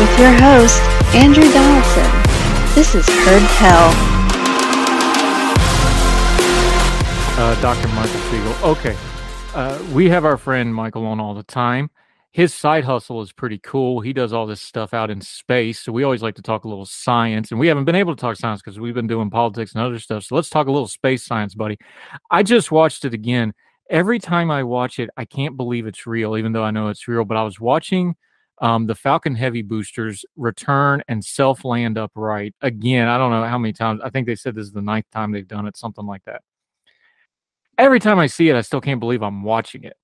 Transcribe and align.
With 0.00 0.18
your 0.18 0.32
host, 0.32 0.80
Andrew 1.14 1.52
Donaldson. 1.52 2.10
This 2.74 2.94
is 2.96 3.06
Heard 3.08 3.46
Tell. 3.58 3.92
Uh, 7.38 7.60
Dr. 7.60 7.88
Michael 7.88 8.20
Siegel. 8.30 8.54
Okay. 8.64 8.96
Uh, 9.52 9.76
we 9.92 10.08
have 10.08 10.24
our 10.24 10.36
friend 10.36 10.72
Michael 10.72 11.04
on 11.06 11.18
all 11.18 11.34
the 11.34 11.42
time. 11.42 11.90
His 12.30 12.54
side 12.54 12.84
hustle 12.84 13.20
is 13.20 13.32
pretty 13.32 13.58
cool. 13.58 14.00
He 14.00 14.12
does 14.12 14.32
all 14.32 14.46
this 14.46 14.62
stuff 14.62 14.94
out 14.94 15.10
in 15.10 15.20
space. 15.20 15.80
So 15.80 15.90
we 15.90 16.04
always 16.04 16.22
like 16.22 16.36
to 16.36 16.42
talk 16.42 16.64
a 16.64 16.68
little 16.68 16.86
science. 16.86 17.50
And 17.50 17.58
we 17.58 17.66
haven't 17.66 17.84
been 17.84 17.96
able 17.96 18.14
to 18.14 18.20
talk 18.20 18.36
science 18.36 18.62
because 18.62 18.78
we've 18.78 18.94
been 18.94 19.08
doing 19.08 19.28
politics 19.28 19.74
and 19.74 19.82
other 19.82 19.98
stuff. 19.98 20.22
So 20.22 20.36
let's 20.36 20.50
talk 20.50 20.68
a 20.68 20.70
little 20.70 20.86
space 20.86 21.24
science, 21.26 21.56
buddy. 21.56 21.78
I 22.30 22.44
just 22.44 22.70
watched 22.70 23.04
it 23.04 23.12
again. 23.12 23.52
Every 23.90 24.20
time 24.20 24.52
I 24.52 24.62
watch 24.62 25.00
it, 25.00 25.10
I 25.16 25.24
can't 25.24 25.56
believe 25.56 25.84
it's 25.84 26.06
real, 26.06 26.36
even 26.36 26.52
though 26.52 26.62
I 26.62 26.70
know 26.70 26.86
it's 26.86 27.08
real. 27.08 27.24
But 27.24 27.36
I 27.36 27.42
was 27.42 27.58
watching 27.58 28.14
um, 28.60 28.86
the 28.86 28.94
Falcon 28.94 29.34
Heavy 29.34 29.62
boosters 29.62 30.24
return 30.36 31.02
and 31.08 31.24
self 31.24 31.64
land 31.64 31.98
upright 31.98 32.54
again. 32.62 33.08
I 33.08 33.18
don't 33.18 33.32
know 33.32 33.44
how 33.44 33.58
many 33.58 33.72
times. 33.72 34.00
I 34.04 34.10
think 34.10 34.28
they 34.28 34.36
said 34.36 34.54
this 34.54 34.66
is 34.66 34.72
the 34.72 34.80
ninth 34.80 35.06
time 35.10 35.32
they've 35.32 35.48
done 35.48 35.66
it, 35.66 35.76
something 35.76 36.06
like 36.06 36.22
that. 36.26 36.42
Every 37.80 37.98
time 37.98 38.18
I 38.18 38.26
see 38.26 38.50
it, 38.50 38.56
I 38.56 38.60
still 38.60 38.82
can't 38.82 39.00
believe 39.00 39.22
I'm 39.22 39.42
watching 39.42 39.84
it. 39.84 39.96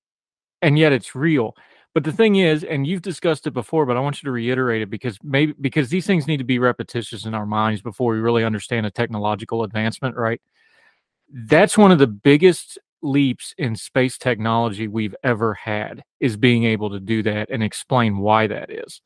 And 0.63 0.79
yet 0.79 0.93
it's 0.93 1.13
real. 1.13 1.55
But 1.93 2.03
the 2.03 2.11
thing 2.11 2.37
is, 2.37 2.63
and 2.63 2.87
you've 2.87 3.03
discussed 3.03 3.45
it 3.45 3.51
before, 3.51 3.85
but 3.85 3.95
I 3.95 3.99
want 3.99 4.21
you 4.21 4.25
to 4.25 4.31
reiterate 4.31 4.81
it 4.81 4.89
because 4.89 5.19
maybe 5.21 5.53
because 5.61 5.89
these 5.89 6.07
things 6.07 6.25
need 6.25 6.37
to 6.37 6.43
be 6.43 6.57
repetitious 6.57 7.25
in 7.25 7.35
our 7.35 7.45
minds 7.45 7.83
before 7.83 8.13
we 8.13 8.19
really 8.19 8.43
understand 8.43 8.87
a 8.87 8.91
technological 8.91 9.61
advancement, 9.61 10.15
right? 10.15 10.41
That's 11.31 11.77
one 11.77 11.91
of 11.91 11.99
the 11.99 12.07
biggest 12.07 12.79
leaps 13.03 13.53
in 13.59 13.75
space 13.75 14.17
technology 14.17 14.87
we've 14.87 15.15
ever 15.23 15.53
had 15.53 16.03
is 16.19 16.35
being 16.35 16.63
able 16.63 16.89
to 16.89 16.99
do 16.99 17.21
that 17.21 17.51
and 17.51 17.61
explain 17.61 18.17
why 18.17 18.47
that 18.47 18.71
is. 18.71 19.01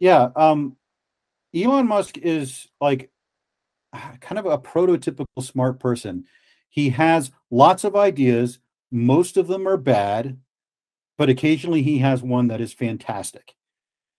Yeah, 0.00 0.30
um, 0.34 0.76
Elon 1.54 1.86
Musk 1.86 2.18
is 2.18 2.66
like 2.80 3.10
kind 4.20 4.40
of 4.40 4.46
a 4.46 4.58
prototypical 4.58 5.26
smart 5.40 5.78
person. 5.78 6.24
He 6.68 6.90
has 6.90 7.30
lots 7.50 7.84
of 7.84 7.96
ideas. 7.96 8.58
Most 8.90 9.36
of 9.36 9.48
them 9.48 9.66
are 9.66 9.76
bad, 9.76 10.38
but 11.16 11.28
occasionally 11.28 11.82
he 11.82 11.98
has 11.98 12.22
one 12.22 12.48
that 12.48 12.60
is 12.60 12.72
fantastic. 12.72 13.54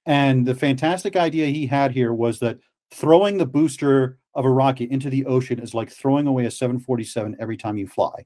And 0.05 0.45
the 0.45 0.55
fantastic 0.55 1.15
idea 1.15 1.47
he 1.47 1.67
had 1.67 1.91
here 1.91 2.13
was 2.13 2.39
that 2.39 2.59
throwing 2.91 3.37
the 3.37 3.45
booster 3.45 4.17
of 4.33 4.45
a 4.45 4.49
rocket 4.49 4.89
into 4.89 5.09
the 5.09 5.25
ocean 5.25 5.59
is 5.59 5.73
like 5.73 5.91
throwing 5.91 6.27
away 6.27 6.45
a 6.45 6.51
747 6.51 7.37
every 7.39 7.57
time 7.57 7.77
you 7.77 7.87
fly. 7.87 8.25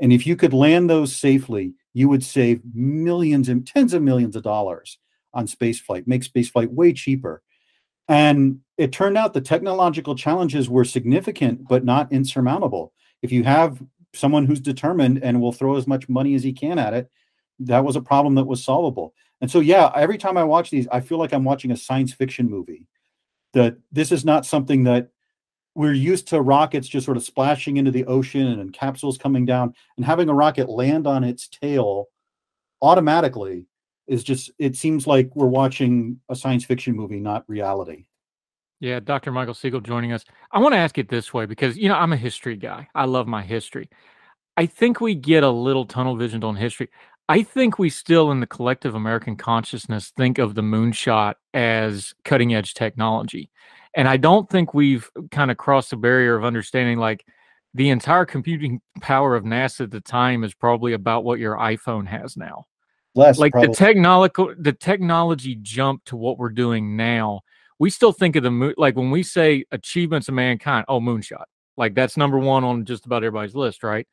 And 0.00 0.12
if 0.12 0.26
you 0.26 0.36
could 0.36 0.52
land 0.52 0.88
those 0.88 1.14
safely, 1.14 1.74
you 1.94 2.08
would 2.08 2.24
save 2.24 2.62
millions 2.74 3.48
and 3.48 3.66
tens 3.66 3.92
of 3.92 4.02
millions 4.02 4.36
of 4.36 4.42
dollars 4.42 4.98
on 5.34 5.46
spaceflight, 5.46 6.06
make 6.06 6.22
spaceflight 6.22 6.68
way 6.68 6.92
cheaper. 6.92 7.42
And 8.08 8.60
it 8.76 8.92
turned 8.92 9.16
out 9.16 9.32
the 9.32 9.40
technological 9.40 10.14
challenges 10.14 10.68
were 10.68 10.84
significant, 10.84 11.68
but 11.68 11.84
not 11.84 12.12
insurmountable. 12.12 12.92
If 13.22 13.32
you 13.32 13.44
have 13.44 13.82
someone 14.14 14.46
who's 14.46 14.60
determined 14.60 15.22
and 15.22 15.40
will 15.40 15.52
throw 15.52 15.76
as 15.76 15.86
much 15.86 16.08
money 16.08 16.34
as 16.34 16.42
he 16.42 16.52
can 16.52 16.78
at 16.78 16.94
it, 16.94 17.10
that 17.60 17.84
was 17.84 17.96
a 17.96 18.00
problem 18.00 18.34
that 18.34 18.44
was 18.44 18.64
solvable. 18.64 19.14
And 19.40 19.50
so, 19.50 19.60
yeah, 19.60 19.90
every 19.94 20.18
time 20.18 20.36
I 20.36 20.44
watch 20.44 20.70
these, 20.70 20.86
I 20.92 21.00
feel 21.00 21.18
like 21.18 21.32
I'm 21.32 21.44
watching 21.44 21.70
a 21.70 21.76
science 21.76 22.12
fiction 22.12 22.48
movie. 22.48 22.86
That 23.54 23.76
this 23.90 24.12
is 24.12 24.24
not 24.24 24.46
something 24.46 24.84
that 24.84 25.10
we're 25.74 25.92
used 25.92 26.28
to 26.28 26.40
rockets 26.40 26.88
just 26.88 27.04
sort 27.04 27.16
of 27.16 27.22
splashing 27.22 27.76
into 27.76 27.90
the 27.90 28.04
ocean 28.06 28.60
and 28.60 28.72
capsules 28.72 29.18
coming 29.18 29.44
down 29.44 29.74
and 29.96 30.04
having 30.04 30.28
a 30.28 30.34
rocket 30.34 30.68
land 30.68 31.06
on 31.06 31.24
its 31.24 31.48
tail 31.48 32.08
automatically 32.82 33.66
is 34.06 34.24
just 34.24 34.50
it 34.58 34.76
seems 34.76 35.06
like 35.06 35.34
we're 35.34 35.46
watching 35.46 36.18
a 36.28 36.36
science 36.36 36.64
fiction 36.64 36.94
movie 36.94 37.20
not 37.20 37.44
reality 37.48 38.04
yeah 38.82 39.00
dr 39.00 39.30
michael 39.32 39.54
siegel 39.54 39.80
joining 39.80 40.12
us 40.12 40.24
i 40.50 40.58
want 40.58 40.74
to 40.74 40.78
ask 40.78 40.98
it 40.98 41.08
this 41.08 41.32
way 41.32 41.46
because 41.46 41.76
you 41.76 41.88
know 41.88 41.94
i'm 41.94 42.12
a 42.12 42.16
history 42.16 42.56
guy 42.56 42.86
i 42.94 43.04
love 43.04 43.26
my 43.26 43.42
history 43.42 43.88
i 44.56 44.66
think 44.66 45.00
we 45.00 45.14
get 45.14 45.42
a 45.42 45.50
little 45.50 45.86
tunnel 45.86 46.16
visioned 46.16 46.44
on 46.44 46.56
history 46.56 46.88
i 47.28 47.42
think 47.42 47.78
we 47.78 47.88
still 47.88 48.30
in 48.30 48.40
the 48.40 48.46
collective 48.46 48.94
american 48.94 49.36
consciousness 49.36 50.12
think 50.16 50.38
of 50.38 50.54
the 50.54 50.62
moonshot 50.62 51.34
as 51.54 52.12
cutting 52.24 52.54
edge 52.54 52.74
technology 52.74 53.50
and 53.94 54.08
I 54.08 54.16
don't 54.16 54.48
think 54.48 54.74
we've 54.74 55.08
uh, 55.16 55.22
kind 55.30 55.50
of 55.50 55.56
crossed 55.56 55.90
the 55.90 55.96
barrier 55.96 56.36
of 56.36 56.44
understanding 56.44 56.98
like 56.98 57.26
the 57.74 57.90
entire 57.90 58.24
computing 58.24 58.80
power 59.00 59.34
of 59.34 59.44
NASA 59.44 59.82
at 59.82 59.90
the 59.90 60.00
time 60.00 60.44
is 60.44 60.54
probably 60.54 60.92
about 60.92 61.24
what 61.24 61.38
your 61.38 61.56
iPhone 61.56 62.06
has 62.06 62.36
now. 62.36 62.66
Less, 63.14 63.38
like 63.38 63.52
probably. 63.52 63.68
the 63.68 63.74
technological 63.74 64.54
the 64.58 64.72
technology 64.72 65.54
jump 65.60 66.02
to 66.06 66.16
what 66.16 66.38
we're 66.38 66.48
doing 66.48 66.96
now. 66.96 67.42
We 67.82 67.90
still 67.90 68.12
think 68.12 68.36
of 68.36 68.44
the 68.44 68.50
moon 68.52 68.74
like 68.76 68.94
when 68.94 69.10
we 69.10 69.24
say 69.24 69.64
achievements 69.72 70.28
of 70.28 70.34
mankind, 70.34 70.84
oh 70.86 71.00
moonshot. 71.00 71.46
Like 71.76 71.96
that's 71.96 72.16
number 72.16 72.38
one 72.38 72.62
on 72.62 72.84
just 72.84 73.06
about 73.06 73.24
everybody's 73.24 73.56
list, 73.56 73.82
right? 73.82 74.06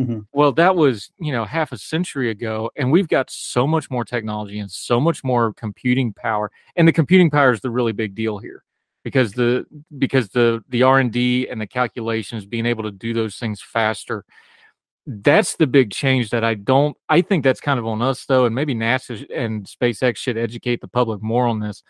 Mm-hmm. 0.00 0.20
Well, 0.32 0.52
that 0.52 0.76
was, 0.76 1.10
you 1.18 1.32
know, 1.32 1.44
half 1.44 1.72
a 1.72 1.76
century 1.76 2.30
ago, 2.30 2.70
and 2.76 2.92
we've 2.92 3.08
got 3.08 3.28
so 3.28 3.66
much 3.66 3.90
more 3.90 4.04
technology 4.04 4.60
and 4.60 4.70
so 4.70 5.00
much 5.00 5.24
more 5.24 5.52
computing 5.54 6.12
power. 6.12 6.52
And 6.76 6.86
the 6.86 6.92
computing 6.92 7.28
power 7.28 7.50
is 7.50 7.60
the 7.60 7.70
really 7.70 7.90
big 7.90 8.14
deal 8.14 8.38
here 8.38 8.62
because 9.02 9.32
the 9.32 9.66
because 9.98 10.28
the 10.28 10.62
the 10.68 10.84
r&d 10.84 11.48
and 11.48 11.60
the 11.60 11.66
calculations 11.66 12.46
being 12.46 12.66
able 12.66 12.84
to 12.84 12.92
do 12.92 13.12
those 13.12 13.36
things 13.36 13.60
faster 13.60 14.24
that's 15.06 15.54
the 15.56 15.66
big 15.66 15.92
change 15.92 16.30
that 16.30 16.42
i 16.42 16.54
don't 16.54 16.96
i 17.08 17.20
think 17.20 17.44
that's 17.44 17.60
kind 17.60 17.78
of 17.78 17.86
on 17.86 18.02
us 18.02 18.24
though 18.26 18.46
and 18.46 18.54
maybe 18.54 18.74
nasa 18.74 19.24
and 19.32 19.64
spacex 19.64 20.16
should 20.16 20.36
educate 20.36 20.80
the 20.80 20.88
public 20.88 21.22
more 21.22 21.46
on 21.46 21.60
this 21.60 21.84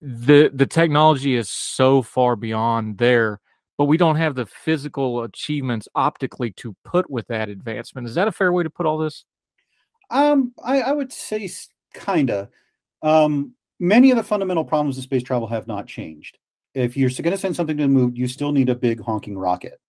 the 0.00 0.50
the 0.54 0.66
technology 0.66 1.34
is 1.34 1.48
so 1.48 2.02
far 2.02 2.36
beyond 2.36 2.98
there 2.98 3.40
but 3.76 3.84
we 3.84 3.96
don't 3.96 4.16
have 4.16 4.34
the 4.34 4.46
physical 4.46 5.22
achievements 5.22 5.88
optically 5.94 6.50
to 6.52 6.74
put 6.84 7.08
with 7.10 7.26
that 7.28 7.48
advancement 7.48 8.06
is 8.06 8.14
that 8.14 8.28
a 8.28 8.32
fair 8.32 8.52
way 8.52 8.62
to 8.62 8.70
put 8.70 8.86
all 8.86 8.98
this 8.98 9.24
um 10.10 10.52
i, 10.64 10.80
I 10.80 10.92
would 10.92 11.12
say 11.12 11.50
kinda 11.94 12.48
um 13.02 13.54
many 13.80 14.10
of 14.10 14.16
the 14.16 14.22
fundamental 14.22 14.64
problems 14.64 14.96
in 14.96 15.02
space 15.02 15.22
travel 15.22 15.46
have 15.48 15.66
not 15.66 15.86
changed. 15.86 16.38
If 16.74 16.96
you're 16.96 17.10
going 17.10 17.32
to 17.32 17.38
send 17.38 17.56
something 17.56 17.76
to 17.76 17.82
the 17.84 17.88
moon, 17.88 18.14
you 18.14 18.28
still 18.28 18.52
need 18.52 18.68
a 18.68 18.74
big 18.74 19.00
honking 19.00 19.36
rocket. 19.36 19.80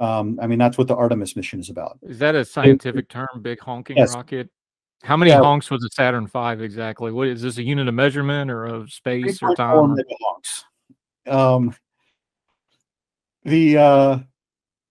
Um, 0.00 0.38
I 0.42 0.46
mean, 0.46 0.58
that's 0.58 0.76
what 0.76 0.88
the 0.88 0.96
Artemis 0.96 1.36
mission 1.36 1.60
is 1.60 1.70
about. 1.70 1.98
Is 2.02 2.18
that 2.18 2.34
a 2.34 2.44
scientific 2.44 3.08
term? 3.08 3.28
Big 3.40 3.60
honking 3.60 3.96
yes. 3.96 4.14
rocket? 4.14 4.50
How 5.02 5.16
many 5.16 5.30
yeah. 5.30 5.40
honks 5.40 5.70
was 5.70 5.84
a 5.84 5.88
Saturn 5.90 6.26
V 6.26 6.64
exactly? 6.64 7.12
What 7.12 7.28
is 7.28 7.42
this 7.42 7.58
a 7.58 7.62
unit 7.62 7.88
of 7.88 7.94
measurement 7.94 8.50
or 8.50 8.64
of 8.64 8.90
space 8.92 9.42
or 9.42 9.54
time? 9.54 9.96
Honks. 10.20 10.64
Um, 11.26 11.74
the 13.44 13.78
uh, 13.78 14.18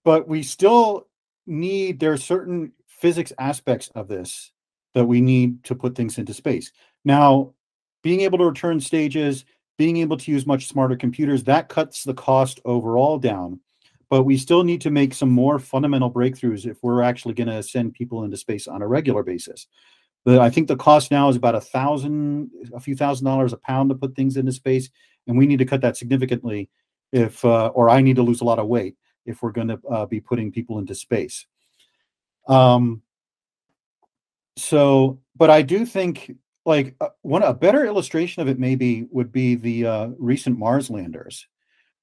but 0.04 0.28
we 0.28 0.44
still 0.44 1.08
need 1.48 2.00
there 2.00 2.14
are 2.14 2.18
certain 2.18 2.74
physics 2.88 3.34
aspects 3.40 3.90
of 3.96 4.08
this 4.08 4.52
that 4.94 5.06
we 5.06 5.22
need 5.22 5.64
to 5.64 5.76
put 5.76 5.96
things 5.96 6.18
into 6.18 6.34
space. 6.34 6.72
Now, 7.04 7.54
being 8.04 8.22
able 8.22 8.38
to 8.38 8.46
return 8.46 8.80
stages, 8.80 9.46
being 9.78 9.98
able 9.98 10.18
to 10.18 10.32
use 10.32 10.46
much 10.46 10.68
smarter 10.68 10.96
computers, 10.96 11.44
that 11.46 11.70
cuts 11.70 12.04
the 12.04 12.14
cost 12.14 12.60
overall 12.64 13.18
down. 13.18 13.60
But 14.14 14.26
we 14.26 14.38
still 14.38 14.64
need 14.64 14.80
to 14.82 14.92
make 14.92 15.16
some 15.16 15.32
more 15.32 15.58
fundamental 15.58 16.12
breakthroughs 16.12 16.68
if 16.68 16.78
we're 16.84 17.02
actually 17.02 17.34
going 17.34 17.48
to 17.48 17.64
send 17.64 17.96
people 17.96 18.24
into 18.24 18.38
space 18.38 18.68
on 18.68 18.84
a 18.84 18.88
regular 18.88 19.24
basis. 19.24 19.66
But 20.24 20.38
I 20.38 20.52
think 20.52 20.68
the 20.68 20.76
cost 20.76 21.10
now 21.10 21.30
is 21.30 21.36
about 21.36 21.56
a 21.56 21.62
thousand, 21.62 22.52
a 22.76 22.80
few 22.80 22.96
thousand 22.96 23.26
dollars 23.26 23.54
a 23.54 23.58
pound 23.58 23.90
to 23.90 23.96
put 23.96 24.16
things 24.16 24.38
into 24.38 24.52
space, 24.52 24.92
and 25.26 25.36
we 25.36 25.48
need 25.48 25.58
to 25.58 25.66
cut 25.66 25.82
that 25.82 25.98
significantly 25.98 26.70
if, 27.12 27.44
uh, 27.44 27.70
or 27.70 27.90
I 27.90 28.02
need 28.02 28.18
to 28.18 28.22
lose 28.22 28.42
a 28.42 28.46
lot 28.46 28.60
of 28.60 28.68
weight. 28.68 28.96
if 29.26 29.42
we're 29.42 29.52
going 29.52 29.70
to 29.70 29.80
uh, 29.90 30.06
be 30.06 30.20
putting 30.20 30.52
people 30.52 30.78
into 30.78 30.94
space. 30.94 31.48
Um, 32.48 33.02
so, 34.58 35.22
but 35.36 35.50
I 35.50 35.64
do 35.64 35.88
think 35.88 36.36
like 36.66 36.96
uh, 37.02 37.10
one 37.24 37.42
a 37.42 37.52
better 37.52 37.84
illustration 37.84 38.44
of 38.44 38.48
it 38.48 38.60
maybe 38.60 39.08
would 39.10 39.32
be 39.32 39.56
the 39.56 39.88
uh, 39.88 40.08
recent 40.20 40.60
Mars 40.60 40.92
landers, 40.92 41.48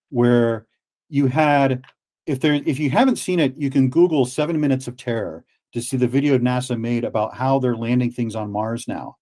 where 0.09 0.67
you 1.09 1.29
had 1.29 1.85
if 2.31 2.39
there 2.41 2.55
if 2.55 2.79
you 2.79 2.91
haven't 2.91 3.17
seen 3.17 3.41
it, 3.41 3.57
you 3.57 3.71
can 3.71 3.91
Google 3.91 4.25
seven 4.25 4.61
minutes 4.61 4.87
of 4.87 4.97
terror 4.97 5.45
to 5.73 5.83
see 5.83 5.97
the 5.97 6.07
video 6.07 6.39
NASA 6.39 6.79
made 6.79 7.05
about 7.05 7.35
how 7.35 7.59
they're 7.59 7.77
landing 7.77 8.13
things 8.13 8.37
on 8.37 8.53
Mars 8.53 8.87
now, 8.87 9.17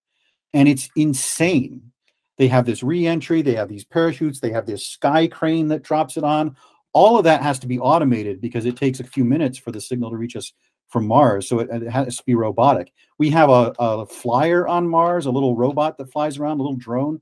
and 0.53 0.69
it's 0.69 0.91
insane. 0.95 1.93
They 2.37 2.49
have 2.49 2.67
this 2.67 2.83
reentry, 2.83 3.43
they 3.43 3.55
have 3.55 3.69
these 3.69 3.85
parachutes, 3.85 4.41
they 4.41 4.53
have 4.53 4.67
this 4.67 4.87
sky 4.87 5.27
crane 5.27 5.69
that 5.69 5.83
drops 5.83 6.17
it 6.17 6.23
on. 6.23 6.55
All 6.93 7.19
of 7.19 7.25
that 7.25 7.43
has 7.43 7.59
to 7.61 7.67
be 7.67 7.79
automated 7.79 8.41
because 8.41 8.65
it 8.65 8.77
takes 8.77 9.01
a 9.01 9.05
few 9.05 9.25
minutes 9.25 9.59
for 9.59 9.73
the 9.73 9.81
signal 9.81 10.11
to 10.11 10.17
reach 10.17 10.37
us 10.37 10.53
from 10.89 11.07
Mars. 11.07 11.49
So 11.49 11.59
it, 11.61 11.69
it, 11.71 11.91
has 11.91 12.17
to 12.17 12.25
be 12.25 12.35
robotic. 12.35 12.93
We 13.19 13.31
have 13.31 13.51
a, 13.51 13.75
a 13.79 14.07
flyer 14.07 14.67
on 14.67 14.89
Mars, 14.89 15.27
a 15.27 15.31
little 15.31 15.57
robot 15.57 15.99
that 15.99 16.13
flies 16.13 16.39
around, 16.39 16.61
a 16.61 16.63
little 16.63 16.77
drone. 16.77 17.21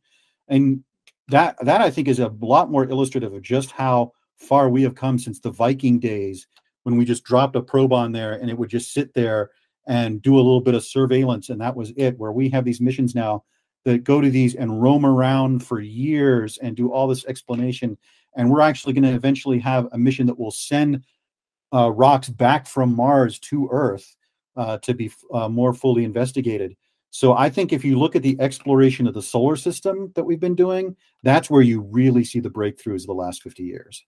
And 0.48 0.84
that 1.28 1.56
that 1.64 1.80
I 1.80 1.90
think 1.90 2.08
is 2.08 2.20
a 2.20 2.32
lot 2.40 2.70
more 2.70 2.84
illustrative 2.84 3.32
of 3.32 3.42
just 3.42 3.72
how 3.72 4.12
far 4.36 4.68
we 4.68 4.82
have 4.82 4.94
come 4.94 5.18
since 5.18 5.40
the 5.40 5.50
Viking 5.50 5.98
days 5.98 6.46
when 6.82 6.96
we 6.96 7.04
just 7.04 7.24
dropped 7.24 7.56
a 7.56 7.62
probe 7.62 7.92
on 7.92 8.12
there 8.12 8.34
and 8.34 8.50
it 8.50 8.58
would 8.58 8.70
just 8.70 8.92
sit 8.92 9.12
there 9.14 9.50
and 9.86 10.22
do 10.22 10.34
a 10.34 10.38
little 10.38 10.60
bit 10.60 10.74
of 10.74 10.84
surveillance 10.84 11.48
and 11.48 11.60
that 11.60 11.74
was 11.74 11.92
it 11.96 12.18
where 12.18 12.32
we 12.32 12.48
have 12.48 12.64
these 12.64 12.80
missions 12.80 13.14
now 13.14 13.44
that 13.84 14.04
go 14.04 14.20
to 14.20 14.30
these 14.30 14.54
and 14.54 14.82
roam 14.82 15.06
around 15.06 15.64
for 15.64 15.80
years 15.80 16.58
and 16.58 16.76
do 16.76 16.92
all 16.92 17.06
this 17.06 17.24
explanation 17.26 17.96
and 18.36 18.50
we're 18.50 18.60
actually 18.60 18.92
going 18.92 19.02
to 19.02 19.14
eventually 19.14 19.58
have 19.58 19.88
a 19.92 19.98
mission 19.98 20.26
that 20.26 20.38
will 20.38 20.50
send 20.50 21.02
uh, 21.74 21.90
rocks 21.90 22.28
back 22.28 22.66
from 22.66 22.94
Mars 22.94 23.38
to 23.40 23.68
Earth 23.70 24.16
uh, 24.56 24.78
to 24.78 24.94
be 24.94 25.10
uh, 25.32 25.48
more 25.48 25.74
fully 25.74 26.04
investigated. 26.04 26.76
So 27.10 27.32
I 27.32 27.48
think 27.48 27.72
if 27.72 27.84
you 27.84 27.98
look 27.98 28.14
at 28.14 28.22
the 28.22 28.38
exploration 28.40 29.06
of 29.06 29.14
the 29.14 29.22
solar 29.22 29.56
system 29.56 30.12
that 30.14 30.24
we've 30.24 30.40
been 30.40 30.54
doing, 30.54 30.96
that's 31.22 31.48
where 31.48 31.62
you 31.62 31.80
really 31.80 32.24
see 32.24 32.40
the 32.40 32.50
breakthroughs 32.50 33.02
of 33.02 33.06
the 33.06 33.14
last 33.14 33.42
50 33.42 33.62
years. 33.62 34.04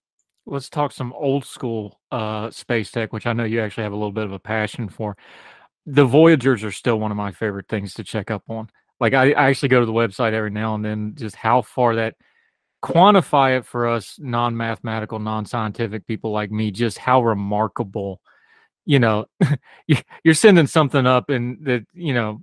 Let's 0.49 0.71
talk 0.71 0.93
some 0.93 1.13
old 1.13 1.45
school 1.45 2.01
uh, 2.11 2.51
space 2.51 2.91
tech, 2.91 3.13
which 3.13 3.27
I 3.27 3.35
know 3.35 3.45
you 3.45 3.61
actually 3.61 3.83
have 3.85 3.93
a 3.93 3.97
little 3.97 4.13
bit 4.13 4.25
of 4.25 4.33
a 4.33 4.39
passion 4.39 4.89
for. 4.89 5.15
The 5.85 6.07
Voyagers 6.07 6.65
are 6.65 6.73
still 6.73 6.99
one 6.99 7.11
of 7.11 7.17
my 7.19 7.33
favorite 7.33 7.69
things 7.69 7.93
to 7.95 8.05
check 8.05 8.31
up 8.31 8.45
on. 8.49 8.71
Like 8.99 9.13
I, 9.13 9.33
I 9.33 9.49
actually 9.49 9.69
go 9.69 9.81
to 9.81 9.87
the 9.87 9.93
website 9.93 10.33
every 10.33 10.51
now 10.51 10.75
and 10.75 10.85
then, 10.85 11.15
just 11.17 11.37
how 11.37 11.61
far 11.63 11.97
that 11.97 12.15
quantify 12.83 13.59
it 13.59 13.67
for 13.67 13.89
us 13.89 14.19
non-mathematical 14.21 15.19
non-scientific 15.19 16.07
people 16.07 16.31
like 16.31 16.51
me 16.51 16.71
just 16.71 16.97
how 16.97 17.21
remarkable 17.21 18.21
you 18.87 19.01
know 19.01 19.27
you're 20.25 20.35
sending 20.35 20.67
something 20.67 21.05
up 21.05 21.29
and 21.29 21.59
that 21.65 21.85
you 21.93 22.15
know 22.15 22.41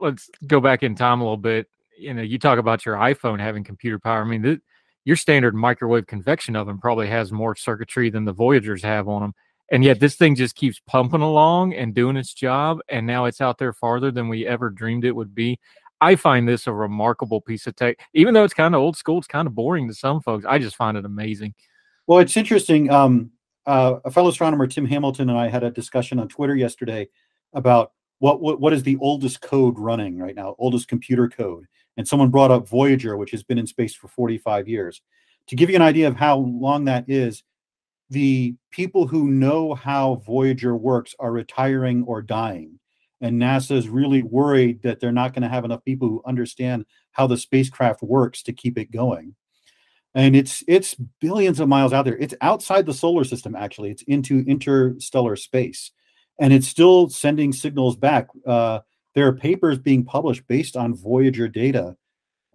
let's 0.00 0.30
go 0.46 0.58
back 0.58 0.82
in 0.82 0.94
time 0.94 1.20
a 1.20 1.24
little 1.24 1.36
bit 1.36 1.68
you 1.98 2.14
know 2.14 2.22
you 2.22 2.38
talk 2.38 2.58
about 2.58 2.86
your 2.86 2.96
iphone 2.96 3.38
having 3.38 3.62
computer 3.62 3.98
power 3.98 4.22
i 4.22 4.24
mean 4.24 4.42
th- 4.42 4.60
your 5.04 5.16
standard 5.16 5.54
microwave 5.54 6.06
convection 6.06 6.56
oven 6.56 6.78
probably 6.78 7.08
has 7.08 7.32
more 7.32 7.54
circuitry 7.56 8.10
than 8.10 8.24
the 8.24 8.32
voyagers 8.32 8.82
have 8.82 9.08
on 9.08 9.22
them 9.22 9.34
and 9.72 9.82
yet 9.82 10.00
this 10.00 10.16
thing 10.16 10.34
just 10.34 10.54
keeps 10.54 10.80
pumping 10.86 11.22
along 11.22 11.74
and 11.74 11.94
doing 11.94 12.16
its 12.16 12.34
job 12.34 12.78
and 12.88 13.06
now 13.06 13.24
it's 13.24 13.40
out 13.40 13.58
there 13.58 13.72
farther 13.72 14.10
than 14.10 14.28
we 14.28 14.46
ever 14.46 14.70
dreamed 14.70 15.04
it 15.04 15.14
would 15.14 15.34
be 15.34 15.58
I 16.00 16.16
find 16.16 16.46
this 16.46 16.66
a 16.66 16.72
remarkable 16.72 17.40
piece 17.40 17.66
of 17.66 17.76
tech. 17.76 17.98
Even 18.12 18.34
though 18.34 18.44
it's 18.44 18.52
kind 18.52 18.74
of 18.74 18.80
old 18.82 18.94
school, 18.94 19.18
it's 19.18 19.26
kind 19.26 19.46
of 19.46 19.54
boring 19.54 19.88
to 19.88 19.94
some 19.94 20.20
folks. 20.20 20.44
I 20.46 20.58
just 20.58 20.76
find 20.76 20.98
it 20.98 21.06
amazing. 21.06 21.54
Well, 22.06 22.18
it's 22.18 22.36
interesting. 22.36 22.90
Um, 22.90 23.30
uh, 23.66 24.00
a 24.04 24.10
fellow 24.10 24.28
astronomer, 24.28 24.66
Tim 24.66 24.84
Hamilton, 24.84 25.30
and 25.30 25.38
I 25.38 25.48
had 25.48 25.64
a 25.64 25.70
discussion 25.70 26.18
on 26.18 26.28
Twitter 26.28 26.54
yesterday 26.54 27.08
about 27.54 27.92
what, 28.18 28.42
what 28.42 28.60
what 28.60 28.74
is 28.74 28.82
the 28.82 28.98
oldest 29.00 29.40
code 29.40 29.78
running 29.78 30.18
right 30.18 30.34
now, 30.34 30.54
oldest 30.58 30.88
computer 30.88 31.28
code. 31.28 31.66
And 31.96 32.06
someone 32.06 32.30
brought 32.30 32.50
up 32.50 32.68
Voyager, 32.68 33.16
which 33.16 33.30
has 33.30 33.42
been 33.42 33.58
in 33.58 33.66
space 33.66 33.94
for 33.94 34.08
45 34.08 34.68
years. 34.68 35.00
To 35.48 35.56
give 35.56 35.70
you 35.70 35.76
an 35.76 35.82
idea 35.82 36.08
of 36.08 36.16
how 36.16 36.38
long 36.38 36.86
that 36.86 37.04
is, 37.08 37.42
the 38.10 38.54
people 38.70 39.06
who 39.06 39.30
know 39.30 39.74
how 39.74 40.22
Voyager 40.26 40.76
works 40.76 41.14
are 41.18 41.32
retiring 41.32 42.04
or 42.04 42.22
dying 42.22 42.78
and 43.24 43.40
NASA 43.40 43.74
is 43.74 43.88
really 43.88 44.22
worried 44.22 44.82
that 44.82 45.00
they're 45.00 45.10
not 45.10 45.32
going 45.32 45.42
to 45.42 45.48
have 45.48 45.64
enough 45.64 45.82
people 45.82 46.08
who 46.08 46.22
understand 46.26 46.84
how 47.12 47.26
the 47.26 47.38
spacecraft 47.38 48.02
works 48.02 48.42
to 48.42 48.52
keep 48.52 48.76
it 48.76 48.90
going. 48.90 49.34
And 50.14 50.36
it's 50.36 50.62
it's 50.68 50.94
billions 51.20 51.58
of 51.58 51.68
miles 51.68 51.94
out 51.94 52.04
there. 52.04 52.18
It's 52.18 52.34
outside 52.42 52.84
the 52.84 52.92
solar 52.92 53.24
system 53.24 53.56
actually. 53.56 53.90
It's 53.90 54.02
into 54.02 54.44
interstellar 54.46 55.36
space, 55.36 55.90
and 56.38 56.52
it's 56.52 56.68
still 56.68 57.08
sending 57.08 57.52
signals 57.52 57.96
back. 57.96 58.28
Uh, 58.46 58.80
there 59.14 59.26
are 59.26 59.32
papers 59.32 59.78
being 59.78 60.04
published 60.04 60.46
based 60.46 60.76
on 60.76 60.94
Voyager 60.94 61.48
data 61.48 61.96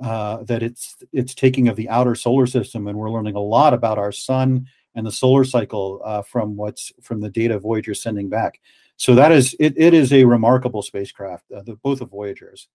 uh, 0.03 0.43
that 0.43 0.63
it's 0.63 0.97
it's 1.11 1.33
taking 1.33 1.67
of 1.67 1.75
the 1.75 1.89
outer 1.89 2.15
solar 2.15 2.47
system, 2.47 2.87
and 2.87 2.97
we're 2.97 3.11
learning 3.11 3.35
a 3.35 3.41
lot 3.41 3.73
about 3.73 3.97
our 3.97 4.11
sun 4.11 4.67
and 4.95 5.05
the 5.05 5.11
solar 5.11 5.43
cycle 5.43 6.01
uh, 6.03 6.21
from 6.21 6.55
what's 6.55 6.91
from 7.01 7.21
the 7.21 7.29
data 7.29 7.59
Voyager 7.59 7.93
sending 7.93 8.29
back. 8.29 8.59
So 8.97 9.15
that 9.15 9.31
is 9.31 9.55
it. 9.59 9.73
It 9.77 9.93
is 9.93 10.13
a 10.13 10.23
remarkable 10.23 10.81
spacecraft. 10.81 11.45
Uh, 11.55 11.63
the, 11.63 11.75
both 11.75 12.01
of 12.01 12.09
Voyagers. 12.09 12.67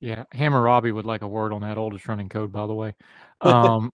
Yeah, 0.00 0.24
Hammer 0.30 0.62
Robbie 0.62 0.92
would 0.92 1.06
like 1.06 1.22
a 1.22 1.28
word 1.28 1.52
on 1.52 1.62
that 1.62 1.78
oldest 1.78 2.06
running 2.06 2.28
code, 2.28 2.52
by 2.52 2.66
the 2.66 2.74
way. 2.74 2.94
Um, 3.40 3.92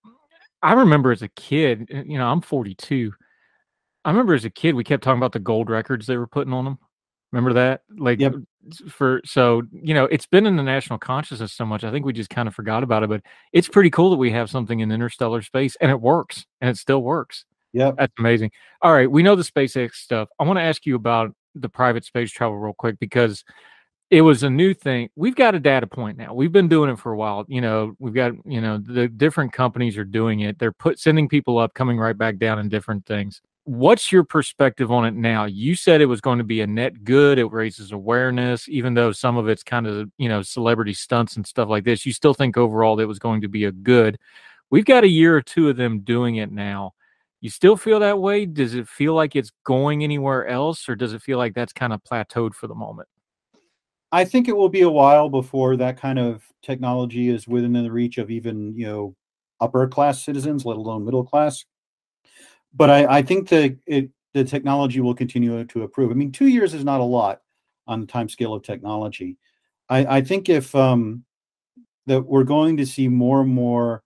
I 0.62 0.73
remember 0.73 1.12
as 1.12 1.21
a 1.21 1.29
kid, 1.29 1.91
you 2.06 2.17
know, 2.17 2.26
I'm 2.26 2.41
42. 2.41 3.12
I 4.06 4.11
remember 4.11 4.32
as 4.32 4.47
a 4.47 4.50
kid, 4.50 4.75
we 4.75 4.82
kept 4.82 5.05
talking 5.05 5.19
about 5.19 5.32
the 5.32 5.38
gold 5.38 5.69
records 5.69 6.06
they 6.06 6.17
were 6.17 6.26
putting 6.26 6.55
on 6.55 6.65
them. 6.65 6.79
Remember 7.35 7.53
that? 7.55 7.81
Like, 7.99 8.21
yep. 8.21 8.35
for 8.89 9.21
so 9.25 9.63
you 9.73 9.93
know, 9.93 10.05
it's 10.05 10.25
been 10.25 10.47
in 10.47 10.55
the 10.55 10.63
national 10.63 11.01
consciousness 11.01 11.53
so 11.53 11.67
much. 11.67 11.83
I 11.83 11.91
think 11.91 12.07
we 12.07 12.13
just 12.13 12.31
kind 12.31 12.47
of 12.47 12.55
forgot 12.55 12.85
about 12.85 13.03
it, 13.03 13.09
but 13.09 13.23
it's 13.53 13.69
pretty 13.69 13.91
cool 13.91 14.11
that 14.11 14.19
we 14.19 14.31
have 14.31 14.49
something 14.49 14.79
in 14.79 14.93
interstellar 14.93 15.43
space 15.43 15.77
and 15.81 15.91
it 15.91 16.01
works 16.01 16.47
and 16.61 16.71
it 16.71 16.77
still 16.77 17.03
works. 17.03 17.45
Yeah, 17.73 17.91
that's 17.99 18.13
amazing. 18.21 18.53
All 18.83 18.93
right, 18.93 19.11
we 19.11 19.25
know 19.25 19.35
the 19.35 19.43
SpaceX 19.43 19.95
stuff. 19.95 20.29
I 20.39 20.45
want 20.45 20.59
to 20.59 20.63
ask 20.63 20.87
you 20.87 20.95
about 20.95 21.35
the 21.57 21.69
private 21.69 22.05
space 22.05 22.31
travel 22.31 22.57
real 22.57 22.73
quick 22.73 23.01
because 23.01 23.43
it 24.11 24.21
was 24.21 24.45
a 24.45 24.51
new 24.51 24.73
thing. 24.73 25.09
We've 25.17 25.35
got 25.35 25.57
a 25.57 25.59
data 25.59 25.89
point 25.89 26.17
now. 26.17 26.35
We've 26.35 26.53
been 26.53 26.69
doing 26.69 26.89
it 26.89 27.01
for 27.01 27.11
a 27.11 27.17
while. 27.17 27.45
You 27.49 27.61
know, 27.61 27.97
we've 27.99 28.15
got, 28.15 28.35
you 28.45 28.61
know, 28.61 28.79
the 28.79 29.09
different 29.09 29.53
companies 29.53 29.99
are 29.99 30.05
doing 30.05 30.41
it. 30.41 30.61
They're 30.61 30.71
put 30.71 31.01
sending 31.01 31.29
people 31.29 31.59
up, 31.59 31.75
coming 31.75 31.99
right 31.99 32.17
back 32.17 32.39
down 32.39 32.61
in 32.61 32.69
different 32.69 33.07
things. 33.07 33.43
What's 33.64 34.12
your 34.12 34.25
perspective 34.25 34.93
on 34.93 35.06
it 35.06 35.14
now? 35.14 35.46
You 35.46 35.75
said 35.75 36.00
it 36.00 36.06
was 36.06 36.20
going 36.20 36.38
to 36.38 36.44
be 36.44 36.61
a 36.61 36.66
net 36.66 37.02
good. 37.02 37.38
It 37.38 37.46
raises 37.46 37.92
awareness, 37.92 38.68
even 38.68 38.92
though 38.92 39.11
some 39.11 39.38
of 39.38 39.49
it's 39.49 39.62
kind 39.62 39.87
of, 39.87 40.11
you 40.18 40.28
know, 40.28 40.42
celebrity 40.42 40.92
stunts 40.92 41.37
and 41.37 41.47
stuff 41.47 41.68
like 41.68 41.85
this. 41.85 42.04
You 42.04 42.12
still 42.12 42.35
think 42.35 42.59
overall 42.59 43.00
it 43.00 43.06
was 43.06 43.18
going 43.18 43.40
to 43.40 43.49
be 43.49 43.64
a 43.64 43.73
good. 43.73 44.18
We've 44.71 44.85
got 44.85 45.04
a 45.04 45.09
year 45.09 45.35
or 45.35 45.42
two 45.42 45.71
of 45.71 45.76
them 45.76 46.00
doing 46.00 46.37
it 46.37 46.52
now 46.52 46.92
you 47.44 47.50
still 47.50 47.76
feel 47.76 48.00
that 48.00 48.18
way? 48.18 48.47
Does 48.47 48.73
it 48.73 48.88
feel 48.88 49.12
like 49.12 49.37
it's 49.37 49.52
going 49.64 50.02
anywhere 50.02 50.47
else, 50.47 50.88
or 50.88 50.97
does 50.97 51.12
it 51.12 51.21
feel 51.21 51.37
like 51.37 51.52
that's 51.52 51.75
kind 51.75 51.92
of 51.92 52.02
plateaued 52.02 52.54
for 52.54 52.68
the 52.68 52.75
moment? 52.75 53.06
I 54.11 54.25
think 54.25 54.49
it 54.49 54.56
will 54.56 54.71
be 54.71 54.80
a 54.80 54.90
while 54.90 55.28
before 55.28 55.76
that 55.76 56.00
kind 56.00 56.18
of 56.18 56.42
technology 56.62 57.28
is 57.28 57.47
within 57.47 57.75
the 57.75 57.92
reach 57.92 58.16
of 58.16 58.30
even 58.30 58.75
you 58.75 58.87
know 58.87 59.14
upper 59.61 59.87
class 59.87 60.25
citizens, 60.25 60.64
let 60.64 60.78
alone 60.78 61.04
middle 61.04 61.23
class. 61.23 61.66
But 62.75 62.90
I, 62.90 63.19
I 63.19 63.23
think 63.23 63.49
that 63.50 63.76
it, 63.87 64.11
the 64.33 64.45
technology 64.45 65.00
will 65.00 65.14
continue 65.14 65.64
to 65.64 65.83
improve. 65.83 66.11
I 66.11 66.14
mean, 66.14 66.33
two 66.33 66.49
years 66.49 66.75
is 66.75 66.85
not 66.85 67.00
a 67.00 67.04
lot 67.04 67.40
on 67.87 68.00
the 68.00 68.07
time 68.07 68.28
scale 68.28 68.54
of 68.54 68.62
technology. 68.62 69.37
I, 69.88 70.16
I 70.16 70.21
think 70.23 70.49
if 70.49 70.75
um, 70.75 71.25
that 72.07 72.23
we're 72.23 72.45
going 72.45 72.76
to 72.78 72.87
see 72.87 73.09
more 73.09 73.43
and 73.43 73.50
more 73.50 74.02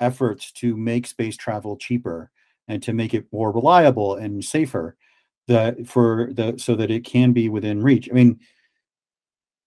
efforts 0.00 0.52
to 0.52 0.76
make 0.76 1.06
space 1.06 1.36
travel 1.36 1.76
cheaper 1.76 2.30
and 2.68 2.82
to 2.82 2.92
make 2.92 3.14
it 3.14 3.26
more 3.32 3.52
reliable 3.52 4.16
and 4.16 4.44
safer 4.44 4.96
that 5.46 5.86
for 5.86 6.30
the 6.32 6.54
so 6.58 6.74
that 6.74 6.90
it 6.90 7.04
can 7.04 7.32
be 7.32 7.48
within 7.48 7.82
reach. 7.82 8.08
I 8.10 8.14
mean, 8.14 8.40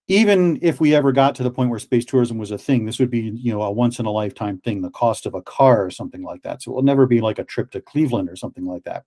even 0.08 0.58
if 0.62 0.80
we 0.80 0.96
ever 0.96 1.12
got 1.12 1.36
to 1.36 1.44
the 1.44 1.52
point 1.52 1.70
where 1.70 1.80
space 1.80 2.06
tourism 2.06 2.38
was 2.38 2.52
a 2.52 2.58
thing, 2.58 2.86
this 2.86 3.00
would 3.00 3.10
be 3.10 3.20
you 3.20 3.52
know 3.52 3.62
a 3.62 3.72
once 3.72 4.00
in 4.00 4.06
a 4.06 4.12
lifetime 4.12 4.60
thing, 4.60 4.82
the 4.82 4.90
cost 4.90 5.26
of 5.26 5.34
a 5.34 5.42
car 5.42 5.84
or 5.84 5.92
something 5.92 6.24
like 6.24 6.44
that. 6.44 6.62
So 6.62 6.72
it 6.72 6.76
will 6.76 6.84
never 6.84 7.06
be 7.06 7.22
like 7.22 7.40
a 7.40 7.44
trip 7.44 7.72
to 7.72 7.82
Cleveland 7.82 8.30
or 8.30 8.36
something 8.36 8.66
like 8.66 8.84
that. 8.84 9.04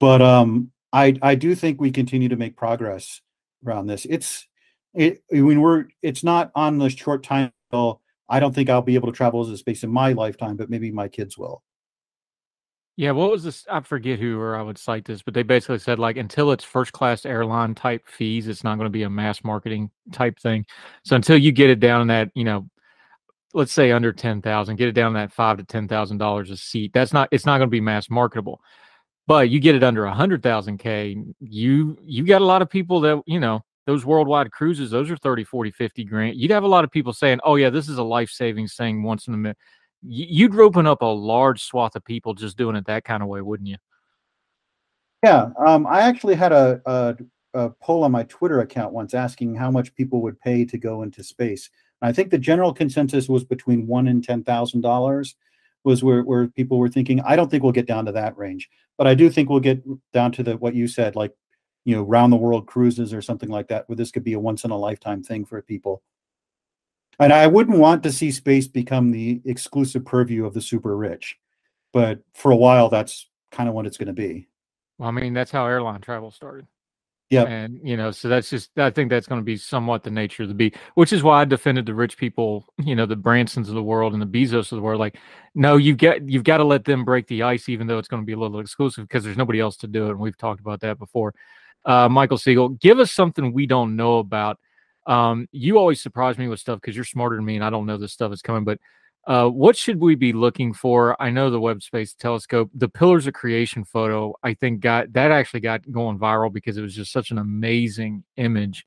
But 0.00 0.22
um, 0.22 0.70
I 0.92 1.16
I 1.22 1.34
do 1.34 1.54
think 1.54 1.80
we 1.80 1.90
continue 1.90 2.28
to 2.30 2.36
make 2.36 2.56
progress 2.56 3.20
around 3.66 3.86
this. 3.86 4.06
It's 4.08 4.46
it 4.94 5.22
I 5.32 5.36
mean 5.36 5.60
we're 5.60 5.86
it's 6.02 6.24
not 6.24 6.50
on 6.54 6.78
the 6.78 6.88
short 6.88 7.22
time. 7.22 7.52
I 8.28 8.40
don't 8.40 8.54
think 8.54 8.70
I'll 8.70 8.82
be 8.82 8.94
able 8.94 9.12
to 9.12 9.16
travel 9.16 9.42
as 9.42 9.50
a 9.50 9.56
space 9.56 9.84
in 9.84 9.90
my 9.90 10.12
lifetime, 10.12 10.56
but 10.56 10.70
maybe 10.70 10.90
my 10.90 11.08
kids 11.08 11.36
will. 11.36 11.62
Yeah, 12.96 13.10
what 13.10 13.30
was 13.30 13.44
this? 13.44 13.66
I 13.70 13.80
forget 13.80 14.18
who 14.18 14.40
or 14.40 14.56
I 14.56 14.62
would 14.62 14.78
cite 14.78 15.04
this, 15.04 15.20
but 15.22 15.34
they 15.34 15.42
basically 15.42 15.78
said 15.78 15.98
like 15.98 16.16
until 16.16 16.50
it's 16.52 16.64
first 16.64 16.92
class 16.92 17.26
airline 17.26 17.74
type 17.74 18.08
fees, 18.08 18.48
it's 18.48 18.64
not 18.64 18.76
going 18.76 18.86
to 18.86 18.90
be 18.90 19.02
a 19.02 19.10
mass 19.10 19.44
marketing 19.44 19.90
type 20.12 20.38
thing. 20.38 20.64
So 21.04 21.14
until 21.16 21.36
you 21.36 21.52
get 21.52 21.68
it 21.68 21.78
down 21.78 22.00
in 22.00 22.08
that, 22.08 22.30
you 22.34 22.44
know, 22.44 22.68
let's 23.52 23.72
say 23.72 23.92
under 23.92 24.12
ten 24.12 24.40
thousand, 24.40 24.76
get 24.76 24.88
it 24.88 24.92
down 24.92 25.12
that 25.14 25.32
five 25.32 25.58
to 25.58 25.64
ten 25.64 25.88
thousand 25.88 26.18
dollars 26.18 26.50
a 26.50 26.56
seat. 26.56 26.92
That's 26.94 27.12
not 27.12 27.28
it's 27.32 27.44
not 27.44 27.58
going 27.58 27.68
to 27.68 27.70
be 27.72 27.82
mass 27.82 28.08
marketable. 28.08 28.62
But 29.26 29.50
you 29.50 29.60
get 29.60 29.74
it 29.74 29.82
under 29.84 30.06
a 30.06 30.14
hundred 30.14 30.42
thousand 30.42 30.78
K, 30.78 31.16
you 31.40 31.98
you 32.02 32.24
got 32.24 32.42
a 32.42 32.46
lot 32.46 32.62
of 32.62 32.70
people 32.70 33.00
that, 33.02 33.22
you 33.26 33.40
know, 33.40 33.62
those 33.86 34.06
worldwide 34.06 34.50
cruises, 34.52 34.90
those 34.90 35.10
are 35.10 35.16
30, 35.18 35.44
40, 35.44 35.70
50 35.70 36.04
grand. 36.04 36.36
You'd 36.36 36.50
have 36.50 36.64
a 36.64 36.68
lot 36.68 36.84
of 36.84 36.90
people 36.90 37.12
saying, 37.12 37.40
Oh 37.44 37.56
yeah, 37.56 37.70
this 37.70 37.88
is 37.88 37.98
a 37.98 38.02
life 38.02 38.30
saving 38.30 38.68
thing 38.68 39.02
once 39.02 39.26
in 39.28 39.34
a 39.34 39.36
minute. 39.36 39.58
You'd 40.02 40.58
open 40.58 40.86
up 40.86 41.02
a 41.02 41.06
large 41.06 41.62
swath 41.62 41.96
of 41.96 42.04
people 42.04 42.34
just 42.34 42.56
doing 42.56 42.76
it 42.76 42.86
that 42.86 43.04
kind 43.04 43.22
of 43.22 43.28
way, 43.28 43.40
wouldn't 43.40 43.68
you? 43.68 43.76
Yeah. 45.22 45.50
Um, 45.64 45.86
I 45.86 46.02
actually 46.02 46.34
had 46.34 46.52
a, 46.52 46.80
a 46.86 47.16
a 47.56 47.70
poll 47.70 48.04
on 48.04 48.12
my 48.12 48.22
Twitter 48.24 48.60
account 48.60 48.92
once 48.92 49.14
asking 49.14 49.54
how 49.54 49.70
much 49.70 49.94
people 49.94 50.20
would 50.20 50.38
pay 50.40 50.64
to 50.66 50.76
go 50.76 51.02
into 51.02 51.24
space. 51.24 51.70
I 52.02 52.12
think 52.12 52.30
the 52.30 52.38
general 52.38 52.74
consensus 52.74 53.28
was 53.28 53.44
between 53.44 53.86
one 53.86 54.08
and 54.08 54.22
ten 54.22 54.44
thousand 54.44 54.82
dollars 54.82 55.34
was 55.82 56.04
where, 56.04 56.22
where 56.22 56.48
people 56.48 56.78
were 56.78 56.88
thinking. 56.88 57.20
I 57.22 57.34
don't 57.34 57.50
think 57.50 57.62
we'll 57.62 57.72
get 57.72 57.86
down 57.86 58.04
to 58.06 58.12
that 58.12 58.36
range, 58.36 58.68
but 58.98 59.06
I 59.06 59.14
do 59.14 59.30
think 59.30 59.48
we'll 59.48 59.60
get 59.60 59.82
down 60.12 60.32
to 60.32 60.42
the 60.42 60.56
what 60.58 60.74
you 60.74 60.86
said, 60.86 61.16
like 61.16 61.32
you 61.86 61.96
know, 61.96 62.02
round 62.02 62.32
the 62.32 62.36
world 62.36 62.66
cruises 62.66 63.14
or 63.14 63.22
something 63.22 63.48
like 63.48 63.68
that, 63.68 63.88
where 63.88 63.96
this 63.96 64.10
could 64.10 64.24
be 64.24 64.34
a 64.34 64.40
once 64.40 64.64
in 64.64 64.70
a 64.70 64.76
lifetime 64.76 65.22
thing 65.22 65.44
for 65.44 65.62
people. 65.62 66.02
And 67.18 67.32
I 67.32 67.46
wouldn't 67.46 67.78
want 67.78 68.02
to 68.02 68.12
see 68.12 68.30
space 68.30 68.68
become 68.68 69.10
the 69.10 69.40
exclusive 69.44 70.04
purview 70.04 70.44
of 70.44 70.54
the 70.54 70.60
super 70.60 70.96
rich, 70.96 71.36
but 71.92 72.20
for 72.34 72.50
a 72.50 72.56
while, 72.56 72.88
that's 72.88 73.26
kind 73.50 73.68
of 73.68 73.74
what 73.74 73.86
it's 73.86 73.96
going 73.96 74.08
to 74.08 74.12
be. 74.12 74.48
Well, 74.98 75.08
I 75.08 75.12
mean, 75.12 75.32
that's 75.32 75.50
how 75.50 75.66
airline 75.66 76.00
travel 76.00 76.30
started. 76.30 76.66
Yeah. 77.30 77.42
And, 77.42 77.80
you 77.82 77.96
know, 77.96 78.12
so 78.12 78.28
that's 78.28 78.48
just, 78.50 78.78
I 78.78 78.90
think 78.90 79.10
that's 79.10 79.26
going 79.26 79.40
to 79.40 79.44
be 79.44 79.56
somewhat 79.56 80.04
the 80.04 80.10
nature 80.10 80.44
of 80.44 80.48
the 80.48 80.54
beast, 80.54 80.76
which 80.94 81.12
is 81.12 81.24
why 81.24 81.40
I 81.40 81.44
defended 81.44 81.86
the 81.86 81.94
rich 81.94 82.16
people, 82.16 82.64
you 82.78 82.94
know, 82.94 83.04
the 83.04 83.16
Bransons 83.16 83.68
of 83.68 83.74
the 83.74 83.82
world 83.82 84.12
and 84.12 84.22
the 84.22 84.26
Bezos 84.26 84.70
of 84.70 84.76
the 84.76 84.82
world. 84.82 85.00
Like, 85.00 85.16
no, 85.54 85.76
you've 85.76 85.98
got, 85.98 86.28
you've 86.28 86.44
got 86.44 86.58
to 86.58 86.64
let 86.64 86.84
them 86.84 87.04
break 87.04 87.26
the 87.26 87.42
ice, 87.42 87.68
even 87.68 87.88
though 87.88 87.98
it's 87.98 88.08
going 88.08 88.22
to 88.22 88.26
be 88.26 88.34
a 88.34 88.38
little 88.38 88.60
exclusive 88.60 89.08
because 89.08 89.24
there's 89.24 89.36
nobody 89.36 89.58
else 89.58 89.76
to 89.78 89.88
do 89.88 90.06
it. 90.06 90.10
And 90.10 90.20
we've 90.20 90.36
talked 90.36 90.60
about 90.60 90.80
that 90.80 90.98
before. 90.98 91.34
Uh, 91.84 92.08
Michael 92.08 92.38
Siegel, 92.38 92.68
give 92.68 93.00
us 93.00 93.10
something 93.10 93.52
we 93.52 93.66
don't 93.66 93.96
know 93.96 94.18
about. 94.18 94.60
Um, 95.06 95.48
you 95.52 95.78
always 95.78 96.02
surprise 96.02 96.36
me 96.36 96.48
with 96.48 96.60
stuff 96.60 96.80
because 96.80 96.96
you're 96.96 97.04
smarter 97.04 97.36
than 97.36 97.44
me 97.44 97.54
and 97.54 97.64
I 97.64 97.70
don't 97.70 97.86
know 97.86 97.96
this 97.96 98.12
stuff 98.12 98.32
is 98.32 98.42
coming, 98.42 98.64
but 98.64 98.78
uh, 99.26 99.48
what 99.48 99.76
should 99.76 100.00
we 100.00 100.14
be 100.14 100.32
looking 100.32 100.72
for? 100.72 101.20
I 101.20 101.30
know 101.30 101.50
the 101.50 101.60
Webb 101.60 101.82
Space 101.82 102.14
Telescope, 102.14 102.70
the 102.74 102.88
Pillars 102.88 103.26
of 103.26 103.34
Creation 103.34 103.84
photo, 103.84 104.34
I 104.42 104.54
think 104.54 104.80
got 104.80 105.12
that 105.14 105.32
actually 105.32 105.60
got 105.60 105.90
going 105.90 106.18
viral 106.18 106.52
because 106.52 106.76
it 106.76 106.82
was 106.82 106.94
just 106.94 107.12
such 107.12 107.32
an 107.32 107.38
amazing 107.38 108.22
image. 108.36 108.86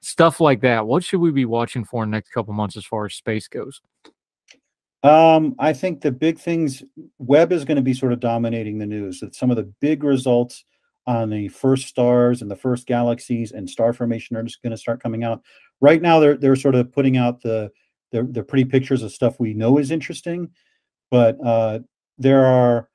Stuff 0.00 0.40
like 0.40 0.60
that. 0.60 0.86
What 0.86 1.04
should 1.04 1.20
we 1.20 1.32
be 1.32 1.44
watching 1.44 1.84
for 1.84 2.04
in 2.04 2.10
the 2.10 2.16
next 2.16 2.30
couple 2.30 2.54
months 2.54 2.76
as 2.76 2.84
far 2.84 3.04
as 3.04 3.14
space 3.14 3.48
goes? 3.48 3.80
Um, 5.02 5.56
I 5.58 5.72
think 5.72 6.02
the 6.02 6.12
big 6.12 6.38
things 6.38 6.82
Webb 7.18 7.52
is 7.52 7.64
going 7.64 7.76
to 7.76 7.82
be 7.82 7.94
sort 7.94 8.12
of 8.12 8.20
dominating 8.20 8.78
the 8.78 8.86
news. 8.86 9.20
That 9.20 9.34
some 9.34 9.50
of 9.50 9.56
the 9.56 9.72
big 9.80 10.04
results 10.04 10.64
on 11.10 11.28
the 11.28 11.48
first 11.48 11.88
stars 11.88 12.40
and 12.40 12.50
the 12.50 12.56
first 12.56 12.86
galaxies 12.86 13.50
and 13.50 13.68
star 13.68 13.92
formation 13.92 14.36
are 14.36 14.44
just 14.44 14.62
going 14.62 14.70
to 14.70 14.76
start 14.76 15.02
coming 15.02 15.24
out. 15.24 15.42
Right 15.80 16.00
now, 16.00 16.20
they're 16.20 16.36
they're 16.36 16.54
sort 16.54 16.76
of 16.76 16.92
putting 16.92 17.16
out 17.16 17.42
the 17.42 17.70
they're, 18.12 18.26
they're 18.28 18.44
pretty 18.44 18.64
pictures 18.64 19.02
of 19.02 19.10
stuff 19.10 19.40
we 19.40 19.52
know 19.52 19.78
is 19.78 19.90
interesting, 19.90 20.50
but 21.10 21.36
uh, 21.44 21.80
there 22.16 22.46
are 22.46 22.88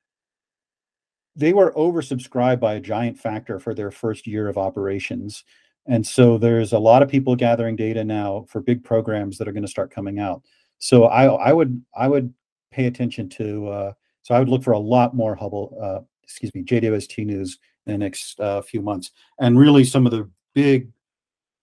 they 1.35 1.51
were 1.51 1.73
oversubscribed 1.73 2.61
by 2.61 2.75
a 2.75 2.79
giant 2.79 3.19
factor 3.19 3.59
for 3.59 3.73
their 3.73 3.91
first 3.91 4.25
year 4.25 4.47
of 4.47 4.57
operations. 4.57 5.43
And 5.85 6.07
so 6.07 6.37
there's 6.37 6.71
a 6.71 6.79
lot 6.79 7.03
of 7.03 7.09
people 7.09 7.35
gathering 7.35 7.75
data 7.75 8.05
now 8.05 8.45
for 8.47 8.61
big 8.61 8.81
programs 8.81 9.37
that 9.37 9.47
are 9.47 9.51
going 9.51 9.65
to 9.65 9.69
start 9.69 9.91
coming 9.91 10.19
out. 10.19 10.41
So 10.79 11.05
I, 11.05 11.25
I 11.25 11.51
would 11.51 11.83
I 11.97 12.07
would 12.07 12.33
pay 12.71 12.85
attention 12.85 13.27
to 13.29 13.67
uh, 13.67 13.93
so 14.23 14.35
I 14.35 14.39
would 14.39 14.49
look 14.49 14.63
for 14.63 14.71
a 14.71 14.79
lot 14.79 15.13
more 15.13 15.35
Hubble 15.35 15.77
uh, 15.81 15.99
excuse 16.23 16.55
me 16.55 16.63
JWST 16.63 17.25
news 17.25 17.59
the 17.85 17.97
next 17.97 18.39
uh, 18.39 18.61
few 18.61 18.81
months, 18.81 19.11
and 19.39 19.59
really 19.59 19.83
some 19.83 20.05
of 20.05 20.11
the 20.11 20.29
big 20.53 20.89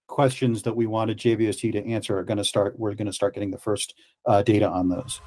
questions 0.07 0.63
that 0.63 0.77
we 0.77 0.87
wanted 0.87 1.19
JWST 1.19 1.73
to 1.73 1.87
answer 1.87 2.19
are 2.19 2.25
going 2.25 2.39
to 2.39 2.45
start. 2.45 2.79
We're 2.79 2.95
going 2.95 3.07
to 3.07 3.13
start 3.13 3.35
getting 3.35 3.51
the 3.51 3.59
first 3.59 3.95
uh, 4.27 4.43
data 4.43 4.69
on 4.69 4.89
those. 4.89 5.21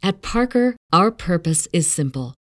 At 0.00 0.22
Parker, 0.22 0.74
our 0.90 1.10
purpose 1.10 1.68
is 1.70 1.90
simple. 1.90 2.34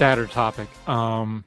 Sadder 0.00 0.26
topic. 0.26 0.66
Um, 0.88 1.44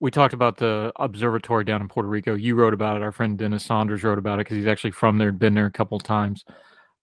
we 0.00 0.10
talked 0.10 0.32
about 0.32 0.56
the 0.56 0.94
observatory 0.96 1.62
down 1.62 1.82
in 1.82 1.88
Puerto 1.88 2.08
Rico. 2.08 2.34
You 2.34 2.54
wrote 2.54 2.72
about 2.72 2.96
it. 2.96 3.02
Our 3.02 3.12
friend 3.12 3.36
Dennis 3.36 3.66
Saunders 3.66 4.02
wrote 4.02 4.16
about 4.16 4.36
it 4.38 4.46
because 4.46 4.56
he's 4.56 4.66
actually 4.66 4.92
from 4.92 5.18
there, 5.18 5.30
been 5.30 5.52
there 5.52 5.66
a 5.66 5.70
couple 5.70 5.98
times. 6.00 6.42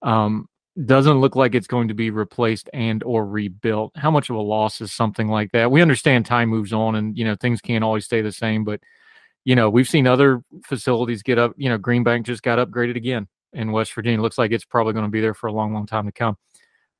Um, 0.02 0.48
doesn't 0.84 1.20
look 1.20 1.36
like 1.36 1.54
it's 1.54 1.68
going 1.68 1.86
to 1.86 1.94
be 1.94 2.10
replaced 2.10 2.68
and 2.72 3.04
or 3.04 3.24
rebuilt. 3.24 3.92
How 3.94 4.10
much 4.10 4.30
of 4.30 4.36
a 4.36 4.40
loss 4.40 4.80
is 4.80 4.92
something 4.92 5.28
like 5.28 5.52
that? 5.52 5.70
We 5.70 5.80
understand 5.80 6.26
time 6.26 6.48
moves 6.48 6.72
on, 6.72 6.96
and 6.96 7.16
you 7.16 7.24
know 7.24 7.36
things 7.36 7.60
can't 7.60 7.84
always 7.84 8.04
stay 8.04 8.20
the 8.20 8.32
same. 8.32 8.64
But 8.64 8.80
you 9.44 9.54
know 9.54 9.70
we've 9.70 9.88
seen 9.88 10.08
other 10.08 10.42
facilities 10.64 11.22
get 11.22 11.38
up. 11.38 11.52
You 11.56 11.68
know 11.68 11.78
Green 11.78 12.02
Bank 12.02 12.26
just 12.26 12.42
got 12.42 12.58
upgraded 12.58 12.96
again 12.96 13.28
in 13.52 13.70
West 13.70 13.94
Virginia. 13.94 14.20
Looks 14.20 14.38
like 14.38 14.50
it's 14.50 14.64
probably 14.64 14.94
going 14.94 15.06
to 15.06 15.10
be 15.12 15.20
there 15.20 15.34
for 15.34 15.46
a 15.46 15.52
long, 15.52 15.72
long 15.72 15.86
time 15.86 16.06
to 16.06 16.12
come 16.12 16.36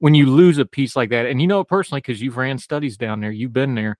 when 0.01 0.15
you 0.15 0.27
lose 0.27 0.59
a 0.59 0.65
piece 0.65 0.97
like 0.97 1.11
that, 1.11 1.27
and 1.27 1.41
you 1.41 1.47
know 1.47 1.61
it 1.61 1.69
personally 1.69 2.01
because 2.01 2.21
you've 2.21 2.39
ran 2.39 2.59
studies 2.59 2.97
down 2.97 3.21
there, 3.21 3.31
you've 3.31 3.53
been 3.53 3.75
there. 3.75 3.97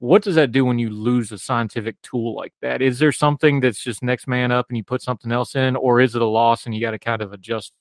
What 0.00 0.22
does 0.22 0.34
that 0.34 0.52
do 0.52 0.64
when 0.64 0.78
you 0.78 0.90
lose 0.90 1.32
a 1.32 1.38
scientific 1.38 1.96
tool 2.02 2.34
like 2.34 2.52
that? 2.60 2.82
Is 2.82 2.98
there 2.98 3.12
something 3.12 3.60
that's 3.60 3.82
just 3.82 4.02
next 4.02 4.26
man 4.26 4.50
up 4.52 4.66
and 4.68 4.76
you 4.76 4.84
put 4.84 5.00
something 5.00 5.32
else 5.32 5.54
in, 5.54 5.76
or 5.76 6.00
is 6.00 6.14
it 6.14 6.22
a 6.22 6.26
loss 6.26 6.66
and 6.66 6.74
you 6.74 6.80
got 6.80 6.90
to 6.90 6.98
kind 6.98 7.22
of 7.22 7.32
adjust? 7.32 7.72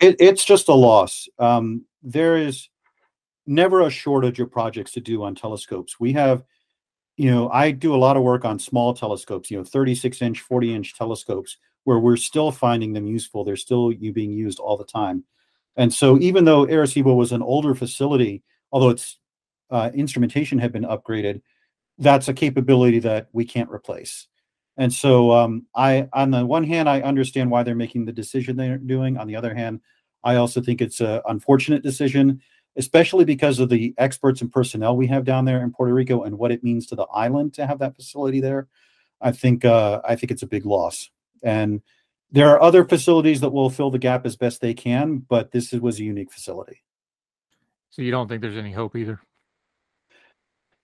It, 0.00 0.16
it's 0.18 0.44
just 0.44 0.68
a 0.68 0.74
loss. 0.74 1.28
Um, 1.38 1.84
there 2.02 2.36
is 2.36 2.68
never 3.46 3.82
a 3.82 3.90
shortage 3.90 4.40
of 4.40 4.50
projects 4.50 4.92
to 4.92 5.00
do 5.00 5.22
on 5.22 5.34
telescopes. 5.34 6.00
We 6.00 6.14
have, 6.14 6.42
you 7.18 7.30
know, 7.30 7.50
I 7.50 7.70
do 7.70 7.94
a 7.94 7.96
lot 7.96 8.16
of 8.16 8.22
work 8.22 8.46
on 8.46 8.58
small 8.58 8.94
telescopes, 8.94 9.50
you 9.50 9.58
know, 9.58 9.64
36 9.64 10.22
inch, 10.22 10.40
40 10.40 10.74
inch 10.74 10.96
telescopes, 10.96 11.58
where 11.84 11.98
we're 11.98 12.16
still 12.16 12.50
finding 12.50 12.94
them 12.94 13.06
useful. 13.06 13.44
They're 13.44 13.56
still 13.56 13.92
being 13.92 14.32
used 14.32 14.58
all 14.58 14.78
the 14.78 14.84
time. 14.84 15.24
And 15.76 15.92
so, 15.92 16.18
even 16.20 16.44
though 16.44 16.66
Arecibo 16.66 17.16
was 17.16 17.32
an 17.32 17.42
older 17.42 17.74
facility, 17.74 18.42
although 18.70 18.90
its 18.90 19.18
uh, 19.70 19.90
instrumentation 19.94 20.58
had 20.58 20.72
been 20.72 20.84
upgraded, 20.84 21.40
that's 21.98 22.28
a 22.28 22.34
capability 22.34 22.98
that 23.00 23.28
we 23.32 23.44
can't 23.44 23.70
replace. 23.70 24.28
And 24.76 24.92
so, 24.92 25.32
um, 25.32 25.66
I, 25.74 26.08
on 26.12 26.30
the 26.30 26.44
one 26.44 26.64
hand, 26.64 26.88
I 26.88 27.00
understand 27.00 27.50
why 27.50 27.62
they're 27.62 27.74
making 27.74 28.04
the 28.04 28.12
decision 28.12 28.56
they're 28.56 28.78
doing. 28.78 29.16
On 29.16 29.26
the 29.26 29.36
other 29.36 29.54
hand, 29.54 29.80
I 30.24 30.36
also 30.36 30.60
think 30.60 30.80
it's 30.80 31.00
an 31.00 31.20
unfortunate 31.26 31.82
decision, 31.82 32.40
especially 32.76 33.24
because 33.24 33.58
of 33.58 33.68
the 33.68 33.94
experts 33.98 34.40
and 34.40 34.50
personnel 34.50 34.96
we 34.96 35.06
have 35.08 35.24
down 35.24 35.44
there 35.44 35.62
in 35.62 35.72
Puerto 35.72 35.94
Rico 35.94 36.22
and 36.22 36.38
what 36.38 36.50
it 36.50 36.64
means 36.64 36.86
to 36.86 36.96
the 36.96 37.06
island 37.12 37.54
to 37.54 37.66
have 37.66 37.78
that 37.80 37.94
facility 37.94 38.40
there. 38.40 38.68
I 39.20 39.32
think 39.32 39.64
uh, 39.64 40.00
I 40.04 40.16
think 40.16 40.30
it's 40.30 40.42
a 40.42 40.46
big 40.46 40.66
loss. 40.66 41.10
And 41.42 41.82
there 42.34 42.48
are 42.48 42.60
other 42.60 42.84
facilities 42.84 43.40
that 43.42 43.50
will 43.50 43.70
fill 43.70 43.92
the 43.92 43.98
gap 43.98 44.26
as 44.26 44.34
best 44.34 44.60
they 44.60 44.74
can, 44.74 45.18
but 45.18 45.52
this 45.52 45.70
was 45.70 46.00
a 46.00 46.04
unique 46.04 46.32
facility. 46.32 46.82
So 47.90 48.02
you 48.02 48.10
don't 48.10 48.26
think 48.26 48.42
there's 48.42 48.56
any 48.56 48.72
hope 48.72 48.96
either? 48.96 49.20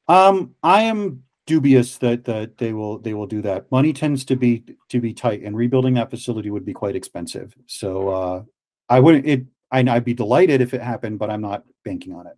Um, 0.06 0.54
I 0.62 0.82
am 0.82 1.24
dubious 1.46 1.98
that 1.98 2.24
that 2.26 2.58
they 2.58 2.72
will 2.72 3.00
they 3.00 3.14
will 3.14 3.26
do 3.26 3.42
that. 3.42 3.68
Money 3.72 3.92
tends 3.92 4.24
to 4.26 4.36
be 4.36 4.64
to 4.90 5.00
be 5.00 5.12
tight, 5.12 5.42
and 5.42 5.56
rebuilding 5.56 5.94
that 5.94 6.10
facility 6.10 6.50
would 6.50 6.64
be 6.64 6.72
quite 6.72 6.94
expensive. 6.94 7.52
So 7.66 8.08
uh, 8.08 8.42
I 8.88 9.00
wouldn't 9.00 9.26
it. 9.26 9.44
I'd 9.72 10.04
be 10.04 10.14
delighted 10.14 10.60
if 10.60 10.72
it 10.72 10.82
happened, 10.82 11.18
but 11.18 11.30
I'm 11.30 11.40
not 11.40 11.64
banking 11.84 12.14
on 12.14 12.28
it. 12.28 12.36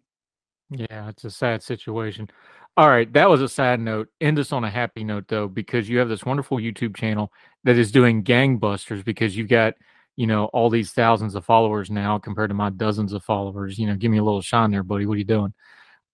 Yeah, 0.78 1.08
it's 1.08 1.24
a 1.24 1.30
sad 1.30 1.62
situation. 1.62 2.28
All 2.76 2.88
right, 2.88 3.12
that 3.12 3.28
was 3.28 3.42
a 3.42 3.48
sad 3.48 3.80
note. 3.80 4.08
End 4.20 4.38
us 4.38 4.52
on 4.52 4.64
a 4.64 4.70
happy 4.70 5.04
note 5.04 5.28
though, 5.28 5.48
because 5.48 5.88
you 5.88 5.98
have 5.98 6.08
this 6.08 6.24
wonderful 6.24 6.58
YouTube 6.58 6.96
channel 6.96 7.30
that 7.64 7.76
is 7.76 7.92
doing 7.92 8.24
gangbusters 8.24 9.04
because 9.04 9.36
you've 9.36 9.48
got, 9.48 9.74
you 10.16 10.26
know, 10.26 10.46
all 10.46 10.70
these 10.70 10.92
thousands 10.92 11.34
of 11.34 11.44
followers 11.44 11.90
now 11.90 12.18
compared 12.18 12.50
to 12.50 12.54
my 12.54 12.70
dozens 12.70 13.12
of 13.12 13.22
followers. 13.24 13.78
You 13.78 13.86
know, 13.88 13.96
give 13.96 14.10
me 14.10 14.18
a 14.18 14.24
little 14.24 14.40
shine 14.40 14.70
there, 14.70 14.82
buddy. 14.82 15.04
What 15.04 15.14
are 15.14 15.18
you 15.18 15.24
doing? 15.24 15.52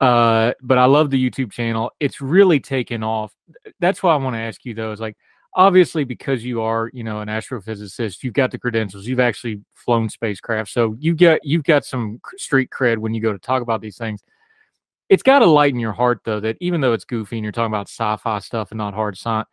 Uh, 0.01 0.53
but 0.63 0.79
I 0.79 0.87
love 0.87 1.11
the 1.11 1.31
YouTube 1.31 1.53
channel. 1.53 1.91
It's 2.01 2.21
really 2.21 2.61
taken 2.61 3.03
off. 3.05 3.33
That's 3.81 4.03
why 4.03 4.15
I 4.15 4.17
want 4.17 4.35
to 4.35 4.41
ask 4.41 4.65
you 4.65 4.75
though, 4.75 4.93
is 4.93 5.01
like 5.01 5.17
obviously 5.55 6.05
because 6.05 6.45
you 6.45 6.63
are, 6.63 6.91
you 6.95 7.05
know, 7.05 7.21
an 7.21 7.29
astrophysicist, 7.29 8.23
you've 8.25 8.35
got 8.35 8.51
the 8.53 8.59
credentials, 8.59 9.07
you've 9.07 9.21
actually 9.21 9.61
flown 9.75 10.09
spacecraft. 10.09 10.71
So 10.71 10.97
you 10.99 11.15
get 11.15 11.41
you've 11.45 11.65
got 11.65 11.85
some 11.85 12.21
street 12.37 12.71
cred 12.71 12.99
when 12.99 13.15
you 13.15 13.21
go 13.21 13.33
to 13.33 13.39
talk 13.39 13.63
about 13.63 13.81
these 13.81 13.97
things 13.99 14.23
it's 15.09 15.23
got 15.23 15.41
to 15.41 15.47
lighten 15.47 15.81
your 15.81 15.93
heart 15.93 16.21
though 16.25 16.41
that 16.41 16.57
even 16.61 16.81
though 16.81 16.93
it's 16.93 17.05
goofy 17.05 17.37
and 17.37 17.45
you're 17.45 17.53
talking 17.53 17.73
about 17.73 17.89
sci-fi 17.89 18.39
stuff 18.39 18.71
and 18.71 18.79
not 18.79 18.95
hard 18.95 19.17
science 19.17 19.49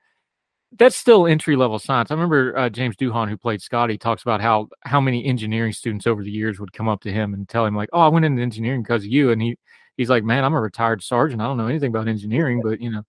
that's 0.77 0.95
still 0.95 1.27
entry 1.27 1.55
level 1.55 1.79
science. 1.79 2.11
I 2.11 2.15
remember 2.15 2.57
uh, 2.57 2.69
James 2.69 2.95
Doohan, 2.95 3.29
who 3.29 3.37
played 3.37 3.61
Scotty, 3.61 3.97
talks 3.97 4.23
about 4.23 4.41
how 4.41 4.67
how 4.81 4.99
many 4.99 5.25
engineering 5.25 5.71
students 5.71 6.07
over 6.07 6.23
the 6.23 6.31
years 6.31 6.59
would 6.59 6.73
come 6.73 6.89
up 6.89 7.01
to 7.01 7.11
him 7.11 7.33
and 7.33 7.47
tell 7.47 7.65
him 7.65 7.75
like, 7.75 7.89
"Oh, 7.93 8.01
I 8.01 8.07
went 8.07 8.25
into 8.25 8.41
engineering 8.41 8.83
because 8.83 9.03
of 9.03 9.11
you," 9.11 9.31
and 9.31 9.41
he 9.41 9.57
he's 9.97 10.09
like, 10.09 10.23
"Man, 10.23 10.43
I'm 10.43 10.53
a 10.53 10.61
retired 10.61 11.03
sergeant. 11.03 11.41
I 11.41 11.45
don't 11.45 11.57
know 11.57 11.67
anything 11.67 11.89
about 11.89 12.07
engineering, 12.07 12.61
but 12.63 12.81
you 12.81 12.89
know." 12.91 13.03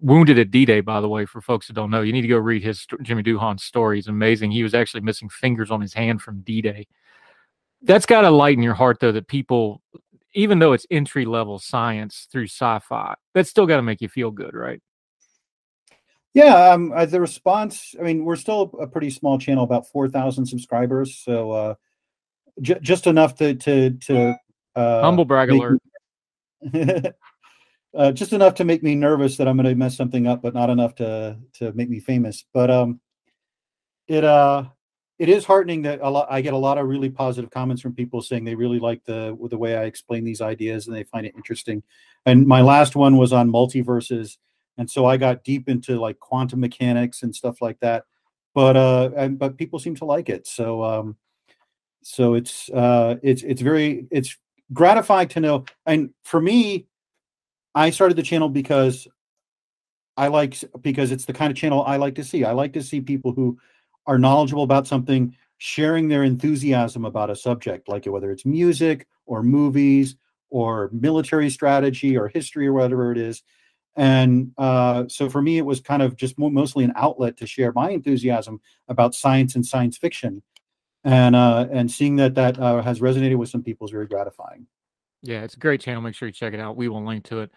Wounded 0.00 0.38
at 0.38 0.50
D-Day, 0.50 0.80
by 0.80 1.02
the 1.02 1.10
way, 1.10 1.26
for 1.26 1.42
folks 1.42 1.66
that 1.66 1.74
don't 1.74 1.90
know, 1.90 2.00
you 2.00 2.12
need 2.12 2.22
to 2.22 2.28
go 2.28 2.38
read 2.38 2.62
his 2.62 2.86
Jimmy 3.02 3.22
Doohan's 3.22 3.64
story. 3.64 3.98
It's 3.98 4.08
amazing. 4.08 4.50
He 4.50 4.62
was 4.62 4.72
actually 4.72 5.02
missing 5.02 5.28
fingers 5.28 5.70
on 5.70 5.82
his 5.82 5.92
hand 5.92 6.22
from 6.22 6.40
D-Day. 6.40 6.86
That's 7.82 8.06
got 8.06 8.22
to 8.22 8.30
lighten 8.30 8.62
your 8.62 8.72
heart, 8.72 8.98
though, 8.98 9.12
that 9.12 9.28
people 9.28 9.82
even 10.34 10.58
though 10.58 10.72
it's 10.72 10.86
entry 10.90 11.24
level 11.24 11.58
science 11.58 12.26
through 12.30 12.46
sci-fi, 12.46 13.14
that's 13.34 13.50
still 13.50 13.66
got 13.66 13.76
to 13.76 13.82
make 13.82 14.00
you 14.00 14.08
feel 14.08 14.30
good, 14.30 14.54
right? 14.54 14.80
Yeah, 16.34 16.70
um, 16.70 16.92
uh, 16.94 17.06
the 17.06 17.20
response. 17.20 17.94
I 17.98 18.02
mean, 18.02 18.24
we're 18.24 18.36
still 18.36 18.72
a 18.80 18.86
pretty 18.86 19.10
small 19.10 19.38
channel, 19.38 19.64
about 19.64 19.88
four 19.88 20.08
thousand 20.08 20.46
subscribers, 20.46 21.16
so 21.16 21.50
uh, 21.50 21.74
j- 22.60 22.78
just 22.80 23.06
enough 23.06 23.34
to 23.36 23.54
to 23.54 23.90
to 23.90 24.36
uh, 24.76 25.02
humble 25.02 25.24
brag 25.24 25.50
alert. 25.50 25.80
Me, 26.62 27.02
uh, 27.96 28.12
just 28.12 28.32
enough 28.32 28.54
to 28.54 28.64
make 28.64 28.82
me 28.82 28.94
nervous 28.94 29.36
that 29.36 29.48
I'm 29.48 29.56
going 29.56 29.68
to 29.68 29.74
mess 29.74 29.96
something 29.96 30.26
up, 30.26 30.42
but 30.42 30.54
not 30.54 30.70
enough 30.70 30.94
to 30.96 31.38
to 31.54 31.72
make 31.72 31.88
me 31.88 31.98
famous. 31.98 32.44
But 32.52 32.70
um, 32.70 33.00
it 34.06 34.22
uh, 34.22 34.64
it 35.18 35.28
is 35.28 35.44
heartening 35.44 35.82
that 35.82 36.00
a 36.00 36.08
lot 36.08 36.28
I 36.30 36.40
get 36.40 36.52
a 36.52 36.58
lot 36.58 36.78
of 36.78 36.86
really 36.86 37.10
positive 37.10 37.50
comments 37.50 37.82
from 37.82 37.94
people 37.94 38.22
saying 38.22 38.44
they 38.44 38.54
really 38.54 38.78
like 38.78 39.04
the 39.04 39.36
the 39.50 39.58
way 39.58 39.76
I 39.76 39.84
explain 39.84 40.24
these 40.24 40.40
ideas 40.40 40.86
and 40.86 40.94
they 40.94 41.04
find 41.04 41.26
it 41.26 41.34
interesting. 41.34 41.82
And 42.26 42.46
my 42.46 42.60
last 42.60 42.94
one 42.94 43.16
was 43.16 43.32
on 43.32 43.50
multiverses, 43.50 44.36
and 44.76 44.88
so 44.88 45.06
I 45.06 45.16
got 45.16 45.44
deep 45.44 45.68
into 45.68 46.00
like 46.00 46.18
quantum 46.20 46.60
mechanics 46.60 47.22
and 47.22 47.34
stuff 47.34 47.60
like 47.60 47.80
that. 47.80 48.04
But 48.54 48.76
uh, 48.76 49.10
and, 49.16 49.38
but 49.38 49.58
people 49.58 49.78
seem 49.78 49.96
to 49.96 50.04
like 50.04 50.28
it, 50.28 50.46
so 50.46 50.84
um, 50.84 51.16
so 52.02 52.34
it's 52.34 52.70
uh, 52.70 53.16
it's 53.22 53.42
it's 53.42 53.60
very 53.60 54.06
it's 54.10 54.36
gratifying 54.72 55.28
to 55.28 55.40
know. 55.40 55.64
And 55.84 56.10
for 56.24 56.40
me, 56.40 56.86
I 57.74 57.90
started 57.90 58.16
the 58.16 58.22
channel 58.22 58.48
because 58.48 59.08
I 60.16 60.28
like 60.28 60.56
because 60.80 61.10
it's 61.10 61.24
the 61.24 61.32
kind 61.32 61.50
of 61.50 61.56
channel 61.56 61.82
I 61.82 61.96
like 61.96 62.14
to 62.16 62.24
see. 62.24 62.44
I 62.44 62.52
like 62.52 62.72
to 62.74 62.82
see 62.82 63.00
people 63.00 63.32
who 63.32 63.58
are 64.08 64.18
knowledgeable 64.18 64.62
about 64.62 64.88
something, 64.88 65.36
sharing 65.58 66.08
their 66.08 66.24
enthusiasm 66.24 67.04
about 67.04 67.30
a 67.30 67.36
subject, 67.36 67.88
like 67.88 68.06
whether 68.06 68.32
it's 68.32 68.46
music 68.46 69.06
or 69.26 69.42
movies 69.42 70.16
or 70.48 70.88
military 70.92 71.50
strategy 71.50 72.16
or 72.16 72.26
history 72.26 72.66
or 72.66 72.72
whatever 72.72 73.12
it 73.12 73.18
is. 73.18 73.42
And 73.94 74.52
uh, 74.56 75.04
so 75.08 75.28
for 75.28 75.42
me, 75.42 75.58
it 75.58 75.66
was 75.66 75.80
kind 75.80 76.00
of 76.00 76.16
just 76.16 76.38
mostly 76.38 76.84
an 76.84 76.92
outlet 76.96 77.36
to 77.36 77.46
share 77.46 77.70
my 77.72 77.90
enthusiasm 77.90 78.60
about 78.88 79.14
science 79.14 79.54
and 79.54 79.66
science 79.66 79.98
fiction. 79.98 80.42
And 81.04 81.36
uh, 81.36 81.68
and 81.70 81.90
seeing 81.90 82.16
that 82.16 82.34
that 82.34 82.58
uh, 82.58 82.82
has 82.82 83.00
resonated 83.00 83.36
with 83.36 83.50
some 83.50 83.62
people 83.62 83.86
is 83.86 83.90
very 83.90 84.06
gratifying. 84.06 84.66
Yeah, 85.22 85.42
it's 85.42 85.54
a 85.54 85.58
great 85.58 85.80
channel. 85.80 86.00
Make 86.00 86.14
sure 86.14 86.28
you 86.28 86.32
check 86.32 86.54
it 86.54 86.60
out. 86.60 86.76
We 86.76 86.88
will 86.88 87.04
link 87.04 87.24
to 87.26 87.40
it. 87.40 87.50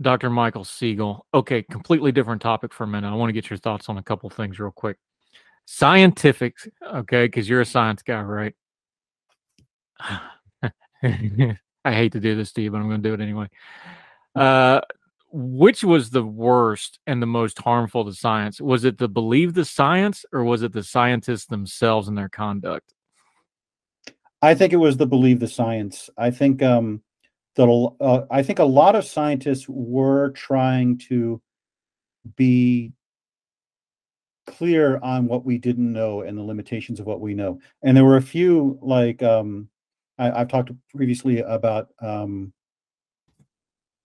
Dr. 0.00 0.30
Michael 0.30 0.64
Siegel. 0.64 1.26
Okay, 1.34 1.62
completely 1.62 2.12
different 2.12 2.42
topic 2.42 2.72
for 2.72 2.84
a 2.84 2.86
minute. 2.86 3.10
I 3.10 3.14
want 3.14 3.30
to 3.30 3.32
get 3.32 3.50
your 3.50 3.56
thoughts 3.56 3.88
on 3.88 3.98
a 3.98 4.02
couple 4.02 4.30
things 4.30 4.60
real 4.60 4.70
quick. 4.70 4.96
Scientific, 5.70 6.56
okay, 6.82 7.26
because 7.26 7.46
you're 7.46 7.60
a 7.60 7.66
science 7.66 8.02
guy, 8.02 8.22
right? 8.22 8.54
I 10.00 11.58
hate 11.84 12.12
to 12.12 12.20
do 12.20 12.34
this 12.34 12.52
to 12.52 12.62
you, 12.62 12.70
but 12.70 12.78
I'm 12.78 12.88
going 12.88 13.02
to 13.02 13.08
do 13.08 13.12
it 13.12 13.20
anyway. 13.20 13.50
Uh, 14.34 14.80
which 15.30 15.84
was 15.84 16.08
the 16.08 16.24
worst 16.24 17.00
and 17.06 17.20
the 17.20 17.26
most 17.26 17.58
harmful 17.58 18.06
to 18.06 18.14
science? 18.14 18.62
Was 18.62 18.86
it 18.86 18.96
the 18.96 19.10
believe 19.10 19.52
the 19.52 19.66
science, 19.66 20.24
or 20.32 20.42
was 20.42 20.62
it 20.62 20.72
the 20.72 20.82
scientists 20.82 21.44
themselves 21.44 22.08
and 22.08 22.16
their 22.16 22.30
conduct? 22.30 22.94
I 24.40 24.54
think 24.54 24.72
it 24.72 24.76
was 24.76 24.96
the 24.96 25.06
believe 25.06 25.38
the 25.38 25.48
science. 25.48 26.08
I 26.16 26.30
think 26.30 26.62
um, 26.62 27.02
that 27.56 27.68
uh, 28.00 28.22
I 28.30 28.42
think 28.42 28.58
a 28.58 28.64
lot 28.64 28.96
of 28.96 29.04
scientists 29.04 29.68
were 29.68 30.30
trying 30.30 30.96
to 31.08 31.42
be 32.36 32.94
clear 34.48 34.98
on 35.02 35.26
what 35.26 35.44
we 35.44 35.58
didn't 35.58 35.92
know 35.92 36.22
and 36.22 36.36
the 36.36 36.42
limitations 36.42 37.00
of 37.00 37.06
what 37.06 37.20
we 37.20 37.34
know. 37.34 37.60
And 37.82 37.96
there 37.96 38.04
were 38.04 38.16
a 38.16 38.22
few 38.22 38.78
like 38.82 39.22
um, 39.22 39.68
I, 40.18 40.38
have 40.38 40.48
talked 40.48 40.70
previously 40.94 41.40
about 41.40 41.88
um, 42.00 42.52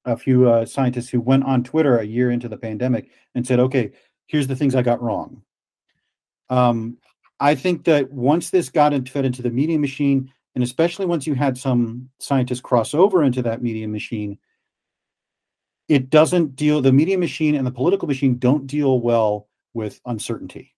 a 0.05 0.17
few 0.17 0.49
uh, 0.49 0.65
scientists 0.65 1.09
who 1.09 1.21
went 1.21 1.45
on 1.45 1.63
Twitter 1.63 1.97
a 1.97 2.03
year 2.03 2.31
into 2.31 2.49
the 2.49 2.57
pandemic 2.57 3.09
and 3.35 3.45
said, 3.45 3.59
"Okay, 3.59 3.91
here's 4.27 4.47
the 4.47 4.55
things 4.55 4.75
I 4.75 4.81
got 4.81 5.01
wrong." 5.01 5.41
Um, 6.49 6.97
I 7.39 7.55
think 7.55 7.85
that 7.85 8.11
once 8.11 8.49
this 8.49 8.69
got 8.69 8.93
into, 8.93 9.11
fed 9.11 9.25
into 9.25 9.41
the 9.41 9.49
media 9.49 9.79
machine, 9.79 10.31
and 10.55 10.63
especially 10.63 11.05
once 11.05 11.25
you 11.25 11.33
had 11.33 11.57
some 11.57 12.09
scientists 12.19 12.61
cross 12.61 12.93
over 12.93 13.23
into 13.23 13.41
that 13.41 13.63
media 13.63 13.87
machine, 13.87 14.37
it 15.87 16.09
doesn't 16.09 16.55
deal. 16.55 16.81
The 16.81 16.93
media 16.93 17.17
machine 17.17 17.55
and 17.55 17.65
the 17.65 17.71
political 17.71 18.07
machine 18.07 18.37
don't 18.37 18.67
deal 18.67 19.01
well 19.01 19.47
with 19.73 19.99
uncertainty. 20.05 20.73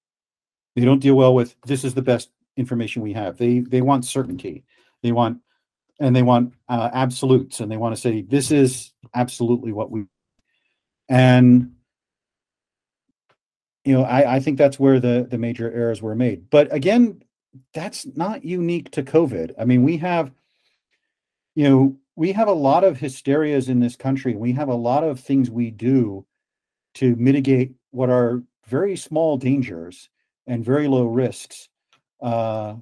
They 0.75 0.85
don't 0.85 0.99
deal 0.99 1.15
well 1.15 1.33
with 1.33 1.55
this 1.65 1.83
is 1.83 1.93
the 1.93 2.01
best 2.01 2.29
information 2.57 3.01
we 3.01 3.13
have. 3.13 3.37
They 3.37 3.59
they 3.59 3.81
want 3.81 4.05
certainty. 4.05 4.63
They 5.03 5.11
want 5.11 5.39
and 5.99 6.15
they 6.15 6.23
want 6.23 6.53
uh, 6.67 6.89
absolutes 6.93 7.59
and 7.59 7.71
they 7.71 7.77
want 7.77 7.95
to 7.95 8.01
say 8.01 8.21
this 8.21 8.51
is 8.51 8.91
absolutely 9.13 9.71
what 9.71 9.91
we 9.91 10.05
and 11.07 11.71
you 13.83 13.93
know 13.93 14.03
I, 14.03 14.35
I 14.35 14.39
think 14.39 14.57
that's 14.57 14.79
where 14.79 14.99
the 14.99 15.27
the 15.29 15.37
major 15.37 15.71
errors 15.71 16.01
were 16.01 16.15
made 16.15 16.49
but 16.49 16.73
again 16.73 17.21
that's 17.73 18.05
not 18.17 18.43
unique 18.43 18.91
to 18.91 19.03
covid 19.03 19.53
i 19.57 19.65
mean 19.65 19.83
we 19.83 19.97
have 19.97 20.31
you 21.53 21.69
know 21.69 21.97
we 22.15 22.31
have 22.31 22.47
a 22.47 22.53
lot 22.53 22.83
of 22.83 22.97
hysterias 22.97 23.69
in 23.69 23.79
this 23.79 23.95
country 23.95 24.35
we 24.35 24.53
have 24.53 24.69
a 24.69 24.75
lot 24.75 25.03
of 25.03 25.19
things 25.19 25.49
we 25.49 25.71
do 25.71 26.25
to 26.95 27.15
mitigate 27.15 27.73
what 27.91 28.09
are 28.09 28.41
very 28.67 28.95
small 28.95 29.37
dangers 29.37 30.09
and 30.47 30.63
very 30.63 30.87
low 30.87 31.05
risks 31.05 31.69
uh, 32.21 32.75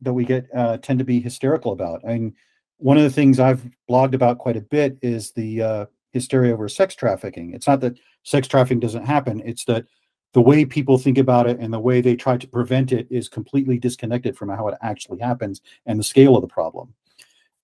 that 0.00 0.12
we 0.12 0.24
get 0.24 0.46
uh, 0.54 0.78
tend 0.78 0.98
to 0.98 1.04
be 1.04 1.20
hysterical 1.20 1.72
about. 1.72 2.02
I 2.04 2.14
mean, 2.14 2.34
one 2.78 2.96
of 2.96 3.02
the 3.02 3.10
things 3.10 3.40
I've 3.40 3.68
blogged 3.90 4.14
about 4.14 4.38
quite 4.38 4.56
a 4.56 4.60
bit 4.60 4.98
is 5.02 5.32
the 5.32 5.62
uh, 5.62 5.86
hysteria 6.12 6.52
over 6.52 6.68
sex 6.68 6.94
trafficking. 6.94 7.52
It's 7.52 7.66
not 7.66 7.80
that 7.80 7.98
sex 8.22 8.46
trafficking 8.46 8.80
doesn't 8.80 9.04
happen; 9.04 9.42
it's 9.44 9.64
that 9.64 9.86
the 10.34 10.40
way 10.40 10.64
people 10.64 10.98
think 10.98 11.18
about 11.18 11.48
it 11.48 11.58
and 11.58 11.72
the 11.72 11.80
way 11.80 12.00
they 12.00 12.14
try 12.14 12.36
to 12.36 12.46
prevent 12.46 12.92
it 12.92 13.08
is 13.10 13.28
completely 13.28 13.78
disconnected 13.78 14.36
from 14.36 14.50
how 14.50 14.68
it 14.68 14.78
actually 14.82 15.18
happens 15.18 15.60
and 15.86 15.98
the 15.98 16.04
scale 16.04 16.36
of 16.36 16.42
the 16.42 16.48
problem. 16.48 16.94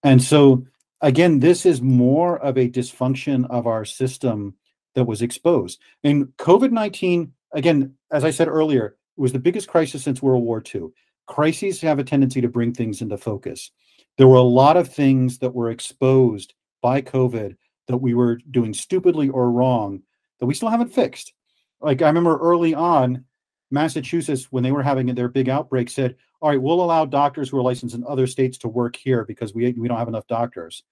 And 0.03 0.23
so, 0.23 0.67
again, 1.01 1.41
this 1.41 1.67
is 1.67 1.83
more 1.83 2.39
of 2.39 2.57
a 2.57 2.69
dysfunction 2.69 3.47
of 3.51 3.67
our 3.67 3.85
system 3.85 4.55
that 4.95 5.05
was 5.05 5.23
exposed. 5.23 5.81
And 6.03 6.29
COVID 6.39 6.71
19 6.71 7.33
again, 7.55 7.95
as 8.13 8.25
I 8.25 8.31
said 8.31 8.49
earlier, 8.49 8.97
it 9.17 9.21
was 9.21 9.33
the 9.33 9.39
biggest 9.39 9.69
crisis 9.69 10.03
since 10.03 10.21
World 10.21 10.45
War 10.45 10.63
II. 10.75 10.89
Crises 11.27 11.81
have 11.81 11.99
a 11.99 12.05
tendency 12.05 12.41
to 12.41 12.49
bring 12.49 12.75
things 12.75 13.01
into 13.01 13.17
focus. 13.17 13.71
There 14.19 14.29
were 14.29 14.37
a 14.37 14.43
lot 14.43 14.77
of 14.77 14.93
things 14.93 15.39
that 15.39 15.55
were 15.55 15.71
exposed 15.71 16.55
by 16.83 17.01
COVID 17.01 17.57
that 17.89 17.97
we 17.97 18.15
were 18.15 18.39
doing 18.51 18.75
stupidly 18.75 19.29
or 19.29 19.51
wrong 19.51 20.03
that 20.41 20.47
we 20.47 20.55
still 20.55 20.69
haven't 20.69 20.93
fixed. 20.93 21.33
Like 21.81 22.03
I 22.03 22.09
remember 22.09 22.39
early 22.39 22.75
on, 22.75 23.25
Massachusetts, 23.71 24.49
when 24.51 24.63
they 24.63 24.73
were 24.73 24.83
having 24.83 25.07
their 25.07 25.29
big 25.29 25.49
outbreak, 25.49 25.89
said, 25.89 26.17
All 26.41 26.51
right, 26.51 26.61
we'll 26.61 26.83
allow 26.83 27.05
doctors 27.05 27.49
who 27.49 27.59
are 27.59 27.63
licensed 27.63 27.95
in 27.95 28.05
other 28.07 28.27
states 28.27 28.59
to 28.59 28.69
work 28.69 28.97
here 28.97 29.25
because 29.25 29.55
we, 29.55 29.73
we 29.73 29.89
don't 29.89 29.99
have 29.99 30.09
enough 30.09 30.27
doctors 30.27 30.85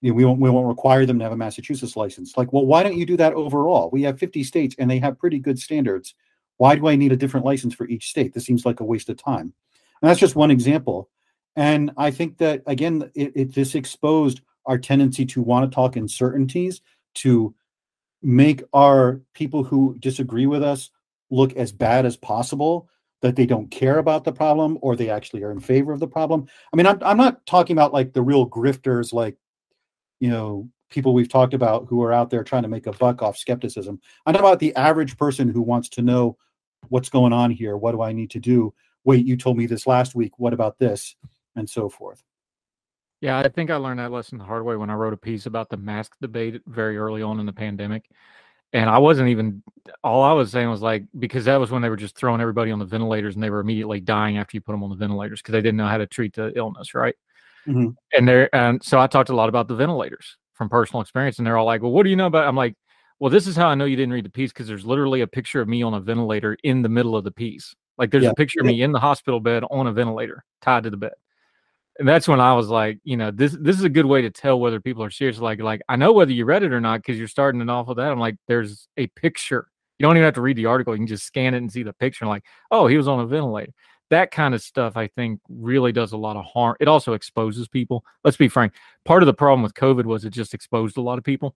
you 0.00 0.10
know, 0.10 0.14
we 0.14 0.24
won't 0.24 0.40
we 0.40 0.50
won't 0.50 0.66
require 0.66 1.06
them 1.06 1.18
to 1.18 1.24
have 1.24 1.32
a 1.32 1.36
Massachusetts 1.36 1.96
license. 1.96 2.36
Like, 2.36 2.52
well, 2.52 2.66
why 2.66 2.82
don't 2.82 2.96
you 2.96 3.06
do 3.06 3.16
that 3.18 3.34
overall? 3.34 3.90
We 3.90 4.02
have 4.02 4.18
50 4.18 4.44
states 4.44 4.74
and 4.78 4.90
they 4.90 4.98
have 4.98 5.18
pretty 5.18 5.38
good 5.38 5.58
standards. 5.58 6.14
Why 6.56 6.76
do 6.76 6.88
I 6.88 6.96
need 6.96 7.12
a 7.12 7.16
different 7.16 7.46
license 7.46 7.74
for 7.74 7.86
each 7.86 8.08
state? 8.08 8.32
This 8.32 8.44
seems 8.44 8.66
like 8.66 8.80
a 8.80 8.84
waste 8.84 9.08
of 9.08 9.16
time. 9.16 9.52
And 10.02 10.08
that's 10.08 10.20
just 10.20 10.36
one 10.36 10.50
example. 10.50 11.10
And 11.56 11.90
I 11.96 12.10
think 12.10 12.38
that 12.38 12.62
again, 12.66 13.10
it, 13.14 13.32
it 13.34 13.54
this 13.54 13.74
exposed 13.74 14.40
our 14.66 14.78
tendency 14.78 15.26
to 15.26 15.42
want 15.42 15.70
to 15.70 15.74
talk 15.74 15.96
uncertainties 15.96 16.80
to 17.14 17.54
make 18.22 18.62
our 18.72 19.20
people 19.34 19.64
who 19.64 19.96
disagree 19.98 20.46
with 20.46 20.62
us 20.62 20.90
look 21.30 21.54
as 21.54 21.72
bad 21.72 22.06
as 22.06 22.16
possible 22.16 22.88
that 23.22 23.36
they 23.36 23.46
don't 23.46 23.70
care 23.70 23.98
about 23.98 24.24
the 24.24 24.32
problem 24.32 24.78
or 24.80 24.96
they 24.96 25.10
actually 25.10 25.42
are 25.42 25.50
in 25.50 25.60
favor 25.60 25.92
of 25.92 26.00
the 26.00 26.08
problem. 26.08 26.46
I 26.72 26.76
mean, 26.76 26.86
I'm, 26.86 26.98
I'm 27.02 27.16
not 27.16 27.44
talking 27.46 27.76
about 27.76 27.92
like 27.92 28.12
the 28.12 28.22
real 28.22 28.48
grifters, 28.48 29.12
like, 29.12 29.36
you 30.20 30.28
know, 30.28 30.68
people 30.90 31.14
we've 31.14 31.28
talked 31.28 31.54
about 31.54 31.86
who 31.88 32.02
are 32.02 32.12
out 32.12 32.30
there 32.30 32.44
trying 32.44 32.62
to 32.62 32.68
make 32.68 32.86
a 32.86 32.92
buck 32.92 33.22
off 33.22 33.36
skepticism. 33.36 34.00
I'm 34.26 34.34
talking 34.34 34.46
about 34.46 34.58
the 34.58 34.74
average 34.76 35.16
person 35.16 35.48
who 35.48 35.62
wants 35.62 35.88
to 35.90 36.02
know 36.02 36.36
what's 36.88 37.08
going 37.08 37.32
on 37.32 37.50
here. 37.50 37.76
What 37.76 37.92
do 37.92 38.02
I 38.02 38.12
need 38.12 38.30
to 38.30 38.40
do? 38.40 38.74
Wait, 39.04 39.26
you 39.26 39.36
told 39.36 39.56
me 39.56 39.66
this 39.66 39.86
last 39.86 40.14
week. 40.14 40.38
What 40.38 40.52
about 40.52 40.78
this? 40.78 41.16
And 41.56 41.68
so 41.68 41.88
forth. 41.88 42.22
Yeah, 43.20 43.38
I 43.38 43.48
think 43.48 43.70
I 43.70 43.76
learned 43.76 44.00
that 44.00 44.12
lesson 44.12 44.38
the 44.38 44.44
hard 44.44 44.64
way 44.64 44.76
when 44.76 44.88
I 44.88 44.94
wrote 44.94 45.12
a 45.12 45.18
piece 45.18 45.46
about 45.46 45.68
the 45.68 45.76
mask 45.76 46.14
debate 46.20 46.62
very 46.66 46.96
early 46.96 47.22
on 47.22 47.38
in 47.38 47.46
the 47.46 47.52
pandemic. 47.52 48.08
And 48.72 48.88
I 48.88 48.98
wasn't 48.98 49.28
even 49.30 49.62
all 50.04 50.22
I 50.22 50.32
was 50.32 50.50
saying 50.50 50.70
was 50.70 50.80
like 50.80 51.04
because 51.18 51.44
that 51.46 51.56
was 51.56 51.70
when 51.70 51.82
they 51.82 51.90
were 51.90 51.96
just 51.96 52.16
throwing 52.16 52.40
everybody 52.40 52.70
on 52.70 52.78
the 52.78 52.84
ventilators 52.84 53.34
and 53.34 53.42
they 53.42 53.50
were 53.50 53.60
immediately 53.60 54.00
dying 54.00 54.38
after 54.38 54.56
you 54.56 54.60
put 54.60 54.72
them 54.72 54.84
on 54.84 54.90
the 54.90 54.96
ventilators 54.96 55.42
because 55.42 55.52
they 55.52 55.60
didn't 55.60 55.76
know 55.76 55.88
how 55.88 55.98
to 55.98 56.06
treat 56.06 56.34
the 56.34 56.56
illness, 56.56 56.94
right? 56.94 57.16
Mm-hmm. 57.66 57.88
And 58.16 58.28
there 58.28 58.54
and 58.54 58.82
so 58.82 58.98
I 58.98 59.06
talked 59.06 59.28
a 59.28 59.34
lot 59.34 59.48
about 59.48 59.68
the 59.68 59.74
ventilators 59.74 60.36
from 60.54 60.68
personal 60.68 61.02
experience, 61.02 61.38
and 61.38 61.46
they're 61.46 61.56
all 61.56 61.66
like, 61.66 61.82
"Well, 61.82 61.92
what 61.92 62.04
do 62.04 62.10
you 62.10 62.16
know 62.16 62.26
about?" 62.26 62.48
I'm 62.48 62.56
like, 62.56 62.74
"Well, 63.18 63.30
this 63.30 63.46
is 63.46 63.56
how 63.56 63.68
I 63.68 63.74
know 63.74 63.84
you 63.84 63.96
didn't 63.96 64.12
read 64.12 64.24
the 64.24 64.30
piece 64.30 64.52
because 64.52 64.66
there's 64.66 64.86
literally 64.86 65.20
a 65.20 65.26
picture 65.26 65.60
of 65.60 65.68
me 65.68 65.82
on 65.82 65.94
a 65.94 66.00
ventilator 66.00 66.56
in 66.64 66.82
the 66.82 66.88
middle 66.88 67.16
of 67.16 67.24
the 67.24 67.30
piece. 67.30 67.74
Like 67.98 68.10
there's 68.10 68.24
yeah. 68.24 68.30
a 68.30 68.34
picture 68.34 68.60
of 68.60 68.66
me 68.66 68.82
in 68.82 68.92
the 68.92 69.00
hospital 69.00 69.40
bed 69.40 69.62
on 69.70 69.86
a 69.86 69.92
ventilator 69.92 70.44
tied 70.60 70.84
to 70.84 70.90
the 70.90 70.96
bed." 70.96 71.12
and 72.00 72.08
that's 72.08 72.26
when 72.26 72.40
I 72.40 72.54
was 72.54 72.68
like, 72.68 72.98
you 73.04 73.18
know, 73.18 73.30
this 73.30 73.56
this 73.60 73.76
is 73.76 73.84
a 73.84 73.90
good 73.90 74.06
way 74.06 74.22
to 74.22 74.30
tell 74.30 74.58
whether 74.58 74.80
people 74.80 75.04
are 75.04 75.10
serious. 75.10 75.38
Like, 75.38 75.60
like 75.60 75.82
I 75.86 75.96
know 75.96 76.14
whether 76.14 76.32
you 76.32 76.46
read 76.46 76.62
it 76.62 76.72
or 76.72 76.80
not 76.80 77.00
because 77.00 77.18
you're 77.18 77.28
starting 77.28 77.60
it 77.60 77.68
off 77.68 77.88
with 77.88 77.98
that. 77.98 78.10
I'm 78.10 78.18
like, 78.18 78.36
there's 78.48 78.88
a 78.96 79.06
picture. 79.08 79.68
You 79.98 80.04
don't 80.04 80.16
even 80.16 80.24
have 80.24 80.34
to 80.34 80.40
read 80.40 80.56
the 80.56 80.64
article. 80.64 80.94
You 80.94 81.00
can 81.00 81.06
just 81.06 81.26
scan 81.26 81.52
it 81.52 81.58
and 81.58 81.70
see 81.70 81.82
the 81.82 81.92
picture. 81.92 82.24
And 82.24 82.30
Like, 82.30 82.44
oh, 82.70 82.86
he 82.86 82.96
was 82.96 83.06
on 83.06 83.20
a 83.20 83.26
ventilator. 83.26 83.72
That 84.10 84.32
kind 84.32 84.54
of 84.54 84.62
stuff, 84.62 84.96
I 84.96 85.06
think, 85.06 85.40
really 85.48 85.92
does 85.92 86.12
a 86.12 86.16
lot 86.16 86.36
of 86.36 86.44
harm. 86.44 86.76
It 86.80 86.88
also 86.88 87.12
exposes 87.12 87.68
people. 87.68 88.04
Let's 88.24 88.36
be 88.36 88.48
frank. 88.48 88.74
Part 89.04 89.22
of 89.22 89.26
the 89.26 89.34
problem 89.34 89.62
with 89.62 89.74
COVID 89.74 90.04
was 90.04 90.24
it 90.24 90.30
just 90.30 90.52
exposed 90.52 90.96
a 90.96 91.00
lot 91.00 91.18
of 91.18 91.24
people. 91.24 91.54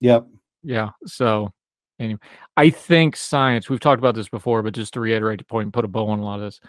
Yep. 0.00 0.26
Yeah. 0.62 0.90
So, 1.06 1.52
anyway, 1.98 2.20
I 2.56 2.70
think 2.70 3.16
science. 3.16 3.68
We've 3.68 3.80
talked 3.80 3.98
about 3.98 4.14
this 4.14 4.28
before, 4.28 4.62
but 4.62 4.74
just 4.74 4.94
to 4.94 5.00
reiterate 5.00 5.38
the 5.38 5.44
point 5.44 5.66
and 5.66 5.72
put 5.72 5.84
a 5.84 5.88
bow 5.88 6.08
on 6.08 6.18
a 6.18 6.24
lot 6.24 6.40
of 6.40 6.46
this, 6.46 6.60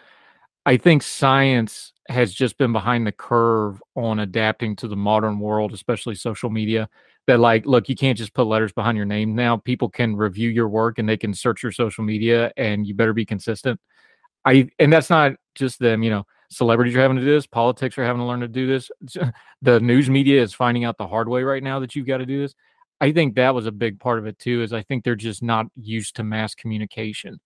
I 0.66 0.78
think 0.78 1.04
science 1.04 1.94
has 2.10 2.34
just 2.34 2.58
been 2.58 2.74
behind 2.74 3.08
the 3.08 3.12
curve 3.12 3.82
on 3.96 4.20
adapting 4.20 4.76
to 4.78 4.88
the 4.88 4.96
modern 4.96 5.40
world, 5.40 5.74
especially 5.74 6.16
social 6.16 6.50
media. 6.50 6.90
That 7.28 7.40
like, 7.40 7.66
look, 7.66 7.90
you 7.90 7.96
can't 7.96 8.18
just 8.18 8.36
put 8.36 8.46
letters 8.46 8.72
behind 8.72 8.98
your 8.98 9.08
name 9.08 9.34
now. 9.34 9.58
People 9.58 9.90
can 9.90 10.16
review 10.16 10.50
your 10.50 10.68
work 10.68 11.00
and 11.00 11.10
they 11.10 11.18
can 11.18 11.34
search 11.34 11.64
your 11.64 11.72
social 11.72 12.04
media, 12.04 12.52
and 12.58 12.86
you 12.86 12.94
better 12.94 13.14
be 13.14 13.26
consistent. 13.26 13.80
I 14.46 14.70
and 14.80 14.94
that's 14.94 15.10
not 15.10 15.34
just 15.56 15.80
them. 15.80 16.04
You 16.04 16.12
know, 16.12 16.24
celebrities 16.50 16.96
are 16.96 17.02
having 17.02 17.18
to 17.18 17.24
do 17.24 17.32
this. 17.32 17.48
Politics 17.48 17.98
are 17.98 18.06
having 18.06 18.22
to 18.22 18.26
learn 18.26 18.42
to 18.42 18.48
do 18.48 18.68
this. 18.68 18.90
The 19.62 19.80
news 19.80 20.12
media 20.12 20.44
is 20.44 20.54
finding 20.54 20.84
out 20.84 20.96
the 20.98 21.08
hard 21.08 21.28
way 21.28 21.42
right 21.42 21.64
now 21.64 21.80
that 21.80 21.96
you've 21.96 22.06
got 22.06 22.18
to 22.18 22.26
do 22.26 22.42
this. 22.42 22.54
I 23.02 23.12
think 23.12 23.34
that 23.36 23.56
was 23.56 23.66
a 23.66 23.72
big 23.72 24.00
part 24.00 24.20
of 24.20 24.28
it 24.28 24.38
too. 24.38 24.62
Is 24.62 24.74
I 24.74 24.84
think 24.84 25.04
they're 25.04 25.16
just 25.16 25.42
not 25.42 25.66
used 25.76 26.18
to 26.18 26.24
mass 26.24 26.54
communication 26.54 27.40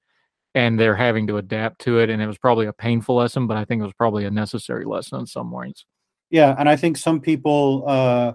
and 0.55 0.79
they're 0.79 0.95
having 0.95 1.27
to 1.27 1.37
adapt 1.37 1.79
to 1.81 1.99
it. 1.99 2.09
And 2.09 2.21
it 2.21 2.27
was 2.27 2.37
probably 2.37 2.65
a 2.65 2.73
painful 2.73 3.15
lesson, 3.15 3.47
but 3.47 3.57
I 3.57 3.65
think 3.65 3.79
it 3.79 3.85
was 3.85 3.93
probably 3.93 4.25
a 4.25 4.31
necessary 4.31 4.85
lesson 4.85 5.19
in 5.19 5.27
some 5.27 5.51
ways. 5.51 5.85
Yeah, 6.29 6.55
and 6.57 6.69
I 6.69 6.75
think 6.75 6.97
some 6.97 7.19
people, 7.21 7.85
uh, 7.87 8.33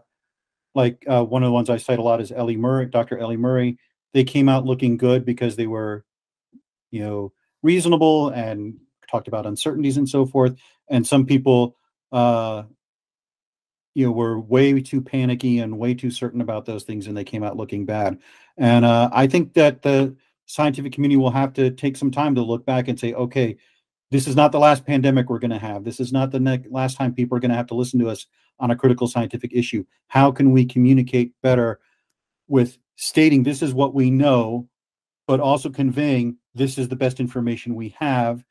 like 0.75 1.05
uh, 1.09 1.25
one 1.25 1.43
of 1.43 1.49
the 1.49 1.53
ones 1.53 1.71
I 1.71 1.77
cite 1.77 1.99
a 1.99 2.03
lot 2.03 2.21
is 2.21 2.33
Ellie 2.33 2.57
Murray, 2.57 2.87
Dr. 2.87 3.19
Ellie 3.19 3.37
Murray. 3.37 3.79
They 4.13 4.25
came 4.25 4.49
out 4.49 4.65
looking 4.65 4.97
good 4.97 5.25
because 5.25 5.57
they 5.57 5.67
were, 5.67 6.05
you 6.91 7.03
know, 7.03 7.33
reasonable 7.65 8.29
and 8.29 8.77
talked 9.11 9.27
about 9.27 9.47
uncertainties 9.47 9.97
and 9.97 10.09
so 10.09 10.27
forth. 10.27 10.55
And 10.89 11.07
some 11.07 11.27
people, 11.27 11.77
uh, 12.13 12.65
you 13.95 14.07
know, 14.07 14.13
were 14.13 14.39
way 14.39 14.81
too 14.81 15.01
panicky 15.01 15.59
and 15.61 15.79
way 15.79 15.95
too 15.95 16.11
certain 16.11 16.41
about 16.41 16.67
those 16.67 16.85
things, 16.85 17.07
and 17.07 17.17
they 17.17 17.25
came 17.25 17.43
out 17.43 17.57
looking 17.57 17.87
bad. 17.87 18.19
And 18.57 18.85
uh, 18.85 19.09
I 19.13 19.27
think 19.27 19.55
that 19.55 19.83
the 19.83 20.17
scientific 20.47 20.93
community 20.93 21.17
will 21.17 21.31
have 21.31 21.53
to 21.55 21.71
take 21.71 21.97
some 21.97 22.11
time 22.11 22.35
to 22.35 22.43
look 22.43 22.67
back 22.67 22.89
and 22.89 23.01
say, 23.01 23.15
okay, 23.15 23.57
this 24.11 24.29
is 24.29 24.37
not 24.37 24.53
the 24.53 24.59
last 24.59 24.85
pandemic 24.85 25.29
we're 25.29 25.39
going 25.39 25.51
to 25.51 25.59
have. 25.59 25.85
This 25.85 26.01
is 26.01 26.13
not 26.13 26.31
the 26.31 26.41
next 26.41 26.71
last 26.71 26.97
time 26.97 27.15
people 27.15 27.37
are 27.37 27.41
going 27.41 27.51
to 27.51 27.57
have 27.57 27.69
to 27.69 27.75
listen 27.75 27.99
to 28.01 28.09
us 28.09 28.27
on 28.61 28.71
a 28.71 28.77
critical 28.77 29.09
scientific 29.09 29.53
issue. 29.53 29.85
How 30.09 30.31
can 30.31 30.53
we 30.53 30.65
communicate 30.65 31.33
better 31.43 31.81
with 32.47 32.79
stating 32.97 33.43
this 33.43 33.63
is 33.63 33.73
what 33.73 33.95
we 33.95 34.11
know, 34.11 34.69
but 35.27 35.41
also 35.41 35.71
conveying 35.71 36.37
this 36.55 36.79
is 36.79 36.89
the 36.89 36.97
best 36.97 37.21
information 37.21 37.75
we 37.75 37.95
have. 37.99 38.45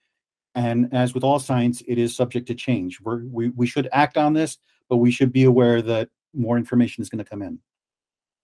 And 0.55 0.93
as 0.93 1.13
with 1.13 1.23
all 1.23 1.39
science, 1.39 1.81
it 1.87 1.97
is 1.97 2.15
subject 2.15 2.47
to 2.47 2.55
change. 2.55 3.01
We're, 3.01 3.23
we 3.25 3.49
we 3.49 3.65
should 3.65 3.89
act 3.91 4.17
on 4.17 4.33
this, 4.33 4.57
but 4.89 4.97
we 4.97 5.11
should 5.11 5.31
be 5.33 5.45
aware 5.45 5.81
that 5.81 6.09
more 6.33 6.57
information 6.57 7.01
is 7.01 7.09
going 7.09 7.23
to 7.23 7.29
come 7.29 7.41
in. 7.41 7.59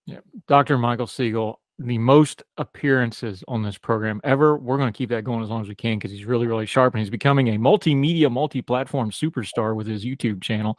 Yeah, 0.06 0.20
Dr. 0.48 0.78
Michael 0.80 1.06
Siegel, 1.06 1.60
the 1.78 1.98
most 1.98 2.44
appearances 2.58 3.44
on 3.48 3.64
this 3.64 3.78
program 3.78 4.20
ever. 4.24 4.58
We're 4.58 4.78
going 4.78 4.92
to 4.92 4.98
keep 4.98 5.10
that 5.10 5.24
going 5.24 5.44
as 5.44 5.50
long 5.50 5.62
as 5.62 5.70
we 5.70 5.76
can 5.76 5.98
because 5.98 6.12
he's 6.12 6.26
really, 6.26 6.48
really 6.48 6.66
sharp 6.66 6.94
and 6.94 7.00
he's 7.00 7.10
becoming 7.10 7.50
a 7.50 7.58
multimedia, 7.58 8.32
multi 8.32 8.62
platform 8.62 9.12
superstar 9.12 9.76
with 9.76 9.88
his 9.88 10.04
YouTube 10.04 10.42
channel. 10.42 10.78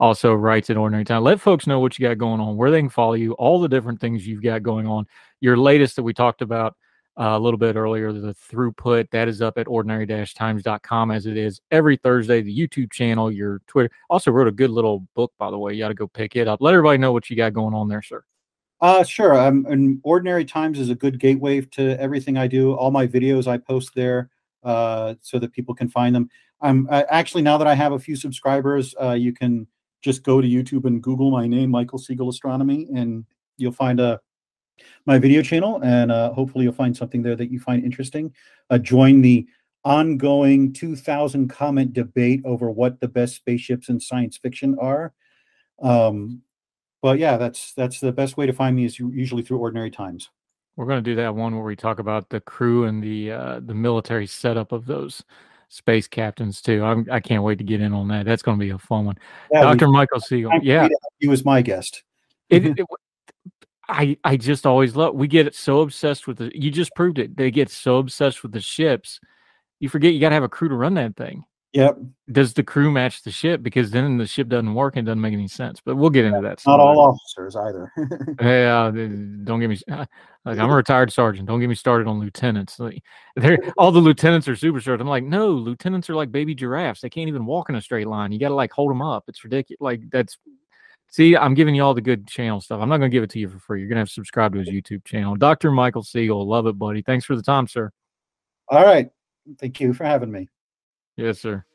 Also, 0.00 0.34
writes 0.34 0.68
at 0.68 0.76
Ordinary 0.76 1.04
Time. 1.04 1.22
Let 1.22 1.40
folks 1.40 1.66
know 1.66 1.80
what 1.80 1.98
you 1.98 2.06
got 2.06 2.18
going 2.18 2.40
on, 2.40 2.56
where 2.56 2.70
they 2.70 2.80
can 2.80 2.90
follow 2.90 3.14
you, 3.14 3.32
all 3.34 3.60
the 3.60 3.68
different 3.68 4.00
things 4.00 4.26
you've 4.26 4.42
got 4.42 4.62
going 4.62 4.86
on. 4.86 5.06
Your 5.40 5.56
latest 5.56 5.96
that 5.96 6.02
we 6.02 6.12
talked 6.12 6.42
about 6.42 6.76
a 7.16 7.38
little 7.38 7.58
bit 7.58 7.76
earlier, 7.76 8.12
the 8.12 8.34
throughput, 8.34 9.10
that 9.10 9.28
is 9.28 9.42
up 9.42 9.58
at 9.58 9.68
ordinary 9.68 10.06
times.com 10.06 11.10
as 11.10 11.26
it 11.26 11.36
is 11.36 11.60
every 11.70 11.96
Thursday. 11.96 12.40
The 12.40 12.56
YouTube 12.56 12.90
channel, 12.90 13.30
your 13.30 13.60
Twitter. 13.66 13.90
Also, 14.08 14.30
wrote 14.30 14.48
a 14.48 14.52
good 14.52 14.70
little 14.70 15.06
book, 15.14 15.32
by 15.38 15.50
the 15.50 15.58
way. 15.58 15.74
You 15.74 15.80
got 15.80 15.88
to 15.88 15.94
go 15.94 16.06
pick 16.06 16.36
it 16.36 16.48
up. 16.48 16.60
Let 16.62 16.72
everybody 16.74 16.98
know 16.98 17.12
what 17.12 17.28
you 17.28 17.36
got 17.36 17.52
going 17.52 17.74
on 17.74 17.88
there, 17.88 18.02
sir. 18.02 18.24
Uh, 18.80 19.04
sure. 19.04 19.38
Um, 19.38 19.64
and 19.68 20.00
Ordinary 20.02 20.44
Times 20.44 20.78
is 20.78 20.90
a 20.90 20.94
good 20.94 21.20
gateway 21.20 21.60
to 21.60 22.00
everything 22.00 22.36
I 22.36 22.48
do. 22.48 22.72
All 22.74 22.90
my 22.90 23.06
videos 23.06 23.46
I 23.46 23.58
post 23.58 23.94
there 23.94 24.30
uh, 24.64 25.14
so 25.20 25.38
that 25.38 25.52
people 25.52 25.74
can 25.74 25.88
find 25.88 26.14
them. 26.14 26.28
I'm 26.60 26.88
uh, 26.90 27.04
actually 27.08 27.42
now 27.42 27.58
that 27.58 27.66
I 27.66 27.74
have 27.74 27.92
a 27.92 27.98
few 27.98 28.16
subscribers, 28.16 28.94
uh, 29.00 29.12
you 29.12 29.32
can 29.32 29.66
just 30.02 30.24
go 30.24 30.40
to 30.40 30.48
YouTube 30.48 30.84
and 30.84 31.02
Google 31.02 31.30
my 31.30 31.46
name, 31.46 31.70
Michael 31.70 31.98
Siegel 31.98 32.28
Astronomy, 32.28 32.88
and 32.94 33.24
you'll 33.56 33.72
find 33.72 34.00
a 34.00 34.20
my 35.06 35.18
video 35.18 35.42
channel, 35.42 35.80
and 35.82 36.12
uh, 36.12 36.32
hopefully 36.32 36.64
you'll 36.64 36.72
find 36.72 36.96
something 36.96 37.22
there 37.22 37.36
that 37.36 37.50
you 37.50 37.58
find 37.58 37.84
interesting. 37.84 38.32
Uh, 38.70 38.78
join 38.78 39.22
the 39.22 39.46
ongoing 39.84 40.72
2,000 40.72 41.48
comment 41.48 41.92
debate 41.92 42.40
over 42.44 42.70
what 42.70 43.00
the 43.00 43.08
best 43.08 43.34
spaceships 43.34 43.88
in 43.88 43.98
science 43.98 44.36
fiction 44.36 44.76
are. 44.80 45.12
Um, 45.82 46.42
but 47.00 47.18
yeah, 47.18 47.36
that's 47.36 47.74
that's 47.74 47.98
the 47.98 48.12
best 48.12 48.36
way 48.36 48.46
to 48.46 48.52
find 48.52 48.76
me 48.76 48.84
is 48.84 48.98
usually 48.98 49.42
through 49.42 49.58
ordinary 49.58 49.90
times. 49.90 50.30
We're 50.76 50.86
going 50.86 51.02
to 51.02 51.10
do 51.10 51.16
that 51.16 51.34
one 51.34 51.54
where 51.54 51.64
we 51.64 51.76
talk 51.76 51.98
about 51.98 52.30
the 52.30 52.40
crew 52.40 52.84
and 52.84 53.02
the 53.02 53.32
uh, 53.32 53.60
the 53.60 53.74
military 53.74 54.26
setup 54.26 54.70
of 54.70 54.86
those 54.86 55.24
space 55.68 56.06
captains 56.06 56.62
too. 56.62 56.84
I'm, 56.84 57.06
I 57.10 57.18
can 57.18 57.36
not 57.36 57.42
wait 57.44 57.58
to 57.58 57.64
get 57.64 57.80
in 57.80 57.92
on 57.92 58.06
that. 58.08 58.24
That's 58.24 58.42
going 58.42 58.58
to 58.58 58.64
be 58.64 58.70
a 58.70 58.78
fun 58.78 59.06
one. 59.06 59.18
Yeah, 59.50 59.62
Dr. 59.62 59.88
Michael 59.88 60.20
Siegel. 60.20 60.52
Yeah, 60.62 60.88
he 61.18 61.26
was 61.26 61.44
my 61.44 61.60
guest. 61.60 62.04
it, 62.48 62.64
it, 62.78 62.86
I 63.92 64.16
I 64.24 64.36
just 64.36 64.66
always 64.66 64.96
love. 64.96 65.14
We 65.14 65.28
get 65.28 65.54
so 65.54 65.80
obsessed 65.80 66.26
with 66.26 66.38
the. 66.38 66.50
You 66.54 66.70
just 66.70 66.94
proved 66.96 67.18
it. 67.18 67.36
They 67.36 67.50
get 67.50 67.70
so 67.70 67.98
obsessed 67.98 68.42
with 68.42 68.52
the 68.52 68.60
ships, 68.60 69.20
you 69.82 69.88
forget 69.88 70.14
you 70.14 70.20
got 70.20 70.28
to 70.28 70.36
have 70.36 70.44
a 70.44 70.48
crew 70.48 70.68
to 70.68 70.74
run 70.76 70.94
that 70.94 71.16
thing. 71.16 71.44
Yep. 71.72 71.98
Does 72.30 72.52
the 72.52 72.62
crew 72.62 72.90
match 72.90 73.22
the 73.22 73.30
ship? 73.30 73.62
Because 73.62 73.90
then 73.90 74.18
the 74.18 74.26
ship 74.26 74.48
doesn't 74.48 74.74
work 74.74 74.96
and 74.96 75.06
doesn't 75.06 75.20
make 75.20 75.32
any 75.32 75.48
sense. 75.48 75.80
But 75.84 75.96
we'll 75.96 76.10
get 76.10 76.24
into 76.26 76.40
that. 76.42 76.62
Not 76.66 76.80
all 76.80 77.00
officers 77.00 77.56
either. 77.56 77.90
yeah, 78.40 78.90
don't 79.44 79.60
get 79.60 79.70
me. 79.70 79.78
Like 80.44 80.58
I'm 80.58 80.70
a 80.70 80.74
retired 80.74 81.12
sergeant. 81.12 81.46
Don't 81.46 81.60
get 81.60 81.68
me 81.68 81.76
started 81.76 82.08
on 82.08 82.18
lieutenants. 82.18 82.80
Like, 82.80 83.00
all 83.78 83.92
the 83.92 84.00
lieutenants 84.00 84.48
are 84.48 84.56
super 84.56 84.80
short. 84.80 85.00
I'm 85.00 85.06
like, 85.06 85.22
no, 85.22 85.50
lieutenants 85.50 86.10
are 86.10 86.16
like 86.16 86.32
baby 86.32 86.52
giraffes. 86.52 87.00
They 87.00 87.10
can't 87.10 87.28
even 87.28 87.46
walk 87.46 87.68
in 87.68 87.76
a 87.76 87.80
straight 87.80 88.08
line. 88.08 88.32
You 88.32 88.40
got 88.40 88.48
to 88.48 88.54
like 88.56 88.72
hold 88.72 88.90
them 88.90 89.02
up. 89.02 89.22
It's 89.28 89.44
ridiculous. 89.44 89.80
Like 89.80 90.00
that's. 90.10 90.36
See, 91.12 91.36
I'm 91.36 91.52
giving 91.52 91.74
you 91.74 91.84
all 91.84 91.92
the 91.92 92.00
good 92.00 92.26
channel 92.26 92.62
stuff. 92.62 92.80
I'm 92.80 92.88
not 92.88 92.96
going 92.96 93.10
to 93.10 93.14
give 93.14 93.22
it 93.22 93.28
to 93.30 93.38
you 93.38 93.46
for 93.46 93.58
free. 93.58 93.80
You're 93.80 93.88
going 93.90 93.96
to 93.96 94.00
have 94.00 94.08
to 94.08 94.14
subscribe 94.14 94.54
to 94.54 94.60
his 94.60 94.70
YouTube 94.70 95.04
channel. 95.04 95.36
Dr. 95.36 95.70
Michael 95.70 96.02
Siegel. 96.02 96.48
Love 96.48 96.66
it, 96.66 96.78
buddy. 96.78 97.02
Thanks 97.02 97.26
for 97.26 97.36
the 97.36 97.42
time, 97.42 97.68
sir. 97.68 97.92
All 98.68 98.82
right. 98.82 99.10
Thank 99.60 99.78
you 99.78 99.92
for 99.92 100.04
having 100.04 100.32
me. 100.32 100.48
Yes, 101.18 101.38
sir. 101.38 101.66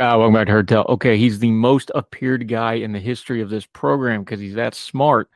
Ah, 0.00 0.16
welcome 0.16 0.34
back 0.34 0.46
to 0.46 0.52
Heard 0.52 0.68
Tell. 0.68 0.84
Okay, 0.88 1.18
he's 1.18 1.40
the 1.40 1.50
most 1.50 1.90
appeared 1.92 2.46
guy 2.46 2.74
in 2.74 2.92
the 2.92 3.00
history 3.00 3.40
of 3.40 3.50
this 3.50 3.66
program 3.66 4.22
because 4.22 4.38
he's 4.38 4.54
that 4.54 4.76
smart, 4.76 5.28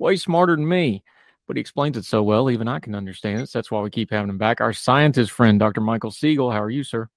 way 0.00 0.16
smarter 0.16 0.56
than 0.56 0.66
me. 0.66 1.04
But 1.46 1.56
he 1.56 1.60
explains 1.60 1.96
it 1.96 2.04
so 2.04 2.24
well, 2.24 2.50
even 2.50 2.66
I 2.66 2.80
can 2.80 2.96
understand 2.96 3.42
it. 3.42 3.48
So 3.48 3.60
that's 3.60 3.70
why 3.70 3.80
we 3.80 3.90
keep 3.90 4.10
having 4.10 4.28
him 4.28 4.36
back. 4.36 4.60
Our 4.60 4.72
scientist 4.72 5.30
friend, 5.30 5.60
Dr. 5.60 5.80
Michael 5.80 6.10
Siegel. 6.10 6.50
How 6.50 6.60
are 6.60 6.68
you, 6.68 6.82
sir? 6.82 7.08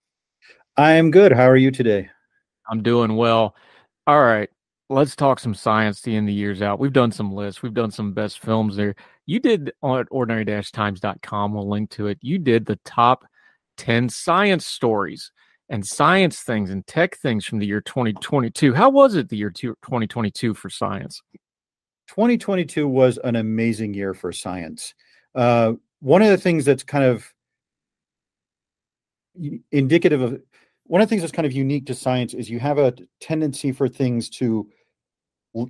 I 0.78 0.92
am 0.92 1.10
good. 1.10 1.32
How 1.32 1.46
are 1.46 1.58
you 1.58 1.72
today? 1.72 2.08
I'm 2.70 2.84
doing 2.84 3.16
well. 3.16 3.56
All 4.06 4.22
right, 4.22 4.52
let's 4.88 5.16
talk 5.16 5.40
some 5.40 5.56
science 5.56 6.02
to 6.02 6.12
end 6.14 6.26
of 6.26 6.28
the 6.28 6.34
years 6.34 6.62
out. 6.62 6.78
We've 6.78 6.94
done 6.94 7.12
some 7.12 7.34
lists, 7.34 7.64
we've 7.64 7.74
done 7.74 7.90
some 7.90 8.14
best 8.14 8.42
films 8.42 8.76
there. 8.76 8.94
You 9.26 9.40
did 9.40 9.74
on 9.82 10.06
ordinary 10.12 10.46
times.com, 10.46 11.52
we'll 11.52 11.68
link 11.68 11.90
to 11.92 12.08
it. 12.08 12.20
You 12.22 12.38
did 12.38 12.68
the 12.68 12.80
top 12.86 13.26
10 13.78 14.08
science 14.08 14.68
stories 14.68 15.32
and 15.72 15.88
science 15.88 16.42
things 16.42 16.70
and 16.70 16.86
tech 16.86 17.18
things 17.18 17.46
from 17.46 17.58
the 17.58 17.66
year 17.66 17.82
2022. 17.82 18.74
How 18.74 18.90
was 18.90 19.16
it 19.16 19.30
the 19.30 19.38
year 19.38 19.50
2022 19.50 20.54
for 20.54 20.70
science? 20.70 21.24
2022 22.10 22.88
was 22.88 23.18
an 23.24 23.38
amazing 23.38 23.94
year 23.94 24.14
for 24.14 24.34
science. 24.34 24.94
Uh, 25.34 25.74
one 26.02 26.22
of 26.22 26.28
the 26.28 26.38
things 26.38 26.66
that's 26.66 26.84
kind 26.84 27.06
of 27.06 27.26
indicative 29.72 30.22
of 30.22 30.42
one 30.88 31.00
of 31.00 31.08
the 31.08 31.10
things 31.10 31.22
that's 31.22 31.32
kind 31.32 31.46
of 31.46 31.54
unique 31.54 31.86
to 31.86 31.96
science 31.96 32.34
is 32.34 32.50
you 32.50 32.60
have 32.60 32.78
a 32.78 32.94
tendency 33.22 33.72
for 33.72 33.88
things 33.88 34.30
to 34.30 34.68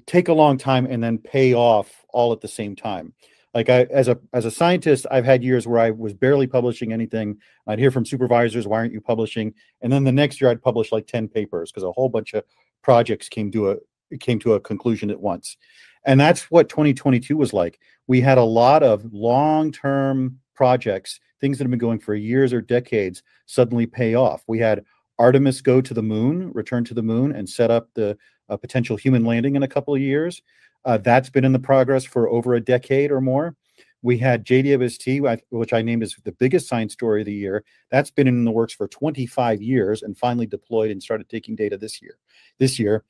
take 0.08 0.30
a 0.30 0.34
long 0.34 0.58
time 0.58 0.88
and 0.88 1.04
then 1.04 1.20
pay 1.20 1.54
off 1.54 2.04
all 2.10 2.34
at 2.34 2.42
the 2.42 2.48
same 2.48 2.76
time 2.76 3.14
like 3.54 3.70
I 3.70 3.84
as 3.84 4.08
a 4.08 4.18
as 4.34 4.46
a 4.46 4.52
scientist, 4.52 5.06
I've 5.12 5.26
had 5.26 5.44
years 5.44 5.68
where 5.68 5.80
I 5.80 5.92
was 5.92 6.14
barely 6.14 6.48
publishing 6.48 6.94
anything. 6.94 7.38
I'd 7.68 7.80
hear 7.80 7.92
from 7.92 8.06
supervisors, 8.06 8.68
why 8.68 8.78
aren't 8.78 8.94
you 8.94 9.02
publishing? 9.02 9.54
And 9.82 9.92
then 9.92 10.04
the 10.04 10.12
next 10.12 10.40
year 10.40 10.50
I'd 10.50 10.62
publish 10.62 10.92
like 10.92 11.08
10 11.08 11.28
papers 11.28 11.72
because 11.72 11.84
a 11.84 11.92
whole 11.92 12.10
bunch 12.10 12.34
of 12.34 12.44
projects 12.82 13.28
came 13.28 13.52
to 13.52 13.72
a 13.72 13.78
came 14.20 14.40
to 14.40 14.54
a 14.54 14.60
conclusion 14.60 15.10
at 15.10 15.20
once. 15.20 15.58
And 16.06 16.20
that's 16.20 16.50
what 16.50 16.70
2022 16.70 17.38
was 17.38 17.54
like. 17.54 17.80
We 18.08 18.22
had 18.22 18.38
a 18.38 18.44
lot 18.44 18.84
of 18.84 19.06
long-term 19.14 20.40
projects, 20.56 21.20
things 21.40 21.58
that 21.58 21.66
have 21.66 21.70
been 21.70 21.80
going 21.80 22.00
for 22.00 22.16
years 22.16 22.54
or 22.54 22.62
decades, 22.62 23.22
suddenly 23.46 23.86
pay 23.86 24.16
off. 24.16 24.44
We 24.48 24.60
had 24.60 24.84
Artemis 25.20 25.62
go 25.62 25.80
to 25.80 25.94
the 25.94 26.02
moon, 26.02 26.52
return 26.54 26.84
to 26.86 26.94
the 26.94 27.04
moon, 27.04 27.32
and 27.34 27.48
set 27.48 27.70
up 27.70 27.90
the 27.94 28.18
potential 28.62 28.98
human 28.98 29.24
landing 29.24 29.56
in 29.56 29.64
a 29.64 29.68
couple 29.68 29.94
of 29.94 30.02
years. 30.02 30.42
Uh, 30.84 30.98
that's 30.98 31.30
been 31.30 31.46
in 31.46 31.54
the 31.54 31.60
progress 31.60 32.06
for 32.06 32.30
over 32.30 32.54
a 32.56 32.62
decade 32.62 33.12
or 33.12 33.22
more. 33.22 33.56
We 34.04 34.18
had 34.18 34.46
JWST, 34.46 35.42
which 35.52 35.74
I 35.74 35.82
named 35.84 36.02
as 36.02 36.16
the 36.24 36.32
biggest 36.32 36.68
science 36.68 36.94
story 36.94 37.22
of 37.22 37.28
the 37.28 37.34
year. 37.34 37.64
That's 37.92 38.10
been 38.10 38.28
in 38.28 38.46
the 38.46 38.52
works 38.52 38.74
for 38.74 38.88
25 38.88 39.62
years 39.62 40.02
and 40.02 40.18
finally 40.18 40.48
deployed 40.48 40.90
and 40.90 41.02
started 41.02 41.30
taking 41.30 41.56
data 41.56 41.78
this 41.78 42.02
year. 42.02 42.18
This 42.58 42.80
year, 42.80 43.04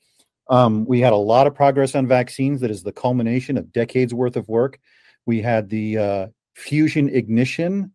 um, 0.49 0.85
we 0.85 0.99
had 0.99 1.13
a 1.13 1.17
lot 1.17 1.47
of 1.47 1.55
progress 1.55 1.95
on 1.95 2.07
vaccines. 2.07 2.59
That 2.59 2.71
is 2.71 2.83
the 2.83 2.91
culmination 2.91 3.57
of 3.57 3.71
decades 3.71 4.13
worth 4.13 4.35
of 4.35 4.49
work. 4.49 4.79
We 5.25 5.41
had 5.41 5.69
the 5.69 5.97
uh, 5.97 6.27
fusion 6.55 7.07
ignition, 7.07 7.93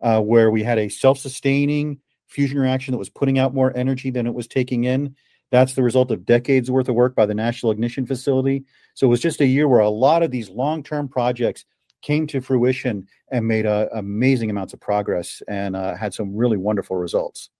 uh, 0.00 0.22
where 0.22 0.50
we 0.50 0.62
had 0.62 0.78
a 0.78 0.88
self-sustaining 0.88 2.00
fusion 2.28 2.58
reaction 2.58 2.92
that 2.92 2.98
was 2.98 3.10
putting 3.10 3.38
out 3.38 3.54
more 3.54 3.76
energy 3.76 4.10
than 4.10 4.26
it 4.26 4.34
was 4.34 4.46
taking 4.46 4.84
in. 4.84 5.14
That's 5.50 5.74
the 5.74 5.82
result 5.82 6.10
of 6.10 6.26
decades 6.26 6.70
worth 6.70 6.88
of 6.88 6.94
work 6.94 7.14
by 7.14 7.26
the 7.26 7.34
National 7.34 7.72
Ignition 7.72 8.06
Facility. 8.06 8.64
So 8.94 9.06
it 9.06 9.10
was 9.10 9.20
just 9.20 9.40
a 9.40 9.46
year 9.46 9.68
where 9.68 9.80
a 9.80 9.88
lot 9.88 10.22
of 10.22 10.30
these 10.30 10.50
long 10.50 10.82
term 10.82 11.08
projects 11.08 11.64
came 12.02 12.26
to 12.28 12.40
fruition 12.40 13.06
and 13.30 13.46
made 13.46 13.66
uh, 13.66 13.88
amazing 13.94 14.50
amounts 14.50 14.72
of 14.72 14.80
progress 14.80 15.42
and 15.48 15.74
uh, 15.74 15.96
had 15.96 16.14
some 16.14 16.36
really 16.36 16.56
wonderful 16.56 16.96
results. 16.96 17.50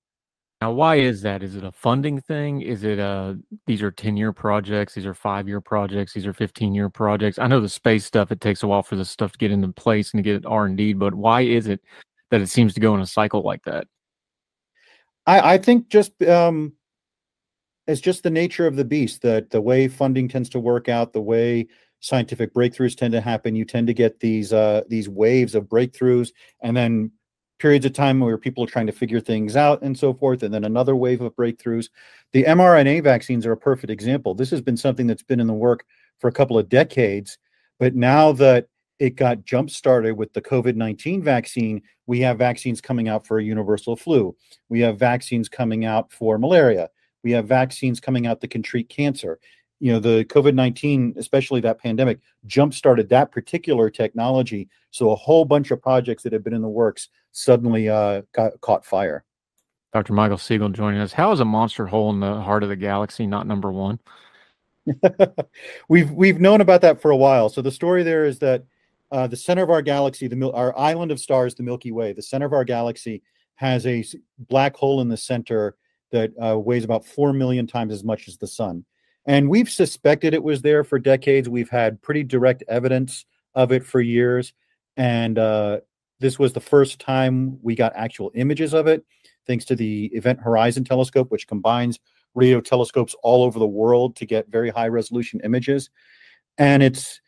Now, 0.61 0.73
why 0.73 0.97
is 0.97 1.23
that? 1.23 1.45
Is 1.45 1.55
it 1.55 1.63
a 1.63 1.71
funding 1.71 2.21
thing? 2.21 2.63
Is 2.63 2.83
it 2.83 2.99
uh 2.99 3.35
these 3.67 3.81
are 3.81 3.93
10 3.93 4.17
year 4.17 4.33
projects, 4.33 4.93
these 4.95 5.07
are 5.07 5.15
five 5.15 5.47
year 5.47 5.61
projects, 5.61 6.13
these 6.13 6.27
are 6.27 6.33
15 6.33 6.75
year 6.75 6.89
projects? 6.89 7.39
I 7.39 7.47
know 7.47 7.61
the 7.61 7.69
space 7.69 8.05
stuff, 8.05 8.33
it 8.33 8.41
takes 8.41 8.65
a 8.65 8.67
while 8.67 8.83
for 8.83 8.97
this 8.97 9.09
stuff 9.09 9.33
to 9.33 9.39
get 9.39 9.53
into 9.53 9.69
place 9.69 10.13
and 10.13 10.19
to 10.19 10.23
get 10.23 10.45
R 10.45 10.67
and 10.67 10.77
D, 10.77 10.95
but 10.95 11.15
why 11.15 11.43
is 11.43 11.69
it 11.69 11.81
that 12.31 12.41
it 12.41 12.49
seems 12.49 12.75
to 12.75 12.81
go 12.81 12.93
in 12.95 13.01
a 13.01 13.07
cycle 13.07 13.43
like 13.43 13.63
that? 13.65 13.87
I, 15.27 15.55
I 15.55 15.59
think 15.59 15.91
just 15.91 16.21
um, 16.25 16.73
it's 17.89 18.01
just 18.01 18.23
the 18.23 18.31
nature 18.31 18.67
of 18.67 18.77
the 18.77 18.85
beast 18.85 19.23
that 19.23 19.51
the 19.51 19.61
way 19.61 19.89
funding 19.89 20.29
tends 20.29 20.49
to 20.51 20.61
work 20.61 20.89
out 20.89 21.13
the 21.13 21.21
way 21.21 21.67
scientific 22.01 22.55
breakthroughs 22.55 22.97
tend 22.97 23.13
to 23.13 23.21
happen 23.21 23.57
you 23.57 23.65
tend 23.65 23.89
to 23.89 23.95
get 23.95 24.21
these 24.21 24.53
uh, 24.53 24.83
these 24.89 25.09
waves 25.09 25.55
of 25.57 25.65
breakthroughs 25.65 26.31
and 26.63 26.77
then 26.77 27.11
periods 27.59 27.85
of 27.85 27.93
time 27.93 28.21
where 28.21 28.39
people 28.39 28.63
are 28.63 28.69
trying 28.69 28.87
to 28.87 28.93
figure 28.93 29.19
things 29.19 29.57
out 29.57 29.83
and 29.83 29.99
so 29.99 30.15
forth 30.15 30.45
and 30.45 30.55
then 30.55 30.63
another 30.63 30.95
wave 30.95 31.21
of 31.21 31.35
breakthroughs 31.35 31.89
the 32.33 32.45
mrna 32.45 33.03
vaccines 33.03 33.45
are 33.45 33.53
a 33.53 33.57
perfect 33.57 33.91
example 33.91 34.33
this 34.33 34.51
has 34.51 34.61
been 34.61 34.77
something 34.77 35.09
that's 35.09 35.25
been 35.25 35.41
in 35.41 35.49
the 35.49 35.53
work 35.53 35.85
for 36.21 36.29
a 36.29 36.33
couple 36.33 36.57
of 36.57 36.69
decades 36.69 37.39
but 37.81 37.97
now 37.97 38.31
that 38.31 38.69
it 39.01 39.17
got 39.17 39.45
jump 39.45 39.71
started 39.71 40.17
with 40.17 40.33
the 40.33 40.43
COVID 40.43 40.75
19 40.75 41.23
vaccine. 41.23 41.83
We 42.07 42.21
have 42.21 42.39
vaccines 42.39 42.81
coming 42.81 43.09
out 43.09 43.27
for 43.27 43.39
a 43.39 43.45
universal 43.45 43.97
flu. 43.97 44.35
We 44.69 44.81
have 44.81 44.99
vaccines 44.99 45.49
coming 45.49 45.85
out 45.85 46.13
for 46.13 46.39
malaria. 46.39 46.89
We 47.23 47.33
have 47.33 47.47
vaccines 47.47 48.01
coming 48.01 48.27
out 48.27 48.41
that 48.41 48.49
can 48.49 48.63
treat 48.63 48.89
cancer. 48.89 49.39
You 49.81 49.93
know, 49.93 50.01
the 50.01 50.25
COVID 50.25 50.55
19, 50.55 51.15
especially 51.17 51.61
that 51.61 51.81
pandemic, 51.81 52.19
jump 52.47 52.75
started 52.75 53.09
that 53.11 53.31
particular 53.31 53.91
technology. 53.91 54.69
So 54.91 55.11
a 55.11 55.17
whole 55.17 55.45
bunch 55.45 55.71
of 55.71 55.81
projects 55.81 56.23
that 56.25 56.33
had 56.33 56.43
been 56.43 56.55
in 56.55 56.63
the 56.63 56.69
works 56.69 57.09
suddenly 57.33 57.89
uh, 57.89 58.23
got 58.33 58.61
caught 58.61 58.85
fire. 58.85 59.25
Dr. 59.93 60.13
Michael 60.13 60.39
Siegel 60.39 60.69
joining 60.69 61.01
us. 61.01 61.13
How 61.13 61.33
is 61.33 61.41
a 61.41 61.45
monster 61.45 61.87
hole 61.87 62.11
in 62.11 62.21
the 62.21 62.41
heart 62.41 62.63
of 62.63 62.69
the 62.69 62.77
galaxy 62.77 63.27
not 63.27 63.47
number 63.47 63.73
one? 63.73 63.99
we've 65.89 66.11
we've 66.11 66.41
known 66.41 66.61
about 66.61 66.81
that 66.83 67.01
for 67.01 67.11
a 67.11 67.17
while. 67.17 67.49
So 67.49 67.63
the 67.63 67.71
story 67.71 68.03
there 68.03 68.25
is 68.25 68.39
that 68.41 68.65
uh, 69.11 69.27
the 69.27 69.37
center 69.37 69.63
of 69.63 69.71
our 69.71 69.83
galaxy, 69.83 70.29
the 70.29 70.51
our 70.53 70.77
island 70.79 71.11
of 71.11 71.21
stars, 71.21 71.55
the 71.55 71.63
Milky 71.63 71.93
Way, 71.93 72.13
the 72.13 72.23
center 72.23 72.47
of 72.47 72.53
our 72.53 72.65
galaxy 72.65 73.23
has 73.55 73.87
a 73.87 74.05
black 74.39 74.77
hole 74.77 75.01
in 75.01 75.09
the 75.09 75.17
center 75.17 75.77
that 76.11 76.33
uh, 76.43 76.59
weighs 76.59 76.85
about 76.85 77.05
4 77.05 77.33
million 77.33 77.67
times 77.67 77.93
as 77.93 78.05
much 78.05 78.29
as 78.29 78.37
the 78.37 78.47
sun. 78.47 78.85
And 79.27 79.51
we've 79.51 79.69
suspected 79.69 80.33
it 80.33 80.43
was 80.43 80.63
there 80.63 80.85
for 80.85 80.99
decades. 80.99 81.49
We've 81.49 81.69
had 81.69 82.01
pretty 82.01 82.25
direct 82.25 82.65
evidence 82.67 83.27
of 83.55 83.73
it 83.73 83.85
for 83.85 84.01
years. 84.01 84.55
And 84.97 85.39
uh, 85.39 85.81
this 86.19 86.39
was 86.39 86.53
the 86.53 86.61
first 86.61 86.99
time 86.99 87.59
we 87.63 87.75
got 87.75 87.93
actual 87.95 88.31
images 88.35 88.73
of 88.73 88.87
it, 88.87 89.05
thanks 89.47 89.65
to 89.67 89.77
the 89.77 90.07
Event 90.07 90.41
Horizon 90.41 90.85
Telescope, 90.85 91.31
which 91.31 91.47
combines 91.47 91.99
radio 92.35 92.61
telescopes 92.61 93.15
all 93.23 93.45
over 93.45 93.59
the 93.59 93.67
world 93.67 94.17
to 94.17 94.27
get 94.27 94.49
very 94.49 94.71
high 94.71 94.89
resolution 94.89 95.41
images. 95.45 95.91
And 96.57 96.83
it's 96.83 97.21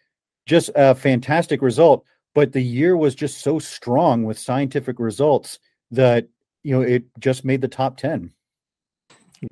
just 0.46 0.70
a 0.74 0.94
fantastic 0.94 1.62
result. 1.62 2.04
But 2.34 2.52
the 2.52 2.62
year 2.62 2.96
was 2.96 3.14
just 3.14 3.42
so 3.42 3.58
strong 3.58 4.24
with 4.24 4.38
scientific 4.38 4.98
results 4.98 5.58
that, 5.90 6.28
you 6.62 6.74
know, 6.74 6.82
it 6.82 7.04
just 7.18 7.44
made 7.44 7.60
the 7.60 7.68
top 7.68 7.96
10 7.96 8.32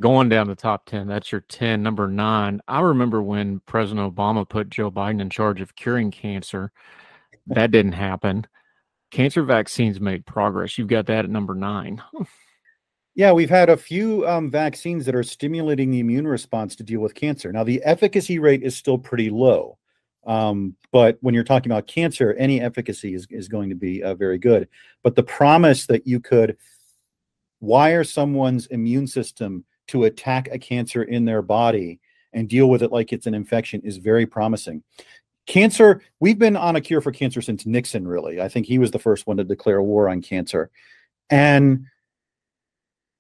going 0.00 0.28
down 0.28 0.46
the 0.46 0.54
top 0.54 0.84
10 0.86 1.06
that's 1.06 1.32
your 1.32 1.40
10 1.42 1.82
number 1.82 2.06
9 2.08 2.60
i 2.68 2.80
remember 2.80 3.22
when 3.22 3.60
president 3.60 4.14
obama 4.14 4.46
put 4.46 4.68
joe 4.68 4.90
biden 4.90 5.20
in 5.20 5.30
charge 5.30 5.60
of 5.60 5.74
curing 5.76 6.10
cancer. 6.10 6.72
That 7.46 7.70
didn't 7.70 7.92
happen. 7.92 8.46
Cancer 9.10 9.42
vaccines 9.42 10.00
made 10.00 10.26
progress. 10.26 10.76
You've 10.76 10.88
got 10.88 11.06
that 11.06 11.24
at 11.24 11.30
number 11.30 11.54
9 11.54 12.02
yeah 13.14 13.32
we've 13.32 13.50
had 13.50 13.70
a 13.70 13.76
few 13.76 14.26
um, 14.28 14.50
vaccines 14.50 15.06
that 15.06 15.14
are 15.14 15.22
stimulating 15.22 15.90
the 15.90 16.00
immune 16.00 16.26
response 16.26 16.76
to 16.76 16.82
deal 16.82 17.00
with 17.00 17.14
cancer. 17.14 17.50
Now 17.50 17.64
the 17.64 17.82
efficacy 17.82 18.38
rate 18.38 18.62
is 18.62 18.76
still 18.76 18.98
pretty 18.98 19.30
low 19.30 19.78
um, 20.26 20.76
but 20.92 21.16
when 21.22 21.34
you're 21.34 21.44
talking 21.44 21.72
about 21.72 21.86
cancer 21.86 22.34
any 22.34 22.60
efficacy 22.60 23.14
is, 23.14 23.26
is 23.30 23.48
going 23.48 23.70
to 23.70 23.74
be 23.74 24.02
uh, 24.02 24.14
very 24.14 24.38
good. 24.38 24.68
But 25.02 25.14
the 25.14 25.22
promise 25.22 25.86
that 25.86 26.06
you 26.06 26.20
could 26.20 26.58
wire 27.60 28.04
someone's 28.04 28.66
immune 28.66 29.06
system 29.06 29.64
to 29.88 30.04
attack 30.04 30.48
a 30.50 30.58
cancer 30.58 31.02
in 31.02 31.24
their 31.24 31.42
body 31.42 32.00
and 32.32 32.48
deal 32.48 32.68
with 32.68 32.82
it 32.82 32.92
like 32.92 33.12
it's 33.12 33.26
an 33.26 33.34
infection 33.34 33.80
is 33.82 33.96
very 33.96 34.26
promising. 34.26 34.82
Cancer, 35.46 36.02
we've 36.20 36.38
been 36.38 36.56
on 36.56 36.76
a 36.76 36.80
cure 36.80 37.00
for 37.00 37.10
cancer 37.10 37.40
since 37.40 37.64
Nixon, 37.64 38.06
really. 38.06 38.40
I 38.40 38.48
think 38.48 38.66
he 38.66 38.78
was 38.78 38.90
the 38.90 38.98
first 38.98 39.26
one 39.26 39.38
to 39.38 39.44
declare 39.44 39.82
war 39.82 40.08
on 40.08 40.20
cancer. 40.20 40.70
And 41.30 41.86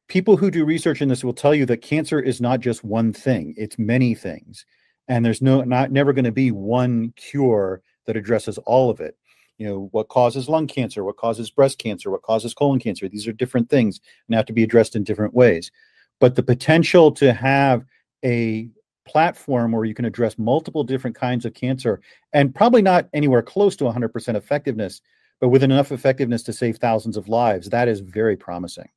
people 0.08 0.36
who 0.36 0.50
do 0.50 0.64
research 0.64 1.00
in 1.00 1.08
this 1.08 1.24
will 1.24 1.32
tell 1.32 1.54
you 1.54 1.64
that 1.66 1.78
cancer 1.78 2.20
is 2.20 2.40
not 2.40 2.60
just 2.60 2.84
one 2.84 3.12
thing, 3.12 3.54
it's 3.56 3.78
many 3.78 4.14
things. 4.14 4.66
And 5.08 5.24
there's 5.24 5.40
no 5.40 5.62
not 5.62 5.90
never 5.90 6.12
going 6.12 6.26
to 6.26 6.32
be 6.32 6.50
one 6.50 7.14
cure 7.16 7.80
that 8.04 8.16
addresses 8.16 8.58
all 8.58 8.90
of 8.90 9.00
it. 9.00 9.16
You 9.56 9.66
know, 9.66 9.88
what 9.92 10.08
causes 10.08 10.50
lung 10.50 10.66
cancer, 10.66 11.04
what 11.04 11.16
causes 11.16 11.50
breast 11.50 11.78
cancer, 11.78 12.10
what 12.10 12.22
causes 12.22 12.52
colon 12.52 12.78
cancer. 12.78 13.08
These 13.08 13.26
are 13.26 13.32
different 13.32 13.70
things 13.70 14.00
and 14.26 14.36
have 14.36 14.46
to 14.46 14.52
be 14.52 14.62
addressed 14.62 14.96
in 14.96 15.02
different 15.02 15.32
ways 15.32 15.72
but 16.20 16.34
the 16.34 16.42
potential 16.42 17.12
to 17.12 17.32
have 17.32 17.84
a 18.24 18.68
platform 19.06 19.72
where 19.72 19.84
you 19.84 19.94
can 19.94 20.04
address 20.04 20.38
multiple 20.38 20.84
different 20.84 21.16
kinds 21.16 21.46
of 21.46 21.54
cancer 21.54 22.00
and 22.32 22.54
probably 22.54 22.82
not 22.82 23.08
anywhere 23.14 23.42
close 23.42 23.74
to 23.76 23.84
100% 23.84 24.34
effectiveness 24.36 25.00
but 25.40 25.48
with 25.48 25.62
enough 25.62 25.92
effectiveness 25.92 26.42
to 26.42 26.52
save 26.52 26.76
thousands 26.76 27.16
of 27.16 27.28
lives 27.28 27.68
that 27.70 27.88
is 27.88 28.00
very 28.00 28.36
promising 28.36 28.88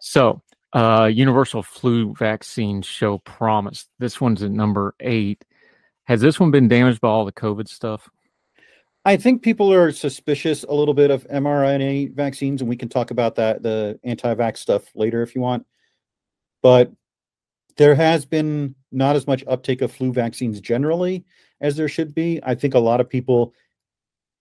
so 0.00 0.42
Uh, 0.72 1.06
universal 1.06 1.62
flu 1.62 2.12
vaccine 2.14 2.82
show 2.82 3.16
promise. 3.18 3.86
This 3.98 4.20
one's 4.20 4.42
at 4.42 4.50
number 4.50 4.94
eight. 5.00 5.42
Has 6.04 6.20
this 6.20 6.38
one 6.38 6.50
been 6.50 6.68
damaged 6.68 7.00
by 7.00 7.08
all 7.08 7.24
the 7.24 7.32
COVID 7.32 7.66
stuff? 7.66 8.10
I 9.06 9.16
think 9.16 9.42
people 9.42 9.72
are 9.72 9.90
suspicious 9.92 10.64
a 10.64 10.74
little 10.74 10.92
bit 10.92 11.10
of 11.10 11.26
mRNA 11.28 12.14
vaccines, 12.14 12.60
and 12.60 12.68
we 12.68 12.76
can 12.76 12.90
talk 12.90 13.10
about 13.10 13.36
that, 13.36 13.62
the 13.62 13.98
anti 14.04 14.34
vax 14.34 14.58
stuff 14.58 14.84
later 14.94 15.22
if 15.22 15.34
you 15.34 15.40
want. 15.40 15.64
But 16.66 16.90
there 17.76 17.94
has 17.94 18.26
been 18.26 18.74
not 18.90 19.14
as 19.14 19.28
much 19.28 19.44
uptake 19.46 19.82
of 19.82 19.92
flu 19.92 20.12
vaccines 20.12 20.60
generally 20.60 21.24
as 21.60 21.76
there 21.76 21.86
should 21.86 22.12
be. 22.12 22.40
I 22.42 22.56
think 22.56 22.74
a 22.74 22.80
lot 22.80 23.00
of 23.00 23.08
people 23.08 23.54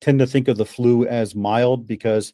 tend 0.02 0.18
to 0.18 0.26
think 0.26 0.48
of 0.48 0.58
the 0.58 0.66
flu 0.66 1.06
as 1.06 1.36
mild 1.36 1.86
because 1.86 2.34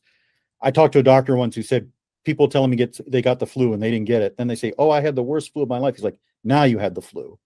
I 0.62 0.72
talked 0.72 0.94
to 0.94 1.00
a 1.00 1.04
doctor 1.04 1.36
once 1.36 1.58
who 1.58 1.62
said 1.62 1.92
people 2.24 2.48
telling 2.48 2.70
me 2.70 2.78
get 2.78 3.02
they 3.06 3.22
got 3.22 3.40
the 3.40 3.46
flu 3.46 3.74
and 3.74 3.84
they 3.84 3.92
didn't 3.92 4.08
get 4.08 4.22
it. 4.22 4.38
Then 4.38 4.48
they 4.48 4.56
say, 4.56 4.72
"Oh, 4.78 4.92
I 4.92 5.02
had 5.02 5.18
the 5.18 5.24
worst 5.24 5.52
flu 5.52 5.64
of 5.64 5.68
my 5.68 5.78
life." 5.78 5.96
He's 5.96 6.06
like, 6.06 6.18
"Now 6.46 6.64
you 6.64 6.78
had 6.78 6.96
the 6.96 7.02
flu." 7.02 7.38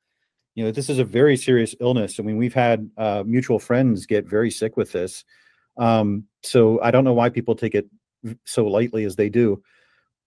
You 0.54 0.66
know, 0.66 0.72
this 0.72 0.88
is 0.88 1.00
a 1.00 1.04
very 1.04 1.38
serious 1.38 1.74
illness. 1.80 2.20
I 2.20 2.24
mean, 2.24 2.38
we've 2.38 2.54
had 2.54 2.88
uh, 2.96 3.24
mutual 3.26 3.58
friends 3.58 4.06
get 4.06 4.30
very 4.30 4.52
sick 4.52 4.78
with 4.78 4.92
this. 4.92 5.26
Um, 5.78 6.26
so 6.44 6.80
I 6.84 6.92
don't 6.92 7.06
know 7.06 7.14
why 7.14 7.30
people 7.30 7.56
take 7.56 7.74
it 7.74 7.90
so 8.46 8.68
lightly 8.68 9.04
as 9.04 9.16
they 9.16 9.30
do. 9.30 9.64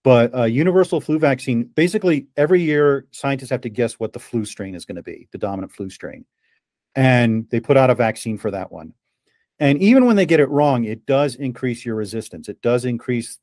But 0.03 0.33
uh, 0.33 0.43
universal 0.45 1.01
flu 1.01 1.19
vaccine, 1.19 1.63
basically 1.75 2.27
every 2.37 2.61
year 2.61 3.05
scientists 3.11 3.49
have 3.49 3.61
to 3.61 3.69
guess 3.69 3.93
what 3.93 4.13
the 4.13 4.19
flu 4.19 4.45
strain 4.45 4.75
is 4.75 4.85
going 4.85 4.95
to 4.95 5.03
be, 5.03 5.27
the 5.31 5.37
dominant 5.37 5.73
flu 5.73 5.89
strain. 5.89 6.25
And 6.95 7.47
they 7.49 7.59
put 7.59 7.77
out 7.77 7.89
a 7.89 7.95
vaccine 7.95 8.37
for 8.37 8.49
that 8.51 8.71
one. 8.71 8.93
And 9.59 9.81
even 9.81 10.05
when 10.05 10.15
they 10.15 10.25
get 10.25 10.39
it 10.39 10.49
wrong, 10.49 10.85
it 10.85 11.05
does 11.05 11.35
increase 11.35 11.85
your 11.85 11.95
resistance. 11.95 12.47
It 12.47 12.61
does 12.61 12.85
increase, 12.85 13.39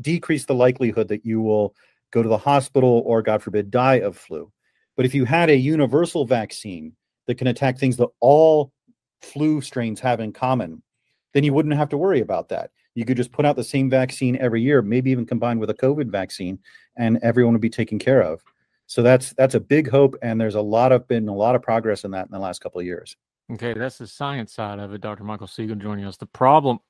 decrease 0.00 0.46
the 0.46 0.54
likelihood 0.54 1.08
that 1.08 1.26
you 1.26 1.42
will 1.42 1.74
go 2.10 2.22
to 2.22 2.28
the 2.28 2.38
hospital 2.38 3.02
or, 3.04 3.20
God 3.20 3.42
forbid, 3.42 3.70
die 3.70 3.96
of 3.96 4.16
flu. 4.16 4.50
But 4.96 5.04
if 5.04 5.14
you 5.14 5.26
had 5.26 5.50
a 5.50 5.56
universal 5.56 6.24
vaccine 6.24 6.94
that 7.26 7.36
can 7.36 7.48
attack 7.48 7.78
things 7.78 7.98
that 7.98 8.08
all 8.20 8.72
flu 9.20 9.60
strains 9.60 10.00
have 10.00 10.20
in 10.20 10.32
common, 10.32 10.82
then 11.34 11.44
you 11.44 11.52
wouldn't 11.52 11.76
have 11.76 11.90
to 11.90 11.98
worry 11.98 12.20
about 12.20 12.48
that. 12.48 12.70
You 12.98 13.04
could 13.04 13.16
just 13.16 13.30
put 13.30 13.46
out 13.46 13.54
the 13.54 13.62
same 13.62 13.88
vaccine 13.88 14.36
every 14.38 14.60
year, 14.60 14.82
maybe 14.82 15.12
even 15.12 15.24
combined 15.24 15.60
with 15.60 15.70
a 15.70 15.74
COVID 15.74 16.10
vaccine, 16.10 16.58
and 16.96 17.20
everyone 17.22 17.54
would 17.54 17.60
be 17.60 17.70
taken 17.70 17.96
care 17.96 18.20
of. 18.20 18.42
So 18.88 19.02
that's 19.02 19.32
that's 19.34 19.54
a 19.54 19.60
big 19.60 19.88
hope, 19.88 20.16
and 20.20 20.40
there's 20.40 20.56
a 20.56 20.60
lot 20.60 20.90
of 20.90 21.06
been 21.06 21.28
a 21.28 21.32
lot 21.32 21.54
of 21.54 21.62
progress 21.62 22.02
in 22.02 22.10
that 22.10 22.26
in 22.26 22.32
the 22.32 22.40
last 22.40 22.60
couple 22.60 22.80
of 22.80 22.86
years. 22.86 23.16
Okay, 23.52 23.72
that's 23.72 23.98
the 23.98 24.08
science 24.08 24.52
side 24.52 24.80
of 24.80 24.92
it. 24.92 25.00
Dr. 25.00 25.22
Michael 25.22 25.46
Siegel 25.46 25.76
joining 25.76 26.06
us. 26.06 26.16
The 26.16 26.26
problem, 26.26 26.80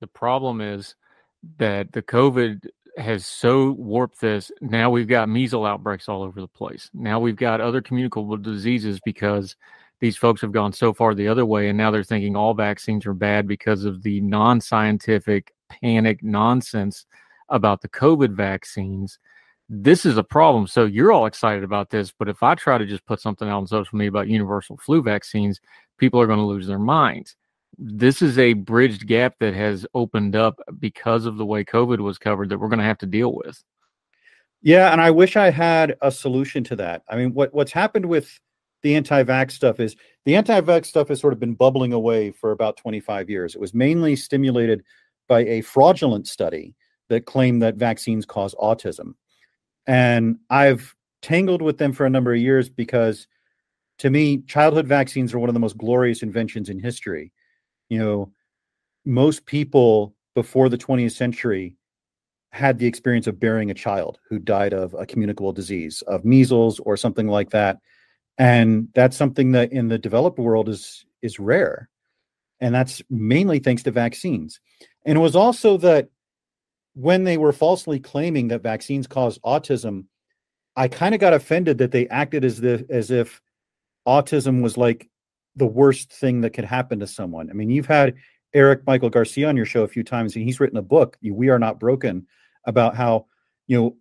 the 0.00 0.06
problem 0.06 0.60
is 0.60 0.94
that 1.58 1.90
the 1.90 2.02
COVID 2.02 2.68
has 2.96 3.26
so 3.26 3.72
warped 3.72 4.20
this. 4.20 4.52
Now 4.60 4.88
we've 4.88 5.08
got 5.08 5.30
measles 5.30 5.66
outbreaks 5.66 6.08
all 6.08 6.22
over 6.22 6.40
the 6.40 6.46
place. 6.46 6.90
Now 6.94 7.18
we've 7.18 7.34
got 7.34 7.60
other 7.60 7.82
communicable 7.82 8.36
diseases 8.36 9.00
because 9.04 9.56
these 10.02 10.18
folks 10.18 10.42
have 10.42 10.52
gone 10.52 10.74
so 10.74 10.92
far 10.92 11.14
the 11.14 11.28
other 11.28 11.46
way, 11.46 11.68
and 11.70 11.78
now 11.78 11.90
they're 11.90 12.04
thinking 12.04 12.36
all 12.36 12.52
vaccines 12.52 13.06
are 13.06 13.14
bad 13.14 13.48
because 13.48 13.86
of 13.86 14.02
the 14.02 14.20
non-scientific 14.20 15.54
panic 15.70 16.22
nonsense 16.22 17.06
about 17.48 17.80
the 17.80 17.88
COVID 17.88 18.34
vaccines 18.34 19.18
this 19.74 20.04
is 20.04 20.18
a 20.18 20.22
problem. 20.22 20.66
So 20.66 20.84
you're 20.84 21.12
all 21.12 21.24
excited 21.24 21.64
about 21.64 21.88
this, 21.88 22.12
but 22.12 22.28
if 22.28 22.42
I 22.42 22.54
try 22.54 22.76
to 22.76 22.84
just 22.84 23.06
put 23.06 23.20
something 23.20 23.48
out 23.48 23.56
on 23.56 23.66
social 23.66 23.96
media 23.96 24.10
about 24.10 24.28
universal 24.28 24.76
flu 24.76 25.02
vaccines, 25.02 25.60
people 25.96 26.20
are 26.20 26.26
going 26.26 26.38
to 26.38 26.44
lose 26.44 26.66
their 26.66 26.78
minds. 26.78 27.36
This 27.78 28.20
is 28.20 28.38
a 28.38 28.52
bridged 28.52 29.06
gap 29.06 29.36
that 29.40 29.54
has 29.54 29.86
opened 29.94 30.36
up 30.36 30.60
because 30.78 31.24
of 31.24 31.38
the 31.38 31.46
way 31.46 31.64
COVID 31.64 32.00
was 32.00 32.18
covered 32.18 32.50
that 32.50 32.58
we're 32.58 32.68
going 32.68 32.80
to 32.80 32.84
have 32.84 32.98
to 32.98 33.06
deal 33.06 33.32
with. 33.32 33.64
Yeah, 34.60 34.92
and 34.92 35.00
I 35.00 35.10
wish 35.10 35.36
I 35.36 35.48
had 35.48 35.96
a 36.02 36.12
solution 36.12 36.62
to 36.64 36.76
that. 36.76 37.02
I 37.08 37.16
mean, 37.16 37.32
what 37.32 37.52
what's 37.54 37.72
happened 37.72 38.06
with 38.06 38.38
the 38.82 38.94
anti-vax 38.94 39.52
stuff 39.52 39.80
is 39.80 39.96
the 40.24 40.36
anti-vax 40.36 40.86
stuff 40.86 41.08
has 41.08 41.20
sort 41.20 41.32
of 41.32 41.40
been 41.40 41.54
bubbling 41.54 41.92
away 41.92 42.30
for 42.30 42.52
about 42.52 42.76
25 42.76 43.30
years. 43.30 43.54
It 43.54 43.60
was 43.60 43.74
mainly 43.74 44.16
stimulated 44.16 44.82
by 45.28 45.40
a 45.44 45.60
fraudulent 45.62 46.26
study 46.26 46.74
that 47.08 47.26
claimed 47.26 47.62
that 47.62 47.76
vaccines 47.76 48.26
cause 48.26 48.54
autism. 48.56 49.14
And 49.86 50.38
I've 50.50 50.94
tangled 51.22 51.62
with 51.62 51.78
them 51.78 51.92
for 51.92 52.06
a 52.06 52.10
number 52.10 52.32
of 52.32 52.40
years 52.40 52.68
because 52.68 53.26
to 53.98 54.10
me, 54.10 54.38
childhood 54.42 54.86
vaccines 54.86 55.32
are 55.32 55.38
one 55.38 55.48
of 55.48 55.54
the 55.54 55.60
most 55.60 55.78
glorious 55.78 56.22
inventions 56.22 56.68
in 56.68 56.78
history. 56.78 57.32
You 57.88 57.98
know, 57.98 58.32
most 59.04 59.46
people 59.46 60.14
before 60.34 60.68
the 60.68 60.78
20th 60.78 61.12
century 61.12 61.76
had 62.50 62.78
the 62.78 62.86
experience 62.86 63.26
of 63.26 63.40
burying 63.40 63.70
a 63.70 63.74
child 63.74 64.18
who 64.28 64.38
died 64.38 64.72
of 64.72 64.94
a 64.94 65.06
communicable 65.06 65.52
disease, 65.52 66.02
of 66.06 66.24
measles 66.24 66.80
or 66.80 66.96
something 66.96 67.28
like 67.28 67.50
that. 67.50 67.78
And 68.38 68.88
that's 68.94 69.16
something 69.16 69.52
that 69.52 69.72
in 69.72 69.88
the 69.88 69.98
developed 69.98 70.38
world 70.38 70.68
is 70.68 71.04
is 71.22 71.38
rare. 71.38 71.88
And 72.60 72.74
that's 72.74 73.02
mainly 73.10 73.58
thanks 73.58 73.82
to 73.84 73.90
vaccines. 73.90 74.60
And 75.04 75.18
it 75.18 75.20
was 75.20 75.36
also 75.36 75.76
that 75.78 76.08
when 76.94 77.24
they 77.24 77.36
were 77.36 77.52
falsely 77.52 77.98
claiming 77.98 78.48
that 78.48 78.62
vaccines 78.62 79.06
cause 79.06 79.38
autism, 79.40 80.04
I 80.76 80.88
kind 80.88 81.14
of 81.14 81.20
got 81.20 81.34
offended 81.34 81.78
that 81.78 81.90
they 81.90 82.08
acted 82.08 82.44
as 82.44 82.60
the 82.60 82.86
as 82.88 83.10
if 83.10 83.40
autism 84.06 84.62
was 84.62 84.76
like 84.76 85.08
the 85.56 85.66
worst 85.66 86.12
thing 86.12 86.40
that 86.40 86.50
could 86.50 86.64
happen 86.64 87.00
to 87.00 87.06
someone. 87.06 87.50
I 87.50 87.52
mean, 87.52 87.70
you've 87.70 87.86
had 87.86 88.14
Eric 88.54 88.86
Michael 88.86 89.10
Garcia 89.10 89.48
on 89.48 89.56
your 89.56 89.66
show 89.66 89.82
a 89.82 89.88
few 89.88 90.02
times, 90.02 90.34
and 90.34 90.44
he's 90.44 90.60
written 90.60 90.78
a 90.78 90.82
book, 90.82 91.18
"We 91.22 91.48
Are 91.50 91.58
Not 91.58 91.80
Broken," 91.80 92.26
about 92.66 92.96
how 92.96 93.26
you 93.66 93.78
know 93.78 93.96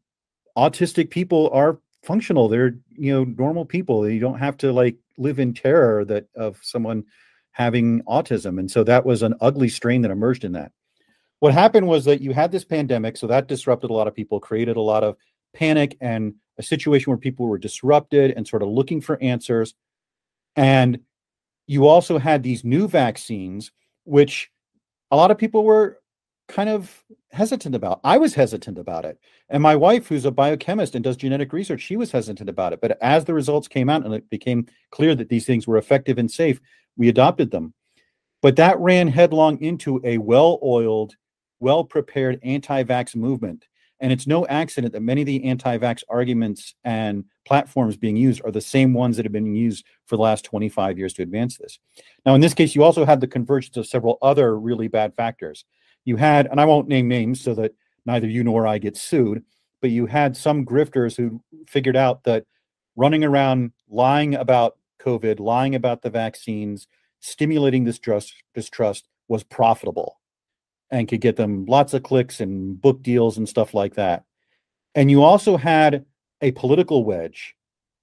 autistic 0.58 1.10
people 1.10 1.50
are 1.52 1.80
functional. 2.04 2.48
They're 2.48 2.76
you 2.92 3.14
know 3.14 3.24
normal 3.24 3.66
people. 3.66 4.08
You 4.10 4.20
don't 4.20 4.40
have 4.40 4.58
to 4.58 4.72
like 4.72 4.98
live 5.18 5.40
in 5.40 5.54
terror 5.54 6.06
that 6.06 6.28
of 6.36 6.60
someone 6.62 7.04
having 7.52 8.02
autism, 8.04 8.60
and 8.60 8.70
so 8.70 8.84
that 8.84 9.06
was 9.06 9.24
an 9.24 9.36
ugly 9.42 9.70
strain 9.70 10.02
that 10.04 10.12
emerged 10.12 10.44
in 10.44 10.54
that 10.54 10.72
what 11.42 11.56
happened 11.56 11.88
was 11.88 12.06
that 12.06 12.22
you 12.22 12.34
had 12.34 12.52
this 12.52 12.64
pandemic, 12.64 13.18
so 13.18 13.26
that 13.26 13.48
disrupted 13.48 13.90
a 13.90 13.94
lot 13.94 14.08
of 14.08 14.14
people, 14.14 14.40
created 14.40 14.78
a 14.78 14.82
lot 14.82 15.04
of 15.04 15.18
panic 15.56 15.98
and 16.00 16.36
a 16.60 16.64
situation 16.64 17.10
where 17.10 17.18
people 17.18 17.48
were 17.48 17.58
disrupted 17.58 18.32
and 18.38 18.48
sort 18.48 18.62
of 18.62 18.70
looking 18.70 19.02
for 19.02 19.22
answers. 19.24 19.74
And 20.56 21.00
you 21.66 21.88
also 21.88 22.20
had 22.20 22.44
these 22.44 22.64
new 22.64 22.88
vaccines, 22.88 23.72
which 24.04 24.52
a 25.10 25.16
lot 25.16 25.32
of 25.32 25.40
people 25.40 25.64
were 25.64 25.98
kind 26.52 26.70
of 26.70 27.04
hesitant 27.32 27.76
about. 27.76 28.02
I 28.04 28.18
was 28.18 28.36
hesitant 28.36 28.78
about 28.78 29.06
it. 29.06 29.20
And 29.50 29.64
my 29.64 29.76
wife, 29.76 30.08
who's 30.08 30.26
a 30.26 30.32
biochemist 30.32 30.96
and 30.96 31.04
does 31.04 31.18
genetic 31.18 31.54
research, 31.54 31.82
she 31.82 31.96
was 31.96 32.12
hesitant 32.12 32.50
about 32.50 32.74
it. 32.74 32.82
But 32.82 32.98
as 33.02 33.26
the 33.26 33.34
results 33.34 33.68
came 33.68 33.90
out 33.90 34.06
and 34.06 34.14
it 34.14 34.30
became 34.30 34.68
clear 34.92 35.16
that 35.16 35.30
these 35.30 35.46
things 35.46 35.66
were 35.66 35.78
effective 35.78 36.18
and 36.18 36.30
safe, 36.30 36.60
we 36.98 37.10
adopted 37.10 37.52
them. 37.52 37.74
But 38.42 38.58
that 38.58 38.80
ran 38.80 39.08
headlong 39.08 39.62
into 39.62 40.02
a 40.04 40.18
well 40.18 40.60
oiled 40.62 41.16
well 41.60 41.84
prepared 41.84 42.40
anti 42.44 42.84
vax 42.84 43.16
movement. 43.16 43.68
And 44.02 44.12
it's 44.12 44.26
no 44.26 44.48
accident 44.48 44.94
that 44.94 45.02
many 45.02 45.22
of 45.22 45.28
the 45.28 45.44
anti 45.46 45.78
vax 45.78 46.04
arguments 46.10 46.74
and 46.84 47.24
platforms 47.46 47.96
being 47.96 48.18
used 48.18 48.42
are 48.44 48.52
the 48.52 48.60
same 48.60 48.94
ones 48.94 49.16
that 49.16 49.26
have 49.26 49.32
been 49.32 49.56
used 49.56 49.86
for 50.08 50.16
the 50.18 50.24
last 50.24 50.44
25 50.44 50.98
years 50.98 51.14
to 51.14 51.22
advance 51.22 51.58
this. 51.58 51.80
Now, 52.26 52.34
in 52.34 52.42
this 52.42 52.56
case, 52.56 52.74
you 52.74 52.84
also 52.84 53.06
had 53.06 53.22
the 53.22 53.28
convergence 53.28 53.78
of 53.78 53.86
several 53.86 54.18
other 54.22 54.60
really 54.60 54.88
bad 54.88 55.16
factors. 55.16 55.66
You 56.06 56.16
had, 56.16 56.48
and 56.48 56.60
I 56.60 56.66
won't 56.66 56.88
name 56.88 57.08
names 57.08 57.42
so 57.42 57.54
that 57.56 57.74
neither 58.06 58.28
you 58.28 58.44
nor 58.44 58.66
I 58.66 58.78
get 58.78 58.98
sued, 58.98 59.44
but 59.82 59.92
you 59.92 60.06
had 60.06 60.36
some 60.36 60.66
grifters 60.66 61.16
who 61.16 61.42
figured 61.68 61.96
out 61.96 62.24
that 62.24 62.46
running 62.96 63.24
around 63.24 63.72
lying 63.90 64.36
about 64.36 64.78
COVID, 65.00 65.40
lying 65.40 65.76
about 65.76 66.02
the 66.02 66.10
vaccines, 66.10 66.88
stimulating 67.20 67.84
this 67.84 67.96
distrust, 67.96 68.34
distrust 68.54 69.08
was 69.28 69.44
profitable 69.44 70.20
and 70.90 71.08
could 71.08 71.22
get 71.22 71.38
them 71.38 71.66
lots 71.66 71.94
of 71.94 72.04
clicks 72.04 72.42
and 72.42 72.80
book 72.82 73.02
deals 73.02 73.38
and 73.38 73.48
stuff 73.48 73.74
like 73.74 73.96
that. 73.96 74.24
And 74.94 75.10
you 75.10 75.24
also 75.24 75.58
had 75.58 76.06
a 76.42 76.52
political 76.52 77.06
wedge 77.06 77.56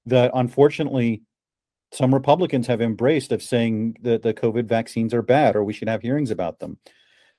that 0.07 0.31
unfortunately 0.35 1.23
some 1.93 2.15
Republicans 2.15 2.67
have 2.67 2.81
embraced 2.81 3.33
of 3.33 3.43
saying 3.43 3.97
that 4.03 4.23
the 4.23 4.35
COVID 4.35 4.67
vaccines 4.67 5.13
are 5.13 5.23
bad 5.23 5.55
or 5.57 5.65
we 5.65 5.73
should 5.73 5.89
have 5.89 6.03
hearings 6.03 6.31
about 6.31 6.59
them. 6.61 6.79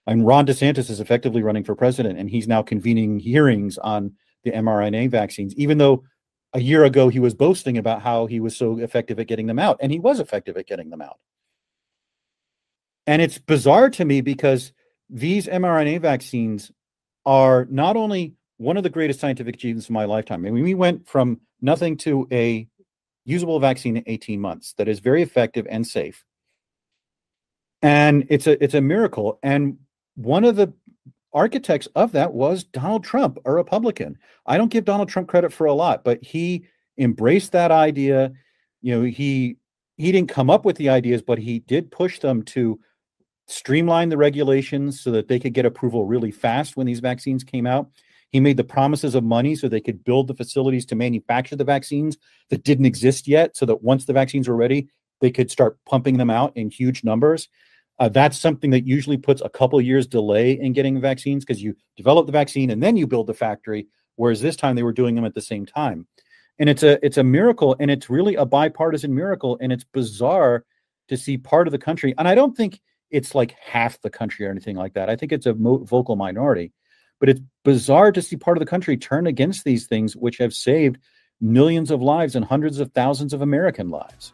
And 0.10 0.26
Ron 0.26 0.47
DeSantis 0.47 0.89
is 0.89 0.99
effectively 0.99 1.43
running 1.43 1.64
for 1.64 1.76
president 1.76 2.18
and 2.18 2.32
he's 2.32 2.47
now 2.47 2.64
convening 2.64 3.20
hearings 3.20 3.78
on 3.78 4.14
the 4.43 4.49
mRNA 4.51 5.12
vaccines, 5.12 5.53
even 5.53 5.78
though 5.78 6.03
a 6.53 6.60
year 6.60 6.84
ago 6.84 7.10
he 7.10 7.20
was 7.20 7.36
boasting 7.36 7.78
about 7.78 8.01
how 8.01 8.26
he 8.26 8.39
was 8.39 8.57
so 8.57 8.80
effective 8.80 9.20
at 9.20 9.28
getting 9.28 9.45
them 9.45 9.60
out. 9.60 9.78
And 9.80 9.91
he 9.91 9.99
was 9.99 10.20
effective 10.20 10.57
at 10.57 10.66
getting 10.66 10.89
them 10.89 10.99
out. 10.99 11.20
And 13.05 13.22
it's 13.22 13.38
bizarre 13.38 13.91
to 13.91 14.03
me 14.05 14.22
because 14.22 14.74
these 15.12 15.45
mRNA 15.45 16.01
vaccines 16.01 16.72
are 17.24 17.68
not 17.70 17.95
only 17.95 18.34
one 18.57 18.78
of 18.78 18.84
the 18.84 18.89
greatest 18.89 19.20
scientific 19.20 19.55
achievements 19.55 19.89
of 19.89 19.93
my 19.93 20.05
lifetime. 20.05 20.43
I 20.43 20.49
mean, 20.49 20.64
we 20.64 20.74
went 20.74 21.07
from 21.07 21.39
nothing 21.62 21.97
to 21.97 22.28
a 22.32 22.68
usable 23.26 23.60
vaccine 23.60 23.95
in 23.95 24.03
18 24.07 24.41
months 24.41 24.74
that 24.78 24.88
is 24.88 25.01
very 25.01 25.22
effective 25.22 25.68
and 25.70 25.86
safe. 25.86 26.26
And 27.84 28.26
it's 28.30 28.47
a 28.47 28.62
it's 28.62 28.74
a 28.74 28.82
miracle. 28.82 29.38
And 29.43 29.78
one 30.20 30.43
of 30.43 30.57
the 30.57 30.74
architects 31.34 31.88
of 31.95 32.11
that 32.11 32.34
was 32.34 32.65
Donald 32.65 33.05
Trump, 33.05 33.38
a 33.45 33.51
Republican. 33.51 34.17
I 34.45 34.57
don't 34.57 34.72
give 34.72 34.84
Donald 34.84 35.07
Trump 35.07 35.30
credit 35.30 35.53
for 35.53 35.65
a 35.65 35.74
lot, 35.74 36.03
but 36.03 36.22
he 36.22 36.65
embraced 36.97 37.53
that 37.53 37.72
idea. 37.72 38.34
You 38.82 38.95
know, 38.95 39.03
he 39.03 39.57
he 39.95 40.11
didn't 40.11 40.30
come 40.30 40.49
up 40.49 40.65
with 40.65 40.76
the 40.76 40.89
ideas, 40.89 41.22
but 41.22 41.38
he 41.39 41.59
did 41.59 41.91
push 41.91 42.20
them 42.20 42.43
to 42.43 42.80
streamline 43.47 44.09
the 44.09 44.17
regulations 44.17 45.01
so 45.01 45.11
that 45.11 45.28
they 45.28 45.39
could 45.39 45.53
get 45.53 45.65
approval 45.65 46.05
really 46.05 46.32
fast 46.32 46.76
when 46.76 46.86
these 46.86 46.99
vaccines 46.99 47.43
came 47.43 47.65
out. 47.65 47.89
He 48.30 48.39
made 48.39 48.57
the 48.57 48.63
promises 48.63 49.15
of 49.15 49.24
money 49.24 49.55
so 49.55 49.67
they 49.67 49.82
could 49.82 50.03
build 50.03 50.28
the 50.28 50.36
facilities 50.36 50.86
to 50.88 50.95
manufacture 50.95 51.55
the 51.55 51.63
vaccines 51.63 52.17
that 52.49 52.63
didn't 52.63 52.86
exist 52.86 53.28
yet, 53.28 53.55
so 53.55 53.65
that 53.65 53.84
once 53.84 54.05
the 54.05 54.13
vaccines 54.13 54.49
were 54.49 54.55
ready, 54.55 54.89
they 55.22 55.32
could 55.32 55.49
start 55.49 55.78
pumping 55.86 56.17
them 56.17 56.30
out 56.30 56.55
in 56.57 56.70
huge 56.70 57.03
numbers. 57.03 57.47
Uh, 58.00 58.08
that's 58.10 58.38
something 58.38 58.70
that 58.72 58.88
usually 58.88 59.18
puts 59.18 59.41
a 59.41 59.50
couple 59.50 59.80
years 59.82 60.08
delay 60.08 60.54
in 60.54 60.72
getting 60.74 61.00
vaccines 61.02 61.43
because 61.43 61.62
you 61.62 61.76
develop 61.97 62.26
the 62.26 62.32
vaccine 62.32 62.70
and 62.70 62.82
then 62.82 62.95
you 62.95 63.06
build 63.06 63.28
the 63.28 63.34
factory. 63.34 63.88
Whereas 64.16 64.41
this 64.41 64.56
time 64.56 64.76
they 64.76 64.84
were 64.84 64.93
doing 64.93 65.16
them 65.16 65.26
at 65.26 65.34
the 65.34 65.41
same 65.41 65.66
time, 65.66 66.08
and 66.60 66.70
it's 66.70 66.84
a 66.84 67.04
it's 67.06 67.18
a 67.18 67.24
miracle, 67.24 67.76
and 67.80 67.89
it's 67.89 68.10
really 68.10 68.36
a 68.36 68.45
bipartisan 68.45 69.16
miracle, 69.16 69.58
and 69.62 69.72
it's 69.72 69.86
bizarre 69.86 70.66
to 71.08 71.18
see 71.18 71.38
part 71.38 71.68
of 71.68 71.72
the 71.72 71.78
country. 71.78 72.14
And 72.18 72.28
I 72.28 72.36
don't 72.36 72.56
think 72.56 72.82
it's 73.12 73.34
like 73.34 73.56
half 73.60 74.00
the 74.02 74.10
country 74.10 74.45
or 74.45 74.52
anything 74.52 74.76
like 74.76 74.93
that. 74.93 75.10
I 75.10 75.16
think 75.16 75.32
it's 75.32 75.45
a 75.45 75.56
mo- 75.56 75.84
vocal 75.86 76.16
minority, 76.16 76.74
but 77.20 77.30
it's 77.30 77.41
bizarre 77.64 78.12
to 78.12 78.22
see 78.22 78.36
part 78.36 78.58
of 78.58 78.60
the 78.60 78.70
country 78.70 78.97
turn 78.97 79.26
against 79.26 79.64
these 79.64 79.88
things, 79.88 80.16
which 80.16 80.38
have 80.38 80.54
saved 80.54 80.97
millions 81.41 81.89
of 81.89 82.02
lives 82.02 82.36
and 82.36 82.43
hundreds 82.43 82.80
of 82.80 82.91
thousands 82.91 83.34
of 83.34 83.41
American 83.41 83.89
lives. 83.89 84.34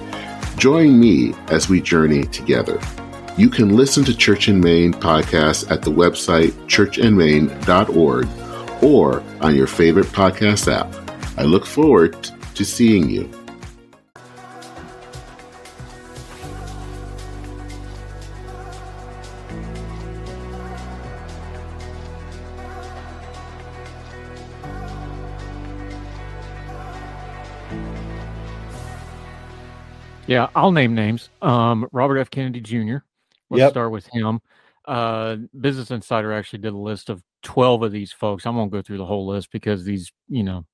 Join 0.61 0.99
me 0.99 1.33
as 1.47 1.69
we 1.69 1.81
journey 1.81 2.25
together. 2.25 2.79
You 3.35 3.49
can 3.49 3.75
listen 3.75 4.03
to 4.03 4.15
Church 4.15 4.47
in 4.47 4.59
Main 4.59 4.93
podcast 4.93 5.71
at 5.71 5.81
the 5.81 5.89
website 5.89 6.51
churchandmain.org 6.67 8.83
or 8.83 9.23
on 9.43 9.55
your 9.55 9.65
favorite 9.65 10.05
podcast 10.05 10.71
app. 10.71 10.93
I 11.35 11.45
look 11.45 11.65
forward 11.65 12.29
to 12.53 12.63
seeing 12.63 13.09
you. 13.09 13.40
Yeah, 30.31 30.47
I'll 30.55 30.71
name 30.71 30.95
names. 30.95 31.29
Um, 31.41 31.89
Robert 31.91 32.17
F. 32.17 32.29
Kennedy 32.29 32.61
Jr. 32.61 32.99
Let's 33.49 33.59
Yep. 33.59 33.71
start 33.71 33.91
with 33.91 34.07
him. 34.07 34.39
Uh, 34.87 35.35
Business 35.59 35.91
Insider 35.91 36.31
actually 36.31 36.59
did 36.59 36.71
a 36.71 36.77
list 36.77 37.09
of 37.09 37.21
12 37.43 37.83
of 37.83 37.91
these 37.91 38.13
folks. 38.13 38.45
I 38.45 38.49
won't 38.51 38.71
go 38.71 38.81
through 38.81 38.99
the 38.99 39.05
whole 39.05 39.27
list 39.27 39.51
because 39.51 39.83
these, 39.83 40.09
you 40.29 40.43
know, 40.43 40.65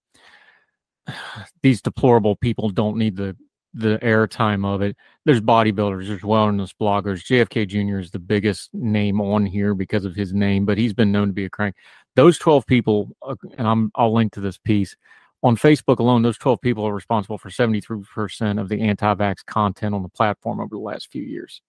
these 1.63 1.81
deplorable 1.81 2.35
people 2.35 2.69
don't 2.69 2.97
need 2.97 3.15
the 3.15 3.35
the 3.73 3.97
airtime 4.03 4.63
of 4.63 4.83
it. 4.83 4.95
There's 5.25 5.41
bodybuilders, 5.41 6.07
there's 6.07 6.21
wellness 6.21 6.71
bloggers. 6.79 7.25
JFK 7.25 7.67
Jr. 7.67 7.97
is 7.97 8.11
the 8.11 8.19
biggest 8.19 8.71
name 8.75 9.19
on 9.19 9.43
here 9.45 9.73
because 9.73 10.05
of 10.05 10.15
his 10.15 10.33
name, 10.33 10.65
but 10.65 10.77
he's 10.77 10.93
been 10.93 11.11
known 11.11 11.27
to 11.29 11.33
be 11.33 11.45
a 11.45 11.49
crank. 11.49 11.75
Those 12.15 12.37
12 12.37 12.65
people, 12.67 13.09
uh, 13.23 13.35
and 13.57 13.67
I'm 13.67 13.91
I'll 13.95 14.13
link 14.13 14.33
to 14.33 14.39
this 14.39 14.59
piece 14.59 14.95
on 15.43 15.55
Facebook 15.55 15.99
alone. 15.99 16.21
Those 16.21 16.37
12 16.37 16.61
people 16.61 16.85
are 16.85 16.93
responsible 16.93 17.37
for 17.37 17.49
73% 17.49 18.59
of 18.59 18.69
the 18.69 18.81
anti-vax 18.81 19.45
content 19.45 19.93
on 19.95 20.03
the 20.03 20.09
platform 20.09 20.59
over 20.59 20.69
the 20.75 20.79
last 20.79 21.11
few 21.11 21.23
years. 21.23 21.61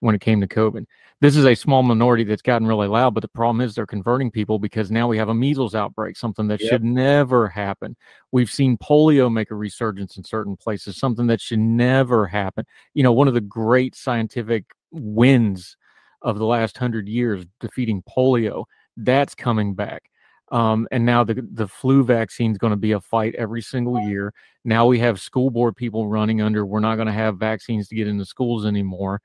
When 0.00 0.16
it 0.16 0.20
came 0.20 0.40
to 0.40 0.48
COVID, 0.48 0.84
this 1.20 1.36
is 1.36 1.44
a 1.44 1.54
small 1.54 1.84
minority 1.84 2.24
that's 2.24 2.42
gotten 2.42 2.66
really 2.66 2.88
loud, 2.88 3.14
but 3.14 3.20
the 3.20 3.28
problem 3.28 3.60
is 3.60 3.72
they're 3.72 3.86
converting 3.86 4.32
people 4.32 4.58
because 4.58 4.90
now 4.90 5.06
we 5.06 5.16
have 5.16 5.28
a 5.28 5.34
measles 5.34 5.76
outbreak, 5.76 6.16
something 6.16 6.48
that 6.48 6.60
Yep. 6.60 6.70
should 6.70 6.82
never 6.84 7.46
happen. 7.46 7.94
We've 8.32 8.50
seen 8.50 8.76
polio 8.78 9.32
make 9.32 9.52
a 9.52 9.54
resurgence 9.54 10.16
in 10.16 10.24
certain 10.24 10.56
places, 10.56 10.96
something 10.96 11.28
that 11.28 11.40
should 11.40 11.60
never 11.60 12.26
happen. 12.26 12.66
You 12.94 13.04
know, 13.04 13.12
one 13.12 13.28
of 13.28 13.34
the 13.34 13.40
great 13.40 13.94
scientific 13.94 14.64
wins 14.90 15.76
of 16.20 16.36
the 16.36 16.46
last 16.46 16.76
hundred 16.78 17.06
years, 17.08 17.44
defeating 17.60 18.02
polio, 18.02 18.64
that's 18.96 19.36
coming 19.36 19.72
back. 19.74 20.10
Um, 20.52 20.86
and 20.92 21.04
now 21.06 21.24
the 21.24 21.46
the 21.52 21.66
flu 21.68 22.04
vaccine 22.04 22.52
is 22.52 22.58
going 22.58 22.72
to 22.72 22.76
be 22.76 22.92
a 22.92 23.00
fight 23.00 23.34
every 23.36 23.62
single 23.62 23.98
year. 23.98 24.32
Now 24.64 24.86
we 24.86 24.98
have 25.00 25.20
school 25.20 25.50
board 25.50 25.76
people 25.76 26.08
running 26.08 26.42
under. 26.42 26.64
We're 26.66 26.80
not 26.80 26.96
going 26.96 27.06
to 27.06 27.12
have 27.12 27.38
vaccines 27.38 27.88
to 27.88 27.96
get 27.96 28.06
into 28.08 28.24
schools 28.26 28.66
anymore. 28.66 29.22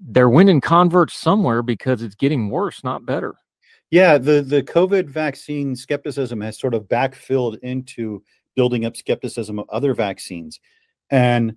They're 0.00 0.30
winning 0.30 0.60
converts 0.60 1.14
somewhere 1.14 1.62
because 1.62 2.02
it's 2.02 2.14
getting 2.14 2.50
worse, 2.50 2.84
not 2.84 3.04
better. 3.06 3.34
Yeah, 3.90 4.18
the 4.18 4.42
the 4.42 4.62
COVID 4.62 5.08
vaccine 5.08 5.74
skepticism 5.76 6.40
has 6.42 6.58
sort 6.58 6.74
of 6.74 6.84
backfilled 6.84 7.58
into 7.60 8.22
building 8.56 8.84
up 8.84 8.96
skepticism 8.96 9.58
of 9.58 9.68
other 9.70 9.94
vaccines. 9.94 10.60
And 11.10 11.56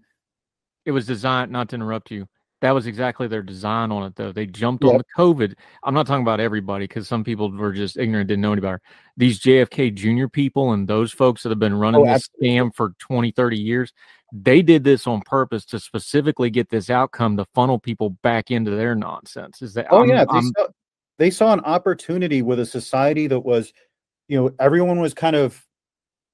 It 0.85 0.91
was 0.91 1.05
designed 1.07 1.51
not 1.51 1.69
to 1.69 1.75
interrupt 1.75 2.11
you. 2.11 2.27
That 2.63 2.73
was 2.73 2.87
exactly 2.87 3.27
their 3.27 3.41
design 3.43 3.91
on 3.91 4.03
it, 4.03 4.15
though. 4.15 4.31
They 4.31 4.45
jumped 4.45 4.85
Yep. 4.85 4.93
on 4.93 4.97
the 4.99 5.03
COVID. 5.17 5.53
I'm 5.83 5.93
not 5.93 6.07
talking 6.07 6.21
about 6.21 6.39
everybody 6.39 6.85
because 6.85 7.09
some 7.09 7.21
people 7.21 7.51
were 7.51 7.73
just 7.73 7.97
ignorant, 7.97 8.29
didn't 8.29 8.41
know 8.41 8.53
any 8.53 8.61
better. 8.61 8.79
These 9.17 9.41
JFK 9.41 9.91
Jr. 9.93 10.27
people 10.29 10.71
and 10.71 10.87
those 10.87 11.11
folks 11.11 11.43
that 11.43 11.49
have 11.49 11.59
been 11.59 11.73
running 11.77 12.07
Oh, 12.07 12.13
this 12.13 12.29
scam 12.41 12.73
for 12.73 12.93
20, 12.99 13.31
30 13.31 13.59
years, 13.59 13.91
they 14.31 14.61
did 14.61 14.85
this 14.85 15.05
on 15.07 15.19
purpose 15.25 15.65
to 15.65 15.79
specifically 15.79 16.49
get 16.49 16.69
this 16.69 16.89
outcome 16.89 17.35
to 17.35 17.43
funnel 17.53 17.79
people 17.79 18.11
back 18.23 18.49
into 18.49 18.71
their 18.71 18.95
nonsense. 18.95 19.61
Is 19.61 19.73
that? 19.73 19.87
oh 19.91 19.97
I'm- 19.99 20.07
yeah, 20.09 20.23
they 20.23 20.39
saw, 20.41 20.67
they 21.17 21.29
saw 21.31 21.51
an 21.51 21.59
opportunity 21.65 22.41
with 22.43 22.59
a 22.61 22.65
society 22.65 23.27
that 23.27 23.41
was, 23.41 23.73
you 24.29 24.37
know, 24.41 24.51
everyone 24.61 25.01
was 25.01 25.13
kind 25.13 25.35
of 25.35 25.61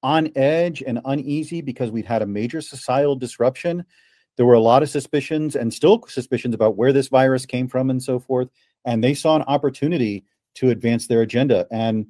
on 0.04 0.30
edge 0.36 0.80
and 0.86 1.00
uneasy 1.06 1.60
because 1.60 1.90
we'd 1.90 2.06
had 2.06 2.22
a 2.22 2.26
major 2.26 2.60
societal 2.60 3.16
disruption. 3.16 3.84
There 4.36 4.46
were 4.46 4.54
a 4.54 4.60
lot 4.60 4.82
of 4.82 4.90
suspicions 4.90 5.56
and 5.56 5.72
still 5.72 6.02
suspicions 6.08 6.54
about 6.54 6.76
where 6.76 6.92
this 6.92 7.08
virus 7.08 7.46
came 7.46 7.68
from 7.68 7.90
and 7.90 8.02
so 8.02 8.18
forth. 8.18 8.48
And 8.84 9.04
they 9.04 9.14
saw 9.14 9.36
an 9.36 9.42
opportunity 9.42 10.24
to 10.54 10.70
advance 10.70 11.06
their 11.06 11.22
agenda. 11.22 11.66
And 11.70 12.06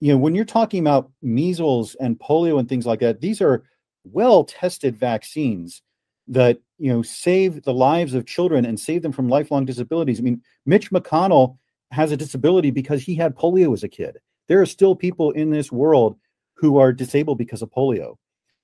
you 0.00 0.12
know, 0.12 0.18
when 0.18 0.34
you're 0.34 0.44
talking 0.44 0.80
about 0.80 1.10
measles 1.22 1.94
and 1.96 2.18
polio 2.18 2.58
and 2.58 2.68
things 2.68 2.86
like 2.86 3.00
that, 3.00 3.20
these 3.20 3.40
are 3.40 3.64
well 4.04 4.44
tested 4.44 4.96
vaccines 4.96 5.82
that 6.28 6.58
you 6.78 6.92
know 6.92 7.02
save 7.02 7.62
the 7.62 7.72
lives 7.72 8.14
of 8.14 8.26
children 8.26 8.64
and 8.64 8.78
save 8.78 9.02
them 9.02 9.12
from 9.12 9.28
lifelong 9.28 9.64
disabilities. 9.64 10.18
I 10.18 10.22
mean, 10.22 10.42
Mitch 10.66 10.90
McConnell 10.90 11.56
has 11.90 12.12
a 12.12 12.16
disability 12.16 12.70
because 12.70 13.02
he 13.02 13.14
had 13.14 13.36
polio 13.36 13.72
as 13.72 13.82
a 13.82 13.88
kid. 13.88 14.18
There 14.48 14.60
are 14.60 14.66
still 14.66 14.94
people 14.94 15.30
in 15.30 15.50
this 15.50 15.72
world 15.72 16.16
who 16.54 16.78
are 16.78 16.92
disabled 16.92 17.38
because 17.38 17.62
of 17.62 17.70
polio. 17.70 18.16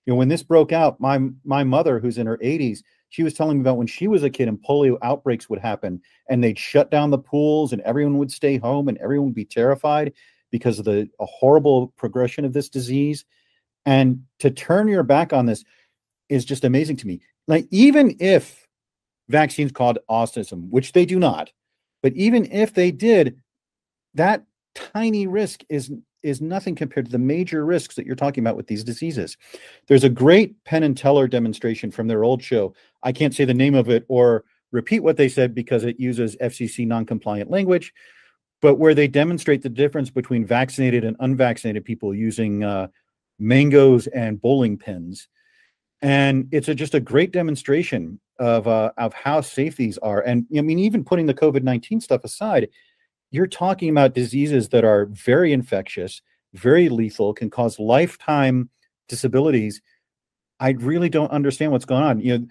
You 0.07 0.13
know, 0.13 0.17
when 0.17 0.29
this 0.29 0.43
broke 0.43 0.73
out, 0.73 1.01
my 1.01 1.21
my 1.45 1.65
mother, 1.65 1.99
who's 1.99 2.19
in 2.19 2.27
her 2.27 2.39
80s, 2.39 2.83
she 3.11 3.23
was 3.23 3.35
telling 3.35 3.59
me 3.59 3.61
about 3.63 3.77
when 3.77 3.87
she 3.87 4.09
was 4.09 4.23
a 4.23 4.31
kid 4.31 4.49
and 4.49 4.59
polio 4.59 4.97
outbreaks 5.03 5.49
would 5.51 5.59
happen 5.59 6.01
and 6.29 6.43
they'd 6.43 6.59
shut 6.59 6.91
down 6.91 7.11
the 7.11 7.19
pools 7.19 7.73
and 7.73 7.83
everyone 7.83 8.19
would 8.19 8.31
stay 8.31 8.57
home 8.57 8.89
and 8.89 8.97
everyone 8.99 9.27
would 9.27 9.35
be 9.35 9.45
terrified 9.45 10.13
because 10.51 10.79
of 10.79 10.85
the 10.85 11.09
horrible 11.19 11.89
progression 11.97 12.45
of 12.45 12.53
this 12.53 12.69
disease. 12.69 13.25
And 13.85 14.25
to 14.39 14.51
turn 14.51 14.89
your 14.89 15.03
back 15.03 15.33
on 15.33 15.47
this 15.47 15.65
is 16.29 16.45
just 16.45 16.65
amazing 16.65 16.97
to 16.99 17.07
me. 17.07 17.21
Like, 17.49 17.67
even 17.71 18.17
if 18.21 18.67
vaccines 19.29 19.73
called 19.73 19.99
autism, 20.09 20.69
which 20.71 20.93
they 20.93 21.05
do 21.05 21.19
not, 21.19 21.51
but 22.03 22.15
even 22.15 22.51
if 22.51 22.75
they 22.75 22.91
did, 22.91 23.41
that 24.15 24.45
tiny 24.75 25.27
risk 25.27 25.65
is 25.69 25.91
is 26.23 26.41
nothing 26.41 26.75
compared 26.75 27.07
to 27.07 27.13
the 27.13 27.19
major 27.19 27.65
risks 27.65 27.95
that 27.95 28.07
you're 28.07 28.17
talking 28.17 28.43
about 28.43 28.57
with 28.57 28.67
these 28.67 28.85
diseases. 28.85 29.37
There's 29.87 30.05
a 30.05 30.09
great 30.09 30.63
Penn 30.65 30.83
and 30.83 30.97
Teller 30.97 31.29
demonstration 31.29 31.91
from 31.91 32.09
their 32.09 32.25
old 32.25 32.43
show. 32.43 32.75
I 33.03 33.13
can't 33.13 33.35
say 33.35 33.45
the 33.45 33.55
name 33.55 33.75
of 33.75 33.89
it 33.89 34.05
or 34.09 34.45
repeat 34.73 35.01
what 35.01 35.17
they 35.17 35.29
said 35.29 35.55
because 35.55 35.85
it 35.85 35.99
uses 35.99 36.37
FCC 36.37 36.87
non-compliant 36.87 37.51
language, 37.51 37.93
but 38.61 38.77
where 38.77 38.95
they 38.95 39.09
demonstrate 39.09 39.63
the 39.63 39.69
difference 39.69 40.11
between 40.11 40.45
vaccinated 40.45 41.05
and 41.05 41.17
unvaccinated 41.21 41.85
people 41.85 42.15
using 42.15 42.63
uh, 42.63 42.89
mangoes 43.39 44.07
and 44.09 44.41
bowling 44.41 44.77
pins. 44.77 45.29
And 46.03 46.49
it's 46.53 46.69
a, 46.69 46.75
just 46.75 46.95
a 46.95 47.01
great 47.01 47.33
demonstration 47.33 48.21
of 48.39 48.67
uh, 48.67 48.91
of 48.97 49.13
how 49.13 49.43
safe 49.43 49.77
these 49.77 49.99
are. 49.99 50.21
And 50.23 50.47
I 50.57 50.63
mean, 50.63 50.79
even 50.79 51.05
putting 51.05 51.27
the 51.27 51.35
COVID 51.35 51.63
nineteen 51.63 52.01
stuff 52.01 52.25
aside, 52.25 52.69
you're 53.31 53.47
talking 53.47 53.89
about 53.89 54.15
diseases 54.15 54.69
that 54.71 54.85
are 54.85 55.07
very 55.07 55.53
infectious, 55.53 56.23
very 56.55 56.89
lethal, 56.89 57.33
can 57.35 57.51
cause 57.51 57.79
lifetime 57.79 58.71
disabilities. 59.09 59.81
I 60.59 60.71
really 60.71 61.09
don't 61.09 61.31
understand 61.31 61.73
what's 61.73 61.85
going 61.85 62.03
on. 62.03 62.21
You 62.21 62.39
know, 62.39 62.47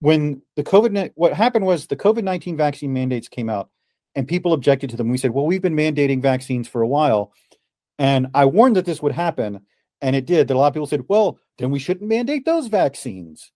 when 0.00 0.42
the 0.56 0.62
COVID 0.62 1.12
what 1.14 1.34
happened 1.34 1.66
was 1.66 1.86
the 1.86 1.96
COVID 1.96 2.24
nineteen 2.24 2.56
vaccine 2.56 2.92
mandates 2.92 3.28
came 3.28 3.50
out, 3.50 3.70
and 4.14 4.26
people 4.26 4.52
objected 4.52 4.90
to 4.90 4.96
them. 4.96 5.08
We 5.08 5.18
said, 5.18 5.32
well, 5.32 5.46
we've 5.46 5.62
been 5.62 5.76
mandating 5.76 6.22
vaccines 6.22 6.68
for 6.68 6.82
a 6.82 6.88
while, 6.88 7.32
and 7.98 8.28
I 8.34 8.46
warned 8.46 8.76
that 8.76 8.86
this 8.86 9.02
would 9.02 9.12
happen 9.12 9.60
and 10.00 10.16
it 10.16 10.26
did. 10.26 10.48
That 10.48 10.54
a 10.54 10.58
lot 10.58 10.68
of 10.68 10.74
people 10.74 10.86
said, 10.86 11.04
"Well, 11.08 11.38
then 11.58 11.70
we 11.70 11.78
shouldn't 11.78 12.08
mandate 12.08 12.44
those 12.44 12.68
vaccines." 12.68 13.52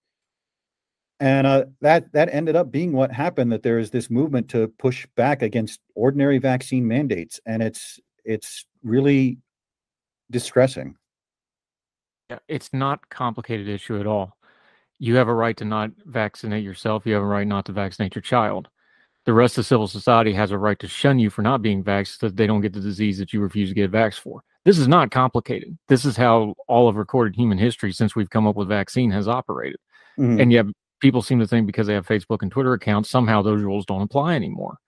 And 1.20 1.46
uh, 1.46 1.64
that 1.80 2.12
that 2.12 2.32
ended 2.32 2.56
up 2.56 2.70
being 2.70 2.92
what 2.92 3.12
happened. 3.12 3.52
That 3.52 3.62
there 3.62 3.78
is 3.78 3.90
this 3.90 4.10
movement 4.10 4.48
to 4.50 4.68
push 4.78 5.06
back 5.16 5.42
against 5.42 5.80
ordinary 5.94 6.38
vaccine 6.38 6.86
mandates, 6.86 7.40
and 7.46 7.62
it's 7.62 8.00
it's 8.24 8.66
really 8.82 9.38
distressing. 10.30 10.96
Yeah, 12.30 12.38
it's 12.48 12.72
not 12.72 13.08
complicated 13.10 13.68
issue 13.68 14.00
at 14.00 14.06
all. 14.06 14.36
You 14.98 15.16
have 15.16 15.28
a 15.28 15.34
right 15.34 15.56
to 15.58 15.64
not 15.64 15.90
vaccinate 16.06 16.64
yourself. 16.64 17.06
You 17.06 17.14
have 17.14 17.22
a 17.22 17.26
right 17.26 17.46
not 17.46 17.66
to 17.66 17.72
vaccinate 17.72 18.14
your 18.14 18.22
child. 18.22 18.68
The 19.24 19.32
rest 19.32 19.56
of 19.56 19.66
civil 19.66 19.86
society 19.86 20.32
has 20.34 20.50
a 20.50 20.58
right 20.58 20.78
to 20.80 20.88
shun 20.88 21.18
you 21.18 21.30
for 21.30 21.42
not 21.42 21.62
being 21.62 21.82
vaxxed 21.82 22.18
so 22.18 22.28
that 22.28 22.36
they 22.36 22.46
don't 22.46 22.60
get 22.60 22.72
the 22.72 22.80
disease 22.80 23.18
that 23.18 23.32
you 23.32 23.40
refuse 23.40 23.70
to 23.70 23.74
get 23.74 23.90
vaxxed 23.90 24.20
for. 24.20 24.42
This 24.64 24.78
is 24.78 24.88
not 24.88 25.10
complicated. 25.10 25.76
This 25.88 26.04
is 26.04 26.16
how 26.16 26.54
all 26.68 26.88
of 26.88 26.96
recorded 26.96 27.36
human 27.36 27.58
history 27.58 27.92
since 27.92 28.16
we've 28.16 28.30
come 28.30 28.46
up 28.46 28.56
with 28.56 28.68
vaccine 28.68 29.10
has 29.10 29.28
operated. 29.28 29.78
Mm-hmm. 30.18 30.40
And 30.40 30.52
yet 30.52 30.66
people 31.04 31.20
seem 31.20 31.38
to 31.38 31.46
think 31.46 31.66
because 31.66 31.86
they 31.86 31.92
have 31.92 32.06
Facebook 32.06 32.40
and 32.40 32.50
Twitter 32.50 32.72
accounts, 32.72 33.10
somehow 33.10 33.42
those 33.42 33.60
rules 33.62 33.84
don't 33.84 34.00
apply 34.00 34.34
anymore. 34.34 34.78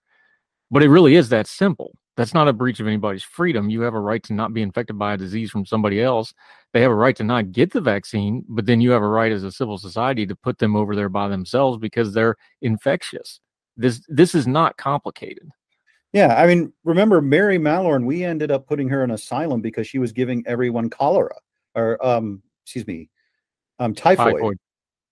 But 0.71 0.81
it 0.81 0.89
really 0.89 1.13
is 1.13 1.29
that 1.29 1.45
simple. 1.45 1.95
That's 2.15 2.33
not 2.33 2.47
a 2.47 2.53
breach 2.53 2.79
of 2.79 2.87
anybody's 2.87 3.21
freedom. 3.21 3.69
You 3.69 3.81
have 3.81 3.93
a 3.93 3.99
right 3.99 4.23
to 4.23 4.33
not 4.33 4.51
be 4.51 4.63
infected 4.63 4.97
by 4.97 5.13
a 5.13 5.17
disease 5.17 5.51
from 5.51 5.63
somebody 5.63 6.01
else. 6.01 6.33
They 6.73 6.81
have 6.81 6.89
a 6.89 6.95
right 6.95 7.15
to 7.17 7.23
not 7.23 7.51
get 7.51 7.71
the 7.71 7.81
vaccine, 7.81 8.43
but 8.49 8.65
then 8.65 8.81
you 8.81 8.89
have 8.89 9.03
a 9.03 9.07
right 9.07 9.31
as 9.31 9.43
a 9.43 9.51
civil 9.51 9.77
society 9.77 10.25
to 10.25 10.35
put 10.35 10.57
them 10.57 10.75
over 10.75 10.95
there 10.95 11.07
by 11.07 11.27
themselves 11.27 11.77
because 11.77 12.15
they're 12.15 12.35
infectious. 12.63 13.39
This 13.77 14.01
this 14.07 14.33
is 14.33 14.47
not 14.47 14.75
complicated. 14.77 15.51
Yeah, 16.13 16.33
I 16.35 16.47
mean, 16.47 16.73
remember 16.83 17.21
Mary 17.21 17.59
Mallon? 17.59 18.07
We 18.07 18.23
ended 18.23 18.49
up 18.49 18.65
putting 18.65 18.89
her 18.89 19.03
in 19.03 19.11
asylum 19.11 19.61
because 19.61 19.85
she 19.85 19.99
was 19.99 20.11
giving 20.11 20.43
everyone 20.47 20.89
cholera, 20.89 21.35
or 21.75 22.03
um, 22.03 22.41
excuse 22.65 22.87
me, 22.87 23.07
um, 23.77 23.93
typhoid. 23.93 24.33
typhoid, 24.33 24.57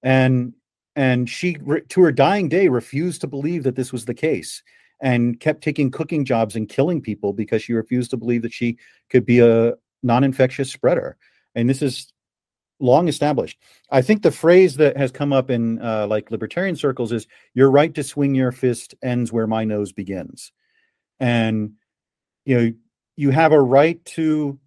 and 0.02 0.54
and 0.96 1.30
she 1.30 1.58
to 1.90 2.02
her 2.02 2.12
dying 2.12 2.50
day 2.50 2.68
refused 2.68 3.22
to 3.22 3.28
believe 3.28 3.64
that 3.64 3.76
this 3.76 3.92
was 3.92 4.06
the 4.06 4.14
case, 4.14 4.64
and 5.02 5.40
kept 5.40 5.64
taking 5.64 5.92
cooking 5.92 6.26
jobs 6.26 6.56
and 6.56 6.70
killing 6.70 7.02
people 7.02 7.34
because 7.34 7.62
she 7.62 7.74
refused 7.74 8.12
to 8.12 8.18
believe 8.18 8.42
that 8.42 8.54
she 8.54 8.78
could 9.10 9.26
be 9.26 9.40
a 9.40 9.74
non-infectious 10.04 10.72
spreader. 10.72 11.18
And 11.56 11.70
this 11.70 11.82
is 11.82 12.12
long 12.80 13.08
established. 13.08 13.58
I 13.90 14.02
think 14.02 14.22
the 14.22 14.32
phrase 14.32 14.76
that 14.78 14.98
has 14.98 15.12
come 15.12 15.32
up 15.32 15.50
in 15.50 15.82
uh, 15.82 16.08
like 16.08 16.32
libertarian 16.32 16.76
circles 16.76 17.12
is 17.12 17.28
"Your 17.54 17.72
right 17.72 17.94
to 17.96 18.04
swing 18.04 18.36
your 18.36 18.52
fist 18.52 18.96
ends 19.04 19.32
where 19.32 19.48
my 19.48 19.64
nose 19.64 19.92
begins." 19.92 20.52
and 21.20 21.72
you 22.46 22.58
know 22.58 22.74
you 23.16 23.30
have 23.32 23.52
a 23.52 23.62
right 23.62 24.04
to 24.06 24.60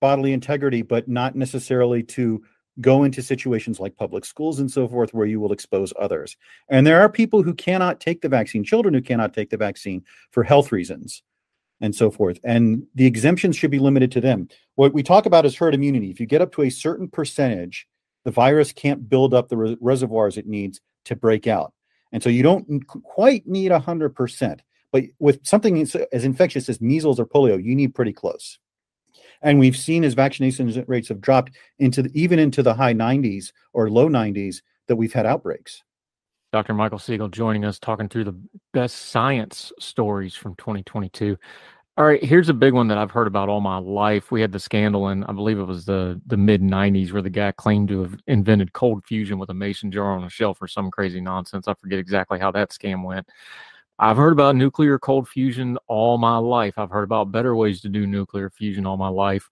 bodily 0.00 0.32
integrity 0.32 0.82
but 0.82 1.08
not 1.08 1.34
necessarily 1.34 2.02
to 2.02 2.42
go 2.80 3.04
into 3.04 3.22
situations 3.22 3.80
like 3.80 3.96
public 3.96 4.24
schools 4.24 4.58
and 4.58 4.70
so 4.70 4.88
forth 4.88 5.14
where 5.14 5.26
you 5.26 5.40
will 5.40 5.52
expose 5.52 5.92
others. 5.98 6.36
And 6.68 6.86
there 6.86 7.00
are 7.00 7.08
people 7.08 7.42
who 7.42 7.54
cannot 7.54 8.00
take 8.00 8.20
the 8.20 8.28
vaccine 8.28 8.64
children 8.64 8.94
who 8.94 9.02
cannot 9.02 9.34
take 9.34 9.50
the 9.50 9.56
vaccine 9.56 10.04
for 10.30 10.42
health 10.42 10.72
reasons 10.72 11.22
and 11.80 11.94
so 11.94 12.10
forth. 12.10 12.38
And 12.44 12.84
the 12.94 13.06
exemptions 13.06 13.56
should 13.56 13.70
be 13.70 13.78
limited 13.78 14.10
to 14.12 14.20
them. 14.20 14.48
What 14.76 14.94
we 14.94 15.02
talk 15.02 15.26
about 15.26 15.46
is 15.46 15.56
herd 15.56 15.74
immunity. 15.74 16.10
If 16.10 16.20
you 16.20 16.26
get 16.26 16.42
up 16.42 16.52
to 16.52 16.62
a 16.62 16.70
certain 16.70 17.08
percentage 17.08 17.86
the 18.24 18.32
virus 18.32 18.72
can't 18.72 19.08
build 19.08 19.32
up 19.34 19.48
the 19.48 19.56
re- 19.56 19.76
reservoirs 19.80 20.36
it 20.36 20.48
needs 20.48 20.80
to 21.04 21.14
break 21.14 21.46
out. 21.46 21.72
And 22.12 22.22
so 22.22 22.28
you 22.28 22.42
don't 22.42 22.84
quite 22.86 23.46
need 23.46 23.70
100% 23.70 24.60
but 24.92 25.04
with 25.18 25.46
something 25.46 25.78
as 25.80 26.24
infectious 26.24 26.70
as 26.70 26.80
measles 26.80 27.20
or 27.20 27.26
polio, 27.26 27.62
you 27.62 27.74
need 27.74 27.94
pretty 27.94 28.14
close. 28.14 28.58
And 29.46 29.60
we've 29.60 29.76
seen 29.76 30.02
as 30.02 30.14
vaccination 30.14 30.84
rates 30.88 31.08
have 31.08 31.20
dropped 31.20 31.52
into 31.78 32.02
the, 32.02 32.10
even 32.20 32.40
into 32.40 32.64
the 32.64 32.74
high 32.74 32.92
90s 32.92 33.52
or 33.74 33.88
low 33.88 34.08
90s 34.08 34.56
that 34.88 34.96
we've 34.96 35.12
had 35.12 35.24
outbreaks. 35.24 35.84
Dr. 36.52 36.74
Michael 36.74 36.98
Siegel 36.98 37.28
joining 37.28 37.64
us, 37.64 37.78
talking 37.78 38.08
through 38.08 38.24
the 38.24 38.36
best 38.72 39.10
science 39.10 39.70
stories 39.78 40.34
from 40.34 40.56
2022. 40.56 41.36
All 41.96 42.04
right, 42.04 42.22
here's 42.22 42.48
a 42.48 42.54
big 42.54 42.74
one 42.74 42.88
that 42.88 42.98
I've 42.98 43.12
heard 43.12 43.28
about 43.28 43.48
all 43.48 43.60
my 43.60 43.78
life. 43.78 44.32
We 44.32 44.40
had 44.40 44.50
the 44.50 44.58
scandal 44.58 45.10
in, 45.10 45.22
I 45.24 45.32
believe 45.32 45.60
it 45.60 45.64
was 45.64 45.84
the 45.84 46.20
the 46.26 46.36
mid 46.36 46.60
'90s, 46.60 47.12
where 47.12 47.22
the 47.22 47.30
guy 47.30 47.52
claimed 47.52 47.88
to 47.88 48.02
have 48.02 48.16
invented 48.26 48.72
cold 48.72 49.02
fusion 49.06 49.38
with 49.38 49.48
a 49.48 49.54
mason 49.54 49.90
jar 49.92 50.10
on 50.10 50.24
a 50.24 50.28
shelf 50.28 50.60
or 50.60 50.66
some 50.66 50.90
crazy 50.90 51.20
nonsense. 51.20 51.68
I 51.68 51.74
forget 51.74 51.98
exactly 51.98 52.38
how 52.38 52.50
that 52.50 52.70
scam 52.70 53.02
went. 53.04 53.26
I've 53.98 54.16
heard 54.16 54.32
about 54.32 54.56
nuclear 54.56 54.98
cold 54.98 55.28
fusion 55.28 55.78
all 55.86 56.18
my 56.18 56.36
life. 56.36 56.74
I've 56.76 56.90
heard 56.90 57.04
about 57.04 57.32
better 57.32 57.56
ways 57.56 57.80
to 57.82 57.88
do 57.88 58.06
nuclear 58.06 58.50
fusion 58.50 58.86
all 58.86 58.96
my 58.96 59.08
life. 59.08 59.48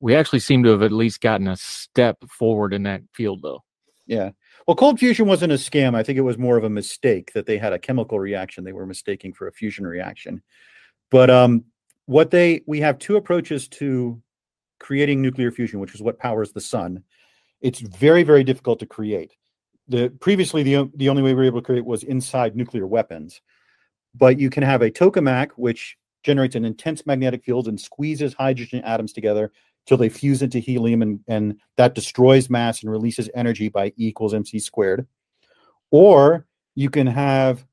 We 0.00 0.14
actually 0.14 0.40
seem 0.40 0.62
to 0.64 0.70
have 0.70 0.82
at 0.82 0.92
least 0.92 1.20
gotten 1.20 1.48
a 1.48 1.56
step 1.56 2.18
forward 2.28 2.72
in 2.72 2.84
that 2.84 3.02
field, 3.12 3.42
though. 3.42 3.62
Yeah. 4.06 4.30
Well, 4.66 4.74
cold 4.74 4.98
fusion 4.98 5.26
wasn't 5.26 5.52
a 5.52 5.56
scam. 5.56 5.94
I 5.94 6.02
think 6.02 6.18
it 6.18 6.22
was 6.22 6.38
more 6.38 6.56
of 6.56 6.64
a 6.64 6.70
mistake 6.70 7.32
that 7.34 7.46
they 7.46 7.58
had 7.58 7.72
a 7.72 7.78
chemical 7.78 8.18
reaction 8.18 8.64
they 8.64 8.72
were 8.72 8.86
mistaking 8.86 9.32
for 9.32 9.48
a 9.48 9.52
fusion 9.52 9.86
reaction. 9.86 10.42
But 11.10 11.30
um, 11.30 11.64
what 12.06 12.30
they 12.30 12.62
we 12.66 12.80
have 12.80 12.98
two 12.98 13.16
approaches 13.16 13.68
to 13.68 14.20
creating 14.78 15.22
nuclear 15.22 15.50
fusion, 15.50 15.80
which 15.80 15.94
is 15.94 16.02
what 16.02 16.18
powers 16.18 16.52
the 16.52 16.60
sun. 16.60 17.02
It's 17.60 17.80
very 17.80 18.22
very 18.22 18.44
difficult 18.44 18.78
to 18.80 18.86
create. 18.86 19.36
The 19.88 20.10
previously 20.20 20.62
the 20.62 20.90
the 20.94 21.08
only 21.08 21.22
way 21.22 21.30
we 21.30 21.36
were 21.36 21.44
able 21.44 21.60
to 21.60 21.66
create 21.66 21.84
was 21.84 22.02
inside 22.02 22.56
nuclear 22.56 22.86
weapons 22.86 23.40
but 24.14 24.38
you 24.38 24.50
can 24.50 24.62
have 24.62 24.82
a 24.82 24.90
tokamak, 24.90 25.50
which 25.56 25.96
generates 26.22 26.54
an 26.54 26.64
intense 26.64 27.04
magnetic 27.06 27.44
field 27.44 27.68
and 27.68 27.80
squeezes 27.80 28.34
hydrogen 28.34 28.82
atoms 28.84 29.12
together 29.12 29.52
till 29.86 29.96
they 29.96 30.08
fuse 30.08 30.42
into 30.42 30.58
helium, 30.58 31.02
and, 31.02 31.20
and 31.28 31.60
that 31.76 31.94
destroys 31.94 32.48
mass 32.48 32.82
and 32.82 32.90
releases 32.90 33.28
energy 33.34 33.68
by 33.68 33.88
E 33.88 34.08
equals 34.08 34.34
mc 34.34 34.58
squared. 34.58 35.06
Or 35.90 36.46
you 36.74 36.90
can 36.90 37.06
have 37.06 37.64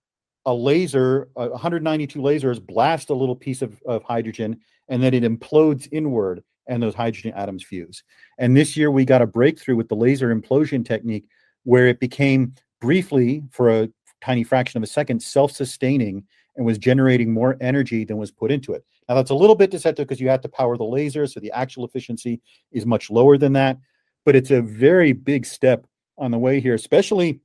a 0.45 0.53
laser, 0.53 1.29
uh, 1.35 1.47
192 1.49 2.19
lasers 2.19 2.65
blast 2.65 3.09
a 3.09 3.13
little 3.13 3.35
piece 3.35 3.61
of, 3.61 3.81
of 3.85 4.03
hydrogen, 4.03 4.59
and 4.89 5.01
then 5.01 5.13
it 5.13 5.23
implodes 5.23 5.87
inward, 5.91 6.43
and 6.67 6.81
those 6.83 6.95
hydrogen 6.95 7.33
atoms 7.35 7.63
fuse. 7.63 8.03
And 8.37 8.55
this 8.55 8.75
year 8.75 8.91
we 8.91 9.05
got 9.05 9.21
a 9.21 9.27
breakthrough 9.27 9.75
with 9.75 9.87
the 9.87 9.95
laser 9.95 10.35
implosion 10.35 10.85
technique, 10.85 11.25
where 11.63 11.87
it 11.87 11.99
became 11.99 12.53
briefly 12.81 13.43
for 13.51 13.69
a 13.69 13.89
tiny 14.21 14.43
fraction 14.43 14.77
of 14.77 14.83
a 14.83 14.87
second 14.87 15.21
self-sustaining 15.21 16.23
and 16.55 16.65
was 16.65 16.77
generating 16.77 17.31
more 17.31 17.57
energy 17.61 18.03
than 18.03 18.17
was 18.17 18.31
put 18.31 18.51
into 18.51 18.73
it. 18.73 18.85
Now 19.07 19.15
that's 19.15 19.31
a 19.31 19.35
little 19.35 19.55
bit 19.55 19.71
deceptive 19.71 20.07
because 20.07 20.21
you 20.21 20.29
have 20.29 20.41
to 20.41 20.49
power 20.49 20.77
the 20.77 20.83
laser, 20.83 21.25
so 21.27 21.39
the 21.39 21.51
actual 21.51 21.85
efficiency 21.85 22.41
is 22.71 22.85
much 22.85 23.09
lower 23.09 23.37
than 23.37 23.53
that. 23.53 23.77
But 24.25 24.35
it's 24.35 24.51
a 24.51 24.61
very 24.61 25.13
big 25.13 25.45
step 25.45 25.87
on 26.17 26.31
the 26.31 26.37
way 26.37 26.59
here, 26.59 26.75
especially 26.75 27.39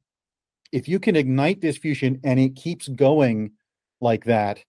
if 0.72 0.88
you 0.88 0.98
can 0.98 1.16
ignite 1.16 1.60
this 1.60 1.78
fusion 1.78 2.20
and 2.24 2.38
it 2.38 2.56
keeps 2.56 2.88
going 2.88 3.52
like 4.00 4.24
that, 4.24 4.62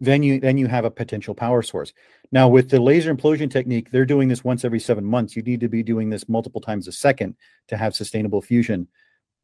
then 0.00 0.22
you 0.22 0.40
then 0.40 0.56
you 0.56 0.66
have 0.66 0.86
a 0.86 0.90
potential 0.90 1.34
power 1.34 1.60
source. 1.60 1.92
Now 2.32 2.48
with 2.48 2.70
the 2.70 2.80
laser 2.80 3.14
implosion 3.14 3.50
technique, 3.50 3.90
they're 3.90 4.06
doing 4.06 4.28
this 4.28 4.44
once 4.44 4.64
every 4.64 4.80
7 4.80 5.04
months. 5.04 5.36
You 5.36 5.42
need 5.42 5.60
to 5.60 5.68
be 5.68 5.82
doing 5.82 6.08
this 6.08 6.28
multiple 6.28 6.60
times 6.60 6.88
a 6.88 6.92
second 6.92 7.34
to 7.68 7.76
have 7.76 7.94
sustainable 7.94 8.40
fusion. 8.40 8.88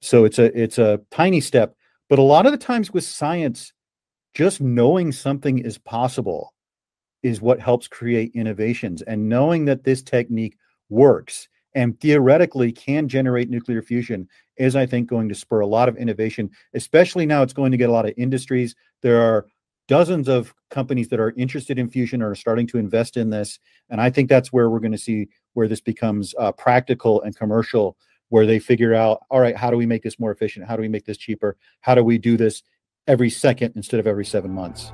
So 0.00 0.24
it's 0.24 0.38
a 0.38 0.56
it's 0.60 0.78
a 0.78 1.00
tiny 1.10 1.40
step, 1.40 1.74
but 2.08 2.18
a 2.18 2.22
lot 2.22 2.46
of 2.46 2.52
the 2.52 2.58
times 2.58 2.92
with 2.92 3.04
science 3.04 3.72
just 4.34 4.60
knowing 4.60 5.12
something 5.12 5.58
is 5.58 5.78
possible 5.78 6.52
is 7.22 7.40
what 7.40 7.58
helps 7.58 7.88
create 7.88 8.30
innovations 8.34 9.00
and 9.02 9.28
knowing 9.28 9.64
that 9.64 9.82
this 9.82 10.02
technique 10.02 10.56
works 10.90 11.48
and 11.74 11.98
theoretically 12.00 12.70
can 12.70 13.08
generate 13.08 13.48
nuclear 13.48 13.80
fusion 13.82 14.28
is 14.58 14.76
i 14.76 14.84
think 14.84 15.08
going 15.08 15.28
to 15.28 15.34
spur 15.34 15.60
a 15.60 15.66
lot 15.66 15.88
of 15.88 15.96
innovation 15.96 16.50
especially 16.74 17.24
now 17.24 17.42
it's 17.42 17.54
going 17.54 17.72
to 17.72 17.78
get 17.78 17.88
a 17.88 17.92
lot 17.92 18.06
of 18.06 18.14
industries. 18.16 18.76
There 19.02 19.20
are 19.20 19.46
dozens 19.88 20.28
of 20.28 20.54
companies 20.70 21.08
that 21.08 21.20
are 21.20 21.32
interested 21.36 21.78
in 21.78 21.88
fusion 21.88 22.20
or 22.20 22.30
are 22.30 22.34
starting 22.34 22.66
to 22.66 22.78
invest 22.78 23.16
in 23.16 23.30
this 23.30 23.58
and 23.88 24.00
i 24.00 24.10
think 24.10 24.28
that's 24.28 24.52
where 24.52 24.68
we're 24.68 24.80
going 24.80 24.92
to 24.92 24.98
see 24.98 25.28
where 25.54 25.68
this 25.68 25.80
becomes 25.80 26.34
uh, 26.38 26.52
practical 26.52 27.22
and 27.22 27.36
commercial 27.36 27.96
where 28.28 28.46
they 28.46 28.58
figure 28.58 28.94
out 28.94 29.20
all 29.30 29.40
right 29.40 29.56
how 29.56 29.70
do 29.70 29.76
we 29.76 29.86
make 29.86 30.02
this 30.02 30.18
more 30.18 30.32
efficient 30.32 30.66
how 30.66 30.76
do 30.76 30.82
we 30.82 30.88
make 30.88 31.04
this 31.04 31.16
cheaper 31.16 31.56
how 31.80 31.94
do 31.94 32.02
we 32.02 32.18
do 32.18 32.36
this 32.36 32.62
every 33.06 33.30
second 33.30 33.72
instead 33.76 34.00
of 34.00 34.06
every 34.06 34.24
seven 34.24 34.50
months. 34.50 34.92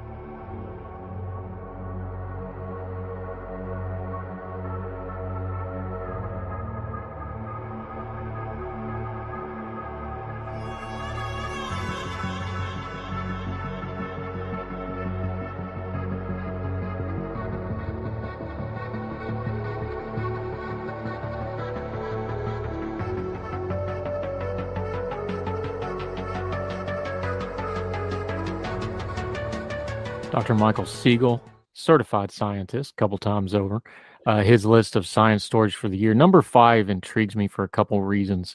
Dr. 30.53 30.61
Michael 30.61 30.85
Siegel, 30.85 31.43
certified 31.73 32.31
scientist, 32.31 32.93
a 32.93 32.97
couple 32.97 33.17
times 33.17 33.55
over. 33.55 33.81
Uh, 34.27 34.43
his 34.43 34.67
list 34.67 34.97
of 34.97 35.07
science 35.07 35.43
stories 35.43 35.73
for 35.73 35.89
the 35.89 35.97
year. 35.97 36.13
Number 36.13 36.43
five 36.43 36.91
intrigues 36.91 37.35
me 37.35 37.49
for 37.49 37.65
a 37.65 37.69
couple 37.71 38.03
reasons. 38.03 38.55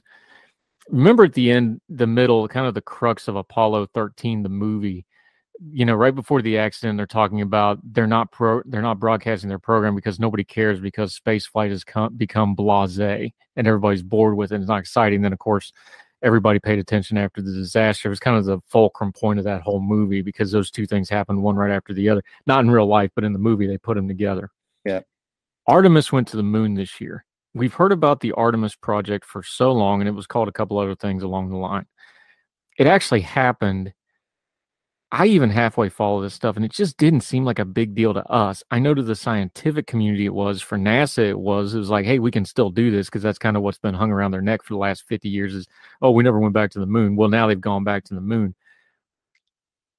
Remember 0.89 1.23
at 1.23 1.33
the 1.33 1.49
end, 1.49 1.81
the 1.89 2.05
middle, 2.05 2.47
kind 2.47 2.67
of 2.67 2.75
the 2.75 2.81
crux 2.81 3.27
of 3.27 3.35
Apollo 3.35 3.87
13, 3.95 4.43
the 4.43 4.49
movie. 4.49 5.07
You 5.71 5.85
know, 5.85 5.95
right 5.95 6.13
before 6.13 6.43
the 6.43 6.59
accident, 6.59 6.97
they're 6.97 7.07
talking 7.07 7.41
about 7.41 7.79
they're 7.83 8.05
not 8.05 8.31
pro, 8.31 8.61
they're 8.65 8.83
not 8.83 8.99
broadcasting 8.99 9.49
their 9.49 9.57
program 9.57 9.95
because 9.95 10.19
nobody 10.19 10.43
cares 10.43 10.79
because 10.79 11.15
space 11.15 11.47
flight 11.47 11.71
has 11.71 11.83
come, 11.83 12.15
become 12.15 12.55
blasé 12.55 13.33
and 13.55 13.65
everybody's 13.65 14.03
bored 14.03 14.37
with 14.37 14.51
it. 14.51 14.59
It's 14.61 14.69
not 14.69 14.81
exciting. 14.81 15.23
Then, 15.23 15.33
of 15.33 15.39
course, 15.39 15.73
everybody 16.23 16.59
paid 16.59 16.79
attention 16.79 17.17
after 17.17 17.41
the 17.41 17.51
disaster. 17.51 18.07
It 18.07 18.11
was 18.11 18.19
kind 18.19 18.37
of 18.37 18.45
the 18.45 18.59
fulcrum 18.67 19.11
point 19.11 19.39
of 19.39 19.45
that 19.45 19.61
whole 19.61 19.79
movie 19.79 20.21
because 20.21 20.51
those 20.51 20.71
two 20.71 20.85
things 20.85 21.09
happened 21.09 21.41
one 21.41 21.55
right 21.55 21.71
after 21.71 21.93
the 21.93 22.09
other. 22.09 22.23
Not 22.45 22.61
in 22.61 22.71
real 22.71 22.87
life, 22.87 23.11
but 23.15 23.23
in 23.23 23.33
the 23.33 23.39
movie, 23.39 23.67
they 23.67 23.77
put 23.77 23.95
them 23.95 24.07
together. 24.07 24.49
Yeah. 24.85 25.01
Artemis 25.67 26.11
went 26.11 26.27
to 26.29 26.37
the 26.37 26.43
moon 26.43 26.73
this 26.73 26.99
year. 26.99 27.25
We've 27.53 27.73
heard 27.73 27.91
about 27.91 28.19
the 28.19 28.31
Artemis 28.33 28.75
project 28.75 29.25
for 29.25 29.43
so 29.43 29.71
long, 29.71 30.01
and 30.01 30.07
it 30.07 30.13
was 30.13 30.27
called 30.27 30.47
a 30.47 30.51
couple 30.51 30.77
other 30.77 30.95
things 30.95 31.23
along 31.23 31.49
the 31.49 31.57
line. 31.57 31.85
It 32.77 32.87
actually 32.87 33.21
happened 33.21 33.93
I 35.11 35.27
even 35.27 35.49
halfway 35.49 35.87
follow 35.87 36.21
this 36.21 36.33
stuff, 36.33 36.57
and 36.57 36.65
it 36.65 36.71
just 36.71 36.97
didn't 36.97 37.21
seem 37.21 37.45
like 37.45 37.59
a 37.59 37.65
big 37.65 37.95
deal 37.95 38.13
to 38.13 38.25
us. 38.25 38.61
I 38.71 38.79
know 38.79 38.93
to 38.93 39.01
the 39.01 39.15
scientific 39.15 39.87
community 39.87 40.25
it 40.25 40.33
was. 40.33 40.61
For 40.61 40.77
NASA, 40.77 41.29
it 41.29 41.39
was. 41.39 41.73
It 41.73 41.79
was 41.79 41.89
like, 41.89 42.05
hey, 42.05 42.19
we 42.19 42.29
can 42.29 42.43
still 42.43 42.69
do 42.69 42.91
this 42.91 43.07
because 43.07 43.23
that's 43.23 43.39
kind 43.39 43.55
of 43.55 43.63
what's 43.63 43.77
been 43.77 43.93
hung 43.93 44.11
around 44.11 44.31
their 44.31 44.41
neck 44.41 44.63
for 44.63 44.73
the 44.73 44.79
last 44.79 45.07
50 45.07 45.29
years 45.29 45.53
is, 45.53 45.65
oh, 46.01 46.11
we 46.11 46.23
never 46.23 46.39
went 46.39 46.53
back 46.53 46.71
to 46.71 46.79
the 46.79 46.85
moon. 46.85 47.15
Well, 47.15 47.29
now 47.29 47.47
they've 47.47 47.59
gone 47.59 47.85
back 47.85 48.03
to 48.05 48.15
the 48.15 48.21
moon. 48.21 48.53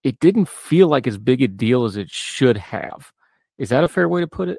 It 0.04 0.20
didn't 0.20 0.48
feel 0.48 0.88
like 0.88 1.06
as 1.06 1.16
big 1.16 1.40
a 1.40 1.48
deal 1.48 1.86
as 1.86 1.96
it 1.96 2.10
should 2.10 2.58
have. 2.58 3.10
Is 3.56 3.70
that 3.70 3.84
a 3.84 3.88
fair 3.88 4.10
way 4.10 4.20
to 4.20 4.28
put 4.28 4.50
it? 4.50 4.58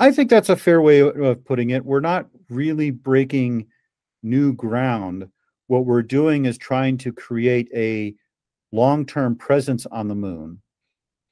I 0.00 0.10
think 0.10 0.30
that's 0.30 0.48
a 0.48 0.56
fair 0.56 0.82
way 0.82 0.98
of 0.98 1.44
putting 1.44 1.70
it. 1.70 1.84
We're 1.84 2.00
not 2.00 2.26
really 2.50 2.90
breaking 2.90 3.66
new 4.24 4.52
ground. 4.52 5.28
What 5.68 5.86
we're 5.86 6.02
doing 6.02 6.44
is 6.44 6.58
trying 6.58 6.98
to 6.98 7.12
create 7.12 7.68
a 7.74 8.14
long 8.72 9.06
term 9.06 9.36
presence 9.36 9.86
on 9.86 10.08
the 10.08 10.14
moon 10.14 10.60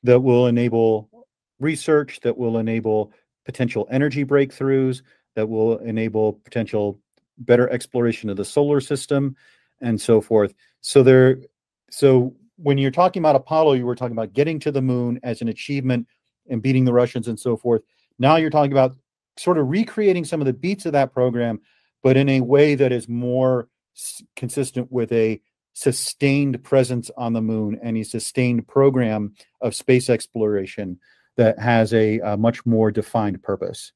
that 0.02 0.20
will 0.20 0.46
enable 0.46 1.08
research, 1.60 2.20
that 2.20 2.36
will 2.36 2.58
enable 2.58 3.12
potential 3.44 3.86
energy 3.90 4.24
breakthroughs, 4.24 5.02
that 5.34 5.48
will 5.48 5.78
enable 5.78 6.34
potential 6.34 6.98
better 7.38 7.68
exploration 7.70 8.30
of 8.30 8.36
the 8.36 8.44
solar 8.44 8.80
system 8.80 9.34
and 9.80 10.00
so 10.00 10.20
forth. 10.20 10.54
So 10.80 11.02
there 11.02 11.38
so 11.90 12.34
when 12.56 12.78
you're 12.78 12.90
talking 12.90 13.20
about 13.20 13.36
Apollo, 13.36 13.74
you 13.74 13.86
were 13.86 13.96
talking 13.96 14.16
about 14.16 14.32
getting 14.32 14.60
to 14.60 14.72
the 14.72 14.82
moon 14.82 15.18
as 15.22 15.42
an 15.42 15.48
achievement 15.48 16.06
and 16.48 16.62
beating 16.62 16.84
the 16.84 16.92
Russians 16.92 17.28
and 17.28 17.38
so 17.38 17.56
forth. 17.56 17.82
Now 18.18 18.36
you're 18.36 18.50
talking 18.50 18.72
about 18.72 18.96
sort 19.36 19.58
of 19.58 19.68
recreating 19.68 20.24
some 20.24 20.40
of 20.40 20.46
the 20.46 20.52
beats 20.52 20.86
of 20.86 20.92
that 20.92 21.12
program, 21.12 21.60
but 22.02 22.16
in 22.16 22.28
a 22.28 22.40
way 22.40 22.74
that 22.74 22.92
is 22.92 23.08
more 23.08 23.68
consistent 24.36 24.90
with 24.90 25.10
a 25.12 25.40
sustained 25.74 26.62
presence 26.64 27.10
on 27.16 27.32
the 27.32 27.42
moon 27.42 27.78
and 27.82 27.96
a 27.96 28.02
sustained 28.02 28.66
program 28.66 29.34
of 29.60 29.74
space 29.74 30.08
exploration 30.08 30.98
that 31.36 31.58
has 31.58 31.92
a, 31.92 32.20
a 32.20 32.36
much 32.36 32.64
more 32.64 32.90
defined 32.90 33.42
purpose. 33.42 33.92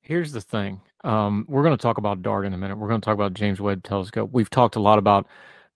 Here's 0.00 0.32
the 0.32 0.40
thing. 0.40 0.80
Um, 1.04 1.44
we're 1.48 1.62
going 1.62 1.76
to 1.76 1.82
talk 1.82 1.98
about 1.98 2.22
DART 2.22 2.46
in 2.46 2.54
a 2.54 2.58
minute. 2.58 2.76
We're 2.76 2.88
going 2.88 3.00
to 3.00 3.04
talk 3.04 3.14
about 3.14 3.34
James 3.34 3.60
Webb 3.60 3.82
Telescope. 3.82 4.30
We've 4.32 4.50
talked 4.50 4.76
a 4.76 4.80
lot 4.80 4.98
about 4.98 5.26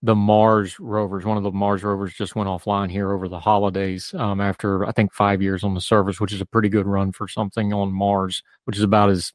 the 0.03 0.15
Mars 0.15 0.79
rovers. 0.79 1.25
One 1.25 1.37
of 1.37 1.43
the 1.43 1.51
Mars 1.51 1.83
rovers 1.83 2.13
just 2.13 2.37
went 2.37 2.49
offline 2.49 2.91
here 2.91 3.13
over 3.13 3.29
the 3.29 3.41
holidays 3.41 4.13
um, 4.15 4.41
after 4.41 4.85
I 4.87 4.93
think 4.93 5.13
five 5.13 5.41
years 5.41 5.65
on 5.65 5.75
the 5.75 5.81
surface, 5.81 6.21
which 6.21 6.33
is 6.33 6.41
a 6.41 6.47
pretty 6.47 6.69
good 6.69 6.87
run 6.87 7.13
for 7.13 7.27
something 7.27 7.73
on 7.73 7.93
Mars, 7.93 8.43
which 8.65 8.77
is 8.77 8.83
about 8.83 9.11
as 9.11 9.33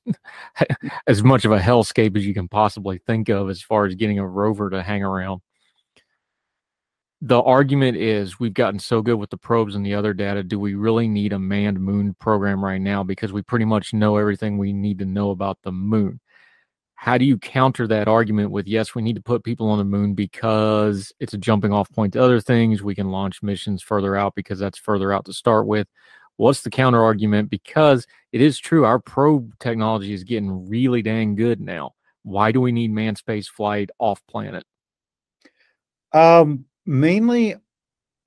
as 1.08 1.24
much 1.24 1.46
of 1.46 1.52
a 1.52 1.60
hellscape 1.60 2.16
as 2.16 2.26
you 2.26 2.34
can 2.34 2.48
possibly 2.48 3.00
think 3.00 3.30
of 3.30 3.50
as 3.50 3.62
far 3.62 3.86
as 3.86 3.96
getting 3.96 4.20
a 4.20 4.28
rover 4.28 4.70
to 4.70 4.84
hang 4.84 5.04
around. 5.04 5.42
The 7.24 7.42
argument 7.42 7.98
is 7.98 8.40
we've 8.40 8.54
gotten 8.54 8.80
so 8.80 9.02
good 9.02 9.16
with 9.16 9.30
the 9.30 9.38
probes 9.38 9.76
and 9.76 9.86
the 9.86 9.94
other 9.94 10.14
data. 10.14 10.42
Do 10.42 10.60
we 10.60 10.74
really 10.74 11.08
need 11.08 11.34
a 11.34 11.40
manned 11.40 11.80
moon 11.80 12.16
program 12.20 12.64
right 12.64 12.82
now? 12.82 13.04
Because 13.04 13.32
we 13.32 13.44
pretty 13.44 13.66
much 13.66 13.94
know 13.94 14.18
everything 14.18 14.58
we 14.58 14.74
need 14.74 14.98
to 15.00 15.06
know 15.06 15.30
about 15.30 15.60
the 15.64 15.72
moon 15.72 16.20
how 17.02 17.18
do 17.18 17.26
you 17.26 17.36
counter 17.40 17.88
that 17.88 18.08
argument 18.08 18.52
with 18.52 18.68
yes 18.68 18.94
we 18.94 19.02
need 19.02 19.16
to 19.16 19.24
put 19.24 19.44
people 19.44 19.68
on 19.70 19.80
the 19.80 19.84
moon 19.84 20.14
because 20.14 21.12
it's 21.20 21.34
a 21.34 21.38
jumping 21.38 21.74
off 21.74 21.92
point 21.92 22.14
to 22.14 22.22
other 22.22 22.40
things. 22.40 22.84
We 22.84 22.94
can 22.94 23.10
launch 23.10 23.42
missions 23.42 23.82
further 23.82 24.16
out 24.16 24.36
because 24.36 24.60
that's 24.60 24.78
further 24.78 25.12
out 25.12 25.26
to 25.26 25.34
start 25.34 25.66
with. 25.66 25.88
What's 26.38 26.62
the 26.62 26.70
counter 26.70 27.04
argument 27.04 27.50
because 27.50 28.06
it 28.32 28.40
is 28.40 28.60
true 28.60 28.86
our 28.86 29.00
probe 29.00 29.58
technology 29.58 30.14
is 30.14 30.24
getting 30.24 30.70
really 30.70 31.02
dang 31.02 31.34
good 31.34 31.60
now. 31.60 31.94
Why 32.22 32.52
do 32.52 32.62
we 32.62 32.72
need 32.72 32.92
manned 32.92 33.18
space 33.18 33.48
flight 33.48 33.90
off 33.98 34.22
planet? 34.28 34.64
Um 36.14 36.66
mainly 36.86 37.56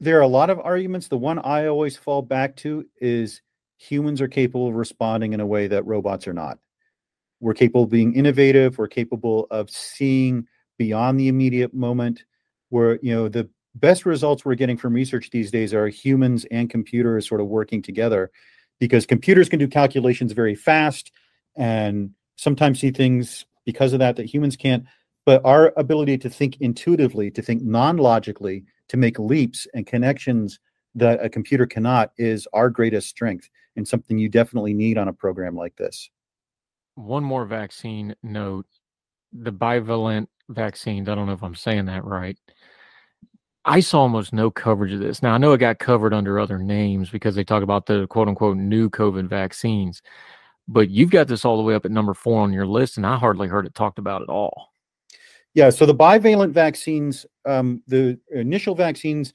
there 0.01 0.19
are 0.19 0.23
a 0.23 0.27
lot 0.27 0.51
of 0.51 0.59
arguments. 0.59 1.07
The 1.07 1.17
one 1.17 1.39
i 1.39 1.69
always 1.69 1.97
fall 1.97 2.23
back 2.23 2.57
to 2.57 2.85
is 3.01 3.41
humans 3.79 4.21
are 4.21 4.27
capable 4.27 4.67
of 4.67 4.75
responding 4.75 5.33
in 5.33 5.39
a 5.39 5.47
way 5.47 5.69
that 5.69 5.87
robots 5.87 6.27
are 6.27 6.33
not 6.33 6.59
we're 7.45 7.53
capable 7.53 7.83
of 7.83 7.91
being 7.91 8.15
innovative. 8.15 8.79
We're 8.79 8.89
capable 8.89 9.47
of 9.51 9.69
seeing 9.69 10.47
beyond 10.79 11.21
the 11.21 11.29
immediate 11.29 11.75
moment. 11.75 12.25
Where 12.71 12.99
you 13.03 13.15
know 13.15 13.29
the 13.29 13.51
best 13.75 14.07
results 14.07 14.45
we're 14.45 14.55
getting 14.55 14.79
from 14.79 14.95
research 14.95 15.29
these 15.29 15.51
days 15.51 15.75
are 15.75 15.87
humans 15.89 16.47
and 16.51 16.71
computers 16.71 17.29
sort 17.29 17.43
of 17.43 17.47
working 17.49 17.83
together, 17.83 18.31
because 18.81 19.05
computers 19.05 19.51
can 19.51 19.59
do 19.59 19.69
calculations 19.69 20.33
very 20.33 20.55
fast 20.55 21.13
and 21.55 22.11
sometimes 22.37 22.81
see 22.81 22.91
things 22.91 23.45
because 23.67 23.93
of 23.93 23.99
that 23.99 24.17
that 24.17 24.25
humans 24.25 24.57
can't. 24.57 24.85
But 25.27 25.45
our 25.45 25.75
ability 25.77 26.17
to 26.19 26.31
think 26.31 26.57
intuitively, 26.61 27.31
to 27.31 27.43
think 27.43 27.63
non-logically, 27.63 28.65
to 28.89 28.97
make 28.97 29.19
leaps 29.19 29.67
and 29.75 29.87
connections 29.87 30.59
that 30.95 31.23
a 31.23 31.29
computer 31.29 31.67
cannot 31.67 32.13
is 32.17 32.49
our 32.55 32.71
greatest 32.71 33.09
strength 33.09 33.51
and 33.77 33.87
something 33.87 34.19
you 34.19 34.31
definitely 34.31 34.73
need 34.73 34.97
on 34.97 35.09
a 35.09 35.13
program 35.13 35.55
like 35.55 35.77
this 35.77 36.09
one 36.95 37.25
more 37.25 37.45
vaccine 37.45 38.15
note. 38.23 38.67
The 39.33 39.53
bivalent 39.53 40.29
vaccines, 40.49 41.09
I 41.09 41.15
don't 41.15 41.27
know 41.27 41.33
if 41.33 41.43
I'm 41.43 41.55
saying 41.55 41.87
that 41.87 42.05
right. 42.05 42.39
I 43.65 43.81
saw 43.81 44.01
almost 44.01 44.33
no 44.33 44.51
coverage 44.51 44.93
of 44.93 45.01
this. 45.01 45.23
Now 45.23 45.33
I 45.33 45.39
know 45.39 45.53
it 45.53 45.59
got 45.59 45.79
covered 45.79 46.13
under 46.13 46.39
other 46.39 46.59
names 46.59 47.09
because 47.09 47.35
they 47.35 47.45
talk 47.45 47.63
about 47.63 47.87
the 47.87 48.07
quote 48.09 48.29
unquote 48.29 48.57
new 48.57 48.91
COVID 48.91 49.29
vaccines, 49.29 50.03
but 50.69 50.91
you've 50.91 51.11
got 51.11 51.29
this 51.29 51.45
all 51.45 51.57
the 51.57 51.63
way 51.63 51.75
up 51.75 51.85
at 51.85 51.91
number 51.91 52.15
four 52.15 52.43
on 52.43 52.53
your 52.53 52.67
list, 52.67 52.97
and 52.97 53.07
I 53.07 53.17
hardly 53.17 53.49
heard 53.49 53.67
it 53.67 53.75
talked 53.75 53.99
about 53.99 54.23
at 54.23 54.29
all. 54.29 54.73
Yeah, 55.55 55.71
so 55.71 55.87
the 55.87 55.95
bivalent 55.95 56.51
vaccines, 56.51 57.25
um, 57.47 57.83
the 57.87 58.19
initial 58.33 58.75
vaccines 58.75 59.33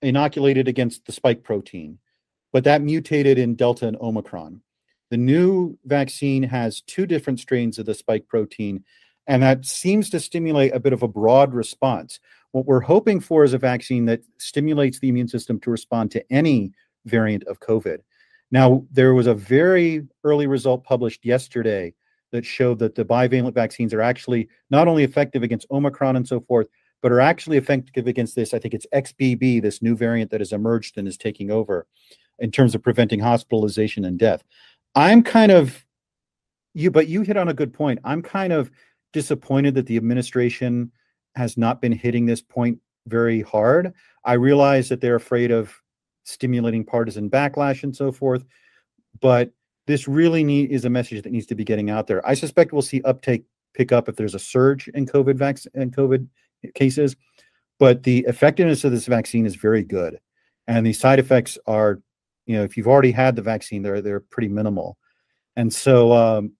inoculated 0.00 0.68
against 0.68 1.04
the 1.04 1.12
spike 1.12 1.42
protein, 1.42 1.98
but 2.52 2.64
that 2.64 2.82
mutated 2.82 3.38
in 3.38 3.56
Delta 3.56 3.86
and 3.86 3.96
Omicron. 4.00 4.62
The 5.10 5.16
new 5.16 5.76
vaccine 5.84 6.44
has 6.44 6.82
two 6.82 7.04
different 7.04 7.40
strains 7.40 7.78
of 7.78 7.86
the 7.86 7.94
spike 7.94 8.28
protein, 8.28 8.84
and 9.26 9.42
that 9.42 9.66
seems 9.66 10.08
to 10.10 10.20
stimulate 10.20 10.74
a 10.74 10.80
bit 10.80 10.92
of 10.92 11.02
a 11.02 11.08
broad 11.08 11.52
response. 11.52 12.20
What 12.52 12.66
we're 12.66 12.80
hoping 12.80 13.20
for 13.20 13.44
is 13.44 13.52
a 13.52 13.58
vaccine 13.58 14.06
that 14.06 14.22
stimulates 14.38 14.98
the 14.98 15.08
immune 15.08 15.28
system 15.28 15.60
to 15.60 15.70
respond 15.70 16.10
to 16.12 16.32
any 16.32 16.72
variant 17.06 17.44
of 17.44 17.60
COVID. 17.60 17.98
Now, 18.52 18.84
there 18.90 19.14
was 19.14 19.26
a 19.26 19.34
very 19.34 20.06
early 20.24 20.46
result 20.46 20.84
published 20.84 21.24
yesterday 21.24 21.94
that 22.32 22.44
showed 22.44 22.78
that 22.78 22.94
the 22.94 23.04
bivalent 23.04 23.54
vaccines 23.54 23.92
are 23.92 24.00
actually 24.00 24.48
not 24.70 24.88
only 24.88 25.04
effective 25.04 25.42
against 25.42 25.66
Omicron 25.70 26.16
and 26.16 26.26
so 26.26 26.40
forth, 26.40 26.68
but 27.02 27.12
are 27.12 27.20
actually 27.20 27.56
effective 27.56 28.06
against 28.06 28.36
this. 28.36 28.52
I 28.54 28.58
think 28.58 28.74
it's 28.74 28.86
XBB, 28.94 29.62
this 29.62 29.82
new 29.82 29.96
variant 29.96 30.30
that 30.30 30.40
has 30.40 30.52
emerged 30.52 30.98
and 30.98 31.08
is 31.08 31.16
taking 31.16 31.50
over 31.50 31.86
in 32.38 32.50
terms 32.50 32.74
of 32.74 32.82
preventing 32.82 33.20
hospitalization 33.20 34.04
and 34.04 34.18
death. 34.18 34.42
I'm 34.94 35.22
kind 35.22 35.52
of 35.52 35.84
you, 36.74 36.90
but 36.90 37.08
you 37.08 37.22
hit 37.22 37.36
on 37.36 37.48
a 37.48 37.54
good 37.54 37.72
point. 37.72 37.98
I'm 38.04 38.22
kind 38.22 38.52
of 38.52 38.70
disappointed 39.12 39.74
that 39.74 39.86
the 39.86 39.96
administration 39.96 40.92
has 41.34 41.56
not 41.56 41.80
been 41.80 41.92
hitting 41.92 42.26
this 42.26 42.42
point 42.42 42.78
very 43.06 43.42
hard. 43.42 43.92
I 44.24 44.34
realize 44.34 44.88
that 44.88 45.00
they're 45.00 45.16
afraid 45.16 45.50
of 45.50 45.74
stimulating 46.24 46.84
partisan 46.84 47.30
backlash 47.30 47.82
and 47.82 47.94
so 47.94 48.12
forth, 48.12 48.44
but 49.20 49.50
this 49.86 50.06
really 50.06 50.44
need, 50.44 50.70
is 50.70 50.84
a 50.84 50.90
message 50.90 51.22
that 51.22 51.32
needs 51.32 51.46
to 51.46 51.54
be 51.54 51.64
getting 51.64 51.90
out 51.90 52.06
there. 52.06 52.24
I 52.26 52.34
suspect 52.34 52.72
we'll 52.72 52.82
see 52.82 53.02
uptake 53.02 53.44
pick 53.74 53.90
up 53.90 54.08
if 54.08 54.16
there's 54.16 54.34
a 54.34 54.38
surge 54.38 54.88
in 54.88 55.06
COVID 55.06 55.36
vaccine 55.36 55.72
and 55.74 55.96
COVID 55.96 56.26
cases, 56.74 57.16
but 57.78 58.02
the 58.02 58.24
effectiveness 58.28 58.84
of 58.84 58.92
this 58.92 59.06
vaccine 59.06 59.46
is 59.46 59.56
very 59.56 59.82
good, 59.82 60.20
and 60.68 60.86
the 60.86 60.92
side 60.92 61.18
effects 61.18 61.58
are, 61.66 62.00
you 62.50 62.56
know, 62.56 62.64
if 62.64 62.76
you've 62.76 62.88
already 62.88 63.12
had 63.12 63.36
the 63.36 63.42
vaccine, 63.42 63.80
they're 63.80 64.00
they're 64.00 64.18
pretty 64.18 64.48
minimal, 64.48 64.98
and 65.54 65.72
so 65.72 66.12
um, 66.12 66.50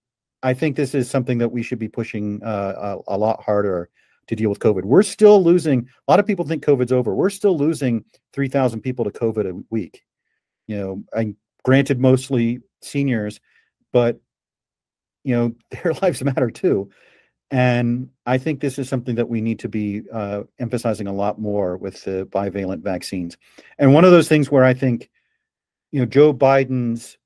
I 0.41 0.55
think 0.55 0.77
this 0.77 0.95
is 0.95 1.11
something 1.11 1.39
that 1.39 1.49
we 1.49 1.65
should 1.65 1.81
be 1.81 1.89
pushing 1.89 2.41
uh, 2.45 2.97
a, 3.09 3.17
a 3.17 3.19
lot 3.19 3.43
harder 3.43 3.91
to 4.29 4.37
deal 4.37 4.51
with 4.51 4.61
COVID. 4.61 4.85
We're 4.85 5.03
still 5.03 5.43
losing. 5.43 5.89
A 6.07 6.13
lot 6.13 6.21
of 6.21 6.29
people 6.29 6.45
think 6.45 6.65
COVID's 6.65 6.93
over. 6.93 7.13
We're 7.13 7.29
still 7.29 7.59
losing 7.59 8.05
three 8.33 8.47
thousand 8.47 8.83
people 8.83 9.05
to 9.05 9.11
COVID 9.11 9.51
a 9.51 9.65
week. 9.71 10.05
You 10.69 10.77
know, 10.77 11.03
and 11.13 11.35
granted, 11.65 11.99
mostly 11.99 12.61
seniors, 12.83 13.41
but 13.93 14.21
you 15.25 15.35
know 15.35 15.55
their 15.83 15.95
lives 15.95 16.23
matter 16.23 16.53
too. 16.53 16.89
And 17.51 18.11
I 18.27 18.39
think 18.39 18.61
this 18.61 18.79
is 18.79 18.89
something 18.89 19.17
that 19.17 19.29
we 19.29 19.41
need 19.41 19.59
to 19.59 19.69
be 19.69 20.03
uh, 20.13 20.45
emphasizing 20.61 21.09
a 21.09 21.13
lot 21.13 21.41
more 21.41 21.77
with 21.77 22.05
the 22.05 22.27
bivalent 22.27 22.85
vaccines. 22.85 23.37
And 23.77 23.93
one 23.93 24.05
of 24.05 24.13
those 24.13 24.29
things 24.29 24.53
where 24.53 24.63
I 24.63 24.73
think, 24.73 25.11
you 25.93 26.01
know, 26.01 26.07
Joe 26.07 26.33
Biden's 26.33 27.17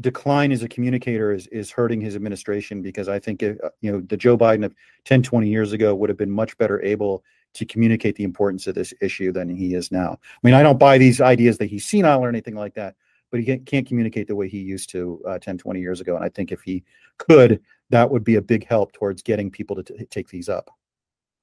decline 0.00 0.50
as 0.50 0.62
a 0.62 0.68
communicator 0.68 1.32
is 1.32 1.46
is 1.48 1.70
hurting 1.70 2.00
his 2.00 2.16
administration 2.16 2.82
because 2.82 3.08
I 3.08 3.18
think 3.18 3.42
uh, 3.42 3.54
you 3.80 3.92
know 3.92 4.00
the 4.00 4.16
Joe 4.16 4.36
Biden 4.36 4.64
of 4.64 4.74
10 5.04 5.22
20 5.22 5.48
years 5.48 5.72
ago 5.72 5.94
would 5.94 6.10
have 6.10 6.18
been 6.18 6.30
much 6.30 6.56
better 6.58 6.82
able 6.82 7.22
to 7.54 7.64
communicate 7.64 8.16
the 8.16 8.24
importance 8.24 8.66
of 8.66 8.74
this 8.74 8.92
issue 9.00 9.30
than 9.30 9.48
he 9.48 9.74
is 9.74 9.92
now. 9.92 10.18
I 10.20 10.38
mean, 10.42 10.54
I 10.54 10.62
don't 10.64 10.78
buy 10.78 10.98
these 10.98 11.20
ideas 11.20 11.58
that 11.58 11.66
he's 11.66 11.86
senile 11.86 12.24
or 12.24 12.28
anything 12.28 12.56
like 12.56 12.74
that, 12.74 12.96
but 13.30 13.40
he 13.40 13.58
can't 13.58 13.86
communicate 13.86 14.26
the 14.26 14.34
way 14.34 14.48
he 14.48 14.58
used 14.58 14.90
to 14.90 15.22
uh, 15.28 15.38
10 15.38 15.58
20 15.58 15.80
years 15.80 16.00
ago 16.00 16.16
and 16.16 16.24
I 16.24 16.28
think 16.28 16.50
if 16.50 16.62
he 16.62 16.84
could 17.18 17.60
that 17.90 18.10
would 18.10 18.24
be 18.24 18.36
a 18.36 18.42
big 18.42 18.66
help 18.66 18.92
towards 18.92 19.22
getting 19.22 19.50
people 19.50 19.76
to 19.76 19.82
t- 19.82 20.06
take 20.06 20.28
these 20.28 20.48
up. 20.48 20.70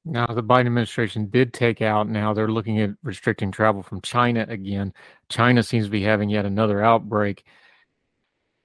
Now, 0.03 0.25
the 0.25 0.43
Biden 0.43 0.65
administration 0.65 1.27
did 1.29 1.53
take 1.53 1.81
out, 1.81 2.09
now 2.09 2.33
they're 2.33 2.47
looking 2.47 2.79
at 2.81 2.91
restricting 3.03 3.51
travel 3.51 3.83
from 3.83 4.01
China 4.01 4.45
again. 4.49 4.93
China 5.29 5.61
seems 5.61 5.85
to 5.85 5.91
be 5.91 6.01
having 6.01 6.29
yet 6.29 6.45
another 6.45 6.83
outbreak. 6.83 7.45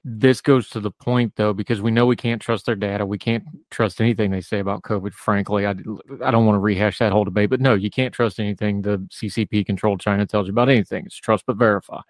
This 0.02 0.40
goes 0.40 0.70
to 0.70 0.80
the 0.80 0.92
point, 0.92 1.34
though, 1.36 1.52
because 1.52 1.82
we 1.82 1.90
know 1.90 2.06
we 2.06 2.16
can't 2.16 2.40
trust 2.40 2.64
their 2.64 2.76
data. 2.76 3.04
We 3.04 3.18
can't 3.18 3.44
trust 3.70 4.00
anything 4.00 4.30
they 4.30 4.40
say 4.40 4.60
about 4.60 4.82
COVID, 4.82 5.12
frankly. 5.12 5.66
I, 5.66 5.70
I 5.70 6.30
don't 6.30 6.46
want 6.46 6.56
to 6.56 6.60
rehash 6.60 6.98
that 6.98 7.12
whole 7.12 7.24
debate, 7.24 7.50
but 7.50 7.60
no, 7.60 7.74
you 7.74 7.90
can't 7.90 8.14
trust 8.14 8.40
anything 8.40 8.80
the 8.80 8.98
CCP 9.12 9.66
controlled 9.66 10.00
China 10.00 10.24
tells 10.24 10.46
you 10.46 10.52
about 10.52 10.70
anything. 10.70 11.04
It's 11.04 11.16
trust 11.16 11.44
but 11.46 11.56
verify. 11.56 12.00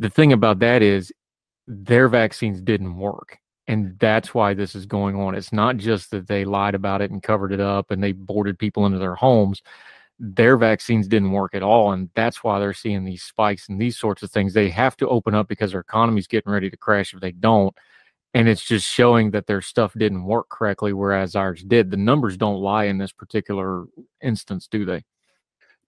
The 0.00 0.10
thing 0.10 0.32
about 0.32 0.58
that 0.58 0.82
is 0.82 1.12
their 1.66 2.08
vaccines 2.08 2.60
didn't 2.60 2.96
work 2.96 3.38
and 3.66 3.98
that's 3.98 4.34
why 4.34 4.54
this 4.54 4.74
is 4.74 4.86
going 4.86 5.16
on. 5.16 5.34
It's 5.34 5.52
not 5.52 5.76
just 5.76 6.10
that 6.10 6.28
they 6.28 6.44
lied 6.44 6.74
about 6.74 7.00
it 7.00 7.10
and 7.10 7.22
covered 7.22 7.52
it 7.52 7.60
up 7.60 7.90
and 7.90 8.02
they 8.02 8.12
boarded 8.12 8.58
people 8.58 8.84
into 8.84 8.98
their 8.98 9.14
homes. 9.14 9.62
Their 10.18 10.56
vaccines 10.56 11.08
didn't 11.08 11.32
work 11.32 11.54
at 11.54 11.62
all. 11.62 11.92
And 11.92 12.10
that's 12.14 12.44
why 12.44 12.58
they're 12.58 12.74
seeing 12.74 13.04
these 13.04 13.22
spikes 13.22 13.68
and 13.68 13.80
these 13.80 13.96
sorts 13.96 14.22
of 14.22 14.30
things. 14.30 14.52
They 14.52 14.68
have 14.68 14.96
to 14.98 15.08
open 15.08 15.34
up 15.34 15.48
because 15.48 15.72
their 15.72 15.80
economy's 15.80 16.26
getting 16.26 16.52
ready 16.52 16.68
to 16.68 16.76
crash 16.76 17.14
if 17.14 17.20
they 17.20 17.32
don't. 17.32 17.74
And 18.34 18.48
it's 18.48 18.64
just 18.64 18.86
showing 18.86 19.30
that 19.30 19.46
their 19.46 19.62
stuff 19.62 19.94
didn't 19.96 20.24
work 20.24 20.48
correctly, 20.48 20.92
whereas 20.92 21.36
ours 21.36 21.62
did. 21.62 21.90
The 21.90 21.96
numbers 21.96 22.36
don't 22.36 22.60
lie 22.60 22.84
in 22.84 22.98
this 22.98 23.12
particular 23.12 23.84
instance, 24.20 24.68
do 24.68 24.84
they? 24.84 25.04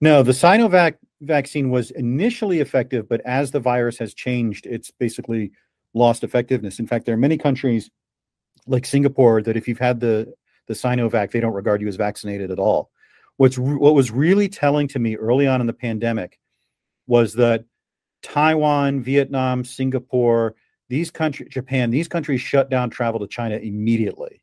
No, 0.00 0.22
the 0.22 0.32
Sinovac 0.32 0.94
vaccine 1.22 1.70
was 1.70 1.90
initially 1.90 2.60
effective, 2.60 3.08
but 3.08 3.20
as 3.22 3.50
the 3.50 3.60
virus 3.60 3.98
has 3.98 4.14
changed, 4.14 4.66
it's 4.66 4.90
basically 4.90 5.52
lost 5.96 6.22
effectiveness. 6.22 6.78
In 6.78 6.86
fact, 6.86 7.06
there 7.06 7.14
are 7.14 7.18
many 7.18 7.38
countries 7.38 7.90
like 8.66 8.84
Singapore 8.84 9.42
that 9.42 9.56
if 9.56 9.66
you've 9.66 9.78
had 9.78 9.98
the 9.98 10.32
the 10.68 10.74
Sinovac, 10.74 11.30
they 11.30 11.40
don't 11.40 11.54
regard 11.54 11.80
you 11.80 11.88
as 11.88 11.96
vaccinated 11.96 12.50
at 12.50 12.58
all. 12.58 12.90
What's 13.38 13.58
what 13.58 13.94
was 13.94 14.10
really 14.10 14.48
telling 14.48 14.88
to 14.88 14.98
me 14.98 15.16
early 15.16 15.46
on 15.46 15.60
in 15.60 15.66
the 15.66 15.72
pandemic 15.72 16.38
was 17.06 17.34
that 17.34 17.64
Taiwan, 18.22 19.02
Vietnam, 19.02 19.64
Singapore, 19.64 20.54
these 20.88 21.10
countries, 21.10 21.48
Japan, 21.50 21.90
these 21.90 22.08
countries 22.08 22.40
shut 22.40 22.68
down 22.68 22.90
travel 22.90 23.20
to 23.20 23.26
China 23.26 23.56
immediately, 23.56 24.42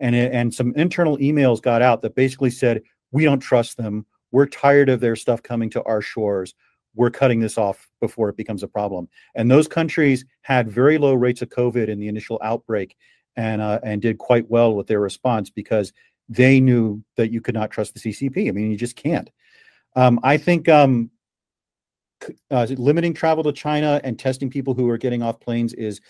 and 0.00 0.14
it, 0.14 0.32
and 0.32 0.54
some 0.54 0.74
internal 0.76 1.16
emails 1.18 1.62
got 1.62 1.82
out 1.82 2.02
that 2.02 2.14
basically 2.14 2.50
said 2.50 2.82
we 3.10 3.24
don't 3.24 3.40
trust 3.40 3.76
them. 3.76 4.04
We're 4.32 4.46
tired 4.46 4.88
of 4.88 5.00
their 5.00 5.16
stuff 5.16 5.42
coming 5.42 5.70
to 5.70 5.82
our 5.84 6.02
shores 6.02 6.54
we're 6.94 7.10
cutting 7.10 7.40
this 7.40 7.58
off 7.58 7.88
before 8.00 8.28
it 8.28 8.36
becomes 8.36 8.62
a 8.62 8.68
problem. 8.68 9.08
And 9.34 9.50
those 9.50 9.68
countries 9.68 10.24
had 10.42 10.70
very 10.70 10.98
low 10.98 11.14
rates 11.14 11.42
of 11.42 11.48
COVID 11.48 11.88
in 11.88 11.98
the 11.98 12.08
initial 12.08 12.40
outbreak, 12.42 12.96
and 13.36 13.60
uh, 13.60 13.80
and 13.82 14.00
did 14.00 14.18
quite 14.18 14.48
well 14.48 14.74
with 14.74 14.86
their 14.86 15.00
response 15.00 15.50
because 15.50 15.92
they 16.28 16.60
knew 16.60 17.02
that 17.16 17.30
you 17.30 17.40
could 17.40 17.54
not 17.54 17.70
trust 17.70 17.94
the 17.94 18.00
CCP. 18.00 18.48
I 18.48 18.52
mean, 18.52 18.70
you 18.70 18.76
just 18.76 18.96
can't. 18.96 19.30
Um, 19.96 20.18
I 20.22 20.38
think 20.38 20.68
um, 20.68 21.10
uh, 22.50 22.66
limiting 22.70 23.14
travel 23.14 23.44
to 23.44 23.52
China 23.52 24.00
and 24.04 24.18
testing 24.18 24.50
people 24.50 24.74
who 24.74 24.88
are 24.88 24.98
getting 24.98 25.22
off 25.22 25.40
planes 25.40 25.72
is 25.74 26.00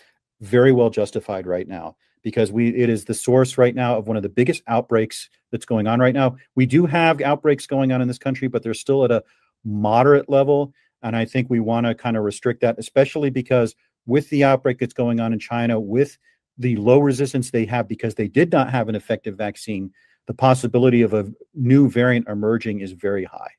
very 0.40 0.72
well 0.72 0.90
justified 0.90 1.46
right 1.46 1.66
now 1.66 1.96
because 2.22 2.50
we 2.50 2.68
it 2.74 2.88
is 2.88 3.04
the 3.04 3.14
source 3.14 3.58
right 3.58 3.74
now 3.74 3.96
of 3.96 4.06
one 4.06 4.16
of 4.16 4.22
the 4.22 4.28
biggest 4.28 4.62
outbreaks 4.66 5.28
that's 5.50 5.66
going 5.66 5.86
on 5.86 6.00
right 6.00 6.14
now. 6.14 6.36
We 6.54 6.66
do 6.66 6.86
have 6.86 7.20
outbreaks 7.20 7.66
going 7.66 7.92
on 7.92 8.00
in 8.00 8.08
this 8.08 8.18
country, 8.18 8.48
but 8.48 8.62
they're 8.62 8.74
still 8.74 9.04
at 9.04 9.10
a 9.10 9.22
moderate 9.64 10.28
level. 10.28 10.72
And 11.02 11.14
I 11.14 11.24
think 11.24 11.50
we 11.50 11.60
want 11.60 11.86
to 11.86 11.94
kind 11.94 12.16
of 12.16 12.24
restrict 12.24 12.60
that, 12.62 12.78
especially 12.78 13.30
because 13.30 13.74
with 14.06 14.28
the 14.30 14.44
outbreak 14.44 14.78
that's 14.78 14.94
going 14.94 15.20
on 15.20 15.32
in 15.32 15.38
China, 15.38 15.78
with 15.78 16.18
the 16.58 16.76
low 16.76 16.98
resistance 16.98 17.50
they 17.50 17.66
have 17.66 17.88
because 17.88 18.14
they 18.14 18.28
did 18.28 18.52
not 18.52 18.70
have 18.70 18.88
an 18.88 18.94
effective 18.94 19.36
vaccine, 19.36 19.90
the 20.26 20.34
possibility 20.34 21.02
of 21.02 21.12
a 21.12 21.30
new 21.54 21.90
variant 21.90 22.28
emerging 22.28 22.80
is 22.80 22.92
very 22.92 23.24
high. 23.24 23.50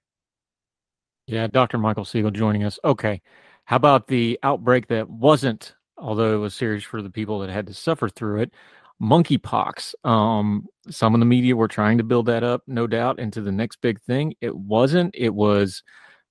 Yeah, 1.28 1.48
Dr. 1.48 1.78
Michael 1.78 2.06
Siegel 2.06 2.32
joining 2.32 2.64
us. 2.64 2.80
Okay. 2.84 3.22
How 3.66 3.78
about 3.78 4.08
the 4.08 4.40
outbreak 4.44 4.88
that 4.88 5.10
wasn't, 5.10 5.76
although 5.98 6.36
it 6.36 6.40
was 6.40 6.54
serious 6.54 6.84
for 6.84 7.02
the 7.02 7.10
people 7.10 7.40
that 7.40 7.50
had 7.50 7.68
to 7.68 7.74
suffer 7.74 8.10
through 8.10 8.42
it? 8.42 8.54
Monkeypox. 9.02 9.94
Um, 10.06 10.68
some 10.90 11.14
of 11.14 11.20
the 11.20 11.26
media 11.26 11.56
were 11.56 11.68
trying 11.68 11.98
to 11.98 12.04
build 12.04 12.28
that 12.28 12.44
up, 12.44 12.62
no 12.68 12.88
doubt, 12.88 13.20
into 13.20 13.42
the 13.42 13.52
next 13.52 13.82
big 13.82 14.02
thing. 14.02 14.36
It 14.42 14.56
wasn't. 14.56 15.14
It 15.18 15.34
was 15.34 15.84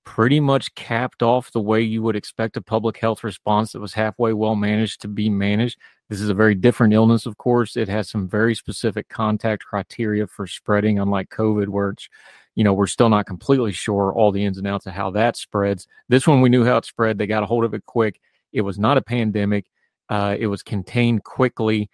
pretty 0.05 0.39
much 0.39 0.75
capped 0.75 1.23
off 1.23 1.51
the 1.53 1.61
way 1.61 1.81
you 1.81 2.03
would 2.03 2.17
expect 2.17 2.57
a 2.57 2.63
public 2.63 2.99
health 2.99 3.25
response 3.25 3.73
that 3.73 3.81
was 3.81 3.95
halfway 3.95 4.33
well 4.33 4.55
managed 4.55 5.01
to 5.01 5.09
be 5.09 5.29
managed. 5.29 5.79
This 6.11 6.21
is 6.21 6.29
a 6.29 6.35
very 6.35 6.55
different 6.55 6.93
illness, 6.93 7.25
of 7.27 7.39
course. 7.39 7.77
It 7.77 7.89
has 7.89 8.11
some 8.11 8.29
very 8.29 8.55
specific 8.55 9.09
contact 9.09 9.65
criteria 9.65 10.27
for 10.27 10.47
spreading, 10.47 10.99
unlike 10.99 11.31
COVID, 11.31 11.93
it's, 11.93 12.09
you 12.55 12.63
know, 12.63 12.75
we're 12.75 12.87
still 12.87 13.09
not 13.09 13.27
completely 13.27 13.73
sure 13.73 14.13
all 14.13 14.31
the 14.31 14.45
ins 14.45 14.59
and 14.59 14.67
outs 14.67 14.87
of 14.87 14.93
how 14.93 15.11
that 15.13 15.37
spreads. 15.37 15.89
This 16.09 16.27
one, 16.27 16.43
we 16.43 16.51
knew 16.51 16.65
how 16.65 16.77
it 16.77 16.85
spread. 16.85 17.17
They 17.19 17.27
got 17.27 17.43
a 17.43 17.47
hold 17.47 17.65
of 17.65 17.75
it 17.75 17.87
quick. 17.87 18.21
It 18.53 18.61
was 18.61 18.79
not 18.79 18.99
a 18.99 19.03
pandemic. 19.03 19.67
Uh, 20.11 20.37
it 20.39 20.47
was 20.47 20.63
contained 20.63 21.25
quickly 21.25 21.89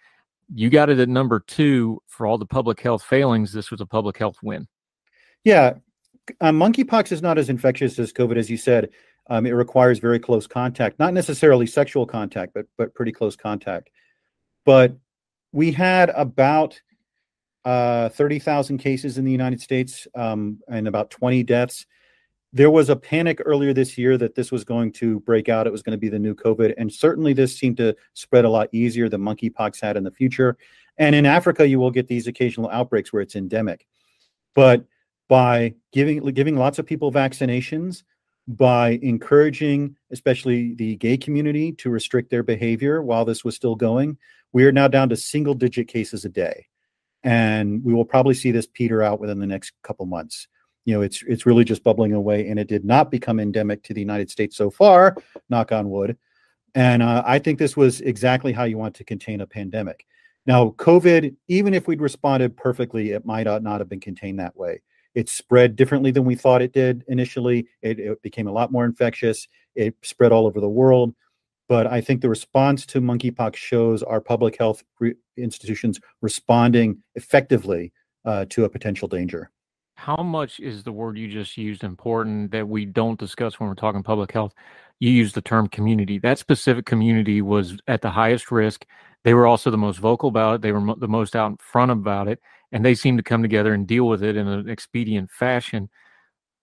you 0.53 0.69
got 0.69 0.89
it 0.89 0.99
at 0.99 1.09
number 1.09 1.39
two 1.39 2.01
for 2.07 2.25
all 2.25 2.37
the 2.37 2.45
public 2.45 2.79
health 2.81 3.03
failings. 3.03 3.53
This 3.53 3.71
was 3.71 3.81
a 3.81 3.85
public 3.85 4.17
health 4.17 4.37
win. 4.43 4.67
Yeah, 5.43 5.75
uh, 6.39 6.51
monkeypox 6.51 7.11
is 7.11 7.21
not 7.21 7.37
as 7.37 7.49
infectious 7.49 7.97
as 7.99 8.13
COVID, 8.13 8.37
as 8.37 8.49
you 8.49 8.57
said. 8.57 8.89
Um, 9.29 9.45
it 9.45 9.51
requires 9.51 9.99
very 9.99 10.19
close 10.19 10.47
contact, 10.47 10.99
not 10.99 11.13
necessarily 11.13 11.65
sexual 11.65 12.05
contact, 12.05 12.53
but 12.53 12.65
but 12.77 12.93
pretty 12.93 13.11
close 13.11 13.35
contact. 13.35 13.89
But 14.65 14.95
we 15.51 15.71
had 15.71 16.09
about 16.09 16.79
uh, 17.65 18.09
30,000 18.09 18.77
cases 18.77 19.17
in 19.17 19.25
the 19.25 19.31
United 19.31 19.61
States 19.61 20.07
um, 20.15 20.59
and 20.67 20.87
about 20.87 21.11
20 21.11 21.43
deaths. 21.43 21.85
There 22.53 22.69
was 22.69 22.89
a 22.89 22.95
panic 22.95 23.41
earlier 23.45 23.73
this 23.73 23.97
year 23.97 24.17
that 24.17 24.35
this 24.35 24.51
was 24.51 24.63
going 24.63 24.91
to 24.93 25.21
break 25.21 25.47
out. 25.47 25.67
It 25.67 25.71
was 25.71 25.81
going 25.81 25.97
to 25.97 26.01
be 26.01 26.09
the 26.09 26.19
new 26.19 26.35
COVID. 26.35 26.73
And 26.77 26.91
certainly 26.91 27.33
this 27.33 27.57
seemed 27.57 27.77
to 27.77 27.95
spread 28.13 28.43
a 28.43 28.49
lot 28.49 28.67
easier 28.73 29.07
than 29.07 29.21
monkeypox 29.21 29.79
had 29.79 29.95
in 29.95 30.03
the 30.03 30.11
future. 30.11 30.57
And 30.97 31.15
in 31.15 31.25
Africa, 31.25 31.67
you 31.67 31.79
will 31.79 31.91
get 31.91 32.07
these 32.07 32.27
occasional 32.27 32.69
outbreaks 32.69 33.13
where 33.13 33.21
it's 33.21 33.35
endemic. 33.35 33.87
But 34.53 34.85
by 35.29 35.75
giving 35.93 36.19
giving 36.33 36.57
lots 36.57 36.77
of 36.77 36.85
people 36.85 37.09
vaccinations, 37.11 38.03
by 38.47 38.99
encouraging 39.01 39.95
especially 40.11 40.73
the 40.73 40.97
gay 40.97 41.17
community 41.17 41.71
to 41.73 41.89
restrict 41.89 42.29
their 42.29 42.43
behavior 42.43 43.01
while 43.01 43.23
this 43.23 43.45
was 43.45 43.55
still 43.55 43.75
going, 43.75 44.17
we 44.51 44.65
are 44.65 44.71
now 44.71 44.87
down 44.87 45.09
to 45.09 45.15
single 45.15 45.53
digit 45.53 45.87
cases 45.87 46.25
a 46.25 46.29
day. 46.29 46.67
And 47.23 47.83
we 47.83 47.93
will 47.93 48.05
probably 48.05 48.33
see 48.33 48.51
this 48.51 48.67
peter 48.67 49.01
out 49.01 49.19
within 49.19 49.39
the 49.39 49.47
next 49.47 49.73
couple 49.83 50.05
months. 50.05 50.47
You 50.85 50.95
know, 50.95 51.01
it's 51.01 51.23
it's 51.27 51.45
really 51.45 51.63
just 51.63 51.83
bubbling 51.83 52.13
away, 52.13 52.47
and 52.47 52.59
it 52.59 52.67
did 52.67 52.85
not 52.85 53.11
become 53.11 53.39
endemic 53.39 53.83
to 53.83 53.93
the 53.93 54.01
United 54.01 54.31
States 54.31 54.57
so 54.57 54.69
far. 54.69 55.15
Knock 55.49 55.71
on 55.71 55.89
wood. 55.89 56.17
And 56.73 57.03
uh, 57.03 57.23
I 57.25 57.39
think 57.39 57.59
this 57.59 57.75
was 57.75 58.01
exactly 58.01 58.53
how 58.53 58.63
you 58.63 58.77
want 58.77 58.95
to 58.95 59.03
contain 59.03 59.41
a 59.41 59.47
pandemic. 59.47 60.05
Now, 60.45 60.69
COVID, 60.77 61.35
even 61.49 61.73
if 61.73 61.87
we'd 61.87 62.01
responded 62.01 62.57
perfectly, 62.57 63.11
it 63.11 63.25
might 63.25 63.43
not 63.61 63.79
have 63.79 63.89
been 63.89 63.99
contained 63.99 64.39
that 64.39 64.55
way. 64.55 64.81
It 65.13 65.29
spread 65.29 65.75
differently 65.75 66.11
than 66.11 66.25
we 66.25 66.35
thought 66.35 66.61
it 66.61 66.73
did 66.73 67.03
initially. 67.07 67.67
It, 67.81 67.99
it 67.99 68.21
became 68.21 68.47
a 68.47 68.51
lot 68.51 68.71
more 68.71 68.85
infectious. 68.85 69.47
It 69.75 69.95
spread 70.01 70.31
all 70.31 70.47
over 70.47 70.61
the 70.61 70.69
world. 70.69 71.13
But 71.67 71.87
I 71.87 72.01
think 72.01 72.21
the 72.21 72.29
response 72.29 72.85
to 72.87 73.01
monkeypox 73.01 73.55
shows 73.55 74.03
our 74.03 74.19
public 74.19 74.57
health 74.57 74.83
re- 74.99 75.15
institutions 75.37 75.99
responding 76.21 77.03
effectively 77.15 77.93
uh, 78.25 78.45
to 78.49 78.63
a 78.65 78.69
potential 78.69 79.07
danger. 79.07 79.51
How 80.01 80.23
much 80.23 80.59
is 80.59 80.83
the 80.83 80.91
word 80.91 81.15
you 81.15 81.27
just 81.27 81.57
used 81.57 81.83
important 81.83 82.49
that 82.51 82.67
we 82.67 82.85
don't 82.85 83.19
discuss 83.19 83.59
when 83.59 83.69
we're 83.69 83.75
talking 83.75 84.01
public 84.01 84.31
health? 84.31 84.55
You 84.99 85.11
use 85.11 85.31
the 85.31 85.43
term 85.43 85.67
community. 85.67 86.17
That 86.17 86.39
specific 86.39 86.87
community 86.87 87.43
was 87.43 87.77
at 87.87 88.01
the 88.01 88.09
highest 88.09 88.49
risk. 88.49 88.83
They 89.23 89.35
were 89.35 89.45
also 89.45 89.69
the 89.69 89.77
most 89.77 89.99
vocal 89.99 90.29
about 90.29 90.55
it. 90.55 90.61
They 90.63 90.71
were 90.71 90.81
mo- 90.81 90.95
the 90.95 91.07
most 91.07 91.35
out 91.35 91.51
in 91.51 91.57
front 91.57 91.91
about 91.91 92.27
it, 92.27 92.39
and 92.71 92.83
they 92.83 92.95
seemed 92.95 93.19
to 93.19 93.23
come 93.23 93.43
together 93.43 93.75
and 93.75 93.85
deal 93.85 94.07
with 94.07 94.23
it 94.23 94.35
in 94.35 94.47
an 94.47 94.67
expedient 94.67 95.29
fashion 95.29 95.87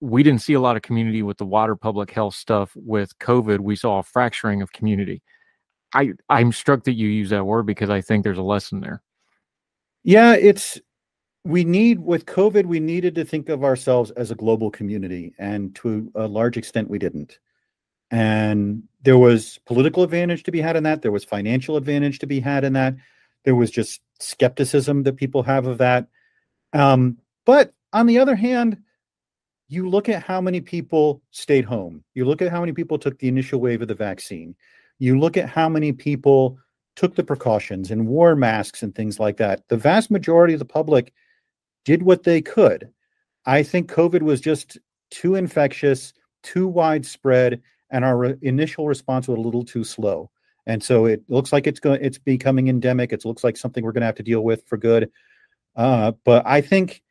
we 0.01 0.23
didn't 0.23 0.41
see 0.41 0.53
a 0.53 0.59
lot 0.59 0.75
of 0.75 0.81
community 0.81 1.23
with 1.23 1.37
the 1.37 1.45
water 1.45 1.75
public 1.75 2.11
health 2.11 2.35
stuff 2.35 2.71
with 2.75 3.17
COVID. 3.19 3.59
We 3.59 3.75
saw 3.75 3.99
a 3.99 4.03
fracturing 4.03 4.61
of 4.61 4.71
community. 4.71 5.21
I 5.93 6.11
I'm 6.29 6.51
struck 6.51 6.83
that 6.85 6.93
you 6.93 7.07
use 7.07 7.31
that 7.31 7.45
word 7.45 7.65
because 7.65 7.89
I 7.89 8.01
think 8.01 8.23
there's 8.23 8.37
a 8.37 8.43
lesson 8.43 8.79
there. 8.79 9.01
Yeah, 10.03 10.35
it's 10.35 10.79
we 11.45 11.63
need 11.63 11.99
with 11.99 12.25
COVID, 12.25 12.65
we 12.65 12.79
needed 12.79 13.15
to 13.15 13.25
think 13.25 13.49
of 13.49 13.63
ourselves 13.63 14.11
as 14.11 14.31
a 14.31 14.35
global 14.35 14.69
community, 14.69 15.33
and 15.39 15.73
to 15.75 16.11
a 16.15 16.27
large 16.27 16.57
extent, 16.57 16.89
we 16.89 16.99
didn't. 16.99 17.39
And 18.11 18.83
there 19.03 19.17
was 19.17 19.59
political 19.65 20.03
advantage 20.03 20.43
to 20.43 20.51
be 20.51 20.61
had 20.61 20.75
in 20.75 20.83
that. 20.83 21.01
There 21.01 21.11
was 21.11 21.23
financial 21.23 21.77
advantage 21.77 22.19
to 22.19 22.27
be 22.27 22.39
had 22.39 22.63
in 22.63 22.73
that. 22.73 22.95
There 23.45 23.55
was 23.55 23.71
just 23.71 24.01
skepticism 24.19 25.03
that 25.03 25.15
people 25.15 25.43
have 25.43 25.65
of 25.67 25.77
that. 25.77 26.07
Um, 26.73 27.17
but 27.45 27.73
on 27.93 28.05
the 28.05 28.19
other 28.19 28.35
hand, 28.35 28.77
you 29.69 29.87
look 29.87 30.09
at 30.09 30.23
how 30.23 30.41
many 30.41 30.59
people 30.59 31.21
stayed 31.31 31.65
home. 31.65 32.03
You 32.15 32.25
look 32.25 32.41
at 32.41 32.51
how 32.51 32.59
many 32.59 32.73
people 32.73 32.97
took 32.97 33.19
the 33.19 33.27
initial 33.27 33.61
wave 33.61 33.81
of 33.81 33.87
the 33.87 33.95
vaccine. 33.95 34.55
You 34.97 35.19
look 35.19 35.37
at 35.37 35.47
how 35.47 35.69
many 35.69 35.93
people 35.93 36.57
took 36.95 37.15
the 37.15 37.23
precautions 37.23 37.91
and 37.91 38.07
wore 38.07 38.35
masks 38.35 38.83
and 38.83 38.93
things 38.93 39.19
like 39.19 39.37
that. 39.37 39.67
The 39.69 39.77
vast 39.77 40.11
majority 40.11 40.53
of 40.53 40.59
the 40.59 40.65
public 40.65 41.13
did 41.85 42.03
what 42.03 42.23
they 42.23 42.41
could. 42.41 42.89
I 43.45 43.63
think 43.63 43.91
COVID 43.91 44.21
was 44.21 44.41
just 44.41 44.77
too 45.09 45.35
infectious, 45.35 46.13
too 46.43 46.67
widespread, 46.67 47.61
and 47.89 48.05
our 48.05 48.17
re- 48.17 48.35
initial 48.41 48.87
response 48.87 49.27
was 49.27 49.37
a 49.37 49.41
little 49.41 49.63
too 49.63 49.83
slow. 49.83 50.29
And 50.67 50.83
so 50.83 51.05
it 51.05 51.23
looks 51.29 51.51
like 51.51 51.65
it's 51.65 51.79
going, 51.79 51.99
it's 52.03 52.19
becoming 52.19 52.67
endemic. 52.67 53.11
It 53.11 53.25
looks 53.25 53.43
like 53.43 53.57
something 53.57 53.83
we're 53.83 53.91
going 53.91 54.01
to 54.01 54.07
have 54.07 54.15
to 54.15 54.23
deal 54.23 54.41
with 54.41 54.63
for 54.67 54.77
good. 54.77 55.09
Uh, 55.75 56.11
but 56.25 56.45
I 56.45 56.61
think 56.61 57.01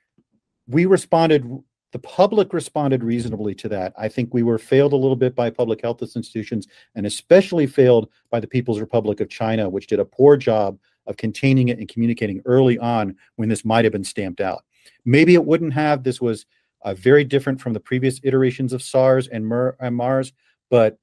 we 0.68 0.86
responded 0.86 1.44
the 1.92 1.98
public 1.98 2.52
responded 2.52 3.02
reasonably 3.02 3.54
to 3.54 3.68
that. 3.70 3.94
I 3.98 4.08
think 4.08 4.32
we 4.32 4.42
were 4.42 4.58
failed 4.58 4.92
a 4.92 4.96
little 4.96 5.16
bit 5.16 5.34
by 5.34 5.48
public 5.50 5.80
health 5.80 6.02
institutions 6.02 6.66
and 6.94 7.06
especially 7.06 7.66
failed 7.66 8.10
by 8.30 8.40
the 8.40 8.46
People's 8.46 8.80
Republic 8.80 9.20
of 9.20 9.30
China, 9.30 9.68
which 9.70 9.86
did 9.86 9.98
a 9.98 10.04
poor 10.04 10.36
job 10.36 10.78
of 11.08 11.16
containing 11.16 11.68
it 11.68 11.78
and 11.78 11.88
communicating 11.88 12.40
early 12.44 12.78
on 12.78 13.16
when 13.36 13.48
this 13.48 13.64
might 13.64 13.84
have 13.84 13.92
been 13.92 14.04
stamped 14.04 14.40
out. 14.40 14.64
Maybe 15.04 15.34
it 15.34 15.44
wouldn't 15.44 15.72
have. 15.72 16.04
This 16.04 16.20
was 16.20 16.46
uh, 16.82 16.94
very 16.94 17.24
different 17.24 17.60
from 17.60 17.72
the 17.72 17.80
previous 17.80 18.20
iterations 18.22 18.72
of 18.72 18.82
SARS 18.82 19.26
and, 19.26 19.46
MER, 19.46 19.76
and 19.80 19.96
MARS, 19.96 20.32
but 20.70 20.98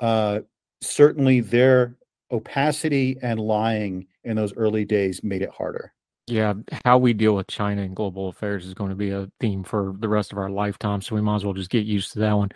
uh, 0.00 0.40
certainly 0.80 1.40
their 1.40 1.96
opacity 2.30 3.18
and 3.22 3.40
lying 3.40 4.06
in 4.24 4.36
those 4.36 4.54
early 4.54 4.84
days 4.84 5.22
made 5.22 5.42
it 5.42 5.50
harder. 5.50 5.92
Yeah, 6.26 6.54
how 6.84 6.98
we 6.98 7.14
deal 7.14 7.34
with 7.34 7.46
China 7.46 7.82
and 7.82 7.96
global 7.96 8.28
affairs 8.28 8.66
is 8.66 8.74
going 8.74 8.90
to 8.90 8.96
be 8.96 9.10
a 9.10 9.30
theme 9.40 9.64
for 9.64 9.94
the 9.98 10.08
rest 10.08 10.30
of 10.30 10.38
our 10.38 10.50
lifetime. 10.50 11.00
So 11.00 11.14
we 11.14 11.22
might 11.22 11.36
as 11.36 11.44
well 11.44 11.54
just 11.54 11.70
get 11.70 11.86
used 11.86 12.12
to 12.12 12.18
that 12.20 12.36
one. 12.36 12.50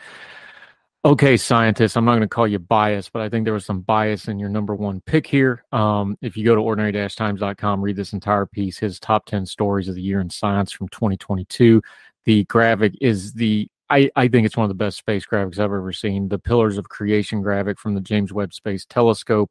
Okay, 1.04 1.36
scientists, 1.36 1.96
I'm 1.96 2.04
not 2.04 2.12
going 2.12 2.22
to 2.22 2.28
call 2.28 2.46
you 2.46 2.60
biased, 2.60 3.12
but 3.12 3.22
I 3.22 3.28
think 3.28 3.44
there 3.44 3.52
was 3.52 3.64
some 3.64 3.80
bias 3.80 4.28
in 4.28 4.38
your 4.38 4.48
number 4.48 4.76
one 4.76 5.00
pick 5.00 5.26
here. 5.26 5.64
Um, 5.72 6.16
if 6.22 6.36
you 6.36 6.44
go 6.44 6.54
to 6.54 6.60
ordinary-times.com, 6.60 7.82
read 7.82 7.96
this 7.96 8.12
entire 8.12 8.46
piece, 8.46 8.78
his 8.78 9.00
top 9.00 9.26
10 9.26 9.44
stories 9.44 9.88
of 9.88 9.96
the 9.96 10.00
year 10.00 10.20
in 10.20 10.30
science 10.30 10.70
from 10.70 10.86
2022. 10.90 11.82
The 12.24 12.44
graphic 12.44 12.94
is 13.00 13.32
the, 13.32 13.68
I, 13.90 14.12
I 14.14 14.28
think 14.28 14.46
it's 14.46 14.56
one 14.56 14.62
of 14.62 14.68
the 14.68 14.74
best 14.74 14.96
space 14.96 15.26
graphics 15.26 15.54
I've 15.54 15.72
ever 15.72 15.92
seen. 15.92 16.28
The 16.28 16.38
Pillars 16.38 16.78
of 16.78 16.88
Creation 16.88 17.42
graphic 17.42 17.80
from 17.80 17.94
the 17.94 18.00
James 18.00 18.32
Webb 18.32 18.54
Space 18.54 18.84
Telescope 18.84 19.50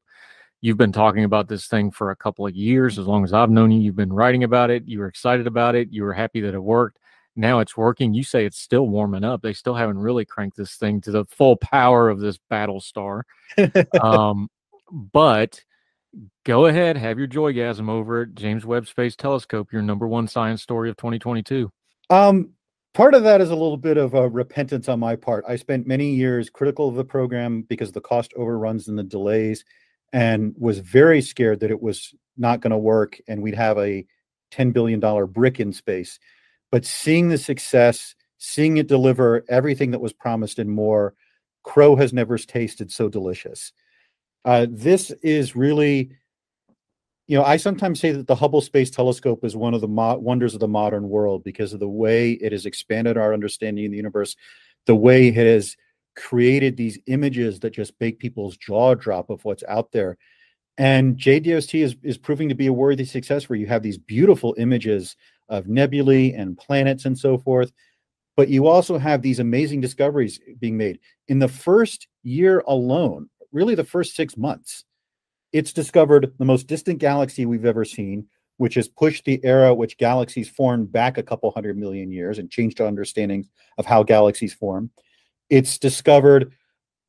You've 0.63 0.77
been 0.77 0.91
talking 0.91 1.23
about 1.23 1.47
this 1.47 1.65
thing 1.65 1.89
for 1.89 2.11
a 2.11 2.15
couple 2.15 2.45
of 2.45 2.55
years. 2.55 2.99
As 2.99 3.07
long 3.07 3.23
as 3.23 3.33
I've 3.33 3.49
known 3.49 3.71
you, 3.71 3.79
you've 3.79 3.95
been 3.95 4.13
writing 4.13 4.43
about 4.43 4.69
it. 4.69 4.87
You 4.87 4.99
were 4.99 5.07
excited 5.07 5.47
about 5.47 5.73
it. 5.73 5.91
You 5.91 6.03
were 6.03 6.13
happy 6.13 6.39
that 6.41 6.53
it 6.53 6.59
worked. 6.59 6.99
Now 7.35 7.59
it's 7.59 7.77
working. 7.77 8.13
You 8.13 8.23
say 8.23 8.45
it's 8.45 8.59
still 8.59 8.87
warming 8.87 9.23
up. 9.23 9.41
They 9.41 9.53
still 9.53 9.75
haven't 9.75 9.99
really 9.99 10.25
cranked 10.25 10.57
this 10.57 10.75
thing 10.75 11.01
to 11.01 11.11
the 11.11 11.25
full 11.25 11.55
power 11.55 12.09
of 12.09 12.19
this 12.19 12.37
battle 12.49 12.81
star. 12.81 13.25
um, 14.01 14.49
but 14.91 15.61
go 16.43 16.65
ahead, 16.65 16.97
have 16.97 17.17
your 17.17 17.27
joygasm 17.27 17.89
over 17.89 18.23
at 18.23 18.35
James 18.35 18.65
Webb 18.65 18.87
Space 18.87 19.15
Telescope, 19.15 19.71
your 19.71 19.81
number 19.81 20.07
one 20.07 20.27
science 20.27 20.61
story 20.61 20.89
of 20.89 20.97
2022. 20.97 21.71
Um, 22.09 22.49
part 22.93 23.13
of 23.13 23.23
that 23.23 23.39
is 23.39 23.49
a 23.49 23.55
little 23.55 23.77
bit 23.77 23.97
of 23.97 24.13
a 24.13 24.27
repentance 24.27 24.89
on 24.89 24.99
my 24.99 25.15
part. 25.15 25.45
I 25.47 25.55
spent 25.55 25.87
many 25.87 26.13
years 26.13 26.49
critical 26.49 26.89
of 26.89 26.95
the 26.95 27.05
program 27.05 27.61
because 27.63 27.89
of 27.89 27.93
the 27.93 28.01
cost 28.01 28.33
overruns 28.35 28.87
and 28.87 28.97
the 28.97 29.03
delays 29.03 29.63
and 30.13 30.53
was 30.57 30.79
very 30.79 31.21
scared 31.21 31.61
that 31.61 31.71
it 31.71 31.81
was 31.81 32.13
not 32.37 32.59
going 32.59 32.71
to 32.71 32.77
work 32.77 33.19
and 33.27 33.41
we'd 33.41 33.55
have 33.55 33.77
a 33.77 34.05
$10 34.51 34.73
billion 34.73 34.99
brick 35.27 35.61
in 35.61 35.71
space. 35.71 36.19
But 36.71 36.85
seeing 36.85 37.29
the 37.29 37.37
success, 37.37 38.15
seeing 38.37 38.77
it 38.77 38.87
deliver 38.87 39.43
everything 39.49 39.91
that 39.91 40.01
was 40.01 40.13
promised 40.13 40.57
and 40.57 40.69
more, 40.69 41.13
Crow 41.63 41.95
has 41.95 42.13
never 42.13 42.37
tasted 42.37 42.91
so 42.91 43.09
delicious. 43.09 43.73
Uh, 44.45 44.65
this 44.69 45.11
is 45.21 45.55
really, 45.55 46.11
you 47.27 47.37
know, 47.37 47.43
I 47.43 47.57
sometimes 47.57 47.99
say 47.99 48.11
that 48.11 48.27
the 48.27 48.35
Hubble 48.35 48.61
Space 48.61 48.89
Telescope 48.89 49.43
is 49.43 49.55
one 49.55 49.73
of 49.73 49.81
the 49.81 49.87
mo- 49.87 50.17
wonders 50.17 50.53
of 50.53 50.59
the 50.59 50.67
modern 50.67 51.09
world 51.09 51.43
because 51.43 51.73
of 51.73 51.79
the 51.79 51.87
way 51.87 52.31
it 52.31 52.51
has 52.51 52.65
expanded 52.65 53.17
our 53.17 53.33
understanding 53.33 53.85
of 53.85 53.91
the 53.91 53.97
universe, 53.97 54.35
the 54.87 54.95
way 54.95 55.27
it 55.27 55.35
has 55.35 55.77
created 56.15 56.75
these 56.75 56.99
images 57.07 57.59
that 57.59 57.71
just 57.71 57.93
make 57.99 58.19
people's 58.19 58.57
jaw 58.57 58.95
drop 58.95 59.29
of 59.29 59.45
what's 59.45 59.63
out 59.67 59.91
there. 59.91 60.17
And 60.77 61.17
JWST 61.17 61.83
is, 61.83 61.95
is 62.01 62.17
proving 62.17 62.49
to 62.49 62.55
be 62.55 62.67
a 62.67 62.73
worthy 62.73 63.05
success 63.05 63.47
where 63.47 63.59
you 63.59 63.67
have 63.67 63.83
these 63.83 63.97
beautiful 63.97 64.55
images 64.57 65.15
of 65.51 65.67
nebulae 65.67 66.31
and 66.33 66.57
planets 66.57 67.05
and 67.05 67.17
so 67.17 67.37
forth. 67.37 67.71
But 68.35 68.49
you 68.49 68.65
also 68.65 68.97
have 68.97 69.21
these 69.21 69.39
amazing 69.39 69.81
discoveries 69.81 70.39
being 70.59 70.77
made. 70.77 70.99
In 71.27 71.37
the 71.37 71.47
first 71.47 72.07
year 72.23 72.63
alone, 72.65 73.29
really 73.51 73.75
the 73.75 73.83
first 73.83 74.15
six 74.15 74.37
months, 74.37 74.85
it's 75.51 75.73
discovered 75.73 76.33
the 76.39 76.45
most 76.45 76.65
distant 76.65 76.99
galaxy 76.99 77.45
we've 77.45 77.65
ever 77.65 77.83
seen, 77.83 78.25
which 78.57 78.75
has 78.75 78.87
pushed 78.87 79.25
the 79.25 79.43
era 79.43 79.73
which 79.73 79.97
galaxies 79.97 80.49
formed 80.49 80.91
back 80.91 81.17
a 81.17 81.23
couple 81.23 81.51
hundred 81.51 81.77
million 81.77 82.11
years 82.11 82.39
and 82.39 82.49
changed 82.49 82.79
our 82.79 82.87
understandings 82.87 83.47
of 83.77 83.85
how 83.85 84.01
galaxies 84.01 84.53
form. 84.53 84.89
It's 85.49 85.77
discovered 85.77 86.53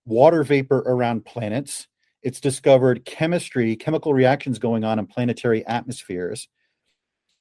water 0.05 0.43
vapor 0.43 0.79
around 0.79 1.25
planets. 1.25 1.87
It's 2.23 2.41
discovered 2.41 3.05
chemistry, 3.05 3.77
chemical 3.77 4.13
reactions 4.13 4.59
going 4.59 4.83
on 4.83 4.99
in 4.99 5.07
planetary 5.07 5.65
atmospheres. 5.67 6.49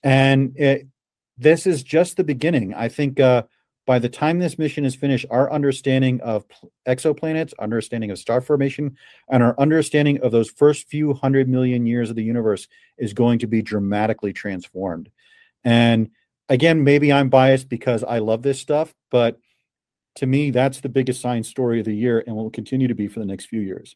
And 0.03 0.57
it, 0.57 0.87
this 1.41 1.65
is 1.65 1.81
just 1.81 2.17
the 2.17 2.23
beginning. 2.23 2.73
I 2.75 2.87
think 2.87 3.19
uh, 3.19 3.43
by 3.87 3.97
the 3.97 4.09
time 4.09 4.37
this 4.37 4.59
mission 4.59 4.85
is 4.85 4.95
finished, 4.95 5.25
our 5.31 5.51
understanding 5.51 6.21
of 6.21 6.45
exoplanets, 6.87 7.51
understanding 7.59 8.11
of 8.11 8.19
star 8.19 8.41
formation, 8.41 8.95
and 9.27 9.41
our 9.41 9.59
understanding 9.59 10.21
of 10.21 10.31
those 10.31 10.51
first 10.51 10.87
few 10.87 11.13
hundred 11.13 11.49
million 11.49 11.87
years 11.87 12.11
of 12.11 12.15
the 12.15 12.23
universe 12.23 12.67
is 12.99 13.13
going 13.13 13.39
to 13.39 13.47
be 13.47 13.63
dramatically 13.63 14.31
transformed. 14.31 15.09
And 15.63 16.11
again, 16.47 16.83
maybe 16.83 17.11
I'm 17.11 17.29
biased 17.29 17.69
because 17.69 18.03
I 18.03 18.19
love 18.19 18.43
this 18.43 18.59
stuff, 18.59 18.93
but 19.09 19.39
to 20.15 20.27
me, 20.27 20.51
that's 20.51 20.81
the 20.81 20.89
biggest 20.89 21.21
science 21.21 21.47
story 21.47 21.79
of 21.79 21.85
the 21.85 21.95
year 21.95 22.23
and 22.27 22.35
will 22.35 22.51
continue 22.51 22.87
to 22.87 22.95
be 22.95 23.07
for 23.07 23.19
the 23.19 23.25
next 23.25 23.45
few 23.45 23.61
years. 23.61 23.95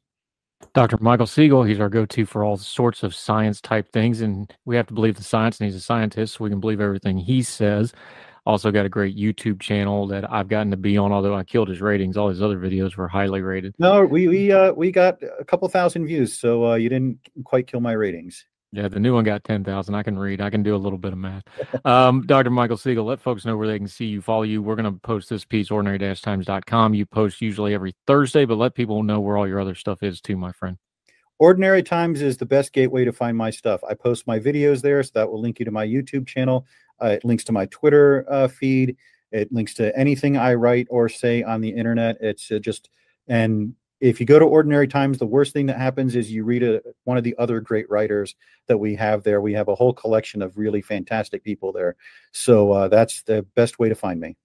Dr. 0.75 0.97
Michael 0.99 1.25
Siegel, 1.25 1.63
he's 1.63 1.79
our 1.79 1.87
go 1.87 2.05
to 2.05 2.25
for 2.25 2.43
all 2.43 2.57
sorts 2.57 3.01
of 3.01 3.15
science 3.15 3.61
type 3.61 3.93
things. 3.93 4.19
And 4.19 4.53
we 4.65 4.75
have 4.75 4.87
to 4.87 4.93
believe 4.93 5.15
the 5.15 5.23
science, 5.23 5.57
and 5.57 5.65
he's 5.65 5.75
a 5.75 5.79
scientist, 5.79 6.33
so 6.33 6.43
we 6.43 6.49
can 6.49 6.59
believe 6.59 6.81
everything 6.81 7.17
he 7.17 7.43
says. 7.43 7.93
Also, 8.45 8.71
got 8.71 8.85
a 8.85 8.89
great 8.89 9.15
YouTube 9.17 9.61
channel 9.61 10.05
that 10.07 10.29
I've 10.29 10.49
gotten 10.49 10.71
to 10.71 10.77
be 10.77 10.97
on, 10.97 11.13
although 11.13 11.33
I 11.33 11.45
killed 11.45 11.69
his 11.69 11.79
ratings. 11.79 12.17
All 12.17 12.27
his 12.27 12.41
other 12.41 12.57
videos 12.57 12.97
were 12.97 13.07
highly 13.07 13.41
rated. 13.41 13.73
No, 13.79 14.03
we 14.03 14.27
we 14.27 14.51
uh, 14.51 14.73
we 14.73 14.91
got 14.91 15.17
a 15.39 15.45
couple 15.45 15.67
thousand 15.69 16.07
views, 16.07 16.37
so 16.37 16.71
uh, 16.71 16.75
you 16.75 16.89
didn't 16.89 17.19
quite 17.45 17.67
kill 17.67 17.79
my 17.79 17.93
ratings. 17.93 18.45
Yeah, 18.71 18.89
the 18.89 18.99
new 18.99 19.13
one 19.13 19.23
got 19.23 19.43
10,000. 19.45 19.95
I 19.95 20.03
can 20.03 20.19
read. 20.19 20.41
I 20.41 20.49
can 20.49 20.61
do 20.61 20.75
a 20.75 20.77
little 20.77 20.97
bit 20.97 21.13
of 21.13 21.19
math. 21.19 21.43
Um, 21.85 22.25
Dr. 22.25 22.49
Michael 22.49 22.77
Siegel, 22.77 23.05
let 23.05 23.21
folks 23.21 23.45
know 23.45 23.55
where 23.55 23.67
they 23.67 23.77
can 23.77 23.87
see 23.87 24.05
you, 24.05 24.21
follow 24.21 24.43
you. 24.43 24.61
We're 24.61 24.75
going 24.75 24.91
to 24.91 24.99
post 24.99 25.29
this 25.29 25.45
piece, 25.45 25.71
ordinary-times.com. 25.71 26.93
You 26.93 27.05
post 27.05 27.41
usually 27.41 27.73
every 27.73 27.95
Thursday, 28.05 28.43
but 28.43 28.57
let 28.57 28.75
people 28.75 29.01
know 29.03 29.21
where 29.21 29.37
all 29.37 29.47
your 29.47 29.61
other 29.61 29.75
stuff 29.75 30.03
is 30.03 30.19
too, 30.19 30.35
my 30.35 30.51
friend. 30.51 30.77
Ordinary 31.37 31.83
Times 31.83 32.21
is 32.21 32.37
the 32.37 32.45
best 32.45 32.71
gateway 32.73 33.03
to 33.03 33.11
find 33.11 33.35
my 33.37 33.49
stuff. 33.49 33.81
I 33.83 33.93
post 33.93 34.25
my 34.25 34.39
videos 34.39 34.81
there, 34.81 35.03
so 35.03 35.11
that 35.15 35.29
will 35.29 35.41
link 35.41 35.59
you 35.59 35.65
to 35.65 35.71
my 35.71 35.85
YouTube 35.85 36.27
channel. 36.27 36.65
Uh, 37.01 37.07
it 37.07 37.25
links 37.25 37.43
to 37.45 37.51
my 37.51 37.65
Twitter 37.67 38.25
uh, 38.29 38.47
feed. 38.47 38.95
It 39.31 39.51
links 39.51 39.73
to 39.75 39.97
anything 39.97 40.37
I 40.37 40.53
write 40.53 40.87
or 40.89 41.09
say 41.09 41.43
on 41.43 41.59
the 41.59 41.69
internet. 41.69 42.17
It's 42.21 42.51
uh, 42.51 42.59
just, 42.59 42.89
and 43.27 43.73
if 44.05 44.19
you 44.19 44.25
go 44.25 44.37
to 44.37 44.45
ordinary 44.45 44.87
times 44.87 45.17
the 45.17 45.25
worst 45.25 45.51
thing 45.51 45.65
that 45.65 45.79
happens 45.79 46.15
is 46.15 46.31
you 46.31 46.43
read 46.43 46.61
a, 46.61 46.79
one 47.05 47.17
of 47.17 47.23
the 47.23 47.35
other 47.39 47.59
great 47.59 47.89
writers 47.89 48.35
that 48.67 48.77
we 48.77 48.93
have 48.95 49.23
there. 49.23 49.41
We 49.41 49.53
have 49.53 49.67
a 49.67 49.73
whole 49.73 49.93
collection 49.93 50.43
of 50.43 50.57
really 50.57 50.81
fantastic 50.81 51.43
people 51.43 51.71
there. 51.71 51.95
So 52.31 52.71
uh, 52.71 52.87
that's 52.87 53.23
the 53.23 53.41
best 53.55 53.79
way 53.79 53.89
to 53.89 53.95
find 53.95 54.19
me. 54.19 54.37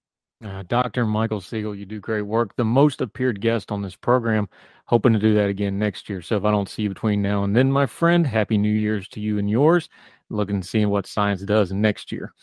Uh, 0.43 0.63
dr 0.67 1.05
michael 1.05 1.39
siegel 1.39 1.75
you 1.75 1.85
do 1.85 1.99
great 1.99 2.23
work. 2.23 2.55
The 2.55 2.65
most 2.65 3.01
appeared 3.01 3.41
guest 3.41 3.71
on 3.71 3.83
this 3.83 3.95
program 3.95 4.49
hoping 4.85 5.13
to 5.13 5.19
do 5.19 5.35
that 5.35 5.49
again 5.49 5.77
next 5.77 6.09
year. 6.09 6.23
So 6.23 6.37
if 6.37 6.43
i 6.43 6.49
don't 6.49 6.67
see 6.67 6.81
you 6.81 6.89
between 6.89 7.21
now 7.21 7.43
and 7.43 7.55
then 7.55 7.71
my 7.71 7.85
friend 7.85 8.25
happy 8.25 8.57
new 8.57 8.73
year's 8.73 9.07
to 9.09 9.19
you 9.19 9.37
and 9.37 9.47
yours. 9.47 9.89
Looking 10.29 10.61
to 10.61 10.67
see 10.67 10.83
what 10.87 11.05
science 11.05 11.43
does 11.43 11.71
next 11.71 12.11
year. 12.11 12.33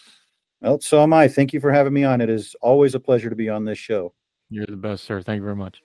Well 0.61 0.81
so 0.81 1.03
am 1.03 1.13
i. 1.13 1.27
Thank 1.27 1.53
you 1.53 1.59
for 1.59 1.73
having 1.73 1.93
me 1.93 2.05
on. 2.05 2.21
It 2.21 2.31
is 2.31 2.55
always 2.61 2.95
a 2.95 3.01
pleasure 3.01 3.31
to 3.31 3.37
be 3.37 3.49
on 3.49 3.65
this 3.65 3.79
show. 3.79 4.15
You're 4.51 4.67
the 4.67 4.77
best 4.77 5.03
sir. 5.03 5.21
Thank 5.21 5.39
you 5.39 5.45
very 5.45 5.57
much 5.57 5.83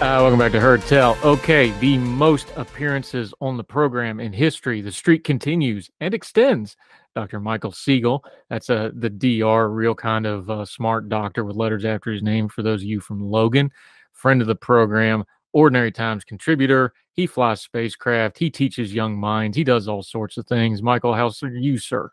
Uh, 0.00 0.16
welcome 0.22 0.38
back 0.38 0.50
to 0.50 0.58
Heard 0.58 0.80
Tell. 0.80 1.14
Okay, 1.22 1.72
the 1.72 1.98
most 1.98 2.48
appearances 2.56 3.34
on 3.42 3.58
the 3.58 3.62
program 3.62 4.18
in 4.18 4.32
history. 4.32 4.80
The 4.80 4.90
streak 4.90 5.24
continues 5.24 5.90
and 6.00 6.14
extends. 6.14 6.74
Dr. 7.14 7.38
Michael 7.38 7.70
Siegel. 7.70 8.24
That's 8.48 8.70
a 8.70 8.92
the 8.94 9.10
DR, 9.10 9.68
real 9.68 9.94
kind 9.94 10.24
of 10.24 10.48
uh, 10.48 10.64
smart 10.64 11.10
doctor 11.10 11.44
with 11.44 11.54
letters 11.54 11.84
after 11.84 12.10
his 12.10 12.22
name. 12.22 12.48
For 12.48 12.62
those 12.62 12.80
of 12.80 12.88
you 12.88 12.98
from 12.98 13.20
Logan, 13.20 13.70
friend 14.14 14.40
of 14.40 14.46
the 14.46 14.54
program, 14.54 15.22
Ordinary 15.52 15.92
Times 15.92 16.24
contributor. 16.24 16.94
He 17.12 17.26
flies 17.26 17.60
spacecraft. 17.60 18.38
He 18.38 18.48
teaches 18.48 18.94
young 18.94 19.18
minds. 19.18 19.54
He 19.54 19.64
does 19.64 19.86
all 19.86 20.02
sorts 20.02 20.38
of 20.38 20.46
things. 20.46 20.82
Michael, 20.82 21.12
how's 21.12 21.42
you, 21.42 21.76
sir? 21.76 22.10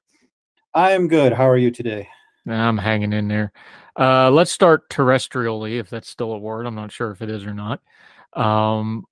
I 0.73 0.91
am 0.91 1.07
good. 1.07 1.31
How 1.31 1.47
are 1.47 1.57
you 1.57 1.71
today? 1.71 2.09
I'm 2.47 2.77
hanging 2.77 3.13
in 3.13 3.27
there. 3.27 3.51
Uh, 3.99 4.29
let's 4.29 4.51
start 4.51 4.89
terrestrially, 4.89 5.79
if 5.79 5.89
that's 5.89 6.09
still 6.09 6.33
a 6.33 6.37
word. 6.37 6.65
I'm 6.65 6.75
not 6.75 6.91
sure 6.91 7.11
if 7.11 7.21
it 7.21 7.29
is 7.29 7.45
or 7.45 7.53
not. 7.53 7.81
Um, 8.33 9.05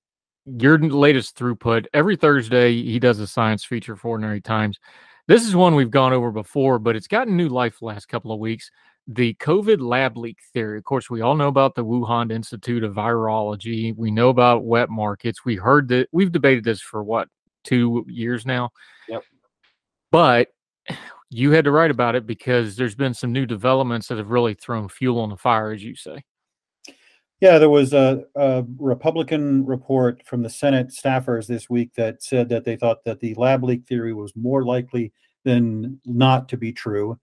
your 0.46 0.78
latest 0.78 1.36
throughput 1.36 1.86
every 1.92 2.16
Thursday, 2.16 2.72
he 2.82 2.98
does 2.98 3.18
a 3.18 3.26
science 3.26 3.64
feature 3.64 3.96
for 3.96 4.08
Ordinary 4.08 4.40
Times. 4.40 4.78
This 5.26 5.44
is 5.44 5.56
one 5.56 5.74
we've 5.74 5.90
gone 5.90 6.12
over 6.12 6.30
before, 6.30 6.78
but 6.78 6.94
it's 6.94 7.08
gotten 7.08 7.36
new 7.36 7.48
life 7.48 7.80
the 7.80 7.86
last 7.86 8.06
couple 8.06 8.30
of 8.30 8.38
weeks. 8.38 8.70
The 9.08 9.34
COVID 9.34 9.80
lab 9.80 10.16
leak 10.16 10.38
theory. 10.52 10.78
Of 10.78 10.84
course, 10.84 11.10
we 11.10 11.20
all 11.20 11.34
know 11.34 11.48
about 11.48 11.74
the 11.74 11.84
Wuhan 11.84 12.32
Institute 12.32 12.84
of 12.84 12.94
Virology. 12.94 13.96
We 13.96 14.10
know 14.10 14.28
about 14.28 14.64
wet 14.64 14.88
markets. 14.88 15.44
We 15.44 15.56
heard 15.56 15.88
that 15.88 16.08
we've 16.12 16.32
debated 16.32 16.64
this 16.64 16.80
for 16.80 17.02
what 17.02 17.28
two 17.64 18.04
years 18.08 18.46
now. 18.46 18.70
Yep. 19.08 19.22
But 20.10 20.48
you 21.30 21.50
had 21.50 21.64
to 21.64 21.70
write 21.70 21.90
about 21.90 22.14
it 22.14 22.26
because 22.26 22.76
there's 22.76 22.94
been 22.94 23.14
some 23.14 23.32
new 23.32 23.46
developments 23.46 24.08
that 24.08 24.18
have 24.18 24.30
really 24.30 24.54
thrown 24.54 24.88
fuel 24.88 25.20
on 25.20 25.30
the 25.30 25.36
fire, 25.36 25.72
as 25.72 25.82
you 25.82 25.94
say. 25.96 26.22
Yeah, 27.40 27.58
there 27.58 27.70
was 27.70 27.92
a, 27.92 28.24
a, 28.34 28.64
Republican 28.78 29.66
report 29.66 30.22
from 30.24 30.42
the 30.42 30.48
Senate 30.48 30.88
staffers 30.88 31.46
this 31.46 31.68
week 31.68 31.92
that 31.94 32.22
said 32.22 32.48
that 32.48 32.64
they 32.64 32.76
thought 32.76 33.04
that 33.04 33.20
the 33.20 33.34
lab 33.34 33.62
leak 33.62 33.86
theory 33.86 34.14
was 34.14 34.34
more 34.34 34.64
likely 34.64 35.12
than 35.44 36.00
not 36.06 36.48
to 36.48 36.56
be 36.56 36.72
true. 36.72 37.18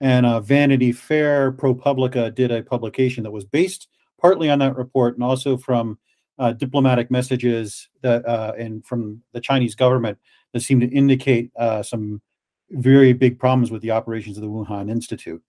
And 0.00 0.24
uh, 0.24 0.40
Vanity 0.40 0.92
Fair 0.92 1.52
ProPublica 1.52 2.34
did 2.34 2.50
a 2.50 2.62
publication 2.62 3.24
that 3.24 3.30
was 3.30 3.44
based 3.44 3.88
partly 4.18 4.48
on 4.48 4.58
that 4.60 4.76
report 4.76 5.14
and 5.14 5.22
also 5.22 5.56
from 5.56 5.98
uh, 6.38 6.52
diplomatic 6.52 7.10
messages 7.10 7.88
that 8.02 8.24
uh, 8.26 8.52
and 8.56 8.86
from 8.86 9.22
the 9.32 9.40
Chinese 9.40 9.74
government 9.74 10.16
that 10.52 10.60
seemed 10.60 10.80
to 10.80 10.88
indicate 10.88 11.50
uh, 11.58 11.82
some 11.82 12.22
very 12.70 13.12
big 13.12 13.38
problems 13.38 13.70
with 13.70 13.82
the 13.82 13.90
operations 13.90 14.36
of 14.36 14.42
the 14.42 14.48
Wuhan 14.48 14.90
Institute. 14.90 15.42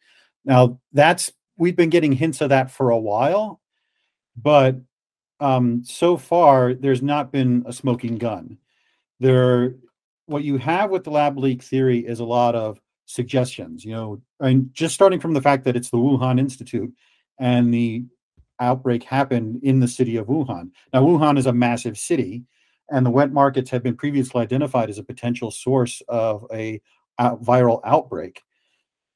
Now, 0.46 0.80
that's 0.94 1.32
we've 1.58 1.76
been 1.76 1.90
getting 1.90 2.14
hints 2.14 2.42
of 2.42 2.50
that 2.50 2.72
for 2.72 2.90
a 2.90 3.00
while, 3.00 3.62
but 4.36 4.78
um, 5.40 5.84
so 5.84 6.18
far 6.18 6.74
there's 6.74 7.02
not 7.02 7.32
been 7.32 7.64
a 7.66 7.74
smoking 7.74 8.18
gun. 8.18 8.58
There, 9.20 9.76
what 10.26 10.44
you 10.44 10.58
have 10.58 10.90
with 10.90 11.04
the 11.04 11.12
lab 11.12 11.38
leak 11.38 11.62
theory 11.62 12.00
is 12.00 12.20
a 12.20 12.26
lot 12.26 12.56
of 12.56 12.80
suggestions. 13.06 13.84
You 13.84 13.92
know, 13.92 14.22
and 14.40 14.74
just 14.74 14.96
starting 14.96 15.20
from 15.20 15.34
the 15.34 15.42
fact 15.42 15.66
that 15.66 15.76
it's 15.76 15.90
the 15.90 15.98
Wuhan 15.98 16.40
Institute 16.40 16.94
and 17.40 17.74
the 17.74 18.06
outbreak 18.60 19.04
happened 19.04 19.60
in 19.64 19.80
the 19.80 19.88
city 19.88 20.18
of 20.18 20.28
Wuhan. 20.28 20.72
Now, 20.94 21.04
Wuhan 21.04 21.38
is 21.38 21.46
a 21.46 21.54
massive 21.54 21.98
city, 21.98 22.44
and 22.90 23.06
the 23.06 23.12
wet 23.12 23.32
markets 23.32 23.70
have 23.70 23.84
been 23.84 23.96
previously 23.96 24.42
identified 24.42 24.90
as 24.90 24.98
a 24.98 25.04
potential 25.04 25.52
source 25.52 26.02
of 26.08 26.46
a 26.54 26.82
out, 27.20 27.44
viral 27.44 27.82
outbreak. 27.84 28.42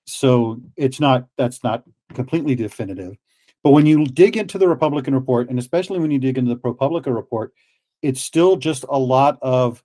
So 0.05 0.61
it's 0.77 0.99
not 0.99 1.27
that's 1.37 1.63
not 1.63 1.83
completely 2.13 2.55
definitive. 2.55 3.17
But 3.63 3.71
when 3.71 3.85
you 3.85 4.05
dig 4.05 4.35
into 4.37 4.57
the 4.57 4.67
Republican 4.67 5.15
report, 5.15 5.49
and 5.49 5.57
especially 5.57 5.99
when 5.99 6.11
you 6.11 6.19
dig 6.19 6.37
into 6.37 6.53
the 6.53 6.59
ProPublica 6.59 7.13
report, 7.15 7.53
it's 8.01 8.21
still 8.21 8.57
just 8.57 8.83
a 8.89 8.99
lot 8.99 9.39
of 9.41 9.81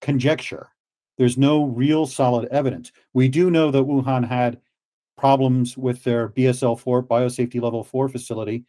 conjecture. 0.00 0.68
There's 1.18 1.36
no 1.36 1.64
real 1.64 2.06
solid 2.06 2.48
evidence. 2.50 2.92
We 3.12 3.28
do 3.28 3.50
know 3.50 3.70
that 3.70 3.84
Wuhan 3.84 4.26
had 4.26 4.58
problems 5.18 5.76
with 5.76 6.02
their 6.02 6.30
BSL 6.30 6.80
4 6.80 7.02
biosafety 7.02 7.60
level 7.60 7.84
4 7.84 8.08
facility, 8.08 8.64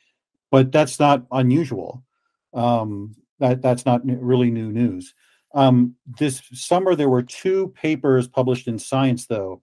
but 0.51 0.69
that's 0.73 0.99
not 0.99 1.25
unusual. 1.31 2.03
Um, 2.53 3.15
that 3.39 3.61
that's 3.61 3.85
not 3.85 4.01
really 4.05 4.51
new 4.51 4.71
news. 4.71 5.13
Um, 5.53 5.95
this 6.05 6.41
summer, 6.53 6.95
there 6.95 7.09
were 7.09 7.23
two 7.23 7.69
papers 7.69 8.27
published 8.27 8.67
in 8.67 8.79
Science, 8.79 9.27
though, 9.27 9.61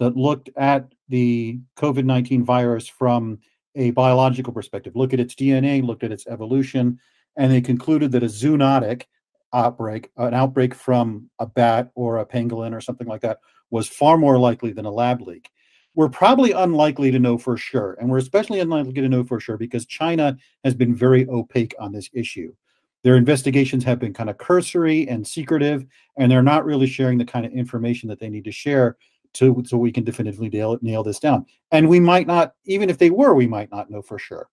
that 0.00 0.16
looked 0.16 0.50
at 0.56 0.92
the 1.08 1.60
COVID 1.76 2.04
19 2.04 2.44
virus 2.44 2.88
from 2.88 3.38
a 3.74 3.90
biological 3.92 4.52
perspective, 4.52 4.96
looked 4.96 5.14
at 5.14 5.20
its 5.20 5.34
DNA, 5.34 5.84
looked 5.84 6.02
at 6.02 6.12
its 6.12 6.26
evolution, 6.26 6.98
and 7.36 7.52
they 7.52 7.60
concluded 7.60 8.12
that 8.12 8.22
a 8.22 8.26
zoonotic 8.26 9.04
outbreak, 9.52 10.10
an 10.16 10.34
outbreak 10.34 10.74
from 10.74 11.30
a 11.38 11.46
bat 11.46 11.90
or 11.94 12.18
a 12.18 12.26
pangolin 12.26 12.74
or 12.74 12.80
something 12.80 13.06
like 13.06 13.20
that, 13.22 13.38
was 13.70 13.88
far 13.88 14.18
more 14.18 14.38
likely 14.38 14.72
than 14.72 14.84
a 14.84 14.90
lab 14.90 15.20
leak. 15.22 15.50
We're 15.94 16.08
probably 16.08 16.52
unlikely 16.52 17.10
to 17.12 17.18
know 17.18 17.38
for 17.38 17.56
sure, 17.56 17.96
and 18.00 18.10
we're 18.10 18.18
especially 18.18 18.60
unlikely 18.60 18.92
to 18.94 19.08
know 19.08 19.24
for 19.24 19.40
sure 19.40 19.56
because 19.56 19.86
China 19.86 20.36
has 20.64 20.74
been 20.74 20.94
very 20.94 21.28
opaque 21.28 21.74
on 21.78 21.92
this 21.92 22.08
issue. 22.12 22.54
Their 23.08 23.16
investigations 23.16 23.84
have 23.84 23.98
been 23.98 24.12
kind 24.12 24.28
of 24.28 24.36
cursory 24.36 25.08
and 25.08 25.26
secretive, 25.26 25.86
and 26.18 26.30
they're 26.30 26.42
not 26.42 26.66
really 26.66 26.86
sharing 26.86 27.16
the 27.16 27.24
kind 27.24 27.46
of 27.46 27.52
information 27.52 28.06
that 28.10 28.20
they 28.20 28.28
need 28.28 28.44
to 28.44 28.52
share 28.52 28.98
to 29.32 29.62
so 29.66 29.78
we 29.78 29.90
can 29.90 30.04
definitively 30.04 30.50
nail, 30.50 30.78
nail 30.82 31.02
this 31.02 31.18
down. 31.18 31.46
And 31.72 31.88
we 31.88 32.00
might 32.00 32.26
not, 32.26 32.52
even 32.66 32.90
if 32.90 32.98
they 32.98 33.08
were, 33.08 33.32
we 33.32 33.46
might 33.46 33.70
not 33.70 33.90
know 33.90 34.02
for 34.02 34.18
sure. 34.18 34.50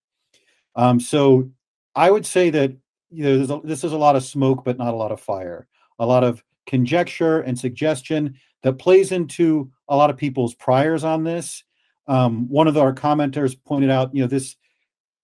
Um, 0.77 1.01
so 1.01 1.51
I 1.95 2.09
would 2.09 2.25
say 2.25 2.49
that 2.51 2.71
you 3.09 3.25
know 3.25 3.55
a, 3.55 3.67
this 3.67 3.83
is 3.83 3.91
a 3.91 3.97
lot 3.97 4.15
of 4.15 4.23
smoke, 4.23 4.63
but 4.63 4.77
not 4.77 4.93
a 4.93 4.97
lot 4.97 5.11
of 5.11 5.19
fire. 5.19 5.67
a 5.99 6.05
lot 6.05 6.23
of 6.23 6.41
conjecture 6.65 7.41
and 7.41 7.59
suggestion 7.59 8.35
that 8.63 8.79
plays 8.79 9.11
into 9.11 9.69
a 9.89 9.97
lot 9.97 10.09
of 10.09 10.15
people's 10.15 10.55
priors 10.55 11.03
on 11.03 11.25
this. 11.25 11.65
Um, 12.07 12.47
one 12.47 12.69
of 12.69 12.77
our 12.77 12.93
commenters 12.93 13.57
pointed 13.65 13.89
out, 13.89 14.15
you 14.15 14.21
know, 14.21 14.27
this 14.29 14.55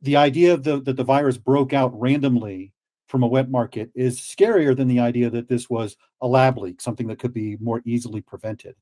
the 0.01 0.17
idea 0.17 0.53
of 0.53 0.63
the, 0.63 0.82
that 0.82 0.97
the 0.97 1.03
virus 1.05 1.38
broke 1.38 1.71
out 1.71 1.97
randomly 1.97 2.73
from 3.12 3.24
a 3.24 3.28
wet 3.28 3.51
market 3.51 3.91
is 3.93 4.20
scarier 4.20 4.76
than 4.76 4.88
the 4.88 5.01
idea 5.01 5.30
that 5.30 5.49
this 5.49 5.70
was 5.70 5.97
a 6.22 6.28
lab 6.28 6.57
leak, 6.57 6.80
something 6.80 7.07
that 7.07 7.20
could 7.20 7.34
be 7.34 7.57
more 7.59 7.82
easily 7.86 8.22
prevented. 8.22 8.74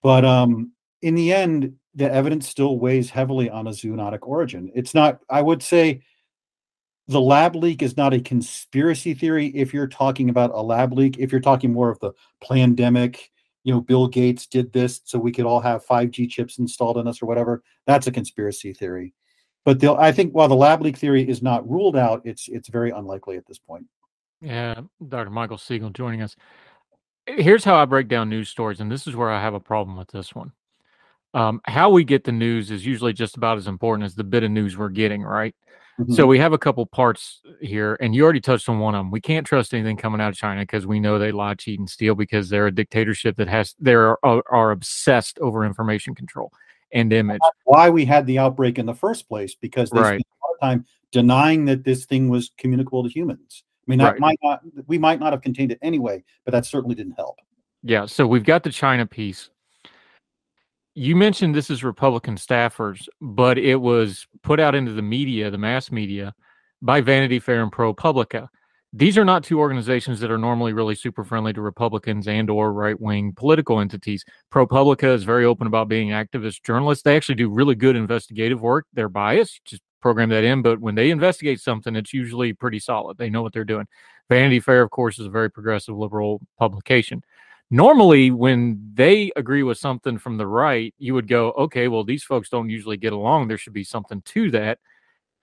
But 0.00 0.24
um, 0.24 0.70
in 1.02 1.16
the 1.16 1.32
end, 1.32 1.74
the 1.96 2.10
evidence 2.10 2.48
still 2.48 2.78
weighs 2.78 3.10
heavily 3.10 3.50
on 3.50 3.66
a 3.66 3.70
zoonotic 3.70 4.20
origin. 4.22 4.70
It's 4.76 4.94
not, 4.94 5.18
I 5.28 5.42
would 5.42 5.60
say, 5.60 6.02
the 7.08 7.20
lab 7.20 7.56
leak 7.56 7.82
is 7.82 7.96
not 7.96 8.14
a 8.14 8.20
conspiracy 8.20 9.12
theory 9.12 9.48
if 9.48 9.74
you're 9.74 9.88
talking 9.88 10.30
about 10.30 10.52
a 10.54 10.62
lab 10.62 10.92
leak. 10.92 11.18
If 11.18 11.32
you're 11.32 11.40
talking 11.40 11.72
more 11.72 11.90
of 11.90 11.98
the 11.98 12.12
pandemic, 12.40 13.30
you 13.64 13.74
know, 13.74 13.80
Bill 13.80 14.06
Gates 14.06 14.46
did 14.46 14.72
this 14.72 15.00
so 15.04 15.18
we 15.18 15.32
could 15.32 15.46
all 15.46 15.60
have 15.60 15.84
5G 15.84 16.30
chips 16.30 16.58
installed 16.58 16.96
on 16.96 17.08
us 17.08 17.20
or 17.20 17.26
whatever, 17.26 17.64
that's 17.86 18.06
a 18.06 18.12
conspiracy 18.12 18.72
theory. 18.72 19.14
But 19.66 19.82
I 19.82 20.12
think 20.12 20.32
while 20.32 20.46
the 20.46 20.54
lab 20.54 20.80
leak 20.80 20.96
theory 20.96 21.28
is 21.28 21.42
not 21.42 21.68
ruled 21.68 21.96
out, 21.96 22.22
it's 22.24 22.48
it's 22.48 22.68
very 22.68 22.92
unlikely 22.92 23.36
at 23.36 23.46
this 23.46 23.58
point. 23.58 23.84
Yeah, 24.40 24.82
Dr. 25.08 25.30
Michael 25.30 25.58
Siegel 25.58 25.90
joining 25.90 26.22
us. 26.22 26.36
Here's 27.26 27.64
how 27.64 27.74
I 27.74 27.84
break 27.84 28.06
down 28.06 28.30
news 28.30 28.48
stories, 28.48 28.78
and 28.78 28.90
this 28.92 29.08
is 29.08 29.16
where 29.16 29.28
I 29.28 29.40
have 29.40 29.54
a 29.54 29.60
problem 29.60 29.96
with 29.96 30.06
this 30.12 30.32
one. 30.36 30.52
Um, 31.34 31.60
how 31.64 31.90
we 31.90 32.04
get 32.04 32.22
the 32.22 32.30
news 32.30 32.70
is 32.70 32.86
usually 32.86 33.12
just 33.12 33.36
about 33.36 33.58
as 33.58 33.66
important 33.66 34.06
as 34.06 34.14
the 34.14 34.22
bit 34.22 34.44
of 34.44 34.52
news 34.52 34.76
we're 34.76 34.88
getting, 34.88 35.24
right? 35.24 35.54
Mm-hmm. 35.98 36.12
So 36.12 36.28
we 36.28 36.38
have 36.38 36.52
a 36.52 36.58
couple 36.58 36.86
parts 36.86 37.40
here, 37.60 37.98
and 38.00 38.14
you 38.14 38.22
already 38.22 38.40
touched 38.40 38.68
on 38.68 38.78
one 38.78 38.94
of 38.94 39.00
them. 39.00 39.10
We 39.10 39.20
can't 39.20 39.44
trust 39.44 39.74
anything 39.74 39.96
coming 39.96 40.20
out 40.20 40.28
of 40.28 40.36
China 40.36 40.62
because 40.62 40.86
we 40.86 41.00
know 41.00 41.18
they 41.18 41.32
lie, 41.32 41.54
cheat, 41.54 41.80
and 41.80 41.90
steal 41.90 42.14
because 42.14 42.48
they're 42.48 42.68
a 42.68 42.72
dictatorship 42.72 43.34
that 43.34 43.48
has 43.48 43.74
they 43.80 43.94
are, 43.94 44.16
are 44.22 44.70
obsessed 44.70 45.40
over 45.40 45.64
information 45.64 46.14
control 46.14 46.52
and 46.92 47.12
image. 47.12 47.40
That's 47.42 47.56
why 47.64 47.90
we 47.90 48.04
had 48.04 48.26
the 48.26 48.38
outbreak 48.38 48.78
in 48.78 48.86
the 48.86 48.94
first 48.94 49.28
place 49.28 49.54
because 49.54 49.90
they 49.90 50.00
right. 50.00 50.06
spent 50.06 50.22
a 50.22 50.46
lot 50.46 50.54
of 50.54 50.60
time 50.60 50.86
denying 51.12 51.64
that 51.66 51.84
this 51.84 52.04
thing 52.04 52.28
was 52.28 52.50
communicable 52.58 53.02
to 53.02 53.08
humans. 53.08 53.64
I 53.86 53.90
mean, 53.90 53.98
that 54.00 54.12
right. 54.12 54.20
might 54.20 54.38
not 54.42 54.60
we 54.86 54.98
might 54.98 55.20
not 55.20 55.32
have 55.32 55.42
contained 55.42 55.72
it 55.72 55.78
anyway, 55.82 56.24
but 56.44 56.52
that 56.52 56.66
certainly 56.66 56.94
didn't 56.94 57.14
help. 57.14 57.38
Yeah, 57.82 58.06
so 58.06 58.26
we've 58.26 58.44
got 58.44 58.64
the 58.64 58.70
China 58.70 59.06
piece 59.06 59.50
you 60.96 61.14
mentioned 61.14 61.54
this 61.54 61.68
is 61.68 61.84
Republican 61.84 62.36
staffers, 62.36 63.06
but 63.20 63.58
it 63.58 63.76
was 63.76 64.26
put 64.42 64.58
out 64.58 64.74
into 64.74 64.92
the 64.92 65.02
media, 65.02 65.50
the 65.50 65.58
mass 65.58 65.92
media, 65.92 66.34
by 66.80 67.02
Vanity 67.02 67.38
Fair 67.38 67.62
and 67.62 67.70
ProPublica. 67.70 68.48
These 68.98 69.18
are 69.18 69.26
not 69.26 69.44
two 69.44 69.60
organizations 69.60 70.20
that 70.20 70.30
are 70.30 70.38
normally 70.38 70.72
really 70.72 70.94
super 70.94 71.22
friendly 71.22 71.52
to 71.52 71.60
Republicans 71.60 72.26
and 72.26 72.48
or 72.48 72.72
right-wing 72.72 73.34
political 73.36 73.78
entities. 73.78 74.24
ProPublica 74.50 75.12
is 75.14 75.22
very 75.22 75.44
open 75.44 75.66
about 75.66 75.88
being 75.88 76.08
activist 76.08 76.62
journalists. 76.62 77.02
They 77.02 77.14
actually 77.14 77.34
do 77.34 77.50
really 77.50 77.74
good 77.74 77.94
investigative 77.94 78.62
work. 78.62 78.86
They're 78.94 79.10
biased, 79.10 79.62
just 79.66 79.82
program 80.00 80.30
that 80.30 80.44
in, 80.44 80.62
but 80.62 80.80
when 80.80 80.94
they 80.94 81.10
investigate 81.10 81.60
something, 81.60 81.94
it's 81.94 82.14
usually 82.14 82.54
pretty 82.54 82.78
solid. 82.78 83.18
They 83.18 83.28
know 83.28 83.42
what 83.42 83.52
they're 83.52 83.66
doing. 83.66 83.86
Vanity 84.30 84.60
Fair, 84.60 84.80
of 84.80 84.88
course, 84.88 85.18
is 85.18 85.26
a 85.26 85.30
very 85.30 85.50
progressive 85.50 85.94
liberal 85.94 86.40
publication 86.58 87.22
normally 87.68 88.30
when 88.30 88.92
they 88.94 89.32
agree 89.34 89.64
with 89.64 89.76
something 89.76 90.18
from 90.18 90.36
the 90.36 90.46
right 90.46 90.94
you 90.98 91.12
would 91.14 91.26
go 91.26 91.50
okay 91.58 91.88
well 91.88 92.04
these 92.04 92.22
folks 92.22 92.48
don't 92.48 92.70
usually 92.70 92.96
get 92.96 93.12
along 93.12 93.48
there 93.48 93.58
should 93.58 93.72
be 93.72 93.82
something 93.82 94.22
to 94.22 94.52
that 94.52 94.78